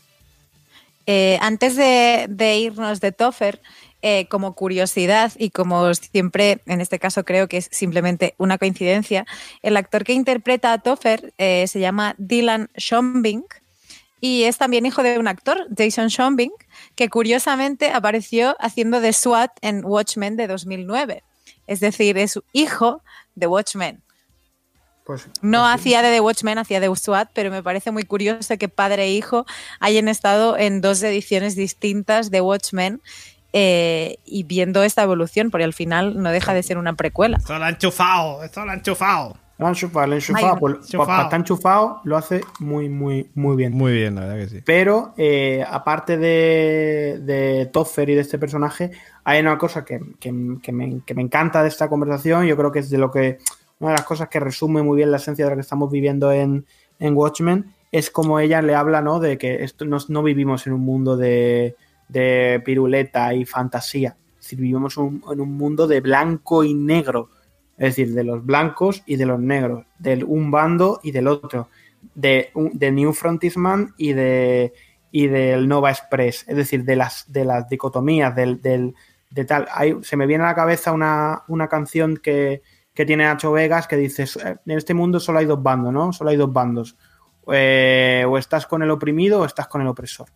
Eh, 1.07 1.39
antes 1.41 1.77
de, 1.77 2.57
irnos 2.59 3.01
de 3.01 3.13
Toffer, 3.13 3.61
eh, 4.03 4.27
como 4.29 4.55
curiosidad 4.55 5.33
y 5.39 5.51
como 5.51 5.95
siempre, 5.95 6.61
en 6.67 6.81
este 6.81 6.99
caso 6.99 7.25
creo 7.25 7.49
que 7.49 7.59
es 7.59 7.69
simplemente 7.71 8.35
una 8.39 8.59
coincidencia, 8.59 9.27
el 9.63 9.77
actor 9.77 10.05
que 10.05 10.13
interpreta 10.13 10.73
a 10.73 10.79
Toffer 10.79 11.33
eh, 11.39 11.67
se 11.69 11.81
llama 11.81 12.15
Dylan 12.19 12.69
Schombing 12.77 13.45
y 14.25 14.45
es 14.45 14.57
también 14.57 14.87
hijo 14.87 15.03
de 15.03 15.19
un 15.19 15.27
actor, 15.27 15.67
Jason 15.77 16.09
Schombing, 16.09 16.53
que 16.95 17.09
curiosamente 17.11 17.91
apareció 17.91 18.57
haciendo 18.61 19.01
de 19.01 19.13
SWAT 19.13 19.51
en 19.63 19.85
Watchmen 19.85 20.37
de 20.37 20.47
2009. 20.47 21.25
Es 21.67 21.81
decir, 21.81 22.17
es 22.17 22.39
hijo 22.53 23.03
de 23.35 23.49
Watchmen. 23.49 24.01
Pues, 25.05 25.27
no 25.43 25.63
pues 25.63 25.75
hacía 25.75 26.03
de 26.03 26.13
The 26.13 26.21
Watchmen, 26.21 26.59
hacía 26.59 26.79
de 26.79 26.95
SWAT, 26.95 27.31
pero 27.35 27.51
me 27.51 27.65
parece 27.65 27.91
muy 27.91 28.05
curioso 28.05 28.57
que 28.59 28.69
padre 28.69 29.07
e 29.07 29.11
hijo 29.11 29.45
hayan 29.81 30.07
estado 30.07 30.57
en 30.57 30.81
dos 30.81 31.03
ediciones 31.03 31.57
distintas 31.57 32.31
de 32.31 32.41
Watchmen 32.41 33.03
eh, 33.53 34.19
y 34.25 34.45
viendo 34.45 34.85
esta 34.85 35.03
evolución, 35.03 35.51
porque 35.51 35.65
al 35.65 35.75
final 35.75 36.23
no 36.23 36.31
deja 36.31 36.55
de 36.55 36.63
ser 36.63 36.79
una 36.79 36.93
precuela. 36.93 37.39
Esto 37.39 37.59
lo 37.59 37.65
ha 37.65 37.71
enchufado, 37.71 38.45
esto 38.45 38.65
lo 38.65 38.71
ha 38.71 38.75
enchufado. 38.75 39.37
Lo 39.63 39.69
enchufado, 39.69 40.13
enchufado. 40.13 40.57
Pues, 40.59 40.95
está 40.95 41.37
enchufado, 41.37 42.01
lo 42.05 42.17
hace 42.17 42.43
muy, 42.59 42.89
muy, 42.89 43.31
muy 43.35 43.57
bien. 43.57 43.73
Muy 43.73 43.93
bien, 43.93 44.15
la 44.15 44.23
verdad 44.23 44.37
que 44.37 44.49
sí. 44.49 44.63
Pero, 44.65 45.15
eh, 45.17 45.65
aparte 45.69 46.19
de, 46.19 47.21
de 47.23 47.67
Toffer 47.73 48.11
y 48.11 48.15
de 48.15 48.21
este 48.21 48.39
personaje, 48.39 48.91
hay 49.25 49.41
una 49.41 49.57
cosa 49.57 49.85
que, 49.85 50.01
me, 50.33 51.03
encanta 51.07 51.63
de 51.63 51.69
esta 51.69 51.89
conversación. 51.89 52.47
Yo 52.47 52.57
creo 52.57 52.73
que 52.73 52.81
es 52.81 52.91
de 52.91 52.99
lo 52.99 53.11
que. 53.11 53.39
Una 53.79 53.93
de 53.93 53.97
las 53.99 54.07
cosas 54.07 54.29
que 54.29 54.39
resume 54.39 54.83
muy 54.83 54.97
bien 54.97 55.11
la 55.11 55.17
esencia 55.17 55.45
de 55.45 55.51
lo 55.51 55.57
que 55.57 55.63
estamos 55.63 55.91
viviendo 55.91 56.31
en, 56.31 56.65
Watchmen 57.01 57.75
es 57.91 58.11
como 58.11 58.39
ella 58.39 58.63
le 58.63 58.77
habla, 58.77 59.03
¿no? 59.03 59.19
De 59.19 59.37
que 59.37 59.65
esto, 59.65 59.85
no, 59.85 60.23
vivimos 60.23 60.67
en 60.69 60.73
un 60.73 60.83
mundo 60.83 61.17
de, 61.17 61.75
de 62.09 62.63
piruleta 62.65 63.35
y 63.35 63.45
fantasía. 63.45 64.17
Es 64.39 64.45
decir, 64.47 64.61
vivimos 64.61 64.97
en 64.97 65.41
un 65.41 65.57
mundo 65.57 65.89
de 65.89 66.01
blanco 66.01 66.63
y 66.63 66.75
negro 66.75 67.31
es 67.79 67.97
decir, 67.97 68.15
de 68.15 68.25
los 68.25 68.45
blancos 68.45 69.03
y 69.07 69.17
de 69.17 69.27
los 69.27 69.41
negros, 69.41 69.87
del 69.99 70.25
un 70.25 70.51
bando 70.51 71.01
y 71.03 71.11
del 71.11 71.29
otro, 71.29 71.69
de, 72.15 72.51
de 72.55 72.93
New 72.93 73.13
Frontisman 73.13 73.95
y 73.97 74.13
de 74.13 74.73
y 75.15 75.27
del 75.27 75.69
Nova 75.69 75.91
Express, 75.91 76.47
es 76.49 76.57
decir, 76.57 76.85
de 76.85 76.97
las, 76.97 77.31
de 77.31 77.45
las 77.45 77.69
dicotomías, 77.69 78.35
del, 78.35 78.63
del 78.63 78.95
de 79.31 79.45
tal. 79.45 79.69
se 80.03 80.17
me 80.17 80.27
viene 80.27 80.45
a 80.45 80.49
la 80.49 80.55
cabeza 80.55 80.93
una, 80.93 81.69
canción 81.69 82.17
que, 82.17 82.63
tiene 82.95 83.25
Nacho 83.25 83.53
Vegas 83.53 83.87
que 83.87 83.97
dice, 83.97 84.25
en 84.45 84.77
este 84.77 84.95
mundo 84.95 85.21
solo 85.21 85.39
hay 85.39 85.47
dos 85.47 85.63
bandos, 85.63 85.93
¿no? 85.93 86.13
Solo 86.13 86.31
hay 86.31 86.37
dos 86.37 86.53
bandos. 86.53 86.97
Eh, 87.51 88.25
o 88.27 88.39
estás 88.39 88.67
con 88.67 88.83
el 88.83 88.91
oprimido 88.91 89.41
o 89.41 89.45
estás 89.45 89.69
con 89.69 89.83
el 89.83 89.89
opresor. 89.89 90.29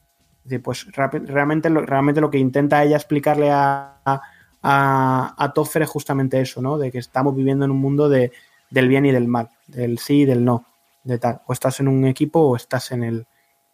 Es 0.44 0.50
decir, 0.50 0.62
pues 0.62 0.86
realmente, 0.92 1.68
realmente 1.68 2.20
lo 2.20 2.30
que 2.30 2.38
intenta 2.38 2.82
ella 2.82 2.96
explicarle 2.96 3.50
a, 3.50 4.20
a 4.62 5.52
Toffer 5.54 5.82
es 5.82 5.88
justamente 5.88 6.40
eso, 6.40 6.60
¿no? 6.60 6.78
De 6.78 6.90
que 6.90 6.98
estamos 6.98 7.36
viviendo 7.36 7.64
en 7.64 7.70
un 7.70 7.78
mundo 7.78 8.08
de, 8.08 8.32
del 8.70 8.88
bien 8.88 9.06
y 9.06 9.12
del 9.12 9.28
mal, 9.28 9.50
del 9.66 9.98
sí 9.98 10.20
y 10.20 10.24
del 10.24 10.44
no, 10.44 10.66
de 11.04 11.18
tal. 11.18 11.40
O 11.46 11.52
estás 11.52 11.80
en 11.80 11.88
un 11.88 12.06
equipo 12.06 12.40
o 12.40 12.56
estás 12.56 12.92
en 12.92 13.02
el, 13.02 13.26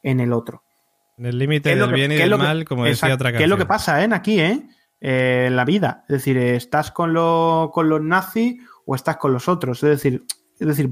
en 0.02 0.20
el 0.20 0.32
otro. 0.32 0.62
En 1.16 1.27
el 1.27 1.39
límite 1.39 1.77
del 1.77 1.93
bien 1.93 2.12
y 2.12 2.16
del 2.16 2.36
mal, 2.36 2.65
como 2.65 2.85
decía 2.85 3.15
otra 3.15 3.31
canción. 3.31 3.39
¿Qué 3.39 3.44
es 3.44 3.51
lo 3.51 3.57
que 3.59 3.66
pasa, 3.66 4.02
¿eh? 4.02 4.09
Aquí, 4.12 4.40
¿eh? 4.40 4.66
¿eh? 5.01 5.44
en 5.48 5.57
la 5.57 5.65
vida. 5.65 6.05
Es 6.09 6.16
decir, 6.16 6.39
¿estás 6.39 6.90
con, 6.90 7.15
con 7.70 7.89
los 7.89 8.02
nazis 8.02 8.61
o 8.86 8.94
estás 8.94 9.16
con 9.19 9.32
los 9.32 9.48
otros? 9.48 9.82
Es 9.82 9.90
decir, 9.90 10.24
es 10.59 10.66
decir 10.66 10.90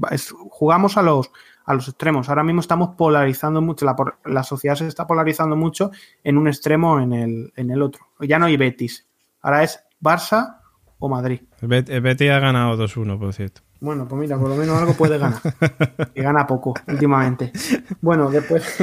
jugamos 0.49 0.97
a 0.97 1.01
los, 1.01 1.31
a 1.65 1.73
los 1.73 1.87
extremos. 1.87 2.29
Ahora 2.29 2.43
mismo 2.43 2.61
estamos 2.61 2.95
polarizando 2.95 3.61
mucho, 3.61 3.85
la, 3.85 3.95
la 4.25 4.43
sociedad 4.43 4.75
se 4.75 4.87
está 4.87 5.07
polarizando 5.07 5.55
mucho 5.55 5.91
en 6.23 6.37
un 6.37 6.47
extremo 6.47 6.93
o 6.93 6.99
en 6.99 7.13
el, 7.13 7.53
en 7.55 7.71
el 7.71 7.81
otro. 7.81 8.07
Ya 8.19 8.37
no 8.37 8.45
hay 8.45 8.57
Betis, 8.57 9.07
ahora 9.41 9.63
es 9.63 9.83
Barça 10.01 10.57
o 10.99 11.09
Madrid. 11.09 11.41
El 11.61 12.01
Betis 12.01 12.31
ha 12.31 12.39
ganado 12.39 12.77
2-1, 12.77 13.19
por 13.19 13.33
cierto. 13.33 13.61
Bueno, 13.81 14.07
pues 14.07 14.21
mira, 14.21 14.37
por 14.37 14.49
lo 14.49 14.55
menos 14.55 14.79
algo 14.79 14.93
puede 14.93 15.17
ganar. 15.17 15.39
y 16.15 16.21
gana 16.21 16.45
poco 16.45 16.75
últimamente. 16.87 17.51
Bueno, 17.99 18.29
después. 18.29 18.77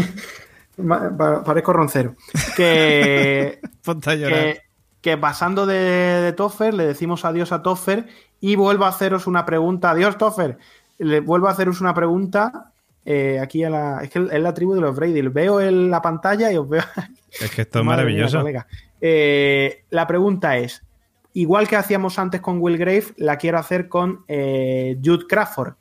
Parezco 1.45 1.73
roncero. 1.73 2.17
Que. 2.57 3.61
que, 4.05 4.61
que, 5.01 5.17
pasando 5.17 5.67
de, 5.67 5.75
de, 5.75 6.33
Toffer, 6.33 6.75
le 6.75 6.85
decimos 6.87 7.25
adiós 7.25 7.53
a 7.53 7.63
Toffer 7.63 8.07
y 8.41 8.57
vuelvo 8.57 8.85
a 8.85 8.89
haceros 8.89 9.29
una 9.29 9.47
pregunta. 9.47 9.91
Adiós, 9.91 10.19
Toffer. 10.19 10.59
Le 10.99 11.21
vuelvo 11.21 11.47
a 11.47 11.53
haceros 11.53 11.81
una 11.81 11.95
pregunta. 11.95 12.73
Eh, 13.11 13.41
aquí 13.41 13.65
a 13.65 13.71
la. 13.71 14.01
Es 14.03 14.11
que 14.11 14.19
es 14.19 14.43
la 14.43 14.53
tribu 14.53 14.75
de 14.75 14.83
los 14.83 14.95
Brady. 14.95 15.23
Veo 15.23 15.63
en 15.63 15.91
la 15.91 16.03
pantalla 16.03 16.53
y 16.53 16.59
os 16.59 16.69
veo. 16.69 16.83
Es 17.41 17.51
que 17.51 17.63
esto 17.63 17.79
es 17.79 17.85
maravilloso. 17.85 18.45
Eh, 19.01 19.85
la 19.89 20.07
pregunta 20.07 20.59
es: 20.59 20.83
igual 21.33 21.67
que 21.69 21.77
hacíamos 21.77 22.19
antes 22.19 22.43
con 22.43 22.59
Will 22.61 22.77
Grave, 22.77 23.07
la 23.17 23.39
quiero 23.39 23.57
hacer 23.57 23.89
con 23.89 24.25
eh, 24.29 24.99
Jude 25.03 25.25
Crawford. 25.27 25.73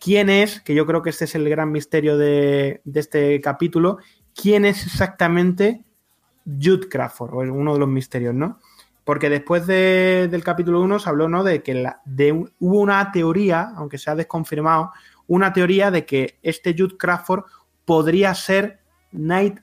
¿Quién 0.00 0.28
es? 0.28 0.60
Que 0.60 0.74
yo 0.74 0.84
creo 0.84 1.02
que 1.02 1.10
este 1.10 1.26
es 1.26 1.36
el 1.36 1.48
gran 1.48 1.70
misterio 1.70 2.18
de, 2.18 2.80
este 2.92 3.40
capítulo. 3.40 3.98
¿Quién 4.34 4.64
es 4.64 4.84
exactamente 4.84 5.84
Jude 6.44 6.88
Crawford, 6.88 7.32
o 7.32 7.38
uno 7.38 7.74
de 7.74 7.78
los 7.78 7.88
misterios, 7.88 8.34
¿no? 8.34 8.58
Porque 9.04 9.30
después 9.30 9.68
del 9.68 10.42
capítulo 10.42 10.80
1 10.80 10.98
se 10.98 11.08
habló, 11.08 11.28
¿no? 11.28 11.44
De 11.44 11.62
que 11.62 11.74
la, 11.74 12.00
de, 12.04 12.32
hubo 12.32 12.80
una 12.80 13.12
teoría, 13.12 13.72
aunque 13.76 13.98
se 13.98 14.10
ha 14.10 14.16
desconfirmado, 14.16 14.90
una 15.32 15.54
teoría 15.54 15.90
de 15.90 16.04
que 16.04 16.38
este 16.42 16.74
Jude 16.76 16.98
Crawford 16.98 17.44
podría 17.86 18.34
ser 18.34 18.80
Night 19.12 19.60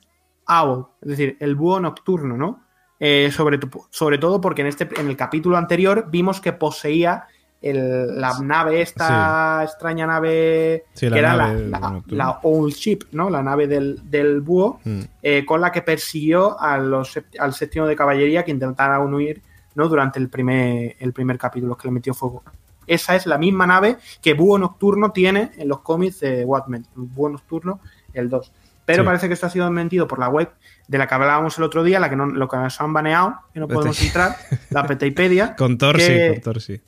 Owl, 0.48 0.88
es 1.02 1.10
decir, 1.10 1.38
el 1.40 1.54
búho 1.54 1.80
nocturno, 1.80 2.36
¿no? 2.38 2.66
Eh, 3.00 3.30
sobre, 3.32 3.60
sobre, 3.92 4.18
todo 4.18 4.42
porque 4.42 4.62
en, 4.62 4.68
este, 4.68 4.90
en 5.00 5.08
el 5.08 5.16
capítulo 5.16 5.58
anterior 5.58 6.08
vimos 6.10 6.42
que 6.42 6.54
poseía 6.54 7.28
la 7.62 8.40
nave, 8.42 8.82
esta 8.82 9.64
extraña 9.64 10.08
nave, 10.08 10.86
que 11.00 11.06
era 11.06 11.36
la, 11.36 12.40
Old 12.42 12.74
Ship, 12.74 13.04
¿no? 13.12 13.30
La 13.30 13.44
nave 13.44 13.68
del, 13.68 14.42
búho, 14.42 14.80
mm. 14.84 15.02
eh, 15.22 15.46
con 15.46 15.62
la 15.62 15.72
que 15.72 15.84
persiguió 15.84 16.60
a 16.60 16.80
los, 16.80 17.20
al 17.38 17.54
séptimo 17.54 17.86
de 17.86 17.96
caballería 17.96 18.44
que 18.44 18.52
intentaron 18.52 19.14
huir, 19.14 19.44
¿no? 19.76 19.88
Durante 19.88 20.18
el 20.18 20.30
primer, 20.30 20.96
el 21.00 21.14
primer 21.14 21.38
capítulo 21.38 21.78
que 21.78 21.88
le 21.88 21.92
metió 21.92 22.16
fuego. 22.16 22.44
Esa 22.90 23.16
es 23.16 23.26
la 23.26 23.38
misma 23.38 23.66
nave 23.68 23.98
que 24.22 24.34
Búho 24.34 24.58
Nocturno 24.58 25.12
tiene 25.12 25.52
en 25.58 25.68
los 25.68 25.80
cómics 25.80 26.20
de 26.20 26.44
Watchmen. 26.44 26.86
Búho 26.96 27.30
Nocturno, 27.30 27.80
el 28.14 28.30
2. 28.30 28.52
Pero 28.86 29.06
parece 29.06 29.28
que 29.28 29.36
esto 29.36 29.46
ha 29.46 29.52
sido 29.52 29.66
desmentido 29.66 30.08
por 30.08 30.18
la 30.18 30.30
web 30.30 30.50
de 30.88 30.98
la 30.98 31.06
que 31.06 31.14
hablábamos 31.14 31.58
el 31.60 31.64
otro 31.64 31.84
día, 31.84 32.00
la 32.00 32.10
que 32.10 32.16
no, 32.16 32.26
lo 32.26 32.48
que 32.48 32.58
nos 32.58 32.82
han 32.82 32.92
baneado, 32.92 33.36
que 33.54 33.60
no 33.60 33.68
podemos 33.68 34.02
entrar, 34.02 34.36
la 34.72 34.88
Petaipedia. 34.88 35.56
con 35.58 35.78
Torsi, 35.78 36.30
con 36.32 36.42
Torsi 36.42 36.82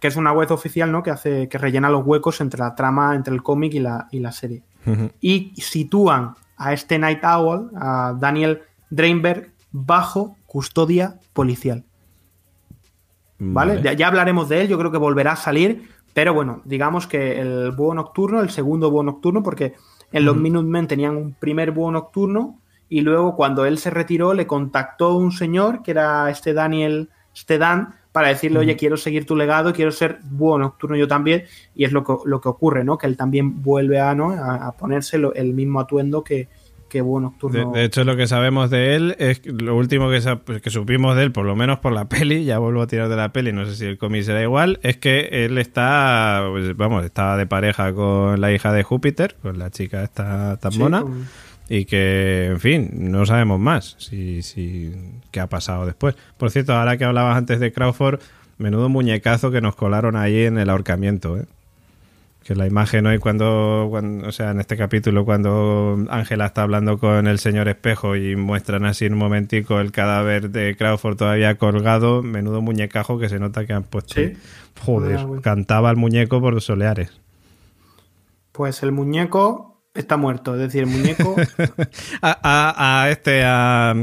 que 0.00 0.08
es 0.08 0.16
una 0.16 0.32
web 0.32 0.50
oficial, 0.52 0.92
¿no? 0.92 1.02
Que 1.02 1.10
hace, 1.10 1.48
que 1.48 1.58
rellena 1.58 1.90
los 1.90 2.04
huecos 2.06 2.40
entre 2.40 2.60
la 2.60 2.74
trama, 2.74 3.14
entre 3.14 3.34
el 3.34 3.42
cómic 3.42 3.74
y 3.74 3.80
la, 3.80 4.08
y 4.10 4.20
la 4.20 4.32
serie. 4.32 4.62
Y 5.20 5.52
sitúan 5.56 6.34
a 6.56 6.72
este 6.72 6.98
Night 6.98 7.22
Owl, 7.22 7.70
a 7.76 8.14
Daniel 8.18 8.62
Dreinberg, 8.88 9.52
bajo 9.70 10.36
custodia 10.46 11.18
policial. 11.34 11.84
¿Vale? 13.38 13.96
Ya, 13.96 14.08
hablaremos 14.08 14.48
de 14.48 14.62
él, 14.62 14.68
yo 14.68 14.78
creo 14.78 14.90
que 14.90 14.98
volverá 14.98 15.32
a 15.32 15.36
salir, 15.36 15.88
pero 16.12 16.34
bueno, 16.34 16.60
digamos 16.64 17.06
que 17.06 17.40
el 17.40 17.70
búho 17.70 17.94
nocturno, 17.94 18.40
el 18.40 18.50
segundo 18.50 18.90
búho 18.90 19.04
nocturno, 19.04 19.42
porque 19.42 19.74
en 20.10 20.24
los 20.24 20.36
Minutemen 20.36 20.88
tenían 20.88 21.16
un 21.16 21.34
primer 21.34 21.70
búho 21.70 21.92
nocturno 21.92 22.58
y 22.88 23.02
luego 23.02 23.36
cuando 23.36 23.64
él 23.64 23.78
se 23.78 23.90
retiró 23.90 24.34
le 24.34 24.46
contactó 24.46 25.16
un 25.16 25.30
señor 25.30 25.82
que 25.82 25.92
era 25.92 26.30
este 26.30 26.52
Daniel 26.54 27.10
Stedan 27.36 27.94
para 28.10 28.28
decirle, 28.28 28.58
oye, 28.58 28.76
quiero 28.76 28.96
seguir 28.96 29.26
tu 29.26 29.36
legado, 29.36 29.72
quiero 29.72 29.92
ser 29.92 30.18
búho 30.24 30.58
nocturno 30.58 30.96
yo 30.96 31.06
también, 31.06 31.44
y 31.76 31.84
es 31.84 31.92
lo 31.92 32.02
que, 32.02 32.14
lo 32.24 32.40
que 32.40 32.48
ocurre, 32.48 32.82
¿no? 32.82 32.98
Que 32.98 33.06
él 33.06 33.16
también 33.16 33.62
vuelve 33.62 34.00
a, 34.00 34.14
¿no? 34.14 34.32
a, 34.32 34.72
ponerse 34.72 35.20
el 35.34 35.54
mismo 35.54 35.78
atuendo 35.78 36.24
que, 36.24 36.48
que 36.88 37.00
búho 37.00 37.20
nocturno. 37.20 37.72
De, 37.72 37.84
hecho, 37.84 38.04
lo 38.04 38.16
que 38.16 38.26
sabemos 38.26 38.70
de 38.70 38.96
él 38.96 39.16
es 39.18 39.44
lo 39.46 39.76
último 39.76 40.10
que, 40.10 40.20
pues, 40.44 40.60
que 40.62 40.70
supimos 40.70 41.16
de 41.16 41.24
él, 41.24 41.32
por 41.32 41.44
lo 41.44 41.54
menos 41.54 41.78
por 41.78 41.92
la 41.92 42.04
peli, 42.08 42.44
ya 42.44 42.58
vuelvo 42.58 42.82
a 42.82 42.86
tirar 42.86 43.08
de 43.08 43.16
la 43.16 43.32
peli, 43.32 43.52
no 43.52 43.66
sé 43.66 43.76
si 43.76 43.84
el 43.84 43.98
cómic 43.98 44.22
será 44.22 44.42
igual, 44.42 44.80
es 44.82 44.96
que 44.96 45.28
él 45.44 45.58
está, 45.58 46.46
pues, 46.50 46.76
vamos, 46.76 47.04
estaba 47.04 47.36
de 47.36 47.46
pareja 47.46 47.92
con 47.92 48.40
la 48.40 48.52
hija 48.52 48.72
de 48.72 48.82
Júpiter, 48.82 49.36
con 49.42 49.58
la 49.58 49.70
chica 49.70 50.02
esta 50.02 50.56
tan 50.56 50.76
mona 50.78 51.04
y 51.68 51.84
que, 51.84 52.46
en 52.46 52.60
fin, 52.60 52.90
no 52.94 53.26
sabemos 53.26 53.60
más 53.60 53.94
si, 53.98 54.42
si 54.42 54.92
qué 55.30 55.40
ha 55.40 55.48
pasado 55.48 55.84
después. 55.84 56.16
Por 56.38 56.50
cierto, 56.50 56.72
ahora 56.74 56.96
que 56.96 57.04
hablabas 57.04 57.36
antes 57.36 57.60
de 57.60 57.72
Crawford, 57.72 58.20
menudo 58.56 58.88
muñecazo 58.88 59.50
que 59.50 59.60
nos 59.60 59.76
colaron 59.76 60.16
ahí 60.16 60.44
en 60.44 60.58
el 60.58 60.70
ahorcamiento, 60.70 61.36
¿eh? 61.36 61.44
Que 62.48 62.54
la 62.54 62.66
imagen 62.66 63.06
hoy 63.06 63.18
cuando, 63.18 63.88
cuando, 63.90 64.26
o 64.26 64.32
sea, 64.32 64.52
en 64.52 64.60
este 64.60 64.78
capítulo 64.78 65.26
cuando 65.26 66.02
Ángela 66.08 66.46
está 66.46 66.62
hablando 66.62 66.96
con 66.96 67.26
el 67.26 67.38
señor 67.38 67.68
espejo 67.68 68.16
y 68.16 68.36
muestran 68.36 68.86
así 68.86 69.04
en 69.04 69.12
un 69.12 69.18
momentico 69.18 69.80
el 69.80 69.92
cadáver 69.92 70.48
de 70.48 70.74
Crawford 70.74 71.18
todavía 71.18 71.58
colgado, 71.58 72.22
menudo 72.22 72.62
muñecajo 72.62 73.18
que 73.18 73.28
se 73.28 73.38
nota 73.38 73.66
que 73.66 73.74
han 73.74 73.82
puesto. 73.82 74.14
¿Sí? 74.14 74.32
Joder, 74.80 75.18
ah, 75.18 75.28
cantaba 75.42 75.90
el 75.90 75.98
muñeco 75.98 76.40
por 76.40 76.54
los 76.54 76.64
soleares. 76.64 77.20
Pues 78.52 78.82
el 78.82 78.92
muñeco 78.92 79.82
está 79.92 80.16
muerto, 80.16 80.54
es 80.54 80.60
decir, 80.60 80.84
el 80.84 80.88
muñeco. 80.88 81.36
a, 82.22 83.08
este, 83.10 83.42
a, 83.44 83.94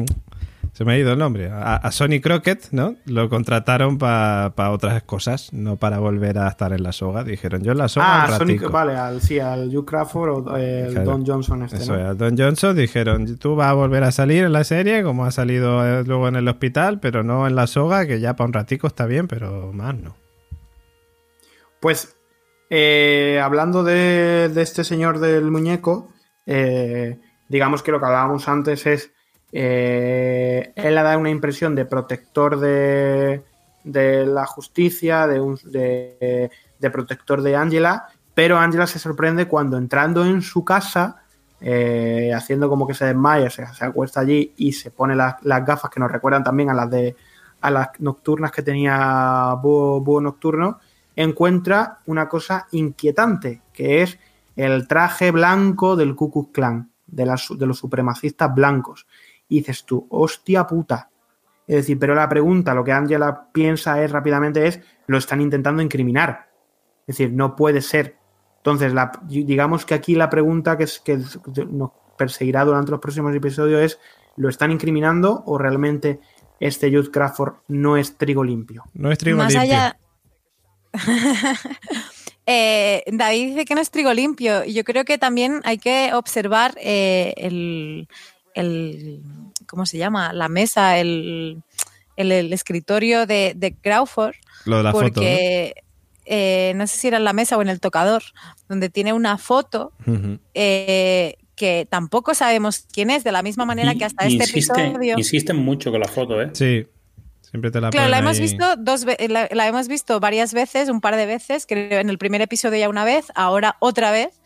se 0.75 0.83
me 0.83 0.91
ha 0.91 0.97
ido 0.97 1.13
el 1.13 1.17
nombre, 1.17 1.49
a, 1.49 1.89
Sony 1.89 2.19
Crockett, 2.21 2.67
¿no? 2.71 2.97
Lo 3.05 3.29
contrataron 3.29 3.97
para 3.97 4.71
otras 4.71 5.03
cosas, 5.03 5.53
no 5.53 5.77
para 5.77 5.99
volver 5.99 6.37
a 6.37 6.49
estar 6.49 6.73
en 6.73 6.83
la 6.83 6.91
soga. 6.91 7.23
Dijeron, 7.23 7.63
yo 7.63 7.71
en 7.71 7.77
la 7.77 7.87
soga. 7.87 8.25
Ah, 8.25 8.37
Sony, 8.37 8.57
vale, 8.69 8.97
al, 8.97 9.21
sí, 9.21 9.39
al 9.39 9.73
Hugh 9.73 9.85
Crawford 9.85 10.49
o 10.49 10.57
el 10.57 10.93
Don 11.05 11.25
Johnson. 11.25 11.63
Este, 11.63 11.77
Eso, 11.77 11.95
¿no? 11.95 12.13
Don 12.15 12.37
Johnson 12.37 12.75
dijeron, 12.75 13.37
tú 13.37 13.55
vas 13.55 13.69
a 13.69 13.73
volver 13.73 14.03
a 14.03 14.11
salir 14.11 14.43
en 14.43 14.51
la 14.51 14.65
serie, 14.65 15.01
como 15.01 15.23
ha 15.23 15.31
salido 15.31 15.85
eh, 15.87 16.03
luego 16.03 16.27
en 16.27 16.35
el 16.35 16.45
hospital, 16.49 16.99
pero 16.99 17.23
no 17.23 17.47
en 17.47 17.55
la 17.55 17.67
soga, 17.67 18.05
que 18.05 18.19
ya 18.19 18.35
para 18.35 18.47
un 18.47 18.53
ratico 18.53 18.87
está 18.87 19.05
bien, 19.05 19.29
pero 19.29 19.71
más 19.71 19.95
no. 19.95 20.17
Pues 21.79 22.17
eh, 22.69 23.39
hablando 23.41 23.85
de, 23.85 24.51
este 24.57 24.83
señor 24.83 25.19
del 25.19 25.49
muñeco, 25.51 26.11
eh, 26.45 27.21
digamos 27.47 27.81
que 27.81 27.93
lo 27.93 28.01
que 28.01 28.07
hablábamos 28.07 28.49
antes 28.49 28.85
es, 28.85 29.14
eh, 29.57 30.73
él 30.75 30.97
ha 30.97 31.03
dado 31.03 31.19
una 31.19 31.29
impresión 31.29 31.75
de 31.75 31.85
protector 31.85 32.59
de, 32.59 33.41
la 33.85 34.45
justicia, 34.45 35.27
de, 35.27 35.39
un, 35.39 35.57
de, 35.63 36.49
protector 36.91 37.41
de 37.41 37.55
Angela, 37.55 38.09
pero 38.33 38.57
Angela 38.57 38.85
se 38.85 38.99
sorprende 38.99 39.47
cuando 39.47 39.77
entrando 39.77 40.25
en 40.25 40.41
su 40.41 40.65
casa, 40.65 41.21
haciendo 42.35 42.67
como 42.67 42.85
que 42.85 42.93
se 42.93 43.05
desmaya, 43.05 43.49
se, 43.49 43.63
acuesta 43.79 44.19
allí 44.19 44.53
y 44.57 44.73
se 44.73 44.91
pone 44.91 45.15
las, 45.15 45.37
gafas 45.41 45.89
que 45.89 46.01
nos 46.01 46.11
recuerdan 46.11 46.43
también 46.43 46.69
a 46.69 46.73
las 46.73 46.91
de 46.91 47.15
a 47.61 47.71
las 47.71 47.89
nocturnas 47.99 48.51
que 48.51 48.61
tenía 48.61 49.55
Búho 49.61 50.21
Nocturno, 50.21 50.79
encuentra 51.15 51.99
una 52.05 52.27
cosa 52.27 52.67
inquietante, 52.71 53.61
que 53.73 54.03
es 54.03 54.19
el 54.55 54.87
traje 54.87 55.31
blanco 55.31 55.95
del 55.95 56.15
Ku 56.15 56.31
Klux 56.31 56.51
Klan, 56.51 56.91
de 57.07 57.25
los 57.25 57.77
supremacistas 57.79 58.53
blancos. 58.53 59.07
Y 59.47 59.59
dices 59.59 59.85
tú, 59.85 60.07
hostia 60.09 60.65
puta. 60.65 61.09
Es 61.67 61.77
decir, 61.77 61.97
pero 61.97 62.13
la 62.13 62.29
pregunta, 62.29 62.73
lo 62.73 62.83
que 62.83 62.91
Angela 62.91 63.47
piensa 63.51 64.03
es 64.03 64.11
rápidamente 64.11 64.67
es, 64.67 64.79
lo 65.07 65.17
están 65.17 65.41
intentando 65.41 65.81
incriminar. 65.81 66.49
Es 67.07 67.17
decir, 67.17 67.33
no 67.33 67.55
puede 67.55 67.81
ser. 67.81 68.17
Entonces, 68.57 68.93
la, 68.93 69.11
digamos 69.27 69.85
que 69.85 69.93
aquí 69.93 70.15
la 70.15 70.29
pregunta 70.29 70.77
que, 70.77 70.85
es, 70.85 70.99
que 70.99 71.19
nos 71.69 71.91
perseguirá 72.17 72.63
durante 72.65 72.91
los 72.91 72.99
próximos 72.99 73.35
episodios 73.35 73.81
es, 73.81 73.99
¿lo 74.37 74.49
están 74.49 74.71
incriminando 74.71 75.43
o 75.45 75.57
realmente 75.57 76.19
este 76.59 76.89
Jude 76.89 77.11
Crawford 77.11 77.55
no 77.67 77.97
es 77.97 78.17
trigo 78.17 78.43
limpio? 78.43 78.83
No 78.93 79.11
es 79.11 79.17
trigo 79.17 79.43
limpio. 79.43 79.61
Eh, 82.47 83.03
David 83.07 83.47
dice 83.47 83.65
que 83.65 83.73
no 83.73 83.81
es 83.81 83.89
trigo 83.89 84.13
limpio. 84.13 84.63
Yo 84.65 84.83
creo 84.83 85.03
que 85.03 85.17
también 85.17 85.61
hay 85.63 85.79
que 85.79 86.13
observar 86.13 86.75
eh, 86.79 87.33
el, 87.37 88.07
¿cómo 89.67 89.85
se 89.85 89.97
llama? 89.97 90.33
La 90.33 90.49
mesa, 90.49 90.97
el, 90.99 91.61
el, 92.15 92.53
escritorio 92.53 93.25
de, 93.25 93.75
Crawford. 93.81 94.35
Lo 94.65 94.77
de 94.77 94.83
la 94.83 94.91
porque, 94.91 95.73
foto. 95.75 95.85
Eh, 96.25 96.73
¿no? 96.75 96.87
sé 96.87 96.97
si 96.97 97.07
era 97.07 97.17
en 97.17 97.23
la 97.23 97.33
mesa 97.33 97.57
o 97.57 97.61
en 97.61 97.69
el 97.69 97.79
tocador, 97.79 98.23
donde 98.67 98.89
tiene 98.89 99.13
una 99.13 99.37
foto 99.37 99.93
que 100.53 101.87
tampoco 101.89 102.33
sabemos 102.33 102.85
quién 102.91 103.09
es, 103.09 103.23
de 103.23 103.31
la 103.31 103.41
misma 103.41 103.65
manera 103.65 103.95
que 103.95 104.03
hasta 104.03 104.25
este 104.25 104.43
episodio. 104.43 105.17
Insisten 105.17 105.55
mucho 105.55 105.89
con 105.91 106.01
la 106.01 106.07
foto, 106.07 106.41
¿eh? 106.41 106.49
Sí 106.53 106.85
la 107.61 107.89
Claro, 107.89 108.09
la 108.09 108.19
hemos, 108.19 108.39
visto 108.39 108.75
dos, 108.77 109.05
la, 109.05 109.67
hemos 109.67 109.87
visto 109.87 110.19
varias 110.19 110.53
veces, 110.53 110.89
un 110.89 111.01
par 111.01 111.15
de 111.15 111.25
veces, 111.25 111.65
creo 111.65 111.99
en 111.99 112.09
el 112.09 112.17
primer 112.17 112.41
episodio 112.41 112.79
ya 112.79 112.89
una 112.89 113.05
vez, 113.05 113.27
ahora 113.35 113.77
otra 113.79 114.11
vez. 114.11 114.41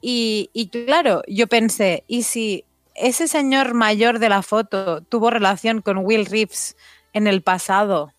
Y, 0.00 0.50
claro, 0.86 1.22
yo 1.28 1.46
pensé, 1.46 2.04
¿y 2.08 2.24
si 2.24 2.64
ese 2.94 3.28
señor 3.28 3.74
mayor 3.74 4.18
de 4.18 4.28
la 4.28 4.42
foto 4.42 5.02
tuvo 5.02 5.30
relación 5.30 5.80
con 5.80 5.98
Will 5.98 6.26
Reeves 6.26 6.76
en 7.12 7.26
el 7.26 7.42
pasado 7.42 8.12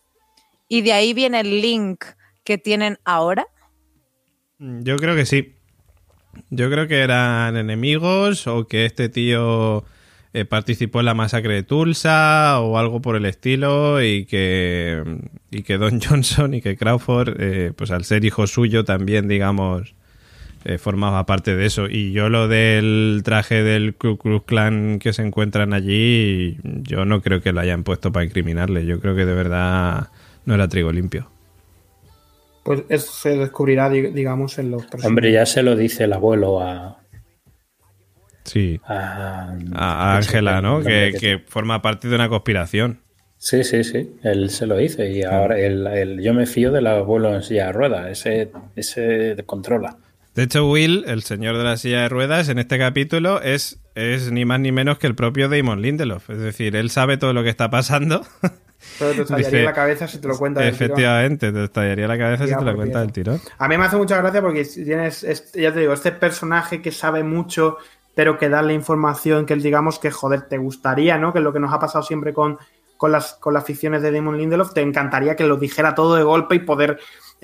y 0.68 0.82
de 0.82 0.92
ahí 0.92 1.14
viene 1.14 1.40
el 1.40 1.60
link 1.60 2.04
que 2.44 2.58
tienen 2.58 2.98
ahora? 3.04 3.46
Mm, 4.58 4.82
yo 4.82 4.96
creo 4.96 5.14
que 5.14 5.26
sí. 5.26 5.54
Yo 6.50 6.70
creo 6.70 6.88
que 6.88 7.00
eran 7.00 7.56
enemigos 7.56 8.46
o 8.46 8.66
que 8.66 8.86
este 8.86 9.08
tío 9.08 9.84
eh, 10.32 10.44
participó 10.44 10.98
en 11.00 11.06
la 11.06 11.14
masacre 11.14 11.54
de 11.54 11.62
Tulsa 11.62 12.60
o 12.60 12.76
algo 12.76 13.00
por 13.00 13.14
el 13.14 13.24
estilo 13.24 14.02
y 14.02 14.24
que, 14.26 15.02
y 15.50 15.62
que 15.62 15.78
Don 15.78 16.00
Johnson 16.04 16.54
y 16.54 16.60
que 16.60 16.76
Crawford, 16.76 17.36
eh, 17.40 17.72
pues 17.76 17.90
al 17.92 18.04
ser 18.04 18.24
hijo 18.24 18.46
suyo 18.46 18.84
también, 18.84 19.28
digamos, 19.28 19.94
eh, 20.64 20.78
formaba 20.78 21.26
parte 21.26 21.54
de 21.56 21.66
eso. 21.66 21.88
Y 21.88 22.12
yo 22.12 22.28
lo 22.28 22.48
del 22.48 23.22
traje 23.24 23.62
del 23.62 23.94
Ku 23.94 24.16
Klux 24.18 24.44
Klan 24.46 24.98
que 24.98 25.12
se 25.12 25.22
encuentran 25.22 25.72
allí, 25.72 26.58
yo 26.62 27.04
no 27.04 27.20
creo 27.20 27.40
que 27.42 27.52
lo 27.52 27.60
hayan 27.60 27.84
puesto 27.84 28.12
para 28.12 28.24
incriminarle. 28.24 28.86
Yo 28.86 29.00
creo 29.00 29.14
que 29.14 29.24
de 29.26 29.34
verdad 29.34 30.08
no 30.46 30.54
era 30.54 30.68
trigo 30.68 30.92
limpio. 30.92 31.30
Pues 32.64 32.82
eso 32.88 33.12
se 33.12 33.36
descubrirá, 33.36 33.90
digamos, 33.90 34.58
en 34.58 34.70
los 34.70 34.86
Hombre, 35.04 35.30
ya 35.32 35.44
se 35.44 35.62
lo 35.62 35.76
dice 35.76 36.04
el 36.04 36.14
abuelo 36.14 36.60
a, 36.62 36.98
Sí. 38.44 38.80
a 38.86 39.54
A 39.74 40.16
Ángela, 40.16 40.62
¿no? 40.62 40.82
que 40.82 41.42
forma 41.46 41.82
parte 41.82 42.08
de 42.08 42.14
una 42.14 42.28
conspiración. 42.28 43.00
Sí, 43.36 43.62
sí, 43.64 43.84
sí, 43.84 44.10
él 44.22 44.48
se 44.48 44.66
lo 44.66 44.76
dice 44.78 45.10
y 45.10 45.22
ahora 45.22 45.58
el, 45.58 45.86
el- 45.86 46.22
yo 46.22 46.32
me 46.32 46.46
fío 46.46 46.72
del 46.72 46.86
abuelo 46.86 47.34
en 47.34 47.42
silla 47.42 47.66
de 47.66 47.72
ruedas, 47.72 48.08
ese, 48.10 48.50
ese 48.74 49.36
controla. 49.44 49.98
De 50.34 50.42
hecho, 50.42 50.68
Will, 50.68 51.04
el 51.06 51.22
señor 51.22 51.56
de 51.56 51.64
la 51.64 51.76
silla 51.76 52.02
de 52.02 52.08
ruedas, 52.08 52.48
en 52.48 52.58
este 52.58 52.78
capítulo 52.78 53.40
es, 53.40 53.78
es 53.94 54.32
ni 54.32 54.44
más 54.44 54.58
ni 54.60 54.72
menos 54.72 54.98
que 54.98 55.06
el 55.06 55.14
propio 55.14 55.48
Damon 55.48 55.80
Lindelof. 55.80 56.28
Es 56.30 56.38
decir, 56.38 56.74
él 56.74 56.90
sabe 56.90 57.16
todo 57.16 57.32
lo 57.32 57.42
que 57.44 57.50
está 57.50 57.70
pasando. 57.70 58.22
Pero 58.98 59.12
te 59.12 59.22
estallaría 59.22 59.48
Dice- 59.48 59.62
la 59.64 59.72
cabeza 59.72 60.08
si 60.08 60.18
te 60.18 60.26
lo 60.28 60.36
cuentas. 60.36 60.64
del 60.64 60.72
tirón. 60.74 60.86
Efectivamente, 60.90 61.52
te 61.52 61.64
estallaría 61.64 62.08
la 62.08 62.18
cabeza 62.18 62.44
si 62.46 62.50
te 62.52 62.60
lo 62.60 62.66
por 62.66 62.76
cuentas 62.76 63.02
del 63.02 63.12
tirón. 63.12 63.40
A 63.58 63.68
mí 63.68 63.78
me 63.78 63.84
hace 63.84 63.96
mucha 63.96 64.16
gracia 64.18 64.42
porque 64.42 64.64
tienes, 64.64 65.22
es- 65.22 65.52
ya 65.52 65.72
te 65.72 65.80
digo, 65.80 65.92
este 65.92 66.10
personaje 66.12 66.82
que 66.82 66.90
sabe 66.90 67.22
mucho, 67.22 67.78
pero 68.16 68.36
que 68.36 68.48
da 68.48 68.60
la 68.62 68.72
información 68.72 69.46
que 69.46 69.54
digamos 69.56 69.98
que, 70.00 70.10
joder, 70.10 70.42
te 70.42 70.58
gustaría, 70.58 71.16
¿no? 71.16 71.32
Que 71.32 71.38
es 71.38 71.44
lo 71.44 71.52
que 71.52 71.60
nos 71.60 71.72
ha 71.72 71.78
pasado 71.78 72.02
siempre 72.04 72.34
con, 72.34 72.58
con, 72.96 73.12
las, 73.12 73.34
con 73.34 73.54
las 73.54 73.64
ficciones 73.64 74.02
de 74.02 74.10
Damon 74.10 74.36
Lindelof, 74.36 74.74
te 74.74 74.80
encantaría 74.82 75.36
que 75.36 75.44
lo 75.44 75.56
dijera 75.56 75.94
todo 75.94 76.16
de 76.16 76.24
golpe 76.24 76.56
y 76.56 76.58
poder, 76.60 76.98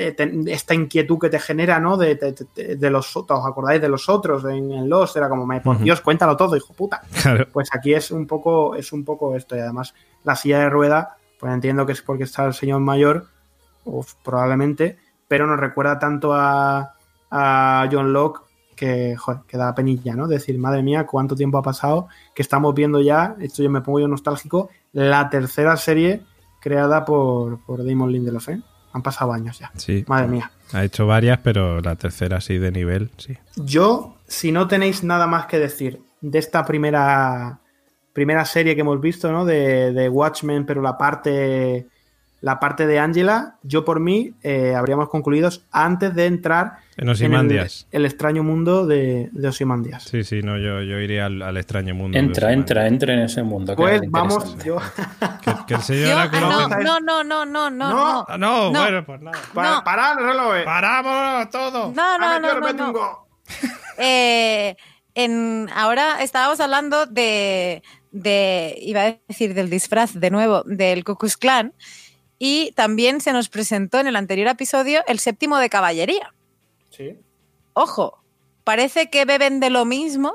eh, 0.09 0.44
esta 0.47 0.74
inquietud 0.74 1.18
que 1.18 1.28
te 1.31 1.39
genera, 1.39 1.78
¿no? 1.81 1.97
De, 1.97 2.14
de- 2.14 2.77
de- 2.77 2.90
los 2.90 3.16
otros, 3.16 3.40
¿os 3.40 3.47
acordáis 3.47 3.81
de 3.81 3.89
los 3.89 4.09
otros 4.09 4.44
en, 4.44 4.70
en 4.72 4.89
Lost? 4.89 5.16
Era 5.16 5.28
como, 5.28 5.47
me, 5.47 5.60
por. 5.60 5.78
Dios, 5.78 6.01
cuéntalo 6.01 6.36
todo, 6.36 6.56
hijo 6.56 6.72
puta. 6.72 7.02
Claro. 7.22 7.47
Pues 7.52 7.68
aquí 7.72 7.93
es 7.94 8.10
un 8.10 8.27
poco, 8.27 8.74
es 8.74 8.93
un 8.93 9.05
poco 9.05 9.35
esto, 9.36 9.56
y 9.56 9.60
además 9.60 9.94
la 10.24 10.36
silla 10.36 10.60
de 10.60 10.70
rueda, 10.70 11.16
pues 11.39 11.52
entiendo 11.52 11.86
que 11.86 11.93
es 11.93 12.02
porque 12.02 12.24
está 12.24 12.44
el 12.47 12.55
señor 12.55 12.81
mayor, 12.81 13.27
probablemente, 14.22 14.98
pero 15.28 15.47
nos 15.47 15.59
recuerda 15.59 15.98
tanto 15.98 16.32
a, 16.35 16.94
a 17.31 17.89
John 17.90 18.12
Locke 18.12 18.43
que, 18.77 19.14
joder, 19.16 19.43
que 19.47 19.56
da 19.59 19.74
penilla, 19.74 20.14
¿no? 20.14 20.27
Decir, 20.27 20.59
madre 20.59 20.82
mía, 20.82 21.06
cuánto 21.06 21.36
tiempo 21.36 21.59
ha 21.59 21.62
pasado, 21.62 22.09
que 22.35 22.43
estamos 22.43 22.74
viendo 22.74 23.01
ya, 23.01 23.36
esto 23.40 23.62
yo 23.62 23.70
me 23.70 23.81
pongo 23.82 24.01
yo 24.01 24.09
nostálgico, 24.09 24.70
la 24.93 25.28
tercera 25.28 25.77
serie 25.77 26.22
creada 26.60 27.05
por, 27.05 27.60
por 27.64 27.85
Damon 27.85 28.10
Lindelof, 28.12 28.48
¿eh? 28.48 28.60
Han 28.92 29.02
pasado 29.02 29.32
años 29.32 29.58
ya. 29.58 29.70
Sí. 29.76 30.04
Madre 30.08 30.28
mía. 30.28 30.50
Ha 30.72 30.84
hecho 30.84 31.06
varias, 31.06 31.38
pero 31.42 31.80
la 31.80 31.96
tercera 31.96 32.38
así 32.38 32.58
de 32.58 32.70
nivel, 32.70 33.10
sí. 33.16 33.36
Yo, 33.56 34.16
si 34.26 34.52
no 34.52 34.68
tenéis 34.68 35.02
nada 35.02 35.26
más 35.26 35.46
que 35.46 35.58
decir 35.58 36.00
de 36.20 36.38
esta 36.38 36.64
primera, 36.64 37.60
primera 38.12 38.44
serie 38.44 38.74
que 38.74 38.82
hemos 38.82 39.00
visto, 39.00 39.32
¿no? 39.32 39.44
De, 39.44 39.92
de 39.92 40.08
Watchmen, 40.08 40.66
pero 40.66 40.82
la 40.82 40.96
parte, 40.98 41.86
la 42.40 42.60
parte 42.60 42.86
de 42.86 42.98
Angela, 42.98 43.58
yo 43.62 43.84
por 43.84 44.00
mí 44.00 44.34
eh, 44.42 44.74
habríamos 44.74 45.08
concluido 45.08 45.50
antes 45.70 46.14
de 46.14 46.26
entrar 46.26 46.78
En 47.01 47.09
Ozymandias. 47.09 47.86
el, 47.90 48.02
el 48.02 48.06
extraño 48.06 48.43
mundo 48.43 48.86
de, 48.86 49.31
de 49.32 49.48
Ozymandias. 49.48 50.05
Sí, 50.05 50.22
sí, 50.22 50.43
no, 50.43 50.59
yo, 50.59 50.82
yo 50.82 50.98
iría 51.01 51.27
al, 51.27 51.40
al 51.40 51.56
extraño 51.56 51.94
mundo. 51.94 52.18
Entra, 52.18 52.52
entra, 52.52 52.86
entra 52.86 53.14
en 53.14 53.20
ese 53.20 53.43
mundo. 53.43 53.74
Pues 53.74 54.02
es 54.02 54.10
vamos, 54.10 54.56
yo, 54.64 54.77
Que, 55.43 55.52
que 55.66 55.74
el 55.74 55.82
señor 55.82 56.10
ah, 56.12 56.28
Oráculo- 56.31 56.51
no, 56.51 57.01
no, 57.01 57.01
no, 57.01 57.24
no, 57.24 57.44
no, 57.47 57.70
no, 57.70 57.70
No. 57.70 57.89
no. 57.90 58.27
Ah, 58.28 58.36
no, 58.39 58.70
No. 58.70 58.81
bueno, 58.81 59.06
pues 59.06 59.20
nada. 59.22 59.39
No. 59.55 59.82
parad, 59.85 60.16
reloj, 60.18 60.56
eh. 60.56 60.62
¡Paramos 60.64 61.51
todo! 61.51 61.93
No, 61.93 62.18
no, 62.18 62.39
no, 62.39 62.68
el 62.68 62.77
no, 62.77 62.93
no. 62.93 63.27
Eh, 63.98 64.77
en, 65.14 65.68
ahora 65.74 66.22
estábamos 66.22 66.60
hablando 66.60 67.06
de, 67.06 67.82
de, 68.12 68.77
iba 68.81 69.02
a 69.02 69.16
decir 69.28 69.55
del 69.55 69.70
disfraz 69.70 70.12
de 70.14 70.31
nuevo, 70.31 70.62
del 70.64 71.05
Ku 71.05 71.16
Klux 71.16 71.36
Klan, 71.36 71.72
y 72.39 72.72
también 72.72 73.20
se 73.20 73.32
nos 73.32 73.48
presentó 73.48 73.98
en 74.01 74.06
el 74.06 74.16
anterior 74.16 74.48
episodio 74.48 75.02
el 75.06 75.18
séptimo 75.18 75.59
de 75.59 75.68
caballería. 75.68 76.32
Ojo, 77.72 78.22
parece 78.64 79.10
que 79.10 79.24
beben 79.24 79.60
de 79.60 79.70
lo 79.70 79.85
mismo, 79.85 80.32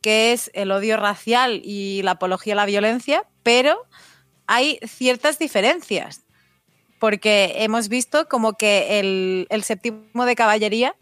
que 0.00 0.32
es 0.32 0.50
el 0.54 0.70
odio 0.70 0.96
racial 0.96 1.60
y 1.64 2.02
la 2.02 2.12
apología 2.12 2.54
a 2.54 2.56
la 2.56 2.66
violencia, 2.66 3.26
pero 3.42 3.86
hay 4.46 4.78
ciertas 4.86 5.38
diferencias. 5.38 6.24
Porque 6.98 7.54
hemos 7.58 7.88
visto 7.88 8.28
como 8.28 8.54
que 8.54 8.98
el, 8.98 9.46
el 9.50 9.62
séptimo 9.62 10.24
de 10.24 10.34
caballería 10.34 10.96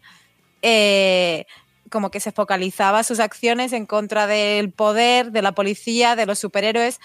eh, 0.62 1.46
como 1.90 2.10
que 2.10 2.20
se 2.20 2.32
focalizaba 2.32 3.04
sus 3.04 3.20
acciones 3.20 3.72
en 3.72 3.86
contra 3.86 4.26
del 4.26 4.72
poder, 4.72 5.30
de 5.30 5.42
la 5.42 5.52
policía, 5.52 6.16
de 6.16 6.26
los 6.26 6.38
superhéroes. 6.38 6.98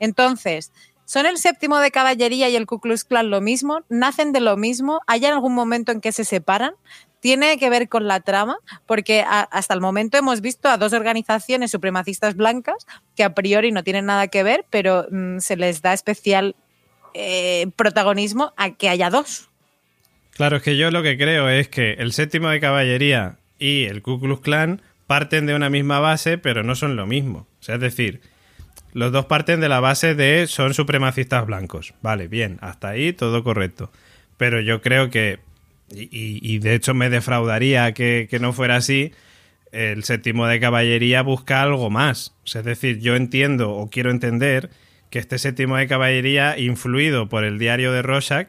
Entonces, 0.00 0.72
¿son 1.04 1.26
el 1.26 1.38
séptimo 1.38 1.78
de 1.78 1.90
caballería 1.90 2.48
y 2.48 2.56
el 2.56 2.66
Ku 2.66 2.80
Klux 2.80 3.04
Klan 3.04 3.30
lo 3.30 3.40
mismo? 3.40 3.82
¿Nacen 3.88 4.32
de 4.32 4.40
lo 4.40 4.56
mismo? 4.56 5.00
¿Hay 5.06 5.24
algún 5.24 5.54
momento 5.54 5.92
en 5.92 6.00
que 6.00 6.12
se 6.12 6.24
separan? 6.24 6.74
¿Tiene 7.24 7.56
que 7.56 7.70
ver 7.70 7.88
con 7.88 8.06
la 8.06 8.20
trama? 8.20 8.58
Porque 8.84 9.24
hasta 9.26 9.72
el 9.72 9.80
momento 9.80 10.18
hemos 10.18 10.42
visto 10.42 10.68
a 10.68 10.76
dos 10.76 10.92
organizaciones 10.92 11.70
supremacistas 11.70 12.36
blancas 12.36 12.86
que 13.16 13.24
a 13.24 13.34
priori 13.34 13.72
no 13.72 13.82
tienen 13.82 14.04
nada 14.04 14.28
que 14.28 14.42
ver, 14.42 14.66
pero 14.68 15.06
mm, 15.10 15.38
se 15.38 15.56
les 15.56 15.80
da 15.80 15.94
especial 15.94 16.54
eh, 17.14 17.68
protagonismo 17.76 18.52
a 18.58 18.74
que 18.74 18.90
haya 18.90 19.08
dos. 19.08 19.48
Claro, 20.32 20.58
es 20.58 20.62
que 20.62 20.76
yo 20.76 20.90
lo 20.90 21.02
que 21.02 21.16
creo 21.16 21.48
es 21.48 21.68
que 21.68 21.92
el 21.94 22.12
séptimo 22.12 22.50
de 22.50 22.60
caballería 22.60 23.38
y 23.58 23.84
el 23.86 24.02
Ku 24.02 24.20
Klux 24.20 24.42
Klan 24.42 24.82
parten 25.06 25.46
de 25.46 25.54
una 25.54 25.70
misma 25.70 26.00
base, 26.00 26.36
pero 26.36 26.62
no 26.62 26.74
son 26.74 26.94
lo 26.94 27.06
mismo. 27.06 27.46
O 27.58 27.62
sea, 27.62 27.76
es 27.76 27.80
decir, 27.80 28.20
los 28.92 29.12
dos 29.12 29.24
parten 29.24 29.60
de 29.60 29.70
la 29.70 29.80
base 29.80 30.14
de 30.14 30.46
son 30.46 30.74
supremacistas 30.74 31.46
blancos. 31.46 31.94
Vale, 32.02 32.28
bien, 32.28 32.58
hasta 32.60 32.90
ahí 32.90 33.14
todo 33.14 33.42
correcto. 33.42 33.90
Pero 34.36 34.60
yo 34.60 34.82
creo 34.82 35.08
que, 35.08 35.38
y, 35.96 36.58
de 36.58 36.74
hecho 36.74 36.94
me 36.94 37.10
defraudaría 37.10 37.92
que, 37.92 38.28
no 38.40 38.52
fuera 38.52 38.76
así, 38.76 39.12
el 39.72 40.04
séptimo 40.04 40.46
de 40.46 40.60
caballería 40.60 41.22
busca 41.22 41.62
algo 41.62 41.90
más. 41.90 42.34
Es 42.44 42.64
decir, 42.64 43.00
yo 43.00 43.16
entiendo 43.16 43.72
o 43.72 43.90
quiero 43.90 44.10
entender 44.10 44.70
que 45.10 45.18
este 45.18 45.38
séptimo 45.38 45.76
de 45.76 45.86
caballería, 45.86 46.58
influido 46.58 47.28
por 47.28 47.44
el 47.44 47.58
diario 47.58 47.92
de 47.92 48.02
Rorschach, 48.02 48.48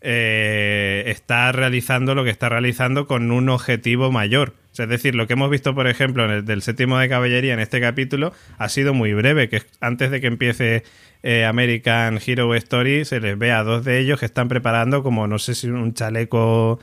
eh, 0.00 1.04
está 1.06 1.50
realizando 1.52 2.14
lo 2.14 2.24
que 2.24 2.30
está 2.30 2.48
realizando 2.48 3.06
con 3.06 3.30
un 3.30 3.48
objetivo 3.48 4.12
mayor. 4.12 4.54
Es 4.78 4.88
decir, 4.88 5.14
lo 5.14 5.26
que 5.26 5.34
hemos 5.34 5.50
visto, 5.50 5.74
por 5.74 5.86
ejemplo, 5.86 6.24
en 6.24 6.30
el 6.32 6.44
del 6.44 6.62
séptimo 6.62 6.98
de 6.98 7.08
caballería 7.08 7.54
en 7.54 7.60
este 7.60 7.80
capítulo 7.80 8.32
ha 8.58 8.68
sido 8.68 8.92
muy 8.92 9.14
breve, 9.14 9.48
que 9.48 9.56
es 9.56 9.66
antes 9.80 10.10
de 10.10 10.20
que 10.20 10.26
empiece 10.26 10.82
eh, 11.22 11.44
American 11.44 12.18
Hero 12.24 12.54
Story 12.54 13.04
se 13.04 13.20
les 13.20 13.38
ve 13.38 13.52
a 13.52 13.62
dos 13.62 13.84
de 13.84 13.98
ellos 13.98 14.20
que 14.20 14.26
están 14.26 14.48
preparando 14.48 15.02
como 15.02 15.26
no 15.26 15.38
sé 15.38 15.54
si 15.54 15.68
un 15.68 15.94
chaleco, 15.94 16.80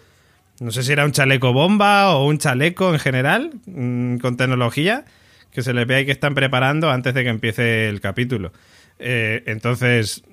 no 0.59 0.71
sé 0.71 0.83
si 0.83 0.91
era 0.93 1.05
un 1.05 1.11
chaleco 1.11 1.53
bomba 1.53 2.15
o 2.15 2.25
un 2.25 2.37
chaleco 2.37 2.93
en 2.93 2.99
general 2.99 3.51
mm, 3.65 4.17
con 4.17 4.37
tecnología, 4.37 5.05
que 5.51 5.61
se 5.61 5.73
les 5.73 5.85
ve 5.85 5.95
ahí 5.95 6.05
que 6.05 6.11
están 6.11 6.33
preparando 6.33 6.89
antes 6.89 7.13
de 7.13 7.23
que 7.23 7.29
empiece 7.29 7.89
el 7.89 7.99
capítulo. 7.99 8.53
Eh, 8.99 9.43
entonces, 9.47 10.23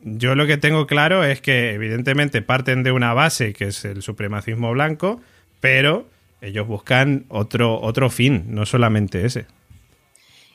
yo 0.00 0.34
lo 0.34 0.46
que 0.46 0.56
tengo 0.56 0.86
claro 0.86 1.22
es 1.24 1.40
que 1.40 1.72
evidentemente 1.74 2.42
parten 2.42 2.82
de 2.82 2.90
una 2.90 3.12
base 3.12 3.52
que 3.52 3.66
es 3.66 3.84
el 3.84 4.02
supremacismo 4.02 4.72
blanco, 4.72 5.20
pero 5.60 6.08
ellos 6.42 6.66
buscan 6.66 7.24
otro, 7.30 7.80
otro 7.80 8.10
fin, 8.10 8.44
no 8.48 8.66
solamente 8.66 9.24
ese. 9.24 9.46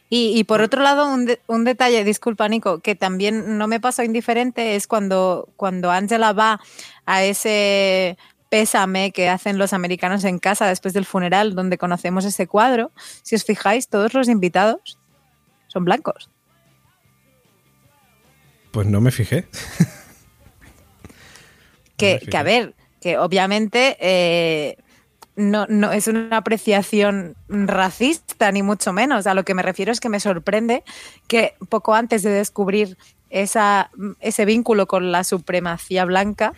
Y, 0.10 0.38
y 0.38 0.44
por 0.44 0.62
otro 0.62 0.82
lado, 0.84 1.12
un, 1.12 1.26
de- 1.26 1.42
un 1.48 1.64
detalle, 1.64 2.04
disculpa 2.04 2.48
Nico, 2.48 2.80
que 2.80 2.96
también 2.96 3.58
no 3.58 3.68
me 3.68 3.80
pasó 3.80 4.04
indiferente 4.04 4.76
es 4.76 4.86
cuando, 4.88 5.50
cuando 5.58 5.90
Angela 5.92 6.32
va 6.34 6.62
a 7.06 7.24
ese 7.24 8.18
pésame 8.50 9.12
que 9.12 9.28
hacen 9.28 9.58
los 9.58 9.74
americanos 9.74 10.24
en 10.24 10.40
casa 10.40 10.68
después 10.68 10.94
del 10.94 11.04
funeral, 11.06 11.56
donde 11.56 11.78
conocemos 11.78 12.24
ese 12.24 12.48
cuadro. 12.48 12.92
Si 13.24 13.36
os 13.36 13.44
fijáis, 13.44 13.90
todos 13.90 14.14
los 14.14 14.30
invitados 14.30 14.98
son 15.68 15.84
blancos. 15.84 16.30
Pues 18.72 18.88
no 18.88 19.02
me 19.02 19.12
fijé. 19.12 19.48
Que, 21.98 22.20
fijé. 22.20 22.32
que, 22.32 22.38
a 22.38 22.44
ver, 22.44 22.76
que 23.02 23.18
obviamente 23.18 23.98
eh, 24.00 24.78
no, 25.38 25.68
no 25.70 25.94
es 25.94 26.08
una 26.08 26.36
apreciación 26.36 27.36
racista, 27.48 28.52
ni 28.52 28.64
mucho 28.64 28.92
menos. 28.92 29.28
A 29.28 29.34
lo 29.34 29.46
que 29.46 29.54
me 29.54 29.62
refiero 29.62 29.92
es 29.92 30.00
que 30.02 30.10
me 30.10 30.20
sorprende 30.20 30.84
que 31.28 31.54
poco 31.70 31.94
antes 31.94 32.24
de 32.24 32.32
descubrir 32.32 32.98
esa, 33.30 33.92
ese 34.20 34.46
vínculo 34.46 34.88
con 34.88 35.12
la 35.12 35.24
supremacía 35.24 36.06
blanca, 36.06 36.54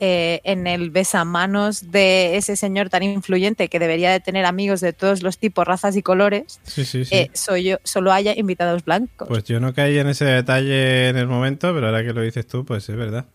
eh, 0.00 0.40
en 0.44 0.66
el 0.66 0.90
besamanos 0.90 1.92
de 1.92 2.36
ese 2.36 2.56
señor 2.56 2.88
tan 2.88 3.02
influyente 3.02 3.68
que 3.68 3.78
debería 3.78 4.10
de 4.10 4.20
tener 4.20 4.44
amigos 4.44 4.80
de 4.80 4.92
todos 4.92 5.22
los 5.22 5.38
tipos, 5.38 5.66
razas 5.66 5.94
y 5.94 6.02
colores, 6.02 6.58
Sí, 6.64 6.84
sí, 6.84 7.04
sí. 7.04 7.14
eh, 7.14 7.30
soy 7.34 7.64
yo, 7.64 7.76
solo 7.84 8.12
haya 8.12 8.34
invitados 8.36 8.84
blancos. 8.84 9.28
Pues 9.28 9.44
yo 9.44 9.60
no 9.60 9.72
caí 9.74 9.98
en 9.98 10.08
ese 10.08 10.24
detalle 10.24 11.10
en 11.10 11.16
el 11.18 11.26
momento, 11.28 11.72
pero 11.74 11.86
ahora 11.86 12.02
que 12.02 12.12
lo 12.12 12.22
dices 12.22 12.46
tú, 12.46 12.64
pues 12.64 12.88
es 12.88 12.96
verdad. 12.96 13.26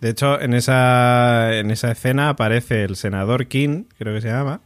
De 0.00 0.10
hecho, 0.10 0.40
en 0.40 0.54
esa, 0.54 1.56
en 1.56 1.70
esa 1.70 1.90
escena 1.90 2.28
aparece 2.28 2.84
el 2.84 2.96
senador 2.96 3.46
King, 3.46 3.84
creo 3.98 4.14
que 4.14 4.20
se 4.20 4.28
llama, 4.28 4.60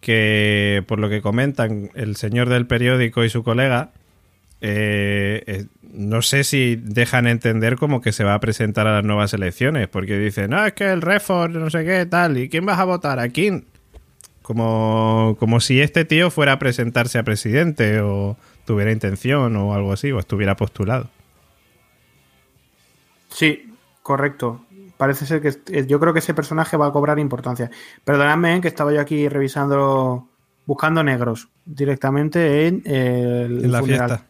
que 0.00 0.84
por 0.86 0.98
lo 0.98 1.08
que 1.08 1.22
comentan 1.22 1.90
el 1.94 2.16
señor 2.16 2.48
del 2.48 2.66
periódico 2.66 3.24
y 3.24 3.30
su 3.30 3.42
colega, 3.42 3.90
eh, 4.60 5.66
no 5.82 6.22
sé 6.22 6.44
si 6.44 6.76
dejan 6.76 7.26
entender 7.26 7.76
como 7.76 8.00
que 8.00 8.12
se 8.12 8.24
va 8.24 8.34
a 8.34 8.40
presentar 8.40 8.86
a 8.86 8.94
las 8.94 9.04
nuevas 9.04 9.34
elecciones, 9.34 9.88
porque 9.88 10.18
dicen, 10.18 10.50
no, 10.50 10.64
es 10.64 10.72
que 10.74 10.90
el 10.90 11.02
Reform, 11.02 11.54
no 11.54 11.70
sé 11.70 11.84
qué, 11.84 12.06
tal, 12.06 12.38
¿y 12.38 12.48
quién 12.48 12.64
vas 12.64 12.78
a 12.78 12.84
votar? 12.84 13.18
¿A 13.18 13.28
King? 13.28 13.62
Como, 14.42 15.36
como 15.38 15.60
si 15.60 15.80
este 15.80 16.04
tío 16.04 16.30
fuera 16.30 16.52
a 16.52 16.58
presentarse 16.58 17.18
a 17.18 17.22
presidente 17.22 18.00
o 18.00 18.36
tuviera 18.66 18.92
intención 18.92 19.56
o 19.56 19.74
algo 19.74 19.92
así, 19.92 20.12
o 20.12 20.18
estuviera 20.18 20.56
postulado. 20.56 21.08
Sí, 23.30 23.69
correcto. 24.10 24.64
Parece 24.96 25.24
ser 25.24 25.40
que 25.40 25.48
eh, 25.68 25.86
yo 25.86 26.00
creo 26.00 26.12
que 26.12 26.18
ese 26.18 26.34
personaje 26.34 26.76
va 26.76 26.88
a 26.88 26.92
cobrar 26.92 27.18
importancia. 27.20 27.70
Perdonadme 28.04 28.56
eh, 28.56 28.60
que 28.60 28.66
estaba 28.68 28.92
yo 28.92 29.00
aquí 29.00 29.28
revisando, 29.28 30.26
buscando 30.66 31.04
negros 31.04 31.48
directamente 31.64 32.66
en 32.66 32.82
el 32.84 33.64
En 33.64 33.72
la 33.72 33.78
funeral. 33.80 34.08
fiesta. 34.08 34.26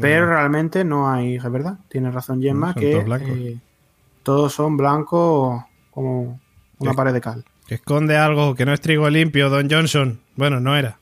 Pero 0.00 0.24
No, 0.26 0.32
realmente 0.32 0.84
no 0.84 1.10
hay, 1.12 1.36
es 1.36 1.50
verdad. 1.50 1.78
Tienes 1.88 2.14
razón, 2.14 2.40
Gemma, 2.40 2.68
No, 2.68 2.74
que 2.74 3.58
todos 4.22 4.52
eh, 4.52 4.56
son 4.56 4.76
blancos 4.78 5.62
como 5.90 6.40
una 6.78 6.94
pared 6.94 7.12
de 7.12 7.20
cal. 7.20 7.44
que 7.68 7.74
esconde 7.76 8.16
algo 8.16 8.54
que 8.54 8.64
no 8.64 8.72
es 8.72 8.80
trigo 8.80 9.08
limpio, 9.10 9.50
Don 9.50 9.70
Johnson. 9.70 10.18
Bueno, 10.34 10.60
no 10.60 10.76
era. 10.76 10.98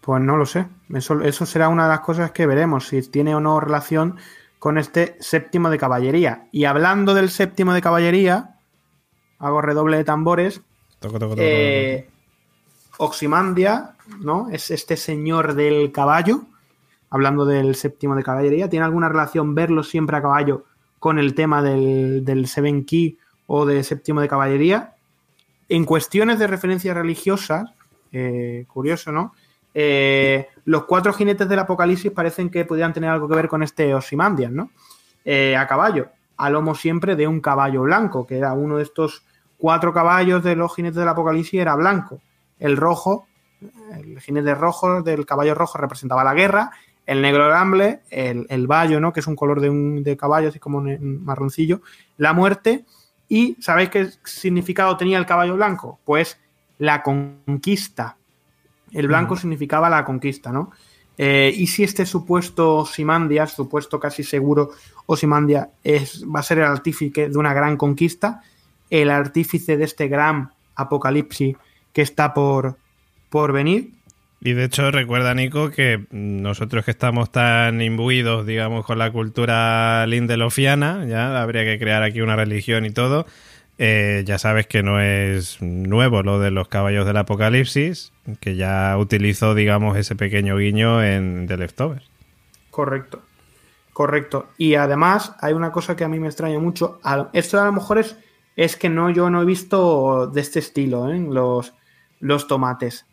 Pues 0.00 0.22
no 0.22 0.36
lo 0.36 0.46
sé. 0.46 0.66
Eso, 0.94 1.20
eso 1.20 1.44
será 1.46 1.68
una 1.68 1.84
de 1.84 1.90
las 1.90 2.00
cosas 2.00 2.30
que 2.32 2.46
veremos, 2.46 2.88
si 2.88 3.02
tiene 3.02 3.34
o 3.34 3.40
no 3.40 3.60
relación 3.60 4.16
con 4.60 4.76
este 4.76 5.16
séptimo 5.20 5.70
de 5.70 5.78
caballería. 5.78 6.46
Y 6.52 6.66
hablando 6.66 7.14
del 7.14 7.30
séptimo 7.30 7.72
de 7.72 7.80
caballería, 7.80 8.58
hago 9.38 9.62
redoble 9.62 9.96
de 9.96 10.04
tambores. 10.04 10.60
Toco, 11.00 11.18
toco, 11.18 11.30
toco, 11.30 11.42
eh, 11.42 12.06
Oximandia, 12.98 13.96
¿no? 14.20 14.50
Es 14.50 14.70
este 14.70 14.98
señor 14.98 15.54
del 15.54 15.90
caballo. 15.90 16.42
Hablando 17.08 17.46
del 17.46 17.74
séptimo 17.74 18.14
de 18.14 18.22
caballería, 18.22 18.68
¿tiene 18.68 18.84
alguna 18.84 19.08
relación 19.08 19.54
verlo 19.54 19.82
siempre 19.82 20.18
a 20.18 20.22
caballo 20.22 20.66
con 20.98 21.18
el 21.18 21.34
tema 21.34 21.62
del, 21.62 22.22
del 22.24 22.46
Seven 22.46 22.84
Key 22.84 23.18
o 23.46 23.64
de 23.64 23.82
séptimo 23.82 24.20
de 24.20 24.28
caballería? 24.28 24.94
En 25.70 25.86
cuestiones 25.86 26.38
de 26.38 26.46
referencias 26.46 26.94
religiosas, 26.94 27.70
eh, 28.12 28.66
curioso, 28.68 29.10
¿no? 29.10 29.32
Eh, 29.72 30.48
los 30.64 30.84
cuatro 30.84 31.12
jinetes 31.12 31.48
del 31.48 31.58
Apocalipsis 31.58 32.12
parecen 32.12 32.50
que 32.50 32.64
pudieran 32.64 32.92
tener 32.92 33.10
algo 33.10 33.28
que 33.28 33.36
ver 33.36 33.48
con 33.48 33.62
este 33.62 33.94
Ozymandias, 33.94 34.52
¿no? 34.52 34.70
Eh, 35.24 35.56
a 35.56 35.66
caballo, 35.66 36.08
a 36.36 36.50
lomo 36.50 36.74
siempre 36.74 37.16
de 37.16 37.26
un 37.26 37.40
caballo 37.40 37.82
blanco, 37.82 38.26
que 38.26 38.38
era 38.38 38.52
uno 38.52 38.76
de 38.76 38.84
estos 38.84 39.24
cuatro 39.58 39.92
caballos 39.92 40.42
de 40.42 40.56
los 40.56 40.74
jinetes 40.74 40.96
del 40.96 41.08
Apocalipsis, 41.08 41.60
era 41.60 41.76
blanco. 41.76 42.20
El 42.58 42.76
rojo, 42.76 43.26
el 43.94 44.20
jinete 44.20 44.54
rojo 44.54 45.02
del 45.02 45.26
caballo 45.26 45.54
rojo 45.54 45.78
representaba 45.78 46.24
la 46.24 46.34
guerra, 46.34 46.70
el 47.06 47.22
negro 47.22 47.46
el 47.46 47.54
hambre, 47.54 48.00
el, 48.10 48.46
el 48.48 48.66
vallo, 48.66 49.00
¿no? 49.00 49.12
Que 49.12 49.20
es 49.20 49.26
un 49.26 49.36
color 49.36 49.60
de 49.60 49.70
un 49.70 50.02
de 50.02 50.16
caballo, 50.16 50.48
así 50.48 50.58
como 50.58 50.78
un 50.78 51.24
marroncillo, 51.24 51.82
la 52.16 52.32
muerte. 52.32 52.84
¿Y 53.28 53.56
sabéis 53.60 53.90
qué 53.90 54.08
significado 54.24 54.96
tenía 54.96 55.18
el 55.18 55.26
caballo 55.26 55.54
blanco? 55.54 56.00
Pues 56.04 56.40
la 56.78 57.02
conquista. 57.02 58.16
El 58.92 59.08
blanco 59.08 59.36
significaba 59.36 59.88
la 59.88 60.04
conquista, 60.04 60.52
¿no? 60.52 60.70
Eh, 61.22 61.52
y 61.54 61.66
si 61.66 61.82
este 61.82 62.06
supuesto 62.06 62.76
Osimandias, 62.78 63.52
supuesto 63.52 64.00
casi 64.00 64.24
seguro 64.24 64.70
Osimandias, 65.06 65.68
es, 65.84 66.24
va 66.24 66.40
a 66.40 66.42
ser 66.42 66.58
el 66.58 66.64
artífice 66.64 67.28
de 67.28 67.36
una 67.36 67.52
gran 67.52 67.76
conquista, 67.76 68.42
el 68.88 69.10
artífice 69.10 69.76
de 69.76 69.84
este 69.84 70.08
gran 70.08 70.50
apocalipsis 70.76 71.56
que 71.92 72.02
está 72.02 72.32
por, 72.32 72.78
por 73.28 73.52
venir. 73.52 73.90
Y 74.40 74.54
de 74.54 74.64
hecho, 74.64 74.90
recuerda, 74.90 75.34
Nico, 75.34 75.70
que 75.70 76.06
nosotros 76.10 76.86
que 76.86 76.90
estamos 76.90 77.30
tan 77.30 77.82
imbuidos, 77.82 78.46
digamos, 78.46 78.86
con 78.86 78.98
la 78.98 79.12
cultura 79.12 80.06
lindelofiana, 80.06 81.04
ya 81.04 81.42
habría 81.42 81.64
que 81.64 81.78
crear 81.78 82.02
aquí 82.02 82.22
una 82.22 82.36
religión 82.36 82.86
y 82.86 82.90
todo. 82.90 83.26
Eh, 83.82 84.24
ya 84.26 84.36
sabes 84.36 84.66
que 84.66 84.82
no 84.82 85.00
es 85.00 85.56
nuevo 85.62 86.22
lo 86.22 86.38
de 86.38 86.50
los 86.50 86.68
caballos 86.68 87.06
del 87.06 87.16
apocalipsis, 87.16 88.12
que 88.38 88.54
ya 88.54 88.94
utilizó, 88.98 89.54
digamos, 89.54 89.96
ese 89.96 90.14
pequeño 90.16 90.58
guiño 90.58 91.02
en 91.02 91.46
The 91.46 91.56
Leftovers. 91.56 92.10
Correcto. 92.70 93.22
Correcto. 93.94 94.48
Y 94.58 94.74
además 94.74 95.34
hay 95.40 95.54
una 95.54 95.72
cosa 95.72 95.96
que 95.96 96.04
a 96.04 96.08
mí 96.08 96.20
me 96.20 96.26
extraña 96.26 96.58
mucho. 96.58 97.00
Esto 97.32 97.58
a 97.60 97.64
lo 97.64 97.72
mejor 97.72 97.98
es, 97.98 98.16
es 98.54 98.76
que 98.76 98.90
no, 98.90 99.08
yo 99.08 99.30
no 99.30 99.40
he 99.40 99.46
visto 99.46 100.26
de 100.26 100.42
este 100.42 100.58
estilo, 100.58 101.10
¿eh? 101.10 101.18
los, 101.18 101.72
los 102.20 102.46
tomates. 102.46 103.06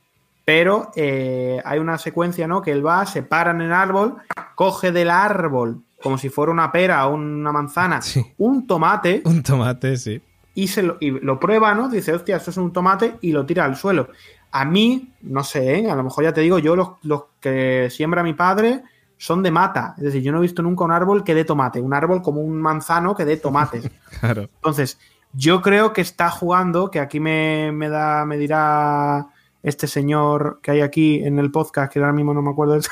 Pero 0.43 0.91
eh, 0.97 1.61
hay 1.63 1.79
una 1.79 1.97
secuencia, 1.97 2.45
¿no? 2.45 2.61
Que 2.61 2.73
él 2.73 2.85
va, 2.85 3.05
se 3.05 3.23
para 3.23 3.51
en 3.51 3.61
el 3.61 3.71
árbol, 3.71 4.15
coge 4.55 4.91
del 4.91 5.09
árbol, 5.11 5.81
como 6.01 6.17
si 6.17 6.27
fuera 6.27 6.51
una 6.51 6.71
pera 6.73 7.07
o 7.07 7.15
una 7.15 7.53
manzana, 7.53 8.01
Sí. 8.01 8.21
un 8.37 8.67
tomate 8.67 9.21
Un 9.25 9.43
tomate, 9.43 9.95
sí. 9.97 10.21
Y, 10.57 10.69
se 10.69 10.81
lo, 10.81 10.97
y 10.99 11.11
lo 11.11 11.39
prueba, 11.39 11.75
¿no? 11.75 11.87
Dice, 11.87 12.13
hostia, 12.13 12.37
esto 12.37 12.49
es 12.49 12.57
un 12.57 12.73
tomate 12.73 13.17
y 13.21 13.31
lo 13.31 13.45
tira 13.45 13.63
al 13.63 13.75
suelo. 13.75 14.09
A 14.49 14.65
mí, 14.65 15.13
no 15.21 15.43
sé, 15.43 15.81
¿eh? 15.81 15.91
a 15.91 15.95
lo 15.95 16.03
mejor 16.03 16.23
ya 16.23 16.33
te 16.33 16.41
digo, 16.41 16.57
yo 16.57 16.75
los, 16.75 16.93
los 17.03 17.25
que 17.39 17.89
siembra 17.91 18.23
mi 18.23 18.33
padre 18.33 18.81
son 19.17 19.43
de 19.43 19.51
mata. 19.51 19.93
Es 19.97 20.05
decir, 20.05 20.23
yo 20.23 20.31
no 20.31 20.39
he 20.39 20.41
visto 20.41 20.63
nunca 20.63 20.83
un 20.83 20.91
árbol 20.91 21.23
que 21.23 21.35
dé 21.35 21.45
tomate, 21.45 21.79
un 21.79 21.93
árbol 21.93 22.23
como 22.23 22.41
un 22.41 22.59
manzano 22.59 23.15
que 23.15 23.23
dé 23.23 23.37
tomates. 23.37 23.87
Claro. 24.19 24.49
Entonces, 24.55 24.97
yo 25.31 25.61
creo 25.61 25.93
que 25.93 26.01
está 26.01 26.31
jugando, 26.31 26.89
que 26.89 26.99
aquí 26.99 27.19
me, 27.19 27.71
me 27.71 27.87
da, 27.87 28.25
me 28.25 28.35
dirá 28.35 29.27
este 29.61 29.85
señor 29.85 30.59
que 30.63 30.71
hay 30.71 30.81
aquí 30.81 31.23
en 31.23 31.37
el 31.37 31.51
podcast, 31.51 31.93
que 31.93 31.99
ahora 31.99 32.13
mismo 32.13 32.33
no 32.33 32.41
me 32.41 32.49
acuerdo 32.49 32.73
del 32.73 32.83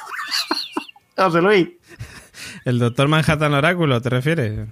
José 1.17 1.41
Luis. 1.41 1.69
¿El 2.63 2.77
doctor 2.77 3.07
Manhattan 3.07 3.55
Oráculo, 3.55 3.99
te 4.03 4.09
refieres? 4.11 4.67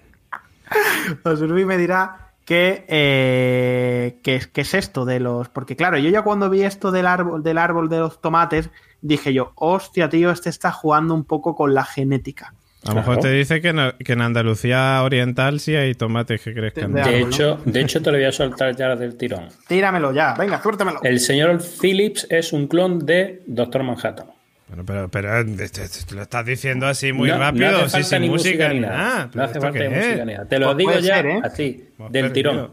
José 1.23 1.47
Luis 1.47 1.65
me 1.65 1.77
dirá 1.77 2.23
que, 2.45 2.85
eh, 2.87 4.17
que, 4.23 4.41
que 4.51 4.61
es 4.61 4.73
esto 4.73 5.05
de 5.05 5.19
los. 5.19 5.49
Porque, 5.49 5.75
claro, 5.75 5.97
yo 5.97 6.09
ya 6.09 6.21
cuando 6.23 6.49
vi 6.49 6.63
esto 6.63 6.91
del 6.91 7.05
árbol, 7.07 7.43
del 7.43 7.57
árbol 7.57 7.89
de 7.89 7.99
los 7.99 8.21
tomates, 8.21 8.69
dije 9.01 9.33
yo, 9.33 9.51
hostia, 9.55 10.09
tío, 10.09 10.31
este 10.31 10.49
está 10.49 10.71
jugando 10.71 11.13
un 11.13 11.23
poco 11.25 11.55
con 11.55 11.73
la 11.73 11.83
genética. 11.85 12.53
A 12.85 12.89
lo 12.89 12.95
mejor 12.95 13.13
Claro. 13.19 13.29
te 13.29 13.33
dice 13.35 13.61
que, 13.61 13.71
no- 13.71 13.97
que 13.97 14.11
en 14.11 14.21
Andalucía 14.21 15.01
Oriental 15.03 15.61
sí 15.61 15.73
hay 15.73 15.93
tomates 15.95 16.41
que 16.41 16.53
crezcan. 16.53 16.91
De 16.91 17.01
De 17.01 17.21
hecho, 17.21 17.57
de 17.63 17.79
hecho, 17.79 18.01
te 18.01 18.11
lo 18.11 18.17
voy 18.17 18.25
a 18.25 18.31
soltar 18.33 18.75
ya 18.75 18.93
del 18.97 19.15
tirón. 19.15 19.47
Tíramelo 19.69 20.11
ya, 20.11 20.33
venga, 20.33 20.61
suéltamelo. 20.61 20.99
El 21.01 21.21
señor 21.21 21.61
Phillips 21.61 22.27
es 22.29 22.51
un 22.51 22.67
clon 22.67 22.99
de 23.05 23.41
Doctor 23.47 23.83
Manhattan. 23.83 24.27
Bueno, 24.75 24.85
pero, 24.87 25.07
pero 25.09 25.39
eh, 25.39 25.45
te- 25.45 25.69
te- 25.69 25.87
te 26.07 26.15
lo 26.15 26.23
estás 26.23 26.43
diciendo 26.45 26.87
así 26.87 27.13
muy 27.13 27.29
No- 27.29 27.37
rápido, 27.37 27.71
no 27.71 27.77
hace 27.85 28.01
sí, 28.03 28.09
sin 28.09 28.21
ni 28.21 28.29
música 28.29 28.69
ni 28.69 28.79
nada. 28.79 29.25
No 29.25 29.31
¿Pero 29.31 29.43
hace 29.45 29.59
falta 29.59 29.79
ni 29.79 29.89
música 29.89 30.25
ni 30.25 30.33
nada. 30.33 30.45
Te 30.47 30.57
lo 30.59 30.65
Pues 30.67 30.77
digo 30.77 30.91
ya 30.99 31.15
ser, 31.17 31.25
¿eh? 31.27 31.39
así, 31.43 31.89
Hemos 31.99 32.11
del 32.11 32.25
perdido. 32.31 32.51
tirón. 32.51 32.71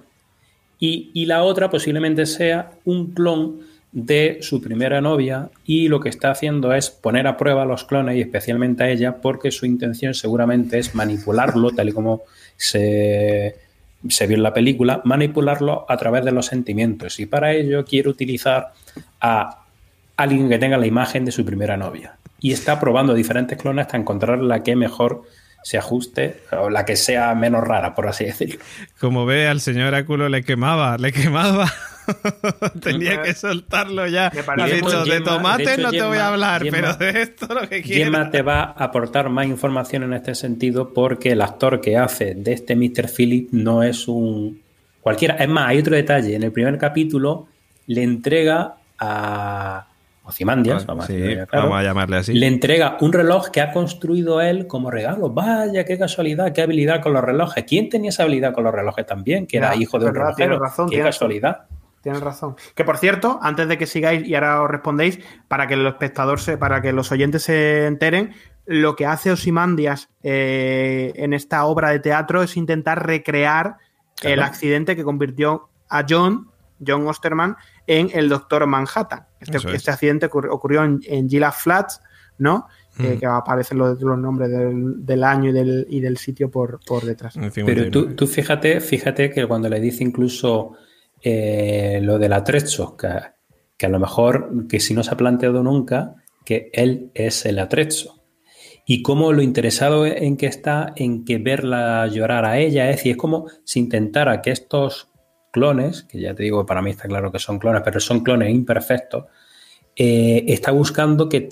Y, 0.79 1.11
y 1.13 1.27
la 1.27 1.43
otra 1.43 1.69
posiblemente 1.69 2.25
sea 2.25 2.71
un 2.87 3.13
clon 3.13 3.61
de 3.93 4.39
su 4.41 4.63
primera 4.63 5.03
novia 5.03 5.51
y 5.67 5.89
lo 5.89 6.01
que 6.01 6.09
está 6.09 6.31
haciendo 6.31 6.73
es 6.73 6.89
poner 6.89 7.27
a 7.27 7.37
prueba 7.37 7.63
a 7.63 7.67
los 7.67 7.85
clones 7.85 8.17
y 8.17 8.23
especialmente 8.23 8.85
a 8.85 8.89
ella 8.89 9.17
porque 9.17 9.51
su 9.51 9.67
intención 9.67 10.15
seguramente 10.15 10.79
es 10.79 10.95
manipularlo 10.95 11.71
tal 11.73 11.91
y 11.91 11.93
como 11.93 12.23
se, 12.57 13.57
se 14.09 14.27
vio 14.27 14.37
en 14.39 14.43
la 14.45 14.55
película, 14.55 15.03
manipularlo 15.05 15.85
a 15.87 15.97
través 15.99 16.25
de 16.25 16.31
los 16.33 16.47
sentimientos 16.47 17.21
y 17.21 17.27
para 17.27 17.53
ello 17.53 17.85
quiere 17.85 18.09
utilizar 18.09 18.69
a 19.21 19.60
alguien 20.23 20.49
que 20.49 20.59
tenga 20.59 20.77
la 20.79 20.87
imagen 20.87 21.25
de 21.25 21.33
su 21.33 21.45
primera 21.45 21.77
novia 21.77 22.17
y 22.41 22.53
está 22.53 22.79
probando 22.81 23.15
diferentes 23.15 23.59
clones 23.59 23.87
hasta 23.87 23.97
encontrar 23.97 24.39
la 24.39 24.63
que 24.63 24.75
mejor 24.77 25.23
se 25.63 25.77
ajuste 25.77 26.41
o 26.59 26.71
la 26.71 26.87
que 26.87 26.97
sea 26.97 27.35
menos 27.35 27.63
rara, 27.63 27.95
por 27.95 28.09
así 28.09 28.25
decirlo. 28.25 28.61
Como 28.99 29.27
ve, 29.27 29.47
al 29.47 29.61
señor 29.61 29.89
Oráculo 29.89 30.29
le 30.31 30.43
quemaba, 30.43 30.97
le 30.97 31.13
quemaba. 31.13 31.71
Tenía 32.83 33.23
que 33.23 33.35
soltarlo 33.35 34.07
ya. 34.07 34.33
Me 34.35 34.63
Ha 34.63 34.67
dicho, 34.67 35.05
de 35.05 35.21
Gemma- 35.21 35.57
hecho, 35.61 35.83
no 35.83 35.91
te 35.91 36.03
voy 36.03 36.17
a 36.17 36.21
Gemma- 36.23 36.27
hablar, 36.29 36.63
Gemma- 36.63 36.97
pero 36.97 37.13
de 37.13 37.23
esto 37.23 37.47
lo 37.55 37.69
que 37.69 37.83
Gemma 37.83 38.19
quiero. 38.19 38.31
te 38.31 38.43
va 38.43 38.61
a 38.63 38.85
aportar 38.85 39.29
más 39.29 39.47
información 39.47 40.03
en 40.05 40.15
este 40.15 40.35
sentido 40.35 40.93
porque 40.95 41.33
el 41.33 41.43
actor 41.43 41.81
que 41.81 41.97
hace 41.99 42.35
de 42.35 42.53
este 42.55 42.75
Mr. 42.75 43.09
Philip 43.15 43.49
no 43.53 43.83
es 43.83 44.09
un 44.09 44.61
cualquiera. 45.03 45.35
Es 45.37 45.49
más, 45.49 45.69
hay 45.69 45.79
otro 45.79 45.95
detalle. 45.95 46.35
En 46.37 46.43
el 46.43 46.53
primer 46.53 46.79
capítulo 46.79 47.49
le 47.87 48.03
entrega 48.03 48.77
a 48.99 49.87
Ozymandias, 50.31 50.87
vamos, 50.87 51.05
a 51.05 51.07
Sí, 51.09 51.15
decirlo 51.17 51.47
claro, 51.47 51.65
vamos 51.67 51.81
a 51.81 51.83
llamarle 51.85 52.17
así. 52.17 52.33
le 52.35 52.47
entrega 52.47 52.97
un 53.01 53.13
reloj 53.13 53.49
que 53.51 53.61
ha 53.61 53.73
construido 53.73 54.41
él 54.41 54.67
como 54.67 54.91
regalo. 54.91 55.31
Vaya, 55.31 55.85
qué 55.85 55.99
casualidad, 55.99 56.53
qué 56.53 56.63
habilidad 56.63 57.01
con 57.03 57.13
los 57.13 57.23
relojes. 57.23 57.65
¿Quién 57.65 57.89
tenía 57.89 58.11
esa 58.11 58.23
habilidad 58.25 58.53
con 58.55 58.65
los 58.65 58.75
relojes 58.75 59.07
también? 59.07 59.47
Que 59.47 59.59
era 59.59 59.77
hijo 59.77 59.99
de 59.99 60.07
un 60.07 60.13
verdad, 60.13 60.35
relojero. 60.37 60.59
razón, 60.59 60.89
qué 60.91 61.01
casualidad. 61.03 61.63
Tienes 62.03 62.23
razón. 62.23 62.57
Que 62.75 62.83
por 62.85 62.97
cierto, 62.97 63.39
antes 63.43 63.69
de 63.69 63.77
que 63.77 63.87
sigáis 63.87 64.27
y 64.27 64.35
ahora 64.35 64.63
os 64.63 64.71
respondéis, 64.71 65.19
para 65.49 65.67
que 65.67 65.75
el 65.75 65.87
espectador 65.87 66.41
se, 66.41 66.57
para 66.57 66.81
que 66.81 66.93
los 66.93 67.13
oyentes 67.13 67.43
se 67.43 67.85
enteren, 67.87 68.33
lo 68.65 68.97
que 68.97 69.05
hace 69.05 69.31
Osimandias 69.33 70.09
eh, 70.23 71.13
en 71.17 71.33
esta 71.35 71.65
obra 71.67 71.91
de 71.91 71.99
teatro 72.01 72.43
es 72.43 72.57
intentar 72.57 73.07
recrear 73.07 73.77
Claro. 74.17 74.35
el 74.35 74.43
accidente 74.43 74.97
que 74.97 75.03
convirtió 75.05 75.71
a 75.89 76.05
John, 76.09 76.50
John 76.85 77.07
Osterman, 77.07 77.57
en 77.87 78.11
el 78.13 78.29
Doctor 78.29 78.67
Manhattan. 78.67 79.27
Este, 79.39 79.59
es. 79.59 79.65
este 79.65 79.91
accidente 79.91 80.27
ocurrió, 80.27 80.53
ocurrió 80.53 80.85
en, 80.85 81.01
en 81.05 81.29
Gila 81.29 81.53
Flats, 81.53 82.01
¿no? 82.39 82.67
Eh, 82.99 83.17
que 83.19 83.27
aparecen 83.27 83.79
los, 83.79 84.01
los 84.03 84.19
nombres 84.19 84.51
del, 84.51 85.07
del 85.07 85.25
año 85.25 85.51
y 85.51 85.53
del, 85.53 85.87
y 85.89 86.01
del 86.01 86.19
sitio 86.19 86.51
por, 86.51 86.81
por 86.85 87.05
detrás. 87.05 87.35
Pero 87.55 87.91
tú, 87.91 88.15
tú 88.15 88.27
fíjate, 88.27 88.81
fíjate 88.81 89.31
que 89.31 89.47
cuando 89.47 89.69
le 89.69 89.81
dice 89.81 90.05
incluso 90.05 90.73
eh, 91.23 92.01
lo 92.03 92.19
del 92.19 92.33
atrezzo, 92.33 92.97
que, 92.97 93.09
que, 93.77 93.87
a 93.87 93.89
lo 93.89 94.01
mejor, 94.01 94.67
que 94.69 94.81
si 94.81 94.93
no 94.93 95.03
se 95.03 95.13
ha 95.13 95.17
planteado 95.17 95.63
nunca, 95.63 96.17
que 96.45 96.71
él 96.73 97.11
es 97.15 97.47
el 97.47 97.59
atrezzo. 97.59 98.23
Y 98.85 99.03
cómo 99.03 99.33
lo 99.33 99.41
interesado 99.41 100.05
en 100.05 100.37
que 100.37 100.47
está 100.47 100.93
en 100.97 101.25
que 101.25 101.39
verla 101.39 102.07
llorar 102.09 102.45
a 102.45 102.59
ella, 102.59 102.91
es 102.91 102.97
decir, 102.97 103.13
es 103.13 103.19
como 103.19 103.47
si 103.65 103.79
intentara 103.79 104.43
que 104.43 104.51
estos 104.51 105.10
clones, 105.51 106.05
que 106.05 106.21
ya 106.21 106.35
te 106.35 106.43
digo, 106.43 106.65
para 106.67 106.83
mí 106.83 106.91
está 106.91 107.09
claro 107.09 107.33
que 107.33 107.39
son 107.39 107.59
clones, 107.59 107.83
pero 107.85 108.01
son 108.01 108.21
clones 108.21 108.51
imperfectos, 108.51 109.25
eh, 109.97 110.45
está 110.49 110.71
buscando 110.71 111.29
que, 111.29 111.49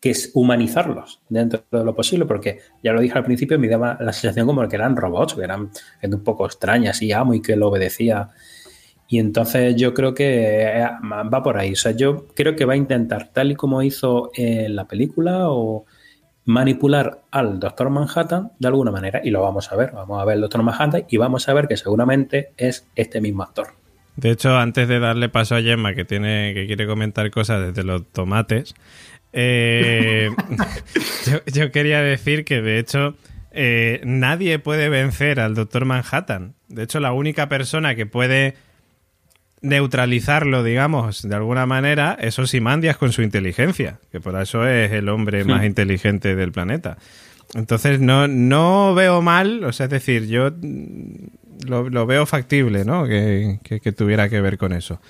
que 0.00 0.14
humanizarlos 0.34 1.20
dentro 1.28 1.64
de 1.70 1.84
lo 1.84 1.94
posible, 1.94 2.26
porque 2.26 2.60
ya 2.82 2.92
lo 2.92 3.00
dije 3.00 3.16
al 3.16 3.24
principio, 3.24 3.58
me 3.58 3.68
daba 3.68 3.96
la 4.00 4.12
sensación 4.12 4.46
como 4.46 4.66
que 4.68 4.76
eran 4.76 4.96
robots, 4.96 5.34
que 5.34 5.42
eran 5.42 5.70
un 6.02 6.24
poco 6.24 6.46
extrañas 6.46 7.02
y 7.02 7.12
amo 7.12 7.34
y 7.34 7.42
que 7.42 7.56
lo 7.56 7.68
obedecía. 7.68 8.28
Y 9.08 9.18
entonces 9.18 9.74
yo 9.76 9.92
creo 9.92 10.14
que 10.14 10.62
eh, 10.62 10.86
va 11.02 11.42
por 11.42 11.58
ahí. 11.58 11.72
O 11.72 11.76
sea, 11.76 11.92
yo 11.92 12.28
creo 12.28 12.54
que 12.54 12.64
va 12.64 12.74
a 12.74 12.76
intentar, 12.76 13.32
tal 13.32 13.50
y 13.50 13.56
como 13.56 13.82
hizo 13.82 14.30
en 14.34 14.76
la 14.76 14.86
película, 14.86 15.50
o 15.50 15.84
manipular 16.50 17.22
al 17.30 17.60
Doctor 17.60 17.90
Manhattan 17.90 18.52
de 18.58 18.68
alguna 18.68 18.90
manera. 18.90 19.20
Y 19.22 19.30
lo 19.30 19.40
vamos 19.42 19.70
a 19.72 19.76
ver. 19.76 19.92
Vamos 19.92 20.20
a 20.20 20.24
ver 20.24 20.36
el 20.36 20.40
Doctor 20.42 20.62
Manhattan 20.62 21.04
y 21.08 21.16
vamos 21.16 21.48
a 21.48 21.54
ver 21.54 21.68
que 21.68 21.76
seguramente 21.76 22.52
es 22.56 22.88
este 22.96 23.20
mismo 23.20 23.42
actor. 23.42 23.68
De 24.16 24.30
hecho, 24.30 24.56
antes 24.58 24.88
de 24.88 24.98
darle 24.98 25.28
paso 25.28 25.54
a 25.54 25.62
Gemma, 25.62 25.94
que 25.94 26.04
tiene, 26.04 26.52
que 26.52 26.66
quiere 26.66 26.86
comentar 26.86 27.30
cosas 27.30 27.68
desde 27.68 27.84
los 27.84 28.06
tomates, 28.12 28.74
eh, 29.32 30.30
yo, 31.46 31.70
quería 31.70 32.02
decir 32.02 32.44
que 32.44 32.60
de 32.60 32.80
hecho 32.80 33.14
eh, 33.52 34.00
nadie 34.04 34.58
puede 34.58 34.88
vencer 34.88 35.38
al 35.40 35.54
Doctor 35.54 35.84
Manhattan. 35.84 36.54
De 36.68 36.82
hecho, 36.82 37.00
la 37.00 37.12
única 37.12 37.48
persona 37.48 37.94
que 37.94 38.06
puede 38.06 38.56
neutralizarlo, 39.62 40.62
digamos, 40.62 41.22
de 41.22 41.34
alguna 41.34 41.66
manera, 41.66 42.16
es 42.20 42.38
Osimandias 42.38 42.96
con 42.96 43.12
su 43.12 43.22
inteligencia, 43.22 43.98
que 44.10 44.20
por 44.20 44.40
eso 44.40 44.66
es 44.66 44.92
el 44.92 45.08
hombre 45.08 45.44
más 45.44 45.64
inteligente 45.64 46.34
del 46.34 46.52
planeta. 46.52 46.96
Entonces 47.54 48.00
no, 48.00 48.28
no 48.28 48.94
veo 48.94 49.22
mal, 49.22 49.64
o 49.64 49.72
sea, 49.72 49.84
es 49.84 49.90
decir, 49.90 50.26
yo 50.28 50.50
lo, 51.66 52.06
veo 52.06 52.26
factible, 52.26 52.84
¿no? 52.84 53.06
Que, 53.06 53.58
tuviera 53.96 54.28
que 54.28 54.40
ver 54.40 54.56
con 54.56 54.72
eso. 54.72 55.00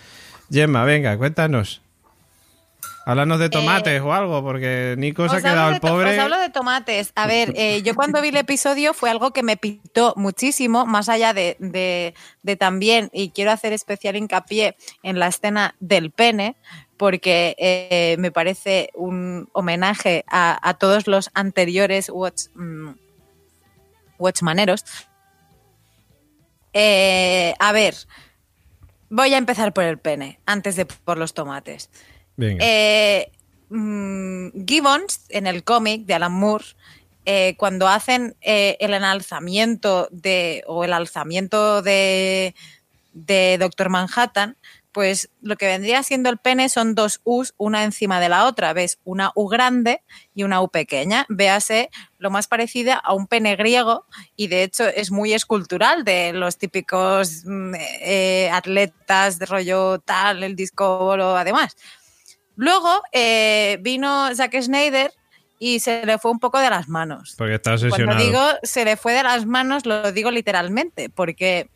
Gemma, 0.50 0.84
venga, 0.84 1.16
cuéntanos. 1.16 1.82
Háblanos 3.06 3.38
de 3.38 3.48
tomates 3.48 3.94
eh, 3.94 4.00
o 4.00 4.12
algo, 4.12 4.42
porque 4.42 4.94
Nico 4.98 5.28
se 5.28 5.36
ha 5.36 5.40
quedado 5.40 5.70
el 5.70 5.80
pobre. 5.80 6.12
Os 6.12 6.18
hablo 6.18 6.38
de 6.38 6.50
tomates. 6.50 7.12
A 7.14 7.26
ver, 7.26 7.52
eh, 7.56 7.82
yo 7.82 7.94
cuando 7.94 8.20
vi 8.20 8.28
el 8.28 8.36
episodio 8.36 8.92
fue 8.92 9.10
algo 9.10 9.32
que 9.32 9.42
me 9.42 9.56
pitó 9.56 10.12
muchísimo, 10.16 10.84
más 10.84 11.08
allá 11.08 11.32
de, 11.32 11.56
de, 11.58 12.56
también, 12.56 13.08
y 13.12 13.30
quiero 13.30 13.52
hacer 13.52 13.72
especial 13.72 14.16
hincapié 14.16 14.76
en 15.02 15.18
la 15.18 15.28
escena 15.28 15.74
del 15.80 16.10
pene, 16.10 16.56
porque 16.98 17.56
eh, 17.58 18.16
me 18.18 18.30
parece 18.30 18.90
un 18.94 19.48
homenaje 19.52 20.24
a, 20.28 20.76
todos 20.78 21.06
los 21.06 21.30
anteriores 21.32 22.10
watch, 22.10 22.48
mm, 22.54 22.90
Watchmaneros. 24.18 24.84
a 26.74 27.72
ver, 27.72 27.94
voy 29.08 29.32
a 29.32 29.38
empezar 29.38 29.72
por 29.72 29.84
el 29.84 29.98
pene, 29.98 30.38
antes 30.44 30.76
de 30.76 30.84
por 30.84 31.16
los 31.16 31.32
tomates. 31.32 31.88
Eh, 32.40 33.30
mm, 33.68 34.66
Gibbons, 34.66 35.20
en 35.28 35.46
el 35.46 35.64
cómic 35.64 36.06
de 36.06 36.14
Alan 36.14 36.32
Moore, 36.32 36.64
eh, 37.26 37.54
cuando 37.58 37.86
hacen 37.86 38.34
eh, 38.40 38.76
el 38.80 38.94
enalzamiento 38.94 40.08
de, 40.10 40.64
o 40.66 40.84
el 40.84 40.92
alzamiento 40.92 41.82
de, 41.82 42.54
Doctor 43.58 43.90
Manhattan, 43.90 44.56
pues 44.92 45.30
lo 45.40 45.56
que 45.56 45.66
vendría 45.66 46.02
siendo 46.02 46.30
el 46.30 46.38
pene 46.38 46.68
son 46.68 46.96
dos 46.96 47.20
U's 47.22 47.54
una 47.58 47.84
encima 47.84 48.18
de 48.18 48.28
la 48.28 48.46
otra. 48.46 48.72
Ves 48.72 48.98
una 49.04 49.30
U 49.36 49.46
grande 49.46 50.02
y 50.34 50.42
una 50.42 50.60
U 50.62 50.68
pequeña. 50.68 51.26
Véase 51.28 51.90
lo 52.18 52.30
más 52.30 52.48
parecido 52.48 52.94
a 53.04 53.14
un 53.14 53.28
pene 53.28 53.54
griego 53.54 54.06
y 54.34 54.48
de 54.48 54.64
hecho 54.64 54.88
es 54.88 55.12
muy 55.12 55.32
escultural 55.32 56.02
de 56.02 56.32
los 56.32 56.56
típicos 56.56 57.44
mm, 57.44 57.74
atletas 58.52 59.38
de 59.38 59.46
rollo 59.46 60.00
tal, 60.00 60.42
el 60.42 60.56
disco 60.56 61.12
además. 61.12 61.76
Luego 62.60 63.02
eh, 63.12 63.78
vino 63.80 64.34
Zack 64.34 64.60
Snyder 64.60 65.14
y 65.58 65.80
se 65.80 66.04
le 66.04 66.18
fue 66.18 66.30
un 66.30 66.38
poco 66.38 66.58
de 66.58 66.68
las 66.68 66.90
manos. 66.90 67.34
Porque 67.38 67.54
está 67.54 67.72
obsesionado. 67.72 68.04
Cuando 68.04 68.22
digo 68.22 68.42
se 68.62 68.84
le 68.84 68.98
fue 68.98 69.14
de 69.14 69.22
las 69.22 69.46
manos, 69.46 69.86
lo 69.86 70.12
digo 70.12 70.30
literalmente, 70.30 71.08
porque 71.08 71.70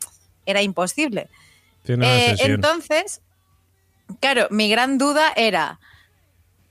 era 0.44 0.60
imposible. 0.60 1.30
Eh, 1.86 2.36
entonces, 2.40 3.22
claro, 4.20 4.46
mi 4.50 4.68
gran 4.68 4.98
duda 4.98 5.32
era, 5.36 5.80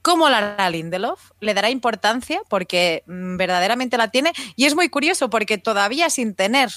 ¿cómo 0.03 0.29
la 0.29 0.37
hará 0.37 0.69
Lindelof? 0.69 1.31
¿Le 1.39 1.55
dará 1.55 1.71
importancia? 1.71 2.39
Porque 2.49 3.01
mm, 3.07 3.37
verdaderamente 3.37 3.97
la 3.97 4.09
tiene. 4.09 4.31
Y 4.55 4.65
es 4.65 4.75
muy 4.75 4.89
curioso 4.89 5.31
porque 5.31 5.57
todavía 5.57 6.11
sin 6.11 6.35
tener 6.35 6.69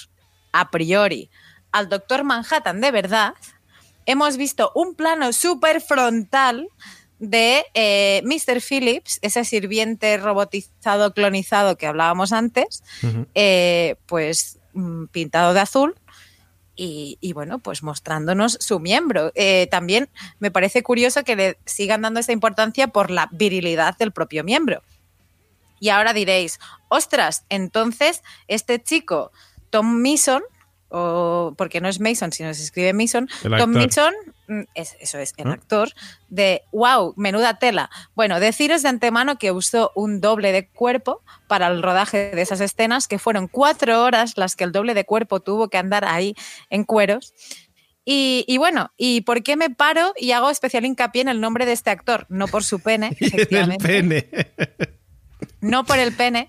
a 0.53 0.71
priori 0.71 1.29
al 1.71 1.91
Doctor 1.91 2.25
Manhattan 2.25 2.81
de 2.81 2.91
verdad, 2.93 3.35
hemos 4.07 4.39
visto 4.39 4.73
un 4.75 4.95
plano 4.95 5.35
súper 5.35 5.83
frontal 5.83 6.71
de 7.19 7.65
eh, 7.75 8.23
Mr. 8.25 8.61
Phillips, 8.61 9.19
ese 9.23 9.45
sirviente 9.45 10.17
robotizado, 10.19 11.15
clonizado 11.15 11.77
que 11.77 11.87
hablábamos 11.87 12.33
antes, 12.33 12.83
eh, 13.35 13.97
pues 14.07 14.59
mm, 14.75 15.07
pintado 15.07 15.55
de 15.55 15.61
azul. 15.61 15.95
Y, 16.79 17.33
bueno, 17.33 17.59
pues 17.59 17.83
mostrándonos 17.83 18.59
su 18.61 18.81
miembro. 18.81 19.33
Eh, 19.35 19.67
también 19.71 20.11
me 20.41 20.51
parece 20.51 20.83
curioso 20.83 21.25
que 21.25 21.35
le 21.35 21.59
sigan 21.65 22.03
dando 22.03 22.21
esa 22.21 22.33
importancia 22.33 22.89
por 22.89 23.11
la 23.11 23.31
virilidad 23.33 23.97
del 23.97 24.13
propio 24.13 24.45
miembro. 24.45 24.83
Y 25.81 25.89
ahora 25.89 26.13
diréis, 26.13 26.59
ostras, 26.89 27.47
entonces 27.49 28.23
este 28.47 28.83
chico, 28.83 29.33
Tom 29.71 30.03
Mason, 30.03 30.43
o 30.89 31.55
porque 31.57 31.81
no 31.81 31.89
es 31.89 31.99
Mason, 31.99 32.31
sino 32.33 32.53
se 32.53 32.63
escribe 32.63 32.93
Mason, 32.93 33.27
Tom 33.43 33.71
Mason, 33.71 34.15
es, 34.75 34.97
eso 35.01 35.19
es, 35.19 35.33
el 35.37 35.51
actor, 35.51 35.91
de 36.29 36.63
wow, 36.73 37.15
menuda 37.17 37.59
tela. 37.59 37.91
Bueno, 38.15 38.41
deciros 38.41 38.83
de 38.83 38.89
antemano 38.89 39.39
que 39.39 39.53
usó 39.53 39.93
un 39.95 40.21
doble 40.21 40.53
de 40.53 40.69
cuerpo 40.69 41.23
para 41.47 41.69
el 41.69 41.83
rodaje 41.83 42.31
de 42.31 42.43
esas 42.43 42.61
escenas, 42.61 43.09
que 43.09 43.19
fueron 43.19 43.49
cuatro 43.49 44.03
horas 44.03 44.37
las 44.37 44.57
que 44.57 44.65
el 44.65 44.73
doble 44.73 44.95
de 44.95 45.05
cuerpo 45.05 45.41
tuvo 45.41 45.69
que 45.69 45.79
andar 45.79 46.05
ahí 46.05 46.35
en 46.71 46.85
cueros. 46.85 47.35
Y, 48.09 48.57
bueno, 48.59 48.93
¿y 48.97 49.23
por 49.23 49.43
qué 49.43 49.57
me 49.57 49.69
paro 49.69 50.13
y 50.17 50.31
hago 50.31 50.49
especial 50.49 50.85
hincapié 50.85 51.23
en 51.23 51.29
el 51.29 51.41
nombre 51.41 51.67
de 51.67 51.73
este 51.73 51.91
actor? 51.91 52.25
No 52.29 52.47
por 52.47 52.63
su 52.63 52.79
pene, 52.79 53.17
efectivamente. 53.21 53.85
pene. 53.85 54.31
no 55.61 55.85
por 55.85 55.99
el 55.99 56.15
pene, 56.15 56.49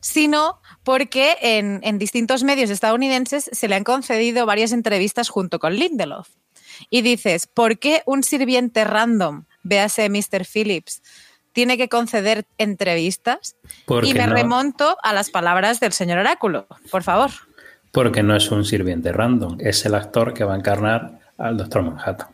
sino 0.00 0.60
porque 0.84 1.36
en, 1.40 1.98
distintos 1.98 2.44
medios 2.44 2.70
estadounidenses 2.70 3.50
se 3.52 3.66
le 3.66 3.74
han 3.74 3.82
concedido 3.82 4.46
varias 4.46 4.70
entrevistas 4.70 5.28
junto 5.28 5.58
con 5.58 5.74
Lindelof. 5.74 6.28
Y 6.90 7.02
dices, 7.02 7.46
¿por 7.46 7.78
qué 7.78 8.02
un 8.06 8.22
sirviente 8.22 8.84
random, 8.84 9.44
véase 9.62 10.08
Mr. 10.08 10.44
Phillips, 10.44 11.02
tiene 11.52 11.76
que 11.76 11.88
conceder 11.88 12.46
entrevistas? 12.58 13.56
y 14.02 14.14
me 14.14 14.26
remonto 14.26 14.96
a 15.02 15.12
las 15.12 15.30
palabras 15.30 15.80
del 15.80 15.92
señor 15.92 16.18
Oráculo, 16.18 16.66
por 16.90 17.02
favor. 17.02 17.30
Porque 17.90 18.22
no 18.22 18.34
es 18.34 18.50
un 18.50 18.64
sirviente 18.64 19.12
random, 19.12 19.58
es 19.60 19.84
el 19.84 19.94
actor 19.94 20.32
que 20.32 20.44
va 20.44 20.54
a 20.54 20.56
encarnar 20.56 21.20
al 21.36 21.56
Doctor 21.56 21.82
Manhattan. 21.82 22.28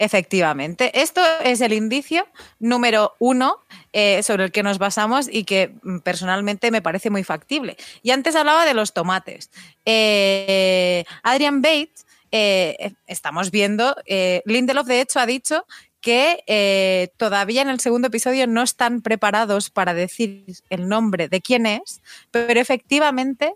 Efectivamente, 0.00 1.00
esto 1.00 1.20
es 1.42 1.60
el 1.60 1.72
indicio 1.72 2.24
número 2.60 3.16
uno 3.18 3.58
eh, 3.92 4.22
sobre 4.22 4.44
el 4.44 4.52
que 4.52 4.62
nos 4.62 4.78
basamos 4.78 5.28
y 5.30 5.42
que 5.42 5.74
mm, 5.82 5.98
personalmente 5.98 6.70
me 6.70 6.80
parece 6.82 7.10
muy 7.10 7.24
factible. 7.24 7.76
Y 8.02 8.12
antes 8.12 8.36
hablaba 8.36 8.64
de 8.64 8.74
los 8.74 8.92
tomates. 8.92 9.50
Eh, 9.84 11.04
Adrian 11.24 11.62
Bates, 11.62 12.06
eh, 12.30 12.92
estamos 13.06 13.50
viendo, 13.50 13.96
Lindelof 14.44 14.86
de 14.86 15.00
hecho 15.00 15.20
ha 15.20 15.26
dicho 15.26 15.64
que 16.00 17.10
todavía 17.16 17.62
en 17.62 17.68
el 17.68 17.80
segundo 17.80 18.08
episodio 18.08 18.46
no 18.46 18.62
están 18.62 19.02
preparados 19.02 19.70
para 19.70 19.94
decir 19.94 20.44
el 20.70 20.88
nombre 20.88 21.28
de 21.28 21.40
quién 21.40 21.66
es, 21.66 22.00
pero 22.30 22.60
efectivamente 22.60 23.54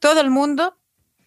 todo 0.00 0.20
el 0.20 0.30
mundo 0.30 0.76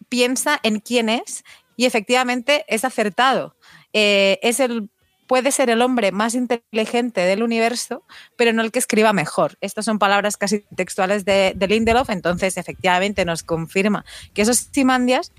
piensa 0.08 0.60
en 0.62 0.80
quién 0.80 1.08
es 1.08 1.44
y 1.76 1.86
efectivamente 1.86 2.64
es 2.68 2.84
acertado. 2.84 3.56
es 3.92 4.60
el 4.60 4.90
puede 5.30 5.52
ser 5.52 5.70
el 5.70 5.80
hombre 5.80 6.10
más 6.10 6.34
inteligente 6.34 7.20
del 7.20 7.44
universo, 7.44 8.02
pero 8.34 8.52
no 8.52 8.62
el 8.62 8.72
que 8.72 8.80
escriba 8.80 9.12
mejor. 9.12 9.56
Estas 9.60 9.84
son 9.84 10.00
palabras 10.00 10.36
casi 10.36 10.64
textuales 10.74 11.24
de, 11.24 11.54
Lindelof, 11.68 12.10
entonces 12.10 12.56
efectivamente 12.56 13.24
nos 13.24 13.44
confirma 13.44 14.04
que 14.34 14.42
eso 14.42 14.50
es 14.50 14.70
Simandias, 14.72 15.30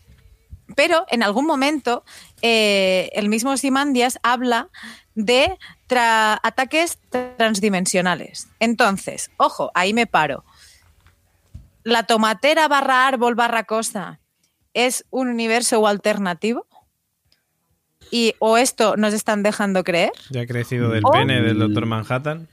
pero 0.71 1.05
en 1.09 1.23
algún 1.23 1.45
momento 1.45 2.03
eh, 2.41 3.09
el 3.13 3.29
mismo 3.29 3.55
Simandias 3.57 4.19
habla 4.23 4.69
de 5.15 5.57
ataques 6.43 6.99
transdimensionales. 7.37 8.47
Entonces, 8.59 9.29
ojo, 9.37 9.71
ahí 9.73 9.93
me 9.93 10.07
paro. 10.07 10.43
La 11.83 12.03
tomatera 12.03 12.67
barra 12.67 13.07
árbol 13.07 13.35
barra 13.35 13.63
cosa 13.63 14.19
es 14.73 15.05
un 15.09 15.27
universo 15.27 15.85
alternativo 15.87 16.65
y 18.09 18.35
o 18.39 18.57
esto 18.57 18.95
nos 18.97 19.13
están 19.13 19.41
dejando 19.43 19.83
creer. 19.83 20.11
Ya 20.29 20.41
ha 20.41 20.45
crecido 20.45 20.89
del 20.89 21.03
O- 21.05 21.11
pene 21.11 21.41
del 21.41 21.59
Doctor 21.59 21.85
Manhattan. 21.85 22.47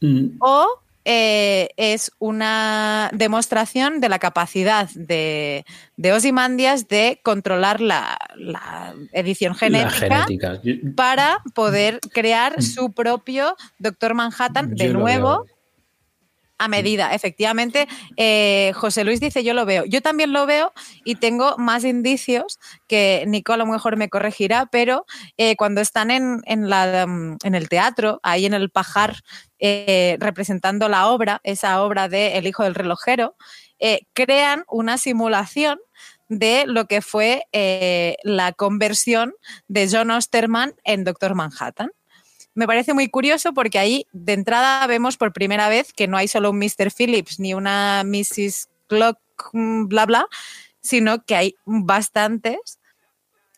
Mm, 0.00 0.36
O 0.40 0.66
eh, 1.10 1.70
es 1.78 2.12
una 2.18 3.08
demostración 3.14 3.98
de 3.98 4.10
la 4.10 4.18
capacidad 4.18 4.90
de, 4.90 5.64
de 5.96 6.12
Ozymandias 6.12 6.86
de 6.86 7.18
controlar 7.22 7.80
la, 7.80 8.18
la 8.36 8.94
edición 9.12 9.54
La 9.54 9.90
genética, 9.90 10.26
para 10.94 11.38
poder 11.54 11.98
crear 12.12 12.62
su 12.62 12.92
propio 12.92 13.56
Doctor 13.78 14.12
Manhattan 14.12 14.74
de 14.74 14.88
yo 14.88 14.92
nuevo. 14.92 15.46
A 16.60 16.66
medida, 16.66 17.14
efectivamente. 17.14 17.86
eh, 18.16 18.72
José 18.74 19.04
Luis 19.04 19.20
dice, 19.20 19.44
yo 19.44 19.54
lo 19.54 19.64
veo. 19.64 19.84
Yo 19.84 20.02
también 20.02 20.32
lo 20.32 20.44
veo 20.44 20.72
y 21.04 21.14
tengo 21.14 21.56
más 21.56 21.84
indicios 21.84 22.58
que 22.88 23.22
Nico 23.28 23.52
a 23.52 23.56
lo 23.56 23.64
mejor 23.64 23.96
me 23.96 24.08
corregirá, 24.08 24.66
pero 24.66 25.06
eh, 25.36 25.54
cuando 25.54 25.80
están 25.80 26.10
en, 26.10 26.42
en 26.46 26.68
la, 26.68 27.06
mm, 27.06 27.36
en 27.44 27.54
el 27.54 27.68
teatro, 27.68 28.18
ahí 28.24 28.44
en 28.44 28.54
el 28.54 28.70
pajar, 28.70 29.22
eh, 29.58 30.16
representando 30.20 30.88
la 30.88 31.08
obra, 31.08 31.40
esa 31.44 31.82
obra 31.82 32.08
de 32.08 32.38
El 32.38 32.46
hijo 32.46 32.64
del 32.64 32.74
relojero, 32.74 33.36
eh, 33.78 34.00
crean 34.12 34.64
una 34.68 34.98
simulación 34.98 35.78
de 36.28 36.64
lo 36.66 36.86
que 36.86 37.00
fue 37.00 37.44
eh, 37.52 38.16
la 38.22 38.52
conversión 38.52 39.34
de 39.66 39.88
John 39.90 40.10
Osterman 40.10 40.74
en 40.84 41.04
Doctor 41.04 41.34
Manhattan. 41.34 41.90
Me 42.54 42.66
parece 42.66 42.92
muy 42.92 43.08
curioso 43.08 43.54
porque 43.54 43.78
ahí 43.78 44.06
de 44.12 44.32
entrada 44.32 44.86
vemos 44.86 45.16
por 45.16 45.32
primera 45.32 45.68
vez 45.68 45.92
que 45.92 46.08
no 46.08 46.16
hay 46.16 46.28
solo 46.28 46.50
un 46.50 46.58
Mr. 46.58 46.90
Phillips 46.96 47.38
ni 47.38 47.54
una 47.54 48.02
Mrs. 48.04 48.68
Clock, 48.88 49.18
mm, 49.52 49.86
bla, 49.86 50.06
bla, 50.06 50.26
sino 50.80 51.24
que 51.24 51.36
hay 51.36 51.54
bastantes. 51.64 52.77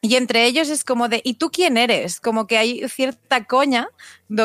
Y 0.03 0.17
entre 0.17 0.47
ellos 0.47 0.71
es 0.71 0.83
como 0.83 1.09
de, 1.09 1.21
¿y 1.25 1.35
tú 1.35 1.51
quién 1.51 1.77
eres? 1.77 2.21
Como 2.21 2.47
que 2.47 2.57
hay 2.57 2.89
cierta 2.89 3.45
coña 3.45 3.89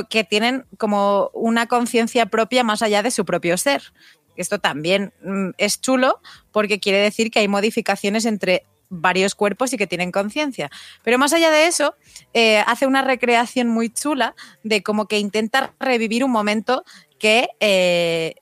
que 0.10 0.24
tienen 0.26 0.66
como 0.78 1.30
una 1.34 1.68
conciencia 1.68 2.26
propia 2.26 2.64
más 2.64 2.82
allá 2.82 3.02
de 3.04 3.12
su 3.12 3.24
propio 3.24 3.58
ser. 3.58 3.94
Esto 4.36 4.60
también 4.60 5.14
mm, 5.24 5.52
es 5.58 5.80
chulo 5.80 6.20
porque 6.52 6.80
quiere 6.80 7.00
decir 7.00 7.32
que 7.32 7.40
hay 7.40 7.48
modificaciones 7.48 8.26
entre 8.26 8.66
varios 8.90 9.34
cuerpos 9.34 9.72
y 9.74 9.78
que 9.78 9.88
tienen 9.88 10.12
conciencia. 10.12 10.70
Pero 11.04 11.18
más 11.18 11.34
allá 11.34 11.52
de 11.52 11.68
eso, 11.68 11.96
eh, 12.34 12.64
hace 12.68 12.86
una 12.86 13.02
recreación 13.02 13.68
muy 13.68 13.90
chula 13.90 14.36
de 14.64 14.84
como 14.84 15.08
que 15.08 15.20
intenta 15.20 15.74
revivir 15.80 16.24
un 16.24 16.32
momento 16.32 16.84
que 17.18 17.50
eh, 17.60 18.36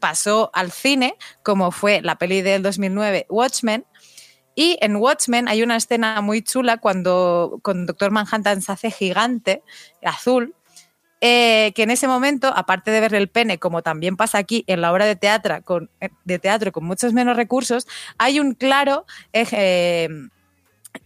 pasó 0.00 0.50
al 0.54 0.72
cine, 0.72 1.16
como 1.42 1.70
fue 1.70 2.00
la 2.00 2.16
peli 2.16 2.42
del 2.42 2.62
2009 2.62 3.26
Watchmen. 3.28 3.84
Y 4.54 4.78
en 4.80 4.96
Watchmen 4.96 5.48
hay 5.48 5.62
una 5.62 5.76
escena 5.76 6.20
muy 6.20 6.42
chula 6.42 6.76
cuando 6.76 7.58
con 7.62 7.86
Doctor 7.86 8.10
Manhattan 8.10 8.62
se 8.62 8.72
hace 8.72 8.90
gigante, 8.90 9.62
azul, 10.02 10.54
eh, 11.20 11.72
que 11.74 11.84
en 11.84 11.90
ese 11.90 12.06
momento, 12.06 12.52
aparte 12.54 12.90
de 12.90 13.00
ver 13.00 13.14
el 13.14 13.28
pene, 13.28 13.58
como 13.58 13.82
también 13.82 14.16
pasa 14.16 14.38
aquí 14.38 14.62
en 14.66 14.80
la 14.82 14.92
obra 14.92 15.06
de 15.06 15.16
teatro 15.16 15.62
con, 15.64 15.90
eh, 16.00 16.10
de 16.24 16.38
teatro 16.38 16.70
con 16.70 16.84
muchos 16.84 17.14
menos 17.14 17.36
recursos, 17.36 17.86
hay 18.18 18.40
un 18.40 18.52
claro 18.52 19.06
eh, 19.32 20.08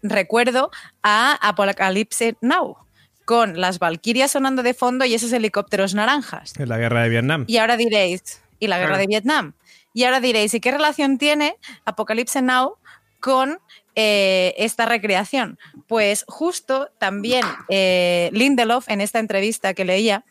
recuerdo 0.03 0.71
a 1.03 1.35
Apocalypse 1.41 2.37
Now, 2.41 2.79
con 3.25 3.61
las 3.61 3.79
Valquirias 3.79 4.33
sonando 4.33 4.63
de 4.63 4.75
fondo 4.75 5.05
y 5.05 5.15
esos 5.15 5.33
helicópteros 5.33 5.95
naranjas. 5.95 6.59
En 6.59 6.69
la 6.69 6.79
guerra 6.79 7.03
de 7.03 7.11
Vietnam. 7.11 7.45
Y 7.47 7.59
ahora 7.59 7.77
diréis, 7.77 8.43
y 8.59 8.67
la 8.67 8.79
guerra 8.79 8.99
de 8.99 9.07
Vietnam. 9.07 9.55
Y 9.95 10.05
ahora 10.05 10.21
diréis, 10.21 10.53
¿y 10.53 10.61
qué 10.61 10.73
relación 10.73 11.19
tiene 11.19 11.57
Apocalypse 11.85 12.43
Now 12.43 12.77
con 13.21 13.59
eh, 13.95 14.55
esta 14.59 14.87
recreación? 14.87 15.59
Pues 15.87 16.25
justo 16.29 16.91
también 16.99 17.45
eh, 17.69 18.31
Lindelof, 18.33 18.89
en 18.89 19.01
esta 19.01 19.19
entrevista 19.19 19.75
que 19.75 19.85
leía, 19.85 20.25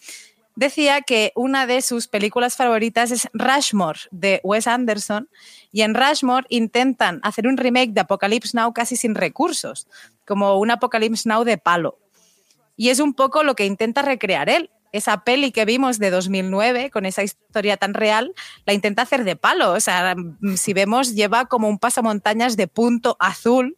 decía 0.55 1.01
que 1.01 1.31
una 1.35 1.67
de 1.67 1.81
sus 1.81 2.07
películas 2.07 2.55
favoritas 2.55 3.11
es 3.11 3.29
Rushmore 3.33 3.99
de 4.09 4.41
Wes 4.43 4.65
Anderson 4.65 5.29
y 5.71 5.83
en 5.83 5.93
Rushmore 5.93 6.47
intentan 6.49 7.19
hacer 7.21 7.47
un 7.47 7.57
remake 7.57 7.91
de 7.91 8.01
Apocalypse 8.01 8.57
Now 8.57 8.73
casi 8.73 8.95
sin 8.95 9.13
recursos, 9.13 9.87
como 10.25 10.57
un 10.59 10.71
Apocalypse 10.71 11.29
Now 11.29 11.43
de 11.43 11.57
palo. 11.59 11.99
Y 12.75 12.89
es 12.89 12.99
un 12.99 13.13
poco 13.13 13.43
lo 13.43 13.55
que 13.55 13.65
intenta 13.65 14.01
recrear 14.01 14.49
él. 14.49 14.71
Esa 14.91 15.23
peli 15.23 15.51
que 15.51 15.65
vimos 15.65 15.99
de 15.99 16.09
2009, 16.09 16.89
con 16.91 17.05
esa 17.05 17.23
historia 17.23 17.77
tan 17.77 17.93
real, 17.93 18.33
la 18.65 18.73
intenta 18.73 19.03
hacer 19.03 19.23
de 19.23 19.35
palo. 19.35 19.73
O 19.73 19.79
sea, 19.79 20.15
mm, 20.15 20.55
si 20.55 20.73
vemos, 20.73 21.15
lleva 21.15 21.45
como 21.45 21.69
un 21.69 21.79
pasamontañas 21.79 22.57
de 22.57 22.67
punto 22.67 23.17
azul 23.19 23.77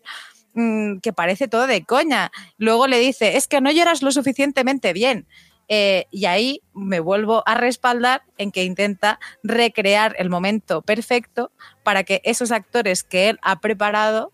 mm, 0.54 0.98
que 1.00 1.14
parece 1.14 1.48
todo 1.48 1.68
de 1.68 1.84
coña. 1.84 2.32
Luego 2.58 2.88
le 2.88 3.00
dice, 3.00 3.38
es 3.38 3.48
que 3.48 3.62
no 3.62 3.72
lloras 3.72 4.02
lo 4.02 4.12
suficientemente 4.12 4.94
bien. 4.94 5.28
Eh, 5.72 6.08
y 6.10 6.26
ahí 6.26 6.64
me 6.74 7.00
vuelvo 7.00 7.44
a 7.46 7.54
respaldar 7.54 8.24
en 8.40 8.52
que 8.52 8.64
intenta 8.64 9.20
recrear 9.44 10.16
el 10.18 10.30
momento 10.30 10.82
perfecto 10.82 11.52
para 11.84 12.04
que 12.04 12.22
esos 12.26 12.52
actores 12.52 13.04
que 13.04 13.30
él 13.30 13.40
ha 13.44 13.60
preparado 13.60 14.34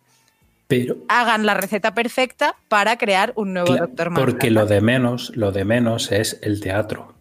Pero 0.68 0.98
hagan 1.10 1.46
la 1.46 1.54
receta 1.54 1.94
perfecta 1.94 2.56
para 2.70 2.98
crear 2.98 3.34
un 3.36 3.54
nuevo 3.54 3.68
Cla- 3.74 3.80
Doctor 3.82 4.10
Manhattan. 4.10 4.32
Porque 4.34 4.50
lo 4.52 4.66
de 4.66 4.82
menos, 4.82 5.32
lo 5.36 5.52
de 5.52 5.64
menos 5.66 6.12
es 6.12 6.40
el 6.42 6.60
teatro. 6.60 7.14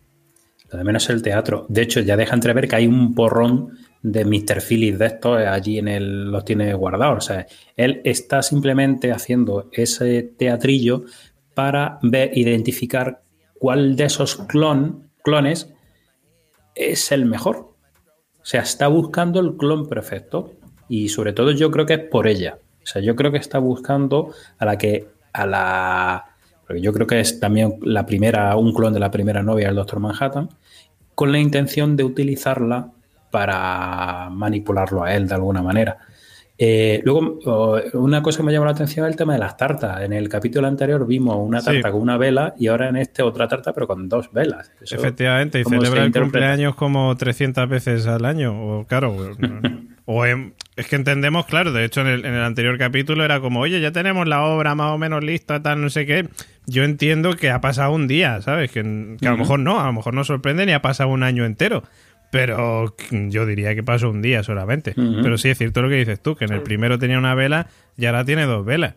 Lo 0.70 0.78
de 0.78 0.84
menos 0.84 1.04
es 1.04 1.10
el 1.10 1.22
teatro. 1.22 1.66
De 1.68 1.82
hecho, 1.82 2.00
ya 2.00 2.16
deja 2.16 2.34
entrever 2.34 2.66
que 2.68 2.76
hay 2.76 2.86
un 2.86 3.14
porrón 3.14 3.78
de 4.02 4.24
Mr. 4.24 4.60
Phillips 4.60 4.98
de 4.98 5.06
estos 5.06 5.38
allí 5.38 5.78
en 5.78 5.88
el, 5.88 6.30
los 6.30 6.44
tiene 6.44 6.72
guardados. 6.74 7.18
O 7.18 7.26
sea, 7.26 7.46
él 7.76 8.00
está 8.04 8.42
simplemente 8.42 9.12
haciendo 9.12 9.68
ese 9.72 10.22
teatrillo 10.22 11.04
para 11.54 11.98
ver, 12.02 12.36
identificar 12.36 13.22
cuál 13.58 13.94
de 13.94 14.04
esos 14.04 14.36
clon, 14.36 15.10
clones 15.22 15.70
es 16.74 17.12
el 17.12 17.24
mejor. 17.26 17.56
O 18.40 18.44
sea, 18.46 18.62
está 18.62 18.88
buscando 18.88 19.40
el 19.40 19.56
clon 19.56 19.86
perfecto. 19.88 20.52
Y 20.88 21.08
sobre 21.08 21.32
todo 21.32 21.50
yo 21.52 21.70
creo 21.70 21.86
que 21.86 21.94
es 21.94 22.00
por 22.10 22.26
ella. 22.26 22.58
O 22.84 22.86
sea, 22.86 23.02
yo 23.02 23.16
creo 23.16 23.32
que 23.32 23.38
está 23.38 23.58
buscando 23.58 24.32
a 24.58 24.64
la 24.64 24.78
que, 24.78 25.08
a 25.32 25.46
la... 25.46 26.24
Porque 26.66 26.80
yo 26.80 26.92
creo 26.92 27.06
que 27.06 27.20
es 27.20 27.40
también 27.40 27.78
la 27.82 28.06
primera, 28.06 28.56
un 28.56 28.72
clon 28.72 28.92
de 28.92 29.00
la 29.00 29.10
primera 29.10 29.42
novia 29.42 29.66
del 29.66 29.76
Doctor 29.76 30.00
Manhattan, 30.00 30.50
con 31.14 31.32
la 31.32 31.38
intención 31.38 31.96
de 31.96 32.04
utilizarla 32.04 32.90
para 33.30 34.28
manipularlo 34.30 35.02
a 35.02 35.14
él 35.14 35.26
de 35.26 35.34
alguna 35.34 35.62
manera. 35.62 35.98
Eh, 36.56 37.00
luego, 37.04 37.38
una 37.94 38.22
cosa 38.22 38.36
que 38.38 38.42
me 38.44 38.52
llamó 38.52 38.64
la 38.66 38.70
atención 38.70 39.04
es 39.06 39.10
el 39.12 39.16
tema 39.16 39.32
de 39.32 39.40
las 39.40 39.56
tartas. 39.56 40.02
En 40.02 40.12
el 40.12 40.28
capítulo 40.28 40.68
anterior 40.68 41.04
vimos 41.04 41.36
una 41.38 41.60
Sí. 41.60 41.66
tarta 41.66 41.90
con 41.90 42.00
una 42.00 42.16
vela 42.16 42.54
y 42.56 42.68
ahora 42.68 42.88
en 42.88 42.96
este 42.96 43.22
otra 43.24 43.48
tarta, 43.48 43.72
pero 43.72 43.88
con 43.88 44.08
dos 44.08 44.30
velas. 44.32 44.70
Eso- 44.80 44.94
Efectivamente, 44.96 45.58
y 45.60 45.64
¿cómo 45.64 45.76
celebra 45.80 46.02
el 46.02 46.06
interpreta? 46.06 46.30
cumpleaños 46.38 46.74
como 46.76 47.16
300 47.16 47.68
veces 47.68 48.06
al 48.06 48.24
año. 48.24 48.52
O 48.80 48.86
claro, 48.86 49.16
o 50.04 50.26
en- 50.26 50.54
es 50.76 50.86
que 50.86 50.94
entendemos, 50.96 51.46
claro, 51.46 51.72
de 51.72 51.84
hecho 51.84 52.02
en 52.02 52.06
el, 52.06 52.24
en 52.24 52.34
el 52.34 52.42
anterior 52.42 52.78
capítulo 52.78 53.24
era 53.24 53.40
como, 53.40 53.58
oye, 53.60 53.80
ya 53.80 53.90
tenemos 53.90 54.28
la 54.28 54.42
obra 54.44 54.76
más 54.76 54.92
o 54.92 54.98
menos 54.98 55.24
lista, 55.24 55.60
tal, 55.60 55.80
no 55.80 55.90
sé 55.90 56.06
qué. 56.06 56.28
Yo 56.66 56.84
entiendo 56.84 57.34
que 57.34 57.50
ha 57.50 57.60
pasado 57.60 57.90
un 57.92 58.06
día, 58.06 58.40
¿sabes? 58.42 58.70
Que, 58.70 59.16
que 59.20 59.26
a 59.26 59.32
lo 59.32 59.38
mejor 59.38 59.58
no, 59.58 59.80
a 59.80 59.86
lo 59.86 59.92
mejor 59.92 60.14
no 60.14 60.22
sorprende 60.22 60.66
ni 60.66 60.72
ha 60.72 60.82
pasado 60.82 61.10
un 61.10 61.24
año 61.24 61.44
entero. 61.44 61.82
Pero 62.34 62.96
yo 63.10 63.46
diría 63.46 63.76
que 63.76 63.84
pasó 63.84 64.10
un 64.10 64.20
día 64.20 64.42
solamente. 64.42 64.92
Pero 64.96 65.38
sí 65.38 65.50
es 65.50 65.58
cierto 65.58 65.82
lo 65.82 65.88
que 65.88 65.94
dices 65.94 66.20
tú, 66.20 66.34
que 66.34 66.46
en 66.46 66.52
el 66.52 66.62
primero 66.62 66.98
tenía 66.98 67.16
una 67.16 67.36
vela 67.36 67.68
y 67.96 68.06
ahora 68.06 68.24
tiene 68.24 68.42
dos 68.42 68.64
velas. 68.64 68.96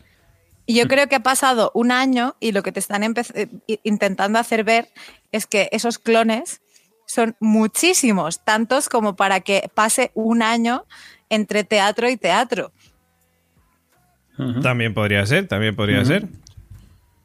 Y 0.66 0.74
yo 0.74 0.88
creo 0.88 1.08
que 1.08 1.18
ha 1.18 1.20
pasado 1.22 1.72
un 1.76 1.92
año 1.92 2.36
y 2.40 2.52
lo 2.52 2.64
que 2.64 2.72
te 2.72 2.80
están 2.80 3.04
eh, 3.04 3.48
intentando 3.84 4.40
hacer 4.40 4.64
ver 4.64 4.90
es 5.32 5.46
que 5.46 5.70
esos 5.72 6.00
clones 6.00 6.62
son 7.06 7.36
muchísimos, 7.40 8.44
tantos 8.44 8.90
como 8.90 9.16
para 9.16 9.42
que 9.42 9.70
pase 9.72 10.10
un 10.16 10.42
año 10.42 10.86
entre 11.30 11.64
teatro 11.64 12.10
y 12.10 12.18
teatro. 12.18 12.72
También 14.64 14.96
podría 14.96 15.24
ser, 15.28 15.48
también 15.48 15.76
podría 15.76 16.04
ser. 16.04 16.28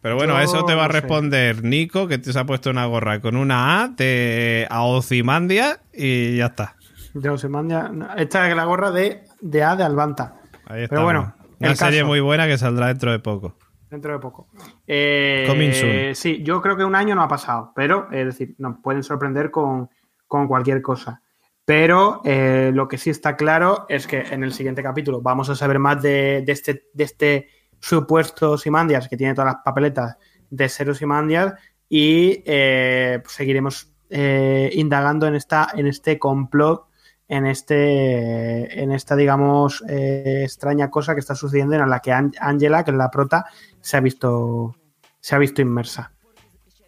Pero 0.03 0.17
bueno, 0.17 0.35
a 0.37 0.43
eso 0.43 0.65
te 0.65 0.75
va 0.75 0.87
a 0.87 0.89
sé. 0.89 1.01
responder 1.01 1.63
Nico, 1.63 2.09
que 2.09 2.19
te 2.19 2.33
se 2.33 2.39
ha 2.39 2.45
puesto 2.45 2.71
una 2.71 2.87
gorra 2.87 3.21
con 3.21 3.37
una 3.37 3.83
A 3.85 3.89
de 3.89 4.67
Aozimandia 4.69 5.81
y 5.95 6.37
ya 6.37 6.47
está. 6.47 6.77
De 7.15 7.31
Ozymandias. 7.31 7.91
Esta 8.17 8.49
es 8.49 8.57
la 8.57 8.65
gorra 8.65 8.91
de, 8.91 9.23
de 9.41 9.63
A 9.63 9.77
de 9.77 9.85
Albanta. 9.85 10.41
Ahí 10.67 10.83
está. 10.83 10.97
Pero 10.97 11.05
bueno, 11.05 11.35
una 11.61 11.77
serie 11.77 12.01
caso. 12.01 12.09
muy 12.09 12.21
buena 12.21 12.47
que 12.49 12.59
saldrá 12.59 12.89
dentro 12.89 13.13
de 13.13 13.21
poco. 13.21 13.57
Dentro 13.89 14.13
de 14.13 14.19
poco. 14.19 14.49
Eh, 14.87 15.45
Coming 15.47 15.73
soon. 15.73 16.15
Sí, 16.15 16.43
yo 16.43 16.61
creo 16.63 16.77
que 16.77 16.85
un 16.85 16.95
año 16.95 17.15
no 17.15 17.23
ha 17.23 17.29
pasado, 17.29 17.73
pero 17.77 18.11
es 18.11 18.27
decir, 18.27 18.55
nos 18.59 18.79
pueden 18.83 19.03
sorprender 19.03 19.51
con, 19.51 19.89
con 20.27 20.49
cualquier 20.49 20.83
cosa. 20.83 21.23
Pero 21.65 22.23
eh, 22.25 22.73
lo 22.75 22.89
que 22.89 22.99
sí 22.99 23.11
está 23.11 23.37
claro 23.37 23.87
es 23.89 24.07
que 24.07 24.21
en 24.21 24.43
el 24.43 24.53
siguiente 24.53 24.83
capítulo 24.83 25.21
vamos 25.21 25.49
a 25.49 25.55
saber 25.55 25.79
más 25.79 26.03
de, 26.03 26.43
de 26.45 26.53
este, 26.53 26.89
de 26.93 27.05
este 27.05 27.49
supuesto 27.83 28.57
Simandias 28.57 29.09
que 29.09 29.17
tiene 29.17 29.35
todas 29.35 29.55
las 29.55 29.63
papeletas 29.65 30.17
de 30.49 30.69
ser 30.69 30.95
Simandias 30.95 31.55
y 31.89 32.43
eh, 32.47 33.21
pues 33.23 33.35
seguiremos 33.35 33.93
eh, 34.09 34.71
indagando 34.75 35.27
en, 35.27 35.35
esta, 35.35 35.69
en 35.75 35.87
este 35.87 36.19
complot 36.19 36.87
en 37.29 37.47
este 37.47 38.83
en 38.83 38.93
esta 38.93 39.17
digamos 39.17 39.83
eh, 39.89 40.43
extraña 40.45 40.91
cosa 40.91 41.15
que 41.15 41.21
está 41.21 41.35
sucediendo 41.35 41.75
en 41.75 41.89
la 41.89 42.01
que 42.01 42.13
Angela 42.13 42.85
que 42.85 42.91
es 42.91 42.97
la 42.97 43.11
prota 43.11 43.47
se 43.81 43.97
ha 43.97 44.01
visto 44.01 44.77
se 45.21 45.35
ha 45.35 45.39
visto 45.39 45.63
inmersa. 45.63 46.13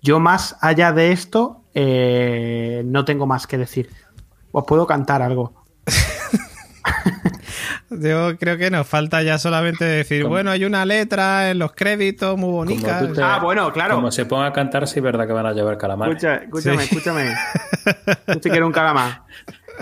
Yo 0.03 0.21
más 0.21 0.57
allá 0.61 0.93
de 0.93 1.13
esto 1.13 1.65
eh, 1.73 2.83
no 2.85 3.05
tengo 3.05 3.27
más 3.27 3.47
que 3.47 3.57
decir. 3.57 3.89
Os 4.53 4.65
puedo 4.65 4.87
cantar 4.87 5.23
algo 5.23 5.65
Yo 7.91 8.37
creo 8.39 8.57
que 8.59 8.71
nos 8.71 8.87
falta 8.87 9.23
ya 9.23 9.39
solamente 9.39 9.85
decir, 9.85 10.25
bueno, 10.25 10.51
hay 10.51 10.65
una 10.65 10.85
letra 10.85 11.51
en 11.51 11.59
los 11.59 11.73
créditos 11.73 12.37
muy 12.39 12.51
bonita. 12.51 13.09
ah, 13.23 13.39
bueno, 13.43 13.73
claro. 13.73 13.95
Como 13.97 14.11
se 14.11 14.27
ponga 14.27 14.47
a 14.47 14.53
cantar, 14.53 14.87
sí 14.89 14.99
es 15.01 15.03
verdad 15.03 15.27
que 15.27 15.33
van 15.33 15.47
a 15.47 15.53
llevar 15.53 15.79
calamar. 15.79 16.11
escúchame, 16.11 16.83
escúchame. 16.83 17.35
Yo 18.27 18.41
quiero 18.51 18.67
un 18.67 18.73
calamar. 18.73 19.23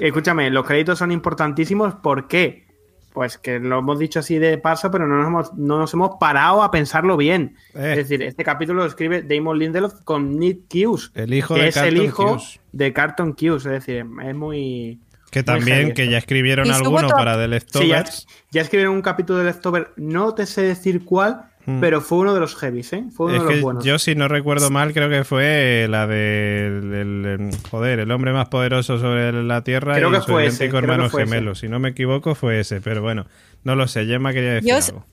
Escúchame, 0.00 0.50
los 0.50 0.66
créditos 0.66 0.98
son 0.98 1.12
importantísimos. 1.12 1.94
¿Por 1.94 2.28
qué? 2.28 2.66
Pues 3.12 3.36
que 3.36 3.58
lo 3.58 3.80
hemos 3.80 3.98
dicho 3.98 4.20
así 4.20 4.38
de 4.38 4.56
paso, 4.56 4.90
pero 4.90 5.06
no 5.06 5.16
nos 5.18 5.26
hemos, 5.26 5.54
no 5.54 5.78
nos 5.78 5.92
hemos 5.92 6.12
parado 6.18 6.62
a 6.62 6.70
pensarlo 6.70 7.18
bien. 7.18 7.56
Eh. 7.74 7.90
Es 7.90 7.96
decir, 7.98 8.22
este 8.22 8.42
capítulo 8.42 8.80
lo 8.80 8.86
escribe 8.86 9.22
Damon 9.22 9.58
Lindelof 9.58 10.00
con 10.02 10.38
Nick 10.38 10.62
Hughes, 10.72 11.10
el 11.14 11.34
hijo 11.34 11.54
que 11.54 11.60
de 11.60 11.68
es 11.68 11.74
Carton 11.74 11.94
el 11.94 12.02
hijo 12.02 12.32
Hughes. 12.32 12.60
de 12.72 12.92
Carton 12.94 13.36
Hughes. 13.38 13.66
Es 13.66 13.72
decir, 13.72 14.06
es 14.24 14.34
muy. 14.34 14.98
Que 15.32 15.42
también, 15.42 15.94
que 15.94 16.10
ya 16.10 16.18
escribieron 16.18 16.70
alguno 16.70 17.08
para 17.08 17.38
The 17.38 17.48
Leftovers. 17.48 18.10
Sí, 18.10 18.26
ya, 18.26 18.42
ya, 18.50 18.60
escribieron 18.60 18.94
un 18.94 19.00
capítulo 19.00 19.38
de 19.38 19.46
Leftovers, 19.46 19.88
no 19.96 20.34
te 20.34 20.44
sé 20.44 20.60
decir 20.60 21.06
cuál, 21.06 21.46
hmm. 21.64 21.80
pero 21.80 22.02
fue 22.02 22.18
uno 22.18 22.34
de 22.34 22.40
los 22.40 22.54
heavies, 22.54 22.92
¿eh? 22.92 23.04
Fue 23.10 23.28
uno 23.28 23.36
es 23.36 23.44
de 23.44 23.50
los 23.52 23.60
buenos. 23.62 23.82
Yo, 23.82 23.98
si 23.98 24.14
no 24.14 24.28
recuerdo 24.28 24.68
mal, 24.68 24.92
creo 24.92 25.08
que 25.08 25.24
fue 25.24 25.86
la 25.88 26.06
de. 26.06 27.50
joder, 27.70 28.00
el 28.00 28.10
hombre 28.10 28.34
más 28.34 28.50
poderoso 28.50 28.98
sobre 28.98 29.42
la 29.42 29.64
Tierra 29.64 29.94
creo 29.94 30.10
y 30.10 30.12
que 30.12 30.20
su 30.20 30.32
fue 30.32 30.44
ese, 30.44 30.66
hermano 30.66 31.08
fue 31.08 31.24
gemelo. 31.24 31.52
Ese. 31.52 31.62
Si 31.62 31.68
no 31.68 31.78
me 31.78 31.88
equivoco, 31.88 32.34
fue 32.34 32.60
ese, 32.60 32.82
pero 32.82 33.00
bueno, 33.00 33.24
no 33.64 33.74
lo 33.74 33.88
sé. 33.88 34.04
Gemma 34.04 34.34
quería 34.34 34.52
decir 34.52 34.68
yo, 34.68 34.76
algo. 34.76 35.06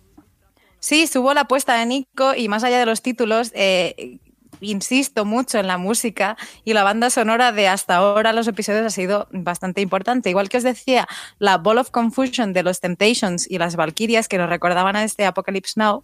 Sí, 0.81 1.07
subo 1.07 1.33
la 1.33 1.41
apuesta 1.41 1.77
de 1.77 1.85
Nico 1.85 2.35
y 2.35 2.49
más 2.49 2.65
allá 2.65 2.79
de 2.79 2.85
los 2.85 3.01
títulos, 3.01 3.53
eh, 3.55 4.19
insisto 4.61 5.25
mucho 5.25 5.59
en 5.59 5.67
la 5.67 5.77
música 5.77 6.37
y 6.63 6.73
la 6.73 6.83
banda 6.83 7.09
sonora 7.09 7.51
de 7.51 7.67
hasta 7.67 7.95
ahora 7.95 8.33
los 8.33 8.47
episodios 8.47 8.85
ha 8.85 8.89
sido 8.89 9.27
bastante 9.31 9.81
importante. 9.81 10.29
Igual 10.29 10.49
que 10.49 10.57
os 10.57 10.63
decía, 10.63 11.07
la 11.37 11.57
Ball 11.57 11.77
of 11.77 11.91
Confusion 11.91 12.53
de 12.53 12.63
los 12.63 12.79
Temptations 12.79 13.49
y 13.49 13.57
las 13.57 13.75
Valkyrias 13.75 14.27
que 14.27 14.37
nos 14.37 14.49
recordaban 14.49 14.95
a 14.95 15.03
este 15.03 15.25
Apocalypse 15.25 15.73
Now. 15.77 16.03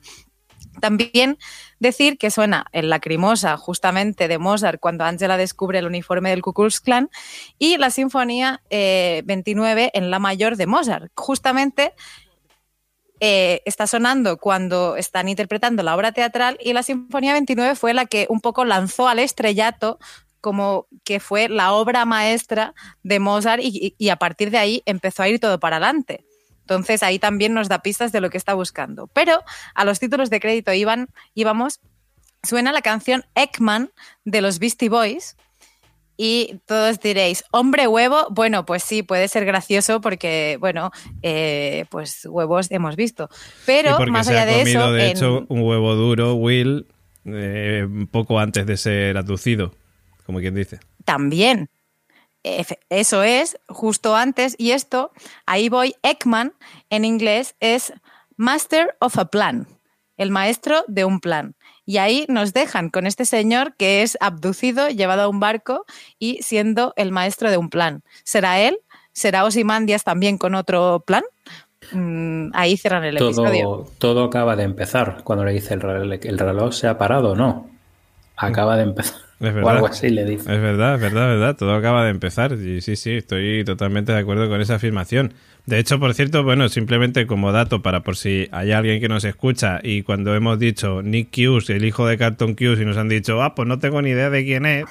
También 0.82 1.38
decir 1.80 2.18
que 2.18 2.32
suena 2.32 2.66
en 2.72 2.90
Lacrimosa, 2.90 3.58
justamente 3.58 4.28
de 4.28 4.38
Mozart, 4.38 4.80
cuando 4.80 5.06
Angela 5.06 5.38
descubre 5.38 5.80
el 5.80 5.86
uniforme 5.86 6.30
del 6.30 6.42
Ku 6.42 6.54
Klux 6.54 6.82
Klan, 6.82 7.10
y 7.58 7.78
la 7.78 7.90
Sinfonía 7.90 8.62
eh, 8.70 9.22
29 9.26 9.92
en 9.94 10.12
La 10.12 10.20
Mayor 10.20 10.58
de 10.58 10.68
Mozart, 10.68 11.12
justamente 11.16 11.94
eh, 13.20 13.62
está 13.66 13.88
sonando 13.88 14.38
cuando 14.38 14.98
están 14.98 15.30
interpretando 15.30 15.84
la 15.84 15.96
obra 15.96 16.12
teatral 16.12 16.58
y 16.62 16.74
la 16.74 16.84
Sinfonía 16.84 17.34
29 17.34 17.76
fue 17.76 17.94
la 17.94 18.06
que 18.06 18.28
un 18.30 18.42
poco 18.42 18.66
lanzó 18.66 19.08
al 19.08 19.20
estrellato 19.20 20.00
como 20.42 20.88
que 21.04 21.20
fue 21.20 21.50
la 21.50 21.74
obra 21.74 22.06
maestra 22.06 22.76
de 23.04 23.20
Mozart 23.20 23.64
y, 23.64 23.96
y, 23.98 24.10
a 24.10 24.18
partir 24.18 24.52
de 24.52 24.60
ahí 24.60 24.84
empezó 24.86 25.24
a 25.24 25.28
ir 25.28 25.40
todo 25.40 25.60
para 25.60 25.78
adelante. 25.78 26.24
Entonces 26.60 27.02
ahí 27.02 27.18
también 27.18 27.54
nos 27.54 27.68
da 27.68 27.80
pistas 27.80 28.12
de 28.12 28.22
lo 28.22 28.30
que 28.30 28.38
está 28.38 28.54
buscando. 28.54 29.08
Pero 29.08 29.44
a 29.74 29.86
los 29.86 30.00
títulos 30.00 30.30
de 30.30 30.40
crédito 30.40 30.72
iban, 30.74 31.10
íbamos, 31.34 31.80
suena 32.44 32.72
la 32.72 32.82
canción 32.82 33.26
Ekman 33.34 33.92
de 34.24 34.42
los 34.42 34.60
Beastie 34.60 34.90
Boys, 34.90 35.36
y 36.18 36.60
todos 36.66 37.00
diréis, 37.00 37.44
hombre 37.52 37.88
huevo, 37.88 38.28
bueno, 38.30 38.66
pues 38.66 38.84
sí, 38.84 39.04
puede 39.04 39.28
ser 39.28 39.46
gracioso 39.46 40.02
porque, 40.02 40.58
bueno, 40.60 40.92
eh, 41.22 41.86
pues 41.90 42.26
huevos 42.26 42.72
hemos 42.72 42.96
visto. 42.96 43.30
Pero 43.66 44.00
más 44.08 44.28
allá 44.28 44.46
de 44.46 44.60
comido, 44.60 44.82
eso... 44.82 44.92
de 44.92 45.06
en... 45.06 45.12
hecho, 45.12 45.46
un 45.50 45.62
huevo 45.62 45.96
duro, 45.96 46.36
Will, 46.36 46.88
eh, 47.26 47.88
poco 48.12 48.40
antes 48.40 48.66
de 48.66 48.78
ser 48.78 49.18
aducido, 49.18 49.74
como 50.26 50.40
quien 50.40 50.56
dice. 50.56 50.80
También. 51.04 51.70
Eso 52.90 53.24
es, 53.24 53.58
justo 53.68 54.16
antes. 54.16 54.56
Y 54.60 54.72
esto, 54.72 55.12
ahí 55.48 55.68
voy, 55.68 55.96
Ekman, 56.04 56.54
en 56.92 57.04
inglés, 57.04 57.56
es 57.60 57.92
Master 58.38 58.96
of 59.00 59.18
a 59.18 59.26
Plan, 59.26 59.68
el 60.18 60.30
maestro 60.30 60.86
de 60.88 61.06
un 61.06 61.20
plan. 61.20 61.56
Y 61.86 61.98
ahí 61.98 62.26
nos 62.28 62.54
dejan 62.54 62.90
con 62.90 63.06
este 63.06 63.26
señor 63.26 63.76
que 63.76 64.02
es 64.02 64.18
abducido, 64.20 64.90
llevado 64.90 65.24
a 65.24 65.28
un 65.28 65.40
barco 65.40 65.86
y 66.18 66.42
siendo 66.42 66.94
el 66.96 67.12
maestro 67.12 67.52
de 67.52 67.58
un 67.58 67.70
plan. 67.70 68.02
¿Será 68.24 68.60
él? 68.60 68.80
¿Será 69.14 69.46
Osimandias 69.46 70.04
también 70.04 70.38
con 70.38 70.56
otro 70.56 71.04
plan? 71.06 71.24
Mm, 71.92 72.50
ahí 72.54 72.78
cierran 72.78 73.04
el 73.04 73.18
todo, 73.18 73.30
episodio. 73.30 73.86
Todo 73.98 74.24
acaba 74.26 74.56
de 74.56 74.64
empezar. 74.64 75.22
Cuando 75.24 75.46
le 75.46 75.54
dice 75.54 75.76
el 75.76 75.82
reloj, 75.82 76.20
el 76.24 76.40
reloj 76.40 76.74
se 76.74 76.88
ha 76.88 76.98
parado, 76.98 77.36
no. 77.36 77.70
Acaba 78.36 78.76
de 78.76 78.84
empezar. 78.84 79.22
Es 79.40 79.54
verdad. 79.54 79.64
O 79.64 79.70
algo 79.70 79.88
así 79.88 80.10
le 80.10 80.26
dice. 80.26 80.54
Es 80.54 80.62
verdad, 80.62 80.96
es 80.96 81.02
verdad, 81.02 81.34
es 81.34 81.40
verdad. 81.40 81.58
Todo 81.58 81.74
acaba 81.74 82.06
de 82.06 82.12
empezar. 82.12 82.54
Y 82.54 82.82
sí, 82.82 82.96
sí, 82.96 83.12
estoy 83.12 83.64
totalmente 83.66 84.12
de 84.12 84.20
acuerdo 84.20 84.48
con 84.50 84.62
esa 84.62 84.76
afirmación. 84.76 85.34
De 85.66 85.80
hecho, 85.80 86.00
por 86.00 86.14
cierto, 86.14 86.44
bueno, 86.44 86.70
simplemente 86.70 87.26
como 87.26 87.52
dato 87.52 87.82
para 87.82 88.02
por 88.02 88.18
si 88.18 88.48
hay 88.52 88.72
alguien 88.72 89.02
que 89.02 89.10
nos 89.10 89.24
escucha 89.24 89.80
y 89.82 90.04
cuando 90.04 90.36
hemos 90.36 90.60
dicho 90.60 91.02
Nick 91.02 91.36
Hughes, 91.36 91.72
el 91.72 91.86
hijo 91.86 92.06
de 92.06 92.20
Carlton 92.20 92.52
Hughes, 92.52 92.80
y 92.80 92.86
nos 92.86 92.98
han 92.98 93.10
dicho, 93.10 93.42
ah, 93.42 93.56
pues 93.56 93.68
no 93.68 93.80
tengo 93.80 94.00
ni 94.04 94.12
idea 94.12 94.30
de 94.30 94.46
quién 94.46 94.68
es, 94.68 94.86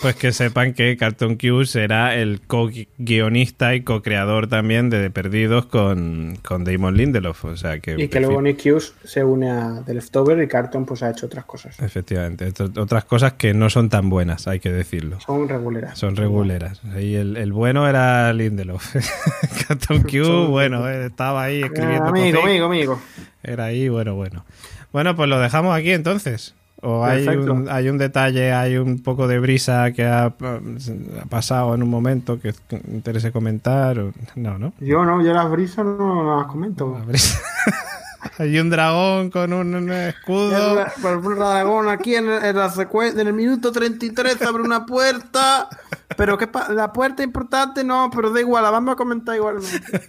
pues 0.00 0.14
que 0.14 0.32
sepan 0.32 0.72
que 0.72 0.96
Carlton 0.96 1.36
Hughes 1.36 1.76
era 1.76 2.14
el 2.16 2.40
co-guionista 2.40 3.74
y 3.74 3.82
co-creador 3.82 4.46
también 4.46 4.88
de 4.88 5.10
Perdidos 5.10 5.66
con, 5.66 6.38
con 6.42 6.64
Damon 6.64 6.96
Lindelof. 6.96 7.44
O 7.44 7.56
sea 7.58 7.80
que, 7.80 7.96
y 7.98 8.08
que 8.08 8.20
luego 8.20 8.40
Nick 8.40 8.64
Hughes 8.64 8.94
se 9.04 9.22
une 9.22 9.50
a 9.50 9.82
The 9.84 9.92
Leftover 9.92 10.42
y 10.42 10.48
Carlton 10.48 10.86
pues 10.86 11.02
ha 11.02 11.10
hecho 11.10 11.26
otras 11.26 11.44
cosas. 11.44 11.78
Efectivamente, 11.80 12.50
otras 12.78 13.04
cosas 13.04 13.34
que 13.34 13.52
no 13.52 13.68
son 13.68 13.83
tan 13.88 14.10
buenas, 14.10 14.46
hay 14.48 14.60
que 14.60 14.70
decirlo. 14.70 15.20
Son 15.20 15.48
reguleras. 15.48 15.98
Son 15.98 16.16
reguleras. 16.16 16.80
Y 17.00 17.14
el, 17.14 17.36
el 17.36 17.52
bueno 17.52 17.88
era 17.88 18.32
Lindelof. 18.32 18.94
Carlton 19.68 20.04
Hughes 20.04 20.48
bueno, 20.48 20.88
eh, 20.88 21.06
estaba 21.06 21.44
ahí 21.44 21.62
escribiendo. 21.62 22.06
Ah, 22.06 22.08
amigo, 22.08 22.42
amigo, 22.42 22.66
amigo. 22.66 23.00
Era 23.42 23.64
ahí, 23.64 23.88
bueno, 23.88 24.14
bueno. 24.14 24.44
Bueno, 24.92 25.16
pues 25.16 25.28
lo 25.28 25.38
dejamos 25.40 25.76
aquí 25.76 25.92
entonces. 25.92 26.54
O 26.86 27.02
hay 27.02 27.26
un, 27.26 27.68
hay 27.70 27.88
un, 27.88 27.96
detalle, 27.96 28.52
hay 28.52 28.76
un 28.76 29.02
poco 29.02 29.26
de 29.26 29.38
brisa 29.38 29.90
que 29.92 30.04
ha, 30.04 30.26
ha 30.26 31.26
pasado 31.30 31.74
en 31.74 31.82
un 31.82 31.88
momento 31.88 32.38
que 32.38 32.54
interese 32.88 33.32
comentar. 33.32 33.98
O... 33.98 34.12
No, 34.34 34.58
¿no? 34.58 34.74
Yo 34.80 35.02
no, 35.04 35.22
yo 35.22 35.32
las 35.32 35.50
brisas 35.50 35.86
no, 35.86 36.22
no 36.22 36.36
las 36.40 36.46
comento. 36.46 36.94
La 36.98 37.04
brisa. 37.04 37.40
Hay 38.38 38.58
un 38.58 38.70
dragón 38.70 39.30
con 39.30 39.52
un 39.52 39.90
escudo. 39.90 40.84
Un 41.02 41.34
dragón 41.36 41.88
aquí 41.88 42.14
en, 42.14 42.28
en, 42.30 42.56
la 42.56 42.72
en 42.92 43.20
el 43.20 43.32
minuto 43.32 43.72
33 43.72 44.42
abre 44.42 44.62
una 44.62 44.86
puerta. 44.86 45.68
Pero 46.16 46.38
que 46.38 46.48
la 46.70 46.92
puerta 46.92 47.22
importante 47.22 47.82
no, 47.82 48.10
pero 48.14 48.30
da 48.30 48.40
igual, 48.40 48.62
la 48.62 48.70
vamos 48.70 48.92
a 48.92 48.96
comentar 48.96 49.34
igualmente. 49.34 50.00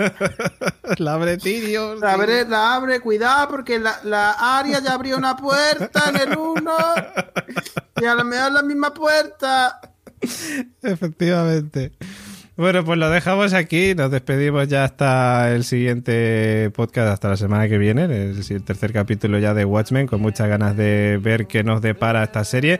la 0.97 1.13
abre 1.13 1.37
Tirio. 1.37 1.95
La 1.95 2.13
abre, 2.13 2.47
la 2.47 2.75
abre, 2.75 2.99
cuidado, 2.99 3.47
porque 3.49 3.79
la, 3.79 3.99
la 4.03 4.57
área 4.57 4.79
ya 4.79 4.93
abrió 4.93 5.17
una 5.17 5.35
puerta 5.35 6.09
en 6.09 6.17
el 6.17 6.37
1. 6.37 6.71
Y 8.01 8.05
a 8.05 8.15
lo 8.15 8.23
mejor 8.23 8.51
la 8.51 8.61
misma 8.61 8.93
puerta. 8.93 9.79
Efectivamente. 10.81 11.93
Bueno, 12.57 12.85
pues 12.85 12.97
lo 12.97 13.09
dejamos 13.09 13.51
aquí. 13.51 13.95
Nos 13.95 14.11
despedimos 14.11 14.69
ya 14.69 14.85
hasta 14.85 15.53
el 15.53 15.65
siguiente 15.65 16.71
podcast, 16.73 17.09
hasta 17.09 17.27
la 17.27 17.35
semana 17.35 17.67
que 17.67 17.77
viene, 17.77 18.05
el, 18.05 18.63
tercer 18.63 18.93
capítulo 18.93 19.39
ya 19.39 19.53
de 19.53 19.65
Watchmen, 19.65 20.07
con 20.07 20.21
muchas 20.21 20.47
ganas 20.47 20.77
de 20.77 21.19
ver 21.21 21.47
qué 21.47 21.65
nos 21.65 21.81
depara 21.81 22.23
esta 22.23 22.45
serie. 22.45 22.79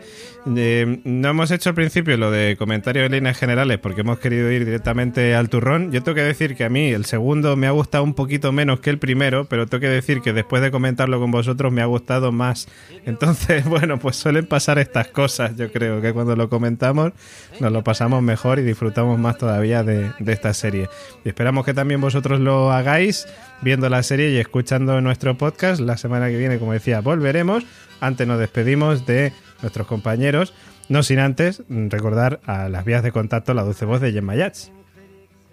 Eh, 0.56 1.00
no 1.04 1.28
hemos 1.28 1.50
hecho 1.50 1.68
al 1.68 1.74
principio 1.74 2.16
lo 2.16 2.30
de 2.30 2.56
comentarios 2.58 3.04
en 3.04 3.12
líneas 3.12 3.36
generales 3.36 3.78
porque 3.78 4.00
hemos 4.00 4.18
querido 4.18 4.50
ir 4.50 4.64
directamente 4.64 5.34
al 5.34 5.50
turrón. 5.50 5.92
Yo 5.92 6.02
tengo 6.02 6.14
que 6.14 6.22
decir 6.22 6.56
que 6.56 6.64
a 6.64 6.70
mí 6.70 6.88
el 6.88 7.04
segundo 7.04 7.54
me 7.56 7.66
ha 7.66 7.72
gustado 7.72 8.02
un 8.02 8.14
poquito 8.14 8.52
menos 8.52 8.80
que 8.80 8.88
el 8.88 8.98
primero, 8.98 9.44
pero 9.44 9.66
tengo 9.66 9.82
que 9.82 9.90
decir 9.90 10.22
que 10.22 10.32
después 10.32 10.62
de 10.62 10.70
comentarlo 10.70 11.20
con 11.20 11.30
vosotros 11.30 11.70
me 11.70 11.82
ha 11.82 11.86
gustado 11.86 12.32
más. 12.32 12.66
Entonces, 13.04 13.64
bueno, 13.66 13.98
pues 13.98 14.16
suelen 14.16 14.46
pasar 14.46 14.78
estas 14.78 15.08
cosas. 15.08 15.54
Yo 15.54 15.70
creo 15.70 16.00
que 16.00 16.14
cuando 16.14 16.34
lo 16.34 16.48
comentamos 16.48 17.12
nos 17.60 17.72
lo 17.72 17.84
pasamos 17.84 18.22
mejor 18.22 18.58
y 18.58 18.62
disfrutamos 18.62 19.18
más 19.18 19.36
todavía 19.36 19.65
de, 19.66 20.12
esta 20.26 20.54
serie. 20.54 20.88
Y 21.24 21.28
esperamos 21.28 21.64
que 21.64 21.74
también 21.74 22.00
vosotros 22.00 22.40
lo 22.40 22.72
hagáis 22.72 23.26
viendo 23.62 23.88
la 23.88 24.02
serie 24.02 24.30
y 24.30 24.36
escuchando 24.38 25.00
nuestro 25.00 25.36
podcast. 25.36 25.80
La 25.80 25.96
semana 25.96 26.28
que 26.28 26.36
viene, 26.36 26.58
como 26.58 26.72
decía, 26.72 27.00
volveremos. 27.00 27.64
Antes 28.00 28.26
nos 28.26 28.38
despedimos 28.38 29.06
de 29.06 29.32
nuestros 29.62 29.86
compañeros, 29.86 30.52
no 30.88 31.02
sin 31.02 31.18
antes 31.18 31.62
recordar 31.68 32.40
a 32.44 32.68
las 32.68 32.84
vías 32.84 33.02
de 33.02 33.10
contacto 33.10 33.54
la 33.54 33.62
dulce 33.62 33.86
voz 33.86 34.00
de 34.00 34.12
Gemma 34.12 34.36
Yats. 34.36 34.70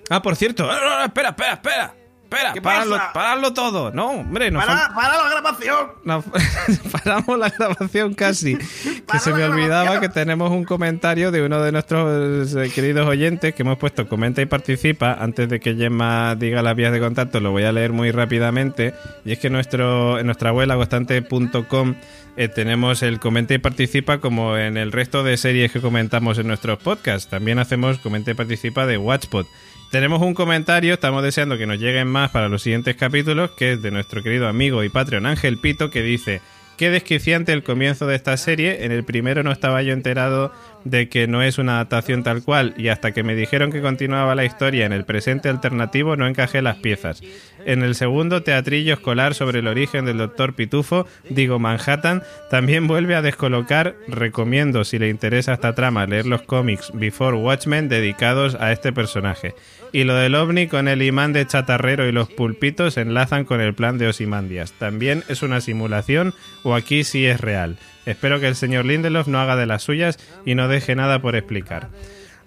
Ah, 0.10 0.22
por 0.22 0.36
cierto, 0.36 0.66
no, 0.68 1.06
espera, 1.06 1.30
espera, 1.30 1.54
espera. 1.54 2.03
Espera, 2.34 2.54
paradlo, 2.62 3.00
paradlo, 3.14 3.54
todo. 3.54 3.92
No, 3.92 4.12
hombre, 4.12 4.52
no. 4.52 4.60
Para, 4.60 4.94
para 4.94 5.18
la 5.18 5.30
grabación. 5.30 5.88
No, 6.04 6.24
paramos 6.92 7.38
la 7.38 7.50
grabación 7.50 8.14
casi. 8.14 8.58
que 9.12 9.20
se 9.20 9.34
me 9.34 9.44
olvidaba 9.44 10.00
que 10.00 10.10
tenemos 10.10 10.52
un 10.52 10.64
comentario 10.64 11.32
de 11.32 11.44
uno 11.44 11.62
de 11.62 11.72
nuestros 11.72 12.56
eh, 12.56 12.72
queridos 12.74 13.08
oyentes 13.08 13.54
que 13.54 13.62
hemos 13.62 13.78
puesto 13.78 14.08
comenta 14.08 14.42
y 14.42 14.46
participa. 14.46 15.14
Antes 15.14 15.50
de 15.50 15.60
que 15.60 15.76
Gemma 15.76 16.36
diga 16.36 16.62
las 16.62 16.76
vías 16.76 16.92
de 16.92 17.00
contacto, 17.00 17.40
lo 17.40 17.52
voy 17.52 17.64
a 17.64 17.72
leer 17.72 17.92
muy 17.92 18.12
rápidamente. 18.12 18.94
Y 19.26 19.34
es 19.34 19.40
que 19.40 19.50
nuestro, 19.50 20.20
en 20.20 20.26
nuestra 20.26 20.52
web, 20.52 20.72
agostante.com, 20.72 21.96
eh, 22.36 22.48
tenemos 22.48 23.04
el 23.04 23.20
comenta 23.20 23.54
y 23.54 23.60
participa 23.60 24.20
como 24.20 24.58
en 24.58 24.78
el 24.78 24.92
resto 24.92 25.24
de 25.24 25.38
series 25.38 25.72
que 25.72 25.82
comentamos 25.82 26.38
en 26.40 26.48
nuestros 26.48 26.80
podcasts. 26.80 27.30
También 27.30 27.60
hacemos 27.60 28.00
comenta 28.00 28.32
y 28.32 28.34
participa 28.34 28.86
de 28.86 28.98
Watchpod. 28.98 29.46
Tenemos 29.94 30.24
un 30.24 30.34
comentario, 30.34 30.96
estamos 30.96 31.22
deseando 31.22 31.56
que 31.56 31.68
nos 31.68 31.78
lleguen 31.78 32.08
más 32.08 32.32
para 32.32 32.50
los 32.50 32.64
siguientes 32.64 32.96
capítulos, 32.96 33.52
que 33.52 33.74
es 33.74 33.82
de 33.84 33.92
nuestro 33.92 34.24
querido 34.24 34.48
amigo 34.48 34.84
y 34.84 34.90
Patreon 34.90 35.28
Ángel 35.28 35.60
Pito, 35.60 35.92
que 35.92 36.02
dice... 36.02 36.42
Qué 36.78 36.90
desquiciante 36.90 37.54
el 37.54 37.62
comienzo 37.62 38.08
de 38.08 38.16
esta 38.16 38.36
serie. 38.36 38.84
En 38.86 38.92
el 38.92 39.04
primero 39.04 39.44
no 39.44 39.52
estaba 39.52 39.84
yo 39.84 39.94
enterado 39.94 40.52
de 40.86 41.10
que 41.10 41.28
no 41.28 41.42
es 41.42 41.58
una 41.58 41.76
adaptación 41.76 42.24
tal 42.24 42.44
cual 42.44 42.74
y 42.78 42.90
hasta 42.90 43.12
que 43.12 43.24
me 43.24 43.36
dijeron 43.36 43.72
que 43.72 43.82
continuaba 43.82 44.36
la 44.36 44.46
historia 44.46 44.86
en 44.86 44.94
el 44.94 45.06
presente 45.06 45.50
alternativo 45.50 46.16
no 46.16 46.28
encajé 46.28 46.62
las 46.62 46.78
piezas. 46.78 47.22
En 47.66 47.82
el 47.82 47.96
segundo 47.96 48.44
teatrillo 48.44 48.94
escolar 48.94 49.36
sobre 49.36 49.60
el 49.60 49.68
origen 49.68 50.06
del 50.06 50.18
doctor 50.18 50.54
Pitufo, 50.54 51.08
digo 51.30 51.60
Manhattan, 51.60 52.24
también 52.50 52.88
vuelve 52.88 53.16
a 53.16 53.22
descolocar. 53.22 53.96
Recomiendo 54.08 54.84
si 54.84 55.00
le 55.00 55.10
interesa 55.10 55.54
esta 55.54 55.74
trama 55.74 56.06
leer 56.06 56.26
los 56.26 56.42
cómics 56.42 56.92
Before 56.94 57.38
Watchmen 57.38 57.88
dedicados 57.88 58.56
a 58.56 58.72
este 58.72 58.92
personaje. 58.92 59.56
Y 59.94 60.04
lo 60.04 60.16
del 60.16 60.36
ovni 60.36 60.68
con 60.68 60.88
el 60.88 61.02
imán 61.02 61.34
de 61.34 61.46
chatarrero 61.48 62.08
y 62.08 62.12
los 62.12 62.30
pulpitos 62.30 62.98
enlazan 62.98 63.46
con 63.46 63.62
el 63.62 63.74
plan 63.74 63.98
de 63.98 64.08
Osimandias. 64.08 64.74
También 64.74 65.24
es 65.30 65.44
una 65.44 65.62
simulación 65.62 66.34
o 66.64 66.76
aquí 66.76 67.04
sí 67.04 67.26
es 67.26 67.40
real. 67.40 67.78
Espero 68.06 68.40
que 68.40 68.48
el 68.48 68.56
señor 68.56 68.86
Lindelof 68.86 69.28
no 69.28 69.40
haga 69.40 69.56
de 69.56 69.66
las 69.66 69.84
suyas 69.84 70.20
y 70.46 70.56
no 70.56 70.68
deje 70.68 70.96
nada 70.96 71.20
por 71.20 71.36
explicar. 71.36 71.90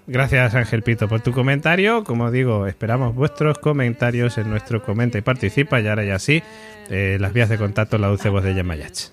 Gracias 0.08 0.54
Ángel 0.54 0.82
Pito 0.82 1.08
por 1.08 1.20
tu 1.20 1.32
comentario. 1.32 2.04
Como 2.04 2.30
digo, 2.30 2.66
esperamos 2.66 3.14
vuestros 3.14 3.58
comentarios 3.58 4.38
en 4.38 4.50
nuestro 4.50 4.82
comenta 4.82 5.18
y 5.18 5.22
participa. 5.22 5.80
Y 5.80 5.88
ahora 5.88 6.04
ya 6.04 6.18
sí, 6.18 6.42
eh, 6.90 7.16
las 7.20 7.32
vías 7.32 7.48
de 7.48 7.58
contacto 7.58 7.98
la 7.98 8.08
dulce 8.08 8.28
voz 8.28 8.44
de 8.44 8.54
Yemayach. 8.54 9.10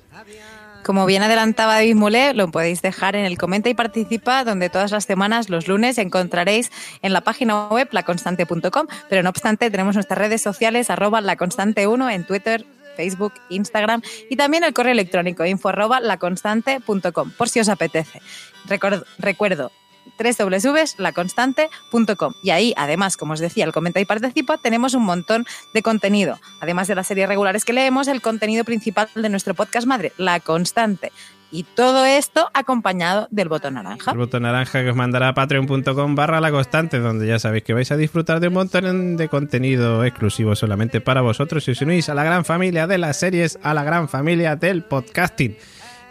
Como 0.83 1.05
bien 1.05 1.23
adelantaba 1.23 1.75
David 1.75 1.95
Mulé, 1.95 2.33
lo 2.33 2.51
podéis 2.51 2.81
dejar 2.81 3.15
en 3.15 3.23
el 3.23 3.37
comenta 3.37 3.69
y 3.69 3.73
participa, 3.73 4.43
donde 4.43 4.69
todas 4.69 4.91
las 4.91 5.05
semanas, 5.05 5.49
los 5.49 5.69
lunes, 5.69 5.97
encontraréis 5.97 6.71
en 7.01 7.13
la 7.13 7.21
página 7.21 7.67
web 7.69 7.87
laconstante.com. 7.91 8.87
Pero 9.09 9.23
no 9.23 9.29
obstante, 9.29 9.71
tenemos 9.71 9.95
nuestras 9.95 10.19
redes 10.19 10.41
sociales, 10.41 10.89
arroba 10.89 11.21
laconstante1 11.21 12.13
en 12.13 12.25
Twitter, 12.25 12.65
Facebook, 12.95 13.33
Instagram 13.49 14.01
y 14.29 14.35
también 14.35 14.63
el 14.63 14.73
correo 14.73 14.93
electrónico 14.93 15.45
info 15.45 15.69
arroba 15.69 15.99
laconstante.com, 15.99 17.31
por 17.31 17.49
si 17.49 17.59
os 17.59 17.69
apetece. 17.69 18.21
Recuerdo, 18.65 19.05
recuerdo 19.17 19.71
www.laconstante.com. 20.17 22.33
Y 22.43 22.49
ahí, 22.51 22.73
además, 22.77 23.17
como 23.17 23.33
os 23.33 23.39
decía, 23.39 23.65
el 23.65 23.71
comenta 23.71 23.99
y 23.99 24.05
participa, 24.05 24.57
tenemos 24.57 24.93
un 24.93 25.03
montón 25.03 25.45
de 25.73 25.81
contenido. 25.81 26.39
Además 26.61 26.87
de 26.87 26.95
las 26.95 27.07
series 27.07 27.27
regulares 27.27 27.65
que 27.65 27.73
leemos, 27.73 28.07
el 28.07 28.21
contenido 28.21 28.63
principal 28.63 29.09
de 29.15 29.29
nuestro 29.29 29.53
podcast 29.53 29.87
madre, 29.87 30.13
La 30.17 30.39
Constante. 30.39 31.11
Y 31.53 31.61
todo 31.61 32.03
esto 32.03 32.49
acompañado 32.55 33.27
del 33.29 33.47
botón 33.47 33.75
naranja. 33.75 34.09
El 34.11 34.17
botón 34.17 34.41
naranja 34.41 34.81
que 34.81 34.89
os 34.89 34.95
mandará 34.95 35.27
a 35.27 35.33
patreon.com 35.35 36.15
barra 36.15 36.41
la 36.41 36.49
constante, 36.49 36.97
donde 36.97 37.27
ya 37.27 37.37
sabéis 37.37 37.63
que 37.63 37.75
vais 37.75 37.91
a 37.91 37.95
disfrutar 37.95 38.39
de 38.39 38.47
un 38.47 38.55
montón 38.55 39.17
de 39.17 39.29
contenido 39.29 40.03
exclusivo 40.03 40.55
solamente 40.55 40.99
para 40.99 41.21
vosotros 41.21 41.63
si 41.63 41.69
os 41.69 41.81
unís 41.83 42.09
a 42.09 42.15
la 42.15 42.23
gran 42.23 42.43
familia 42.43 42.87
de 42.87 42.97
las 42.97 43.17
series, 43.17 43.59
a 43.61 43.75
la 43.75 43.83
gran 43.83 44.09
familia 44.09 44.55
del 44.55 44.83
podcasting. 44.83 45.55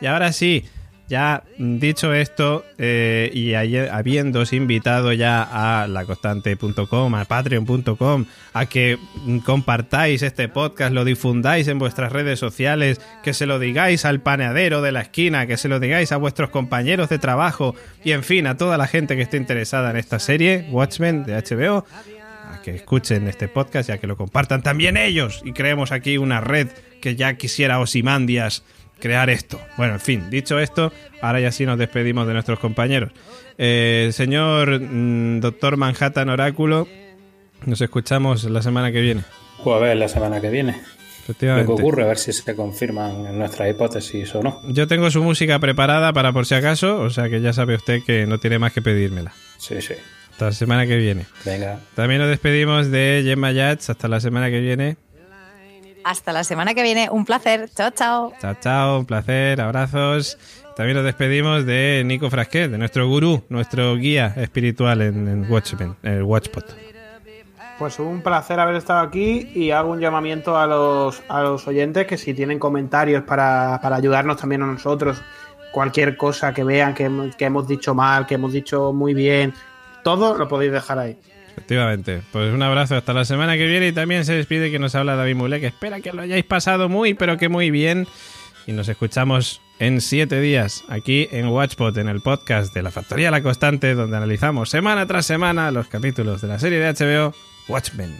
Y 0.00 0.06
ahora 0.06 0.32
sí, 0.32 0.64
ya 1.12 1.44
dicho 1.58 2.14
esto, 2.14 2.64
eh, 2.78 3.30
y 3.34 3.52
habiéndoos 3.52 4.54
invitado 4.54 5.12
ya 5.12 5.42
a 5.42 5.86
laconstante.com, 5.86 7.14
a 7.14 7.26
patreon.com, 7.26 8.24
a 8.54 8.64
que 8.64 8.96
compartáis 9.44 10.22
este 10.22 10.48
podcast, 10.48 10.94
lo 10.94 11.04
difundáis 11.04 11.68
en 11.68 11.78
vuestras 11.78 12.12
redes 12.12 12.38
sociales, 12.38 12.98
que 13.22 13.34
se 13.34 13.44
lo 13.44 13.58
digáis 13.58 14.06
al 14.06 14.22
paneadero 14.22 14.80
de 14.80 14.90
la 14.90 15.02
esquina, 15.02 15.46
que 15.46 15.58
se 15.58 15.68
lo 15.68 15.80
digáis 15.80 16.12
a 16.12 16.16
vuestros 16.16 16.48
compañeros 16.48 17.10
de 17.10 17.18
trabajo 17.18 17.74
y 18.02 18.12
en 18.12 18.24
fin, 18.24 18.46
a 18.46 18.56
toda 18.56 18.78
la 18.78 18.86
gente 18.86 19.14
que 19.14 19.20
esté 19.20 19.36
interesada 19.36 19.90
en 19.90 19.98
esta 19.98 20.18
serie, 20.18 20.66
Watchmen 20.70 21.24
de 21.24 21.34
HBO, 21.34 21.84
a 22.50 22.62
que 22.62 22.74
escuchen 22.74 23.28
este 23.28 23.48
podcast 23.48 23.90
y 23.90 23.92
a 23.92 23.98
que 23.98 24.06
lo 24.06 24.16
compartan 24.16 24.62
también 24.62 24.96
ellos. 24.96 25.42
Y 25.44 25.52
creemos 25.52 25.92
aquí 25.92 26.16
una 26.16 26.40
red 26.40 26.68
que 27.02 27.16
ya 27.16 27.34
quisiera 27.34 27.80
Osimandias 27.80 28.64
crear 29.02 29.28
esto. 29.30 29.60
Bueno, 29.76 29.94
en 29.94 30.00
fin, 30.00 30.30
dicho 30.30 30.60
esto, 30.60 30.92
ahora 31.20 31.40
ya 31.40 31.50
sí 31.50 31.66
nos 31.66 31.76
despedimos 31.76 32.26
de 32.28 32.34
nuestros 32.34 32.60
compañeros. 32.60 33.10
Eh, 33.58 34.10
señor 34.12 34.80
mm, 34.80 35.40
doctor 35.40 35.76
Manhattan 35.76 36.28
Oráculo, 36.28 36.86
nos 37.66 37.80
escuchamos 37.80 38.44
la 38.44 38.62
semana 38.62 38.92
que 38.92 39.00
viene. 39.00 39.22
Pues 39.64 39.76
a 39.76 39.80
ver, 39.80 39.96
la 39.96 40.08
semana 40.08 40.40
que 40.40 40.50
viene. 40.50 40.80
Lo 41.28 41.34
que 41.36 41.72
ocurre, 41.72 42.02
a 42.04 42.06
ver 42.06 42.18
si 42.18 42.32
se 42.32 42.54
confirman 42.54 43.38
nuestras 43.38 43.70
hipótesis 43.70 44.34
o 44.34 44.42
no. 44.42 44.60
Yo 44.68 44.86
tengo 44.86 45.10
su 45.10 45.22
música 45.22 45.58
preparada 45.58 46.12
para 46.12 46.32
por 46.32 46.46
si 46.46 46.54
acaso, 46.54 47.00
o 47.00 47.10
sea 47.10 47.28
que 47.28 47.40
ya 47.40 47.52
sabe 47.52 47.76
usted 47.76 48.02
que 48.04 48.26
no 48.26 48.38
tiene 48.38 48.58
más 48.58 48.72
que 48.72 48.82
pedírmela. 48.82 49.32
Sí, 49.58 49.80
sí. 49.80 49.94
Hasta 50.32 50.46
la 50.46 50.52
semana 50.52 50.86
que 50.86 50.96
viene. 50.96 51.26
Venga. 51.44 51.78
También 51.94 52.20
nos 52.20 52.30
despedimos 52.30 52.90
de 52.90 53.22
Gemma 53.24 53.52
Yats. 53.52 53.90
Hasta 53.90 54.08
la 54.08 54.18
semana 54.18 54.50
que 54.50 54.60
viene. 54.60 54.96
Hasta 56.04 56.32
la 56.32 56.44
semana 56.44 56.74
que 56.74 56.82
viene. 56.82 57.08
Un 57.10 57.24
placer. 57.24 57.70
Chao, 57.74 57.90
chao. 57.90 58.32
Chao, 58.40 58.54
chao. 58.60 58.98
Un 59.00 59.06
placer. 59.06 59.60
Abrazos. 59.60 60.38
También 60.76 60.96
nos 60.96 61.04
despedimos 61.04 61.66
de 61.66 62.02
Nico 62.04 62.30
Frasquet, 62.30 62.70
de 62.70 62.78
nuestro 62.78 63.06
gurú, 63.06 63.42
nuestro 63.50 63.96
guía 63.96 64.32
espiritual 64.36 65.02
en, 65.02 65.46
Watchmen, 65.50 65.96
el 66.02 66.22
Watchpot. 66.22 66.64
Pues 67.78 67.98
un 67.98 68.22
placer 68.22 68.58
haber 68.58 68.76
estado 68.76 69.00
aquí 69.00 69.50
y 69.54 69.70
hago 69.70 69.90
un 69.90 70.00
llamamiento 70.00 70.56
a 70.56 70.66
los, 70.66 71.22
a 71.28 71.42
los 71.42 71.66
oyentes 71.66 72.06
que 72.06 72.16
si 72.16 72.32
tienen 72.32 72.58
comentarios 72.58 73.22
para, 73.24 73.80
ayudarnos 73.94 74.38
también 74.38 74.62
a 74.62 74.66
nosotros, 74.66 75.20
cualquier 75.72 76.16
cosa 76.16 76.54
que 76.54 76.64
vean 76.64 76.94
que, 76.94 77.30
que 77.36 77.44
hemos 77.44 77.68
dicho 77.68 77.94
mal, 77.94 78.26
que 78.26 78.36
hemos 78.36 78.52
dicho 78.52 78.92
muy 78.92 79.12
bien, 79.12 79.52
todo 80.02 80.38
lo 80.38 80.48
podéis 80.48 80.72
dejar 80.72 80.98
ahí. 80.98 81.18
Efectivamente. 81.62 82.22
Pues 82.32 82.52
un 82.52 82.60
abrazo 82.60 82.96
hasta 82.96 83.12
la 83.12 83.24
semana 83.24 83.56
que 83.56 83.66
viene 83.66 83.86
y 83.86 83.92
también 83.92 84.24
se 84.24 84.34
despide 84.34 84.72
que 84.72 84.80
nos 84.80 84.96
habla 84.96 85.14
David 85.14 85.36
Mule, 85.36 85.60
que 85.60 85.68
espera 85.68 86.00
que 86.00 86.12
lo 86.12 86.22
hayáis 86.22 86.44
pasado 86.44 86.88
muy, 86.88 87.14
pero 87.14 87.36
que 87.36 87.48
muy 87.48 87.70
bien. 87.70 88.08
Y 88.66 88.72
nos 88.72 88.88
escuchamos 88.88 89.60
en 89.78 90.00
siete 90.00 90.40
días 90.40 90.82
aquí 90.88 91.28
en 91.30 91.46
Watchpot, 91.46 91.96
en 91.98 92.08
el 92.08 92.20
podcast 92.20 92.74
de 92.74 92.82
la 92.82 92.90
Factoría 92.90 93.30
La 93.30 93.44
Constante, 93.44 93.94
donde 93.94 94.16
analizamos 94.16 94.70
semana 94.70 95.06
tras 95.06 95.24
semana 95.24 95.70
los 95.70 95.86
capítulos 95.86 96.40
de 96.42 96.48
la 96.48 96.58
serie 96.58 96.80
de 96.80 96.92
HBO 96.92 97.32
Watchmen. 97.68 98.12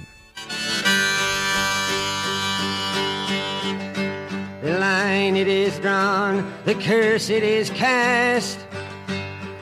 The 4.63 4.79
line 4.79 5.37
it 5.37 5.49
is 5.49 5.81
drawn, 5.81 6.45
the 6.65 6.75
curse 6.77 7.29
it 7.29 7.43
is 7.43 7.71
cast. 7.71 8.61